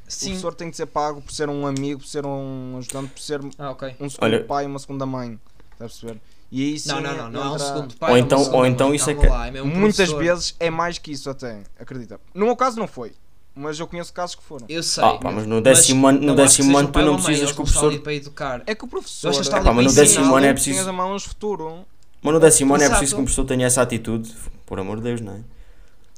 O 0.08 0.12
Sim. 0.12 0.28
professor 0.28 0.54
tem 0.54 0.70
que 0.70 0.78
ser 0.78 0.86
pago 0.86 1.22
por 1.22 1.32
ser 1.32 1.50
um 1.50 1.66
amigo, 1.66 2.02
por 2.02 2.08
ser 2.08 2.26
um 2.26 2.76
ajudante, 2.78 3.10
por 3.14 3.20
ser 3.22 3.40
Ah, 3.58 3.72
ok. 3.72 3.96
um 4.00 4.10
segundo 4.10 4.24
Olha- 4.24 4.44
pai, 4.44 4.66
uma 4.66 4.80
segunda 4.80 5.06
mãe. 5.06 5.40
Está 5.72 5.86
a 5.86 5.88
perceber? 5.88 6.20
E 6.52 6.64
aí 6.64 6.80
sim 6.80 6.90
Não, 6.90 7.02
não, 7.02 7.18
não, 7.18 7.32
não 7.32 7.42
é 7.42 7.50
um 7.50 7.56
entra- 7.56 7.66
segundo 7.68 7.96
pai. 7.96 8.12
Ou 8.12 8.18
é 8.18 8.20
então- 8.20 8.52
ou 8.54 8.66
então 8.66 8.88
mãe, 8.90 8.96
isso 8.96 9.10
é 9.10 9.16
que- 9.16 9.26
lá, 9.28 9.48
é 9.48 9.62
um 9.62 9.66
Muitas 9.66 10.12
vezes 10.12 10.56
é 10.60 10.70
mais 10.70 11.00
que 11.00 11.12
isso 11.12 11.30
até, 11.30 11.64
acredita. 11.80 12.20
No 12.34 12.46
meu 12.46 12.56
caso 12.56 12.78
não 12.80 12.88
foi, 12.88 13.14
mas 13.56 13.80
eu 13.80 13.88
conheço 13.88 14.14
casos 14.14 14.36
que 14.36 14.44
foram. 14.44 14.68
Eu 14.70 14.84
sei. 14.84 15.04
Ah, 15.04 15.14
pá, 15.18 15.32
mas 15.32 15.48
no 15.48 15.60
décimo 15.62 16.06
ano, 16.08 16.20
no 16.22 16.36
décimo 16.36 16.78
ano 16.78 16.90
um 16.90 16.92
tu 16.92 17.00
não 17.02 17.14
ou 17.14 17.16
precisas 17.24 17.52
que 17.52 17.60
o 17.60 17.64
professor. 17.64 18.00
para 18.02 18.14
educar. 18.14 18.62
É 18.68 18.76
que 18.76 18.86
o 18.86 18.88
professor. 18.88 19.32
Estão 19.32 19.56
ali 19.58 19.66
Pá, 19.66 19.74
mas 19.74 19.86
no 19.88 19.94
décimo 19.94 20.36
ano 20.36 20.46
é 20.46 20.54
preciso. 20.54 20.88
as 20.88 20.96
mãos 20.96 21.24
futuro. 21.24 21.80
Mas 22.22 22.34
no 22.34 22.40
décimo 22.40 22.76
ano 22.76 22.84
é 22.84 22.90
preciso 22.90 23.16
que 23.16 23.22
um 23.22 23.26
professor 23.26 23.46
tenha 23.46 23.66
essa 23.66 23.82
atitude. 23.82 24.32
Por 24.68 24.80
amor 24.80 24.98
de 24.98 25.04
Deus, 25.04 25.22
não 25.22 25.34
é? 25.34 25.40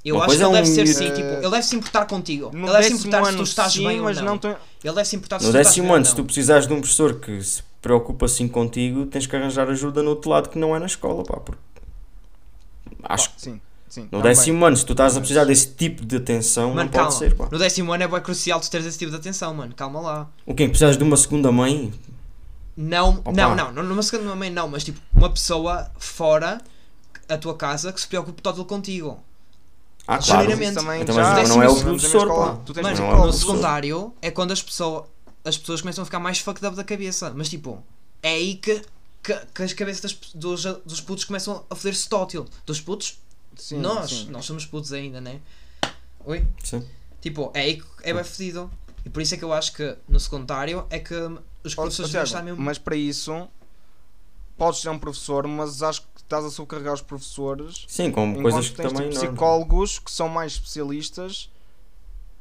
Eu 0.06 0.16
Uma 0.18 0.26
acho 0.26 0.36
que 0.36 0.40
coisa 0.40 0.44
ele 0.44 0.58
é 0.58 0.62
deve 0.62 0.72
um 0.72 0.76
ser 0.76 0.84
miúdo- 0.84 1.00
assim, 1.00 1.16
tipo, 1.16 1.34
ele 1.44 1.50
deve 1.50 1.64
se 1.64 1.76
importar 1.76 2.06
contigo. 2.06 2.52
No 2.54 2.68
ele 2.68 2.72
deve 2.74 2.84
se 2.84 2.90
décimo 2.92 3.08
importar 3.08 3.26
se 3.32 3.38
tu 3.38 3.44
estás 3.44 3.74
sim, 3.74 3.88
bem 3.88 4.00
mas 4.02 4.18
ou 4.18 4.24
não. 4.24 4.32
não 4.34 4.38
tem... 4.38 4.52
Ele 4.84 4.94
deve 4.94 5.06
se 5.06 5.16
importar 5.16 5.40
se 5.40 5.46
No 5.46 5.52
tu 5.52 5.58
estás 5.58 5.68
décimo 5.68 5.84
bem 5.86 5.92
ou 5.92 5.96
ano, 5.98 6.06
se 6.06 6.16
tu 6.16 6.24
precisares 6.24 6.68
de 6.68 6.74
um 6.74 6.80
professor 6.80 7.20
que 7.20 7.42
se 7.44 7.64
preocupa 7.82 8.26
assim 8.28 8.48
contigo, 8.48 9.08
tens 9.08 9.26
que 9.26 9.36
arranjar 9.36 9.68
ajuda 9.68 10.04
no 10.04 10.12
outro 10.12 10.30
lado 10.30 10.50
que 10.50 10.60
não 10.60 10.76
é 10.76 10.80
na 10.80 10.86
escola, 10.86 11.24
pá. 11.24 11.38
Porque 11.38 11.60
Acho 13.04 13.30
Pá, 13.30 13.36
sim, 13.38 13.62
sim. 13.90 14.08
No 14.12 14.22
décimo 14.22 14.64
ano, 14.66 14.78
se 14.78 14.86
tu 14.86 14.94
estás 14.94 15.16
a 15.16 15.20
precisar 15.20 15.46
desse 15.46 15.70
tipo 15.70 16.06
de 16.06 16.18
atenção, 16.18 16.70
Mano, 16.70 16.82
não 16.84 16.88
pode 16.88 16.96
calma. 16.98 17.12
ser, 17.12 17.36
pá. 17.36 17.48
No 17.52 17.58
décimo 17.58 17.92
ano 17.94 18.04
é 18.04 18.08
bem 18.08 18.22
crucial 18.22 18.60
tu 18.60 18.70
teres 18.70 18.86
esse 18.86 18.98
tipo 19.00 19.12
de 19.12 19.18
atenção, 19.18 19.54
mano. 19.54 19.74
Calma 19.76 20.02
lá. 20.02 20.28
O 20.46 20.54
quê? 20.54 20.68
Precisas 20.68 20.98
de 20.98 21.04
uma 21.04 21.18
segunda 21.18 21.52
mãe? 21.52 21.92
Não, 22.78 23.10
Opa. 23.24 23.32
não, 23.32 23.56
não, 23.56 23.72
não, 23.72 23.84
numa 23.84 24.04
segunda 24.04 24.36
mãe 24.36 24.50
não, 24.50 24.68
mas 24.68 24.84
tipo, 24.84 25.00
uma 25.16 25.30
pessoa 25.32 25.90
fora 25.98 26.60
a 27.30 27.38
tua 27.38 27.56
casa 27.56 27.92
que 27.94 28.00
se 28.02 28.08
preocupe 28.08 28.42
todo 28.42 28.64
contigo. 28.66 29.20
Ah, 30.08 30.20
claro. 30.20 30.48
Também 30.52 31.02
Então, 31.02 31.16
já- 31.16 31.34
mas 31.34 31.50
não 31.50 31.64
é 31.64 31.68
o 31.68 31.82
professor, 31.82 32.28
pá. 32.28 32.62
Tu 32.66 32.74
tens 32.74 32.84
Mano, 32.84 32.98
não 32.98 33.24
é 33.24 33.26
no 33.28 33.34
secundário 33.34 34.14
é 34.22 34.30
quando 34.32 34.52
as 34.52 34.62
pessoas, 34.62 35.06
as 35.44 35.58
pessoas 35.58 35.82
começam 35.82 36.02
a 36.04 36.06
ficar 36.06 36.20
mais 36.20 36.40
fucked 36.40 36.66
up 36.66 36.76
da 36.76 36.84
cabeça. 36.84 37.34
Mas 37.36 37.50
tipo, 37.50 37.84
é 38.22 38.30
aí 38.30 38.56
que, 38.56 38.82
que, 39.24 39.34
que 39.54 39.64
as 39.64 39.74
cabeças 39.74 40.02
das, 40.02 40.14
dos, 40.36 40.64
dos 40.86 41.02
putos 41.02 41.24
começam 41.26 41.66
a 41.70 41.76
foder-se 41.76 42.08
tótil. 42.08 42.46
Dos 42.66 42.80
putos, 42.80 43.18
Sim, 43.56 43.80
nós, 43.80 44.10
sim. 44.12 44.28
nós 44.30 44.46
somos 44.46 44.66
putos 44.66 44.94
ainda, 44.94 45.20
né? 45.20 45.40
Oi? 46.26 46.46
Sim. 46.64 46.84
Tipo, 47.22 47.50
é 47.54 47.62
aí 47.62 47.78
que 47.82 47.86
é 48.04 48.14
bem 48.14 48.24
fedido. 48.24 48.70
E 49.04 49.10
por 49.10 49.22
isso 49.22 49.34
é 49.34 49.38
que 49.38 49.44
eu 49.44 49.54
acho 49.54 49.74
que 49.74 49.96
no 50.08 50.20
secundário 50.20 50.86
é 50.90 51.00
que 51.00 51.14
os 51.64 51.74
professores 51.76 52.12
devem 52.12 52.26
Tiago, 52.26 52.26
estar 52.26 52.42
mesmo. 52.44 52.62
Mas 52.62 52.78
para 52.78 52.96
isso, 52.96 53.48
podes 54.58 54.82
ser 54.82 54.90
um 54.90 54.98
professor, 55.00 55.48
mas 55.48 55.82
acho 55.84 56.02
que 56.02 56.15
estás 56.26 56.44
a 56.46 56.50
sobrecarregar 56.52 56.94
os 56.94 57.02
professores. 57.02 57.86
Sim, 57.88 58.12
com 58.12 58.42
coisas 58.42 58.70
que 58.70 58.76
tens 58.76 58.92
também 58.92 59.10
tipo, 59.10 59.24
não. 59.24 59.32
psicólogos 59.32 60.00
que 60.00 60.12
são 60.12 60.28
mais 60.28 60.54
especialistas 60.54 61.50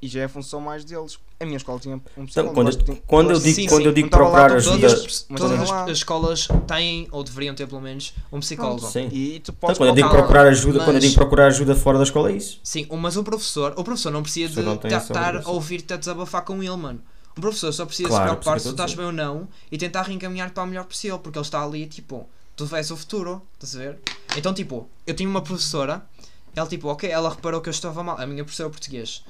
e 0.03 0.09
já 0.09 0.21
é 0.21 0.25
a 0.25 0.29
função 0.29 0.61
mais 0.61 0.85
deles. 0.85 1.19
A 1.41 1.45
minha 1.47 1.57
escola 1.57 1.79
tinha 1.81 1.97
um 1.97 1.99
Então, 1.99 2.25
psicólogo. 2.27 2.55
quando, 2.55 2.69
acho 2.69 2.79
que 2.79 2.85
tinha- 2.85 3.03
quando 3.07 3.31
eu 3.31 3.39
digo, 3.41 3.55
Sim, 3.55 3.67
quando 3.69 3.81
sim. 3.83 3.87
eu 3.89 3.93
digo 3.93 4.09
lá 4.11 4.17
procurar 4.19 4.57
os 4.57 4.67
ajuda. 4.69 4.89
Todas, 4.89 5.27
mas 5.29 5.41
todas 5.41 5.61
as, 5.61 5.71
lá. 5.71 5.85
as 5.85 5.91
escolas 5.91 6.49
têm, 6.67 7.09
ou 7.11 7.25
deveriam 7.25 7.55
ter 7.55 7.67
pelo 7.67 7.81
menos, 7.81 8.15
um 8.33 8.41
psicólogo. 8.41 8.81
Pronto. 8.81 8.93
Sim. 8.93 9.09
E 9.13 9.41
tu 9.41 9.51
Então, 9.51 9.55
podes 9.61 9.79
quando 9.79 9.89
eu 9.91 9.95
digo 9.95 10.09
procurar 10.11 10.47
ajuda, 10.47 10.79
quando 10.81 10.89
eu 10.89 10.93
mas- 10.95 11.03
digo 11.03 11.15
procurar 11.15 11.47
ajuda 11.47 11.75
fora 11.75 11.99
da 11.99 12.05
escola 12.05 12.31
é 12.31 12.37
isso. 12.37 12.61
Sim, 12.63 12.87
mas 12.99 13.17
o 13.17 13.25
professor, 13.25 13.75
o 13.77 13.85
professor 13.85 14.11
não 14.11 14.23
precisa 14.23 14.61
O 14.61 14.77
de 14.79 14.95
estar 14.95 15.37
a 15.37 15.49
ouvir-te 15.51 15.93
a 15.95 15.97
desabafar 15.97 16.43
com 16.45 16.63
ele, 16.63 16.77
mano. 16.77 17.01
Um 17.37 17.41
professor 17.41 17.73
só 17.73 17.85
precisa 17.85 18.09
Claro, 18.09 18.23
se 18.25 18.29
preocupar 18.29 18.55
por 18.55 18.61
se 18.61 18.69
tu 18.69 18.75
que 18.75 18.81
eu 18.81 18.85
estás 18.85 18.95
bem 18.95 19.07
ou 19.07 19.13
não 19.13 19.49
e 19.73 19.77
tentar 19.77 20.03
reencaminhar-te 20.03 20.53
para 20.53 20.63
o 20.63 20.67
melhor 20.67 20.85
possível, 20.85 21.19
porque 21.19 21.37
ele 21.39 21.45
está 21.45 21.65
ali, 21.65 21.87
tipo, 21.87 22.29
tu 22.57 22.69
és 22.75 22.91
o 22.91 22.97
futuro, 22.97 23.43
estás 23.55 23.77
a 23.77 23.79
ver? 23.79 23.99
Então, 24.37 24.55
tipo, 24.55 24.89
eu 25.07 25.15
tinha 25.15 25.29
uma 25.29 25.43
professora, 25.43 26.05
ela, 26.55 26.69
tipo, 26.69 26.89
ok, 26.89 27.11
ela 27.11 27.31
reparou 27.31 27.61
que 27.61 27.69
eu 27.69 27.73
estava 27.73 28.03
mal, 28.03 28.19
a 28.19 28.27
minha 28.27 28.45
professora 28.45 28.71
português. 28.71 29.25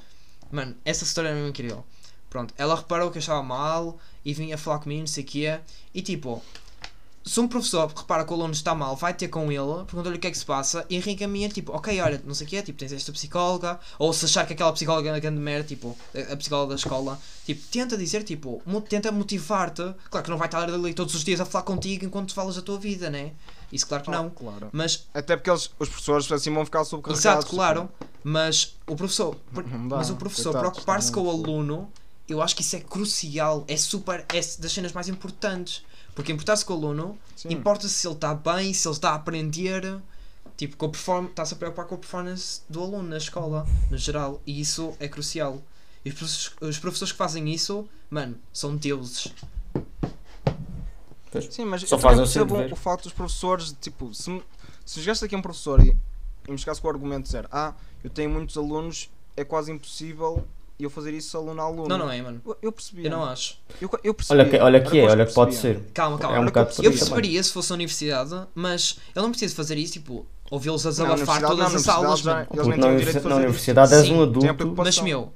Mano, 0.51 0.75
essa 0.85 1.03
história 1.03 1.29
é 1.29 1.33
mesmo 1.33 1.49
incrível. 1.49 1.83
Pronto, 2.29 2.53
ela 2.57 2.75
reparou 2.75 3.11
que 3.11 3.17
eu 3.17 3.21
estava 3.21 3.41
mal 3.41 3.97
e 4.23 4.33
vinha 4.33 4.57
falar 4.57 4.79
comigo, 4.79 4.99
não 4.99 5.07
sei 5.07 5.23
o 5.23 5.27
que 5.27 5.45
é, 5.45 5.61
e 5.93 6.01
tipo, 6.01 6.43
se 7.25 7.39
um 7.39 7.47
professor 7.47 7.91
repara 7.93 8.23
que 8.23 8.31
o 8.31 8.35
aluno 8.35 8.53
está 8.53 8.75
mal, 8.75 8.95
vai 8.95 9.11
ter 9.11 9.27
com 9.29 9.51
ele, 9.51 9.83
pergunta-lhe 9.85 10.15
o 10.15 10.19
que 10.19 10.27
é 10.27 10.31
que 10.31 10.37
se 10.37 10.45
passa 10.45 10.85
e 10.87 10.99
reencaminha 10.99 11.49
tipo, 11.49 11.71
ok, 11.71 11.99
olha, 11.99 12.21
não 12.23 12.35
sei 12.35 12.45
o 12.45 12.49
que 12.49 12.55
é, 12.55 12.61
tipo, 12.61 12.77
tens 12.77 12.93
esta 12.93 13.11
psicóloga, 13.11 13.79
ou 13.97 14.13
se 14.13 14.25
achar 14.25 14.45
que 14.45 14.53
aquela 14.53 14.71
psicóloga 14.71 15.09
é 15.09 15.11
uma 15.11 15.19
grande 15.19 15.39
merda, 15.39 15.67
tipo, 15.67 15.97
a 16.31 16.35
psicóloga 16.35 16.69
da 16.69 16.75
escola, 16.75 17.19
tipo, 17.43 17.65
tenta 17.71 17.97
dizer, 17.97 18.23
tipo, 18.23 18.61
tenta 18.87 19.11
motivar-te. 19.11 19.81
Claro 20.11 20.23
que 20.23 20.29
não 20.29 20.37
vai 20.37 20.47
estar 20.47 20.69
ali 20.69 20.93
todos 20.93 21.15
os 21.15 21.23
dias 21.23 21.41
a 21.41 21.45
falar 21.45 21.63
contigo 21.63 22.05
enquanto 22.05 22.31
falas 22.31 22.59
a 22.59 22.61
tua 22.61 22.77
vida, 22.77 23.09
né? 23.09 23.31
Isso, 23.71 23.87
claro 23.87 24.03
que 24.03 24.11
não. 24.11 24.29
Claro. 24.29 24.69
Mas, 24.71 25.07
Até 25.11 25.35
porque 25.35 25.49
eles, 25.49 25.71
os 25.79 25.89
professores 25.89 26.31
assim 26.31 26.53
vão 26.53 26.63
ficar 26.63 26.85
sobrecarregados. 26.85 27.43
exato, 27.43 27.55
claro, 27.55 27.89
mas 28.23 28.75
o 28.85 28.95
professor, 28.95 29.35
Não 29.51 29.87
dá, 29.87 29.97
mas 29.97 30.11
o 30.11 30.15
professor 30.15 30.55
preocupar-se 30.57 31.11
com 31.11 31.21
o 31.21 31.29
aluno, 31.29 31.91
eu 32.29 32.41
acho 32.41 32.55
que 32.55 32.61
isso 32.61 32.75
é 32.75 32.79
crucial, 32.79 33.65
é 33.67 33.75
super, 33.75 34.25
é 34.29 34.35
das 34.35 34.71
cenas 34.71 34.93
mais 34.93 35.09
importantes. 35.09 35.83
Porque 36.15 36.31
importar-se 36.31 36.65
com 36.65 36.73
o 36.73 36.77
aluno 36.77 37.17
Sim. 37.35 37.53
Importa 37.53 37.87
se 37.87 38.07
ele 38.07 38.15
está 38.15 38.33
bem, 38.33 38.73
se 38.73 38.87
ele 38.87 38.95
está 38.95 39.11
a 39.11 39.15
aprender. 39.15 40.01
Tipo, 40.57 40.77
com 40.77 40.85
a 40.85 40.89
perform 40.89 41.25
está-se 41.25 41.53
a 41.53 41.57
preocupar 41.57 41.85
com 41.85 41.95
a 41.95 41.97
performance 41.97 42.61
do 42.69 42.81
aluno 42.81 43.09
na 43.09 43.17
escola, 43.17 43.67
no 43.91 43.97
geral. 43.97 44.41
E 44.47 44.61
isso 44.61 44.95
é 44.99 45.07
crucial. 45.07 45.61
E 46.03 46.09
os 46.09 46.15
professores, 46.15 46.55
os 46.61 46.79
professores 46.79 47.11
que 47.11 47.17
fazem 47.17 47.53
isso, 47.53 47.87
mano, 48.09 48.37
são 48.53 48.75
deuses. 48.75 49.33
Sim, 51.49 51.65
mas 51.65 51.81
Só 51.81 51.95
eu 51.95 51.99
fazem 51.99 52.19
o 52.23 52.23
percebo 52.23 52.55
dever. 52.55 52.71
o 52.71 52.75
facto 52.77 53.03
dos 53.03 53.13
professores, 53.13 53.75
tipo, 53.81 54.13
se, 54.13 54.41
se 54.85 55.01
chegasse 55.01 55.25
aqui 55.25 55.35
um 55.35 55.41
professor 55.41 55.85
e, 55.85 55.97
e 56.47 56.51
me 56.51 56.57
chegasse 56.57 56.79
com 56.79 56.87
o 56.87 56.91
argumento 56.91 57.23
de 57.23 57.25
dizer, 57.25 57.47
ah, 57.51 57.73
eu 58.01 58.09
tenho 58.09 58.29
muitos 58.29 58.55
alunos, 58.55 59.09
é 59.35 59.43
quase 59.43 59.69
impossível 59.69 60.47
eu 60.83 60.89
fazer 60.89 61.13
isso 61.13 61.37
aluno 61.37 61.61
a 61.61 61.65
aluno. 61.65 61.87
Não, 61.87 61.97
não 61.97 62.11
é, 62.11 62.21
mano. 62.21 62.41
Eu, 62.45 62.57
eu 62.63 62.71
percebi. 62.71 63.05
Eu 63.05 63.11
não 63.11 63.23
acho. 63.23 63.57
Eu, 63.81 63.89
eu 64.03 64.13
percebi. 64.13 64.39
Olha 64.39 64.49
que, 64.49 64.57
olha 64.57 64.81
que 64.81 64.99
é, 64.99 65.03
olha 65.09 65.25
que 65.25 65.33
pode 65.33 65.51
percebia. 65.51 65.79
ser. 65.79 65.91
Calma, 65.93 66.17
calma. 66.17 66.37
É 66.37 66.39
um 66.39 66.45
bocado 66.45 66.73
Eu 66.83 66.91
perceberia 66.91 67.41
se 67.43 67.51
fosse 67.51 67.71
a 67.71 67.75
universidade, 67.75 68.35
mas 68.53 68.97
ele 69.15 69.23
não 69.23 69.31
precisa 69.31 69.55
fazer 69.55 69.77
isso, 69.77 69.93
tipo, 69.93 70.25
ouvi-los 70.51 70.85
a 70.85 70.89
desabafar 70.89 71.41
todas 71.41 71.73
as 71.73 71.87
aulas, 71.87 72.19
já- 72.19 72.45
eles 72.53 72.67
nem 72.67 72.77
na, 72.77 72.87
têm 72.87 72.97
direito 72.97 73.19
de 73.27 73.33
universidade 73.33 73.93
és 73.93 74.05
Sim, 74.05 74.13
um 74.13 74.23
adulto. 74.23 74.73
Mas, 74.77 74.99
meu, 75.01 75.31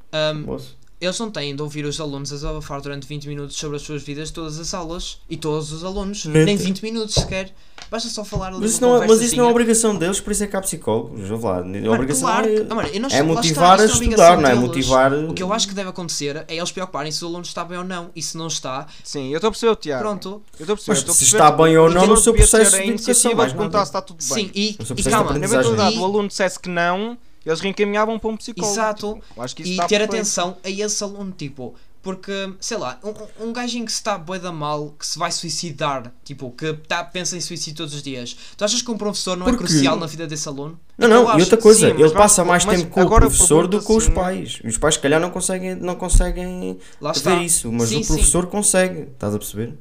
eles 1.00 1.18
não 1.18 1.32
têm 1.32 1.56
de 1.56 1.62
ouvir 1.62 1.86
os 1.86 2.00
alunos 2.02 2.32
a 2.32 2.36
desabafar 2.36 2.82
durante 2.82 3.08
20 3.08 3.28
minutos 3.30 3.56
sobre 3.56 3.78
as 3.78 3.82
suas 3.84 4.04
vidas, 4.04 4.32
todas 4.32 4.60
as 4.60 4.74
aulas 4.74 5.22
e 5.30 5.38
todos 5.38 5.72
os 5.72 5.84
alunos. 5.84 6.26
Nem 6.26 6.58
20 6.58 6.84
minutos 6.84 7.16
sequer. 7.16 7.54
Basta 7.92 8.08
só 8.10 8.24
falar 8.24 8.48
ali 8.50 8.60
Mas 8.60 8.72
isso, 8.72 8.82
não, 8.82 9.02
é- 9.04 9.08
mas 9.08 9.22
isso 9.22 9.36
não 9.36 9.48
é 9.48 9.52
obrigação 9.52 9.96
deles, 9.96 10.20
por 10.20 10.32
isso 10.32 10.44
é 10.44 10.48
que 10.48 10.56
há 10.56 10.62
psicólogos. 10.62 11.30
Lá. 11.30 11.58
A 11.60 11.64
Mano, 11.64 11.94
obrigação 11.94 12.28
claro 12.30 12.48
é, 12.48 12.66
ah, 12.70 12.76
mano, 12.76 12.90
é 12.94 13.00
lá 13.00 13.08
está, 13.08 13.24
motivar 13.24 13.80
a 13.80 13.84
é 13.84 13.86
estudar, 13.86 13.96
obrigação 13.96 14.36
não 14.42 14.50
é 14.50 14.54
deles. 14.54 14.60
motivar. 14.68 15.14
O 15.14 15.34
que 15.34 15.42
eu 15.44 15.52
acho 15.54 15.68
que 15.68 15.74
deve 15.74 15.90
acontecer 15.90 16.46
é 16.48 16.56
eles 16.56 16.72
preocuparem 16.72 17.12
se 17.12 17.24
o 17.24 17.28
aluno 17.28 17.44
está 17.44 17.66
bem 17.66 17.78
ou 17.80 17.84
não. 17.84 18.12
E 18.16 18.22
se 18.22 18.38
não 18.38 18.48
está, 18.48 18.86
Sim, 19.04 19.30
eu 19.30 19.38
estou 19.38 19.48
a 19.48 19.52
perceber 19.52 19.72
o 19.72 19.76
Tiago. 19.76 20.02
pronto. 20.04 20.30
Eu 20.60 20.64
estou 20.64 20.74
a 20.74 20.78
perceber. 20.78 21.08
Mas 21.08 21.18
se 21.18 21.24
está 21.26 21.52
bem 21.52 21.78
ou 21.78 21.90
não 21.90 22.06
no 22.08 22.18
seu 22.18 22.34
processo 22.34 22.72
de 22.78 22.90
educação, 22.90 23.34
nada. 23.36 23.46
perguntar 23.54 23.80
se 23.80 23.90
está 23.90 24.02
tudo 24.02 24.18
bem. 24.20 24.28
Sim, 24.46 24.52
e, 24.54 24.78
e 24.96 25.04
calma. 25.04 25.18
Na 25.18 25.20
aprendizagem. 25.32 25.60
eventualidade, 25.72 25.96
E- 25.96 26.00
o 26.00 26.06
aluno 26.06 26.28
dissesse 26.28 26.60
que 26.60 26.70
não, 26.70 27.18
eles 27.46 27.60
reencaminhavam 27.60 28.20
para 28.20 28.30
um 28.30 28.38
psicólogo. 28.38 28.72
Exato. 28.74 29.20
Eu 29.36 29.44
acho 29.44 29.56
que 29.56 29.62
isso 29.64 29.72
E 29.72 29.74
está 29.74 29.88
ter 29.88 29.98
perfeito. 30.00 30.14
atenção 30.16 30.58
a 30.64 30.70
esse 30.70 31.04
aluno, 31.04 31.32
tipo, 31.36 31.74
porque, 32.02 32.54
sei 32.60 32.78
lá, 32.78 32.98
um, 33.04 33.48
um 33.50 33.54
gajinho 33.54 33.86
que 33.86 33.92
se 33.92 33.98
está 33.98 34.18
bué 34.18 34.40
da 34.40 34.52
mal, 34.52 34.92
que 34.98 35.06
se 35.06 35.20
vai 35.20 35.32
suicidar, 35.32 36.14
tipo, 36.24 36.50
que 36.52 36.74
tá, 36.88 37.04
pensa 37.04 37.36
em 37.36 37.42
suicídio 37.42 37.78
todos 37.78 37.94
os 37.94 38.02
dias, 38.02 38.36
tu 38.56 38.64
achas 38.64 38.82
que 38.82 38.90
um 38.90 38.98
professor 38.98 39.36
não 39.36 39.48
é 39.48 39.52
Porque- 39.52 39.66
crucial 39.66 39.98
na 39.98 40.06
vida 40.06 40.26
desse 40.26 40.48
aluno? 40.48 40.80
Não, 40.98 41.08
Eu 41.08 41.24
não, 41.26 41.38
e 41.38 41.42
outra 41.42 41.58
coisa, 41.58 41.90
sim, 41.94 42.02
ele 42.02 42.12
passa 42.12 42.44
mais 42.46 42.64
tempo 42.66 42.90
com 42.90 43.02
o 43.04 43.10
professor 43.10 43.68
do 43.68 43.80
que 43.80 43.86
com 43.86 43.96
os 43.98 44.06
pergunta, 44.06 44.22
pais. 44.26 44.62
Os 44.64 44.78
pais, 44.78 44.96
se 44.96 45.02
calhar, 45.02 45.20
não 45.20 45.30
conseguem, 45.30 45.76
não 45.76 45.96
conseguem 45.96 46.78
Lá 47.02 47.12
está. 47.12 47.36
ver 47.36 47.44
isso, 47.44 47.72
mas 47.72 47.90
Sim, 47.90 48.00
o 48.00 48.04
sim. 48.04 48.14
professor 48.14 48.48
consegue. 48.48 49.02
Estás 49.12 49.34
a 49.36 49.38
perceber? 49.38 49.78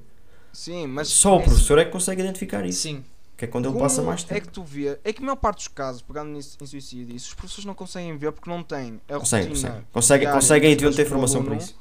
Sim, 0.52 0.86
mas 0.86 1.08
Só 1.08 1.36
o 1.36 1.40
é- 1.40 1.44
professor 1.44 1.78
é 1.78 1.84
que 1.84 1.90
consegue 1.90 2.20
identificar 2.22 2.64
isso. 2.66 2.82
Sim. 2.82 3.04
Que 3.36 3.44
é 3.44 3.48
quando 3.48 3.66
ele 3.66 3.74
Como 3.74 3.84
passa 3.84 4.02
mais 4.02 4.24
É 4.24 4.34
tempo. 4.34 4.40
que 4.48 4.52
tu 4.52 4.64
vê, 4.64 4.98
é 5.04 5.12
que 5.12 5.22
a 5.22 5.24
maior 5.24 5.36
parte 5.36 5.58
dos 5.58 5.68
casos, 5.68 6.02
pegando 6.02 6.30
nisso, 6.30 6.56
em 6.60 6.66
suicídio, 6.66 7.14
isso, 7.14 7.28
os 7.28 7.34
professores 7.34 7.64
não 7.64 7.74
conseguem 7.74 8.16
ver 8.18 8.32
porque 8.32 8.50
não 8.50 8.64
têm 8.64 9.00
a 9.08 9.16
Conseguem, 9.16 9.48
rotina 9.50 9.68
conseguem. 9.68 9.86
Conseguem, 9.92 10.30
conseguem 10.32 10.72
e 10.72 10.74
deviam 10.74 10.92
ter 10.92 11.06
informação 11.06 11.42
para 11.44 11.52
aluno 11.52 11.64
isso. 11.64 11.76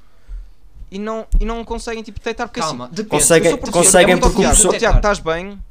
E 0.92 0.98
não, 1.00 1.26
e 1.40 1.46
não 1.46 1.64
conseguem 1.64 2.02
tipo, 2.04 2.20
detectar 2.20 2.48
porque 2.48 2.60
Calma, 2.60 2.86
assim, 2.86 2.94
depende. 2.96 3.10
Conseguem- 3.10 3.58
conseguem 3.58 4.16
é 4.16 4.18
porque 4.18 4.40
o 4.40 4.44
professor- 4.44 4.78
Tiago, 4.78 4.98
estás 4.98 5.20
bem? 5.20 5.62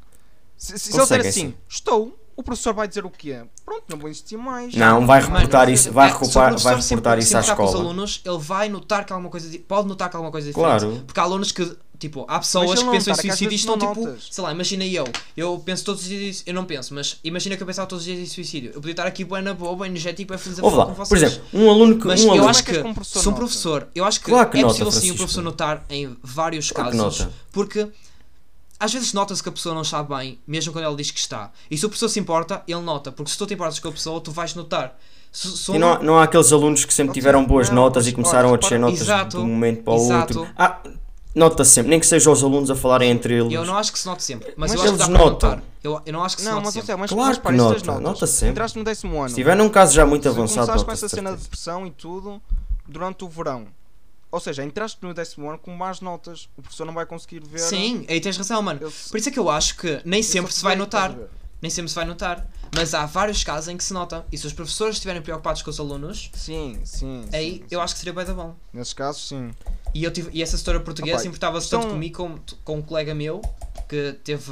Se, 0.57 0.77
se, 0.79 0.91
se 0.91 0.93
ele 0.93 1.01
disser 1.01 1.19
assim, 1.21 1.31
sim. 1.31 1.53
estou, 1.69 2.17
o 2.35 2.43
professor 2.43 2.73
vai 2.73 2.87
dizer 2.87 3.05
o 3.05 3.09
quê? 3.09 3.41
Pronto, 3.65 3.83
não 3.89 3.97
vou 3.97 4.09
insistir 4.09 4.37
mais. 4.37 4.73
Não, 4.75 5.05
vai 5.05 5.21
reportar 5.21 5.69
isso, 5.69 5.91
vai 5.91 6.07
É, 6.09 6.11
recuperar, 6.13 6.57
vai 6.59 6.81
se 6.81 6.89
reportar 6.91 7.19
isso 7.19 7.35
à 7.35 7.39
importar 7.41 7.55
com 7.55 7.63
os 7.63 7.69
escola. 7.69 7.85
alunos, 7.89 8.21
ele 8.25 8.37
vai 8.37 8.69
notar 8.69 9.05
que 9.05 9.13
alguma 9.13 9.29
coisa 9.29 9.59
pode 9.67 9.87
notar 9.87 10.09
que 10.09 10.15
alguma 10.15 10.31
coisa 10.31 10.47
é 10.47 10.51
diferente. 10.51 10.79
Claro. 10.79 11.03
Porque 11.05 11.19
há 11.19 11.23
alunos 11.23 11.51
que, 11.51 11.77
tipo, 11.99 12.25
há 12.27 12.39
pessoas 12.39 12.81
que 12.83 12.89
pensam 12.89 13.13
em 13.13 13.15
suicídio 13.15 13.51
e 13.51 13.55
estão 13.55 13.77
tipo, 13.77 13.95
notas. 14.05 14.27
sei 14.31 14.43
lá, 14.43 14.51
imagina 14.51 14.85
eu, 14.85 15.05
eu 15.35 15.61
penso 15.65 15.83
todos 15.85 16.01
os 16.03 16.07
dias, 16.07 16.43
eu 16.45 16.53
não 16.53 16.65
penso, 16.65 16.93
mas 16.93 17.19
imagina 17.23 17.55
que 17.57 17.63
eu 17.63 17.67
pensava 17.67 17.87
todos 17.87 18.05
os 18.05 18.11
dias 18.13 18.19
em 18.19 18.25
suicídio. 18.31 18.69
Eu 18.73 18.81
podia 18.81 18.91
estar 18.91 19.07
aqui 19.07 19.23
bem 19.23 19.41
na 19.41 19.53
boa, 19.53 19.75
bem 19.75 19.87
energético, 19.87 20.29
bem 20.29 20.37
feliz 20.37 20.59
a 20.59 20.61
falar 20.61 20.75
lá, 20.75 20.85
com 20.87 20.93
por 20.93 21.05
vocês. 21.05 21.23
exemplo, 21.23 21.47
um 21.53 21.69
aluno 21.69 21.97
que. 21.99 22.07
Mas 22.07 22.21
um 22.21 22.25
eu 22.27 22.31
aluno, 22.33 22.49
acho 22.49 22.59
é 22.59 22.63
que 22.63 22.79
como 22.81 22.93
professor 22.93 23.19
se 23.21 23.29
um 23.29 23.33
professor, 23.33 23.87
eu 23.95 24.05
acho 24.05 24.19
que, 24.19 24.25
Claro 24.31 24.49
que 24.49 24.57
é 24.57 24.61
nota, 24.61 24.73
possível 24.73 24.91
sim 24.91 24.97
o 24.97 25.01
Francisco. 25.01 25.17
professor 25.17 25.41
notar 25.43 25.85
em 25.89 26.15
vários 26.23 26.71
Claro 26.71 26.91
casos, 26.97 27.19
nota. 27.19 27.33
porque 27.51 27.87
às 28.79 28.93
vezes 28.93 29.11
nota-se 29.13 29.41
que 29.41 29.49
a 29.49 29.51
pessoa 29.51 29.73
não 29.73 29.81
está 29.81 30.03
bem, 30.03 30.39
mesmo 30.45 30.71
quando 30.71 30.85
ele 30.85 30.95
diz 30.97 31.09
que 31.09 31.19
está. 31.19 31.51
E 31.69 31.75
se 31.77 31.85
o 31.85 31.89
professor 31.89 32.09
se 32.09 32.19
importa, 32.19 32.61
ele 32.67 32.81
nota, 32.81 33.11
porque 33.11 33.31
se 33.31 33.37
tu 33.37 33.45
te 33.47 33.55
importas 33.55 33.79
com 33.79 33.87
a 33.87 33.91
pessoa, 33.91 34.21
tu 34.21 34.31
vais 34.31 34.53
notar. 34.53 34.95
E 35.67 35.71
um- 35.71 35.79
não 35.79 35.93
há, 35.93 35.99
não 36.03 36.17
há 36.19 36.23
aqueles 36.23 36.51
alunos 36.53 36.85
que 36.85 36.93
sempre 36.93 37.13
tiveram 37.13 37.43
boas 37.45 37.69
não, 37.69 37.75
notas 37.83 38.07
e 38.07 38.11
começaram 38.13 38.53
a 38.53 38.57
descer 38.57 38.79
notas 38.79 39.01
Exato, 39.01 39.37
de 39.37 39.43
um 39.43 39.47
momento 39.47 39.83
para 39.83 39.93
o 39.93 39.97
exato. 39.97 40.39
outro. 40.39 40.53
Ah, 40.57 40.79
nota 41.37 41.63
sempre, 41.63 41.89
nem 41.89 41.99
que 41.99 42.05
sejam 42.05 42.33
os 42.33 42.43
alunos 42.43 42.69
a 42.71 42.75
falarem 42.75 43.09
entre 43.09 43.35
eles. 43.35 43.53
Eu 43.53 43.65
não 43.65 43.77
acho 43.77 43.91
que 43.91 43.99
se 43.99 44.05
note 44.05 44.23
sempre, 44.23 44.53
mas, 44.57 44.71
Mas 44.71 44.73
eu 44.73 44.75
acho 44.75 44.83
que 44.83 44.89
eles 44.89 44.99
dá 44.99 45.05
para 45.05 45.17
notam. 45.25 45.49
notar. 45.51 45.63
Eu, 45.83 46.01
eu 46.05 46.13
não 46.13 46.23
acho 46.23 46.35
que 46.35 46.41
se 46.41 46.47
Não, 46.47 46.55
note 46.55 46.65
mas, 46.65 46.73
sempre. 46.73 46.85
sei, 46.87 46.95
mas, 46.95 47.09
Claro 47.11 47.27
mas 47.29 47.37
que 47.37 47.51
nota, 47.57 47.85
notas. 47.85 48.01
nota 48.03 48.27
sempre. 48.27 48.49
Entraste 48.51 48.77
no 48.77 48.83
décimo 48.83 49.19
ano. 49.19 49.29
Se 49.29 49.35
tiver 49.35 49.55
num 49.55 49.69
caso 49.69 49.93
já 49.93 50.05
muito 50.05 50.23
Se 50.23 50.29
avançado, 50.29 50.67
começaste 50.67 50.85
com 50.85 50.91
essa 50.91 51.09
cena 51.09 51.31
de 51.35 51.41
depressão 51.43 51.87
e 51.87 51.91
tudo 51.91 52.41
durante 52.87 53.23
o 53.23 53.29
verão. 53.29 53.67
Ou 54.29 54.39
seja, 54.41 54.63
entraste 54.63 54.97
no 55.01 55.13
décimo 55.13 55.47
ano 55.49 55.57
com 55.57 55.71
más 55.73 56.01
notas. 56.01 56.49
O 56.57 56.61
professor 56.61 56.85
não 56.85 56.93
vai 56.93 57.05
conseguir 57.05 57.39
ver. 57.39 57.59
Sim, 57.59 58.05
aí 58.09 58.19
tens 58.19 58.35
razão, 58.35 58.61
mano. 58.61 58.79
Por 58.79 59.17
isso 59.17 59.29
é 59.29 59.31
que 59.31 59.39
eu 59.39 59.49
acho 59.49 59.77
que 59.77 60.01
nem 60.03 60.21
sempre 60.21 60.51
se 60.53 60.61
vai 60.61 60.75
notar. 60.75 61.15
Nem 61.61 61.69
sempre 61.69 61.89
se 61.89 61.95
vai 61.95 62.05
notar. 62.05 62.45
Mas 62.75 62.93
há 62.93 63.05
vários 63.05 63.43
casos 63.43 63.67
em 63.69 63.77
que 63.77 63.83
se 63.83 63.93
nota. 63.93 64.25
E 64.31 64.37
se 64.37 64.45
os 64.45 64.53
professores 64.53 64.95
estiverem 64.95 65.21
preocupados 65.21 65.61
com 65.61 65.69
os 65.69 65.79
alunos, 65.79 66.29
Sim, 66.33 66.79
sim. 66.83 67.25
aí 67.33 67.53
sim, 67.57 67.63
eu 67.71 67.79
sim. 67.79 67.83
acho 67.83 67.93
que 67.95 67.99
seria 67.99 68.13
bem 68.13 68.25
da 68.25 68.33
bom. 68.33 68.55
Nesses 68.73 68.93
casos, 68.93 69.27
sim. 69.27 69.51
E, 69.93 70.03
eu 70.03 70.11
tive, 70.11 70.29
e 70.33 70.41
essa 70.43 70.55
história 70.55 70.79
portuguesa 70.79 71.25
importava-se 71.27 71.67
então- 71.67 71.81
tanto 71.81 71.91
comigo 71.93 72.15
como 72.17 72.41
com 72.63 72.77
um 72.77 72.81
colega 72.81 73.13
meu 73.15 73.41
que 73.87 74.13
teve 74.23 74.51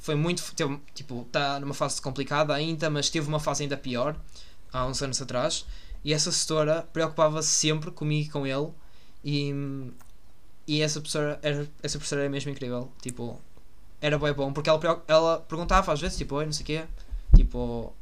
foi 0.00 0.14
muito. 0.14 0.42
Teve, 0.54 0.78
tipo, 0.94 1.22
está 1.22 1.58
numa 1.60 1.74
fase 1.74 2.00
complicada 2.00 2.54
ainda, 2.54 2.88
mas 2.90 3.08
teve 3.10 3.26
uma 3.28 3.40
fase 3.40 3.62
ainda 3.62 3.76
pior 3.76 4.16
há 4.72 4.86
uns 4.86 5.02
anos 5.02 5.20
atrás. 5.20 5.64
E 6.04 6.14
essa 6.14 6.30
setora 6.32 6.88
preocupava-se 6.92 7.48
sempre 7.50 7.90
comigo 7.90 8.28
e 8.28 8.30
com 8.30 8.46
ele. 8.46 8.68
E, 9.24 9.52
e 10.66 10.80
essa 10.80 11.00
professora 11.00 11.38
era, 11.42 11.68
essa 11.82 11.98
professora 11.98 12.22
era 12.22 12.30
mesmo 12.30 12.50
incrível. 12.50 12.90
Tipo, 13.02 13.38
era 14.00 14.18
bem 14.18 14.32
bom 14.32 14.52
porque 14.52 14.70
ela, 14.70 15.02
ela 15.06 15.40
perguntava 15.40 15.92
às 15.92 16.00
vezes, 16.00 16.16
tipo, 16.16 16.36
oi, 16.36 16.46
não 16.46 16.52
sei 16.52 16.62
o 16.62 16.66
quê. 16.66 16.84
Tipo, 17.34 17.92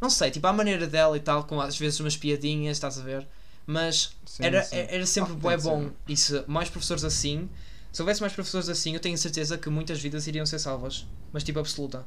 não 0.00 0.10
sei, 0.10 0.30
tipo, 0.30 0.46
à 0.46 0.52
maneira 0.52 0.86
dela 0.86 1.16
e 1.16 1.20
tal, 1.20 1.44
com 1.44 1.60
às 1.60 1.76
vezes 1.78 1.98
umas 2.00 2.16
piadinhas, 2.16 2.76
estás 2.76 2.98
a 2.98 3.02
ver? 3.02 3.26
Mas 3.66 4.12
Sim, 4.24 4.44
era, 4.44 4.62
sim. 4.62 4.76
era 4.76 5.06
sempre 5.06 5.32
Ah, 5.32 5.56
bom. 5.58 5.90
E 6.08 6.16
se 6.16 6.42
mais 6.46 6.70
professores 6.70 7.04
assim, 7.04 7.48
se 7.92 8.00
houvesse 8.00 8.20
mais 8.20 8.32
professores 8.32 8.68
assim, 8.68 8.94
eu 8.94 9.00
tenho 9.00 9.18
certeza 9.18 9.58
que 9.58 9.68
muitas 9.68 10.00
vidas 10.00 10.26
iriam 10.26 10.46
ser 10.46 10.58
salvas. 10.58 11.06
Mas 11.32 11.44
tipo, 11.44 11.58
absoluta. 11.58 12.06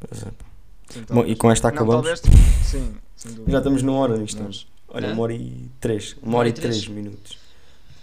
Por 0.00 0.16
exemplo. 0.16 0.46
Sim, 0.90 1.04
Bom, 1.10 1.24
e 1.24 1.34
com 1.34 1.50
esta 1.50 1.68
Não, 1.68 1.74
acabamos. 1.74 2.02
talvez, 2.06 2.20
tipo, 2.20 2.36
sim, 2.64 2.94
sem 3.16 3.32
dúvida. 3.32 3.52
Já 3.52 3.58
estamos 3.58 3.82
numa 3.82 3.98
hora 3.98 4.16
nisto. 4.16 4.42
Mas- 4.42 4.66
Olha, 4.94 5.08
Hã? 5.08 5.12
uma 5.14 5.22
hora 5.22 5.32
e 5.34 5.70
três. 5.80 6.16
Uma 6.22 6.38
hora 6.38 6.48
e 6.48 6.52
três 6.52 6.86
minutos. 6.86 7.38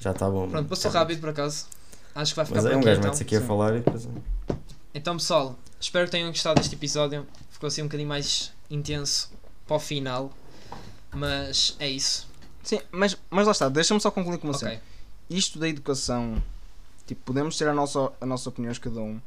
Já 0.01 0.11
está 0.11 0.27
bom. 0.29 0.49
Pronto, 0.49 0.67
passou 0.67 0.91
Tá 0.91 0.99
rápido 0.99 1.19
por 1.19 1.29
acaso. 1.29 1.67
Acho 2.15 2.31
que 2.31 2.35
vai 2.37 2.45
ficar 2.45 2.61
Mas 2.63 2.71
é 2.71 2.75
um 2.75 2.81
gajo 2.81 2.99
então. 2.99 3.03
mete-se 3.11 3.23
aqui 3.23 3.35
a 3.35 3.41
falar 3.41 3.75
e 3.75 3.79
depois. 3.81 4.07
Então 4.93 5.17
pessoal, 5.17 5.57
espero 5.79 6.05
que 6.05 6.11
tenham 6.11 6.29
gostado 6.29 6.59
deste 6.59 6.75
episódio. 6.75 7.27
Ficou 7.51 7.67
assim 7.67 7.81
um 7.81 7.85
bocadinho 7.85 8.09
mais 8.09 8.51
intenso 8.69 9.31
para 9.67 9.75
o 9.75 9.79
final. 9.79 10.31
Mas 11.11 11.75
é 11.79 11.87
isso. 11.89 12.27
Sim, 12.63 12.79
mas, 12.91 13.17
mas 13.29 13.45
lá 13.45 13.51
está, 13.51 13.69
deixa-me 13.69 13.99
só 13.99 14.11
concluir 14.11 14.37
com 14.37 14.47
uma 14.47 14.57
cena. 14.57 14.73
Ok. 14.73 14.81
Isto 15.29 15.59
da 15.59 15.67
educação, 15.67 16.41
tipo, 17.05 17.21
podemos 17.23 17.57
ter 17.57 17.67
a 17.67 17.73
nossa, 17.73 18.11
a 18.19 18.25
nossa 18.25 18.49
opinião 18.49 18.71
de 18.71 18.79
cada 18.79 18.99
um, 18.99 19.19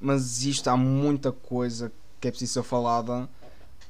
mas 0.00 0.42
isto 0.42 0.68
há 0.68 0.76
muita 0.76 1.30
coisa 1.32 1.92
que 2.20 2.28
é 2.28 2.30
preciso 2.30 2.54
ser 2.54 2.62
falada. 2.62 3.28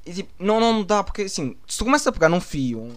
E 0.05 0.13
tipo, 0.13 0.33
não, 0.39 0.61
não 0.61 0.85
dá, 0.85 1.03
porque 1.03 1.23
assim, 1.23 1.57
se 1.67 1.79
tu 1.79 1.85
começas 1.85 2.07
a 2.07 2.13
pegar 2.13 2.29
num 2.29 2.41
fio, 2.41 2.95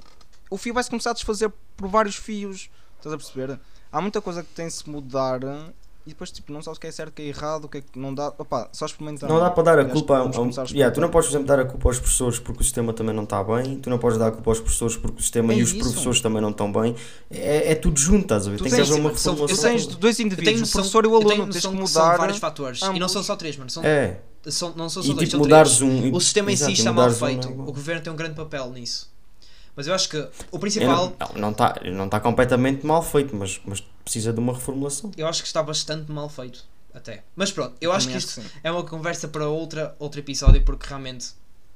o 0.49 0.57
fio 0.57 0.73
vai 0.73 0.83
se 0.83 0.89
começar 0.89 1.11
a 1.11 1.13
desfazer 1.13 1.51
por 1.75 1.87
vários 1.87 2.15
fios. 2.15 2.69
Estás 2.97 3.13
a 3.13 3.17
perceber? 3.17 3.59
Há 3.91 4.01
muita 4.01 4.21
coisa 4.21 4.43
que 4.43 4.53
tem 4.53 4.67
de 4.67 4.73
se 4.73 4.89
mudar 4.89 5.39
e 6.09 6.13
depois 6.13 6.31
tipo, 6.31 6.51
não 6.51 6.61
sabes 6.61 6.77
o 6.77 6.81
que 6.81 6.87
é 6.87 6.91
certo, 6.91 7.09
o 7.09 7.13
que 7.13 7.21
é 7.21 7.25
errado, 7.25 7.65
o 7.65 7.69
que 7.69 7.77
é 7.77 7.81
que 7.81 7.97
não 7.99 8.13
dá. 8.13 8.33
Opa, 8.37 8.67
só 8.73 8.85
experimentando. 8.85 9.31
Não 9.33 9.39
dá 9.39 9.49
para 9.51 9.63
dar 9.63 9.79
a 9.79 9.85
culpa 9.85 10.17
a, 10.17 10.23
um- 10.23 10.29
Yeah, 10.31 10.41
tu 10.41 10.41
não 10.41 10.63
experimentar. 10.63 11.09
podes, 11.11 11.27
por 11.29 11.31
exemplo, 11.31 11.47
dar 11.47 11.59
a 11.59 11.65
culpa 11.65 11.89
aos 11.89 11.99
professores 11.99 12.39
porque 12.39 12.61
o 12.61 12.63
sistema 12.63 12.91
também 12.93 13.15
não 13.15 13.23
está 13.23 13.43
bem, 13.43 13.77
tu 13.77 13.89
não 13.89 13.97
podes 13.99 14.17
dar 14.17 14.27
a 14.27 14.31
culpa 14.31 14.49
aos 14.51 14.59
professores 14.59 14.97
porque 14.97 15.19
o 15.19 15.21
sistema 15.21 15.53
É 15.53 15.57
e 15.57 15.63
os 15.63 15.69
isso. 15.71 15.79
professores 15.79 16.21
também 16.21 16.41
não 16.41 16.49
estão 16.49 16.71
bem. 16.71 16.95
É, 17.29 17.71
é 17.71 17.75
tudo 17.75 17.99
junto, 17.99 18.23
estás 18.23 18.47
a 18.47 18.51
ver? 18.51 18.57
Tu 18.57 18.63
Tem 18.63 18.73
que 18.73 18.81
haver 18.81 18.93
uma 18.99 19.15
são- 19.15 19.35
Tu 19.35 19.41
reformulação. 19.45 19.69
tens 19.71 19.85
dois 19.95 20.19
indivíduos, 20.19 20.57
o 20.57 20.59
noção, 20.61 20.81
professor 20.81 21.05
e 21.05 21.07
o 21.07 21.15
aluno, 21.15 21.29
tens 21.29 21.45
que 21.47 21.51
que 21.53 21.61
são 21.61 21.73
mudar. 21.73 22.17
vários 22.17 22.37
fatores. 22.39 22.79
E 22.81 22.85
não 22.85 22.91
ambos. 22.95 23.11
são 23.11 23.23
só 23.23 23.35
três, 23.35 23.55
mano. 23.55 23.69
São, 23.69 23.83
É, 23.83 24.17
são, 24.47 24.73
não 24.75 24.89
são 24.89 25.03
só 25.03 25.09
e 25.11 25.13
dois, 25.13 25.29
tipo 25.29 25.31
são 25.31 25.39
mudares 25.39 25.77
três. 25.77 25.91
um. 25.93 26.07
e- 26.07 26.11
O 26.11 26.19
sistema 26.19 26.51
em 26.51 26.55
si 26.55 26.71
está 26.73 26.91
mal 26.91 27.07
um 27.09 27.13
feito. 27.13 27.47
é 27.47 27.51
o 27.51 27.55
governo 27.71 28.01
tem 28.01 28.11
um 28.11 28.15
grande 28.15 28.33
papel 28.35 28.69
nisso. 28.71 29.07
Mas 29.75 29.87
eu 29.87 29.93
acho 29.93 30.09
que 30.09 30.27
o 30.51 30.59
principal, 30.59 31.13
não- 31.35 31.41
Não 31.41 31.51
está 31.51 31.75
não 31.93 32.09
tá 32.09 32.19
completamente 32.19 32.85
mal 32.85 33.01
feito, 33.01 33.33
mas, 33.33 33.61
mas 33.65 33.81
precisa 34.09 34.33
de 34.33 34.39
uma 34.39 34.53
reformulação. 34.53 35.11
eu 35.15 35.27
acho 35.27 35.43
que 35.43 35.47
está 35.47 35.61
bastante 35.61 36.11
mal 36.11 36.27
feito. 36.27 36.65
Até. 36.91 37.23
Mas 37.35 37.51
pronto, 37.51 37.75
eu 37.79 37.91
acho 37.91 38.09
que 38.09 38.17
isto 38.17 38.41
é 38.63 38.71
uma 38.71 38.83
conversa 38.83 39.27
para 39.27 39.47
outra, 39.47 39.95
outro 39.99 40.19
episódio 40.19 40.63
porque 40.63 40.87
realmente 40.87 41.27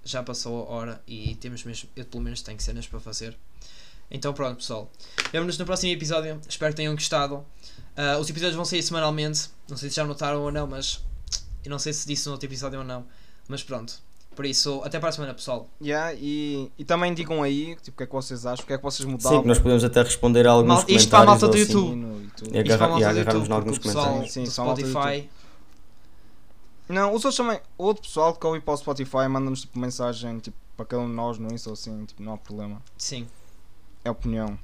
já 0.03 0.23
passou 0.23 0.63
a 0.63 0.69
hora 0.71 1.03
e 1.07 1.35
temos 1.35 1.63
mesmo, 1.63 1.87
eu 1.95 2.03
pelo 2.03 2.23
menos 2.23 2.41
tenho 2.41 2.59
cenas 2.59 2.87
para 2.87 2.99
fazer. 2.99 3.37
Então 4.09 4.33
pronto 4.33 4.57
pessoal, 4.57 4.91
vemo-nos 5.31 5.57
no 5.59 5.65
próximo 5.65 5.93
episódio, 5.93 6.41
espero 6.49 6.73
que 6.73 6.77
tenham 6.77 6.95
gostado. 6.95 7.45
Ah, 7.95 8.17
os 8.17 8.27
episódios 8.27 8.55
vão 8.55 8.65
sair 8.65 8.81
semanalmente, 8.81 9.49
não 9.69 9.77
sei 9.77 9.89
se 9.91 9.95
já 9.95 10.03
notaram 10.03 10.41
ou 10.41 10.51
não, 10.51 10.65
mas 10.65 10.99
eu 11.63 11.69
não 11.69 11.77
sei 11.77 11.93
se 11.93 12.07
disse 12.07 12.25
no 12.25 12.31
outro 12.31 12.47
episódio 12.47 12.79
ou 12.79 12.85
não, 12.85 13.05
mas 13.47 13.61
pronto. 13.61 14.01
Por 14.35 14.45
isso, 14.45 14.81
até 14.83 14.99
para 14.99 15.09
a 15.09 15.11
semana 15.11 15.33
pessoal. 15.33 15.67
Yeah, 15.81 16.13
e, 16.15 16.71
e 16.77 16.83
também 16.83 17.13
digam 17.13 17.43
aí 17.43 17.75
tipo, 17.81 17.91
o 17.91 17.97
que 17.97 18.03
é 18.03 18.05
que 18.07 18.11
vocês 18.13 18.45
acham, 18.45 18.63
o 18.63 18.67
que 18.67 18.73
é 18.73 18.77
que 18.77 18.83
vocês 18.83 19.07
mudavam. 19.07 19.37
Sim, 19.37 19.41
que 19.43 19.47
nós 19.47 19.59
podemos 19.59 19.83
até 19.83 20.01
responder 20.01 20.47
a 20.47 20.51
alguns 20.51 20.67
Mal- 20.67 20.85
isto 20.87 21.09
para 21.09 21.19
a 21.19 21.25
comentários 21.25 21.41
malta 21.41 21.47
do 21.47 21.57
ou 21.57 21.63
assim. 21.63 21.73
YouTube. 21.73 22.23
E 22.25 22.31
tudo. 22.31 22.47
Isto 22.47 22.51
para 22.51 22.59
a 22.59 22.61
agarrar- 22.63 22.89
malta 22.89 23.03
e 23.13 23.19
YouTube, 23.19 23.47
em 23.47 23.51
alguns 23.53 23.77
porque 23.77 23.87
o 23.87 23.91
pessoal 23.91 24.05
comentários. 24.05 24.33
Sim, 24.33 24.45
Spotify 24.45 25.29
Não, 26.89 27.09
os 27.13 27.23
outros 27.25 27.35
também. 27.37 27.59
Outro 27.77 28.03
pessoal 28.03 28.35
que 28.35 28.45
ouve 28.45 28.59
para 28.59 28.73
o 28.73 28.77
Spotify 28.77 29.27
manda-nos 29.29 29.61
tipo, 29.61 29.79
mensagem 29.79 30.39
tipo, 30.39 30.57
para 30.75 30.85
cada 30.85 31.01
um 31.01 31.07
de 31.07 31.13
nós 31.13 31.37
no 31.37 31.51
Insta 31.53 31.69
ou 31.69 31.73
assim, 31.73 32.05
tipo, 32.05 32.21
não 32.21 32.33
há 32.33 32.37
problema. 32.37 32.81
Sim. 32.97 33.27
É 34.03 34.11
opinião. 34.11 34.57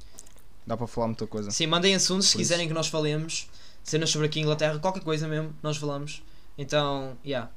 Dá 0.68 0.76
para 0.76 0.86
falar 0.88 1.08
muita 1.08 1.26
coisa. 1.26 1.50
Sim, 1.50 1.68
mandem 1.68 1.96
assuntos 1.96 2.28
se 2.28 2.34
Por 2.34 2.42
isso. 2.42 2.50
quiserem 2.50 2.68
que 2.68 2.74
nós 2.74 2.88
falemos. 2.88 3.50
Cenas 3.84 4.10
sobre 4.10 4.28
aqui 4.28 4.40
em 4.40 4.44
Inglaterra, 4.44 4.78
qualquer 4.80 5.02
coisa 5.02 5.28
mesmo, 5.28 5.54
nós 5.64 5.78
falamos. 5.78 6.22
Então, 6.58 7.18
yeah. 7.26 7.50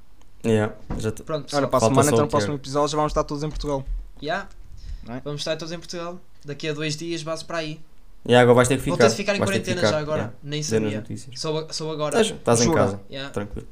Yeah, 0.45 0.75
já 0.99 1.13
te- 1.13 1.23
Pronto, 1.23 1.45
pessoal. 1.45 1.63
Olha, 1.63 1.69
para 1.71 1.79
a 1.79 1.89
semana, 1.89 2.09
então 2.09 2.19
o 2.19 2.23
no 2.23 2.29
próximo 2.29 2.55
episódio 2.55 2.89
já 2.89 2.97
vamos 2.97 3.11
estar 3.11 3.25
todos 3.25 3.43
em 3.45 3.49
Portugal. 3.49 3.85
Yeah. 4.21 4.49
É? 5.09 5.21
Vamos 5.21 5.41
estar 5.41 5.57
todos 5.57 5.71
em 5.73 5.79
Portugal. 5.79 6.19
Daqui 6.45 6.69
a 6.69 6.73
dois 6.73 6.97
dias, 6.97 7.23
base 7.23 7.45
para 7.45 7.59
aí. 7.59 7.81
Yeah, 8.27 8.43
agora 8.43 8.55
vais 8.57 8.69
ter 8.69 8.77
que 8.77 8.83
ficar. 8.83 8.97
Vou 8.97 9.05
ter 9.05 9.11
de 9.11 9.17
ficar 9.17 9.35
em 9.37 9.39
vais 9.39 9.51
quarentena 9.51 9.77
ficar, 9.81 9.91
já 9.93 9.99
agora. 10.01 10.19
yeah. 10.23 10.37
Nem 10.43 10.63
sabia. 10.63 11.05
Sou, 11.37 11.73
sou 11.73 11.93
agora. 11.93 12.21
Estás, 12.21 12.61
em 12.61 12.73
casa, 12.73 13.01
Yeah. 13.11 13.31
tranquilo. 13.33 13.67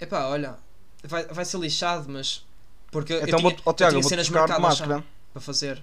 Epá, 0.00 0.26
olha. 0.26 0.56
Vai, 1.04 1.24
vai 1.26 1.44
ser 1.44 1.58
lixado, 1.58 2.10
mas. 2.10 2.44
Porque 2.90 3.12
eu 3.14 3.22
Então, 3.22 3.38
tinha, 3.38 3.50
vou, 3.50 3.58
oh, 3.64 3.72
Tiago, 3.72 3.96
eu 3.96 4.00
tinha 4.00 4.08
cenas 4.08 4.26
de 4.26 4.32
marcadas 4.32 4.56
já 4.56 4.68
máscara. 4.86 5.04
para 5.32 5.42
fazer. 5.42 5.82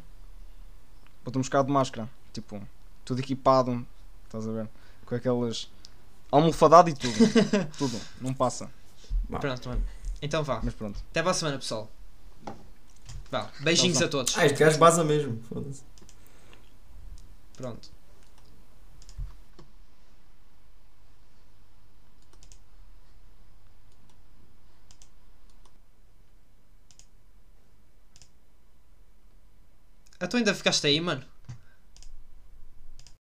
Vou-te 1.26 1.38
buscar 1.38 1.64
de 1.64 1.72
máscara. 1.72 2.10
Tipo, 2.34 2.62
tudo 3.04 3.20
equipado. 3.20 3.86
Estás 4.26 4.48
a 4.48 4.52
ver? 4.52 4.70
Com 5.06 5.16
aquelas. 5.16 5.70
Almofadado 6.32 6.90
e 6.90 6.94
tudo. 6.94 7.16
tudo. 7.78 8.00
Não 8.22 8.34
passa. 8.34 8.70
Vá. 9.30 9.40
Pronto, 9.40 9.70
mano. 9.70 9.84
Então 10.22 10.44
vá. 10.44 10.60
Mas 10.64 10.74
pronto. 10.74 11.00
Até 11.12 11.22
para 11.22 11.32
a 11.32 11.34
semana, 11.34 11.58
pessoal. 11.58 11.90
Vá. 13.32 13.52
Beijinhos 13.60 13.98
Então 13.98 14.08
a 14.08 14.08
todos. 14.08 14.38
Ah, 14.38 14.46
este 14.46 14.58
gajo 14.58 14.78
baza 14.80 15.04
mesmo. 15.04 15.42
Foda-se. 15.44 15.84
Pronto. 17.56 17.90
Ah, 30.20 30.28
tu 30.28 30.36
ainda 30.38 30.54
ficaste 30.54 30.86
aí, 30.86 31.00
mano? 31.00 31.24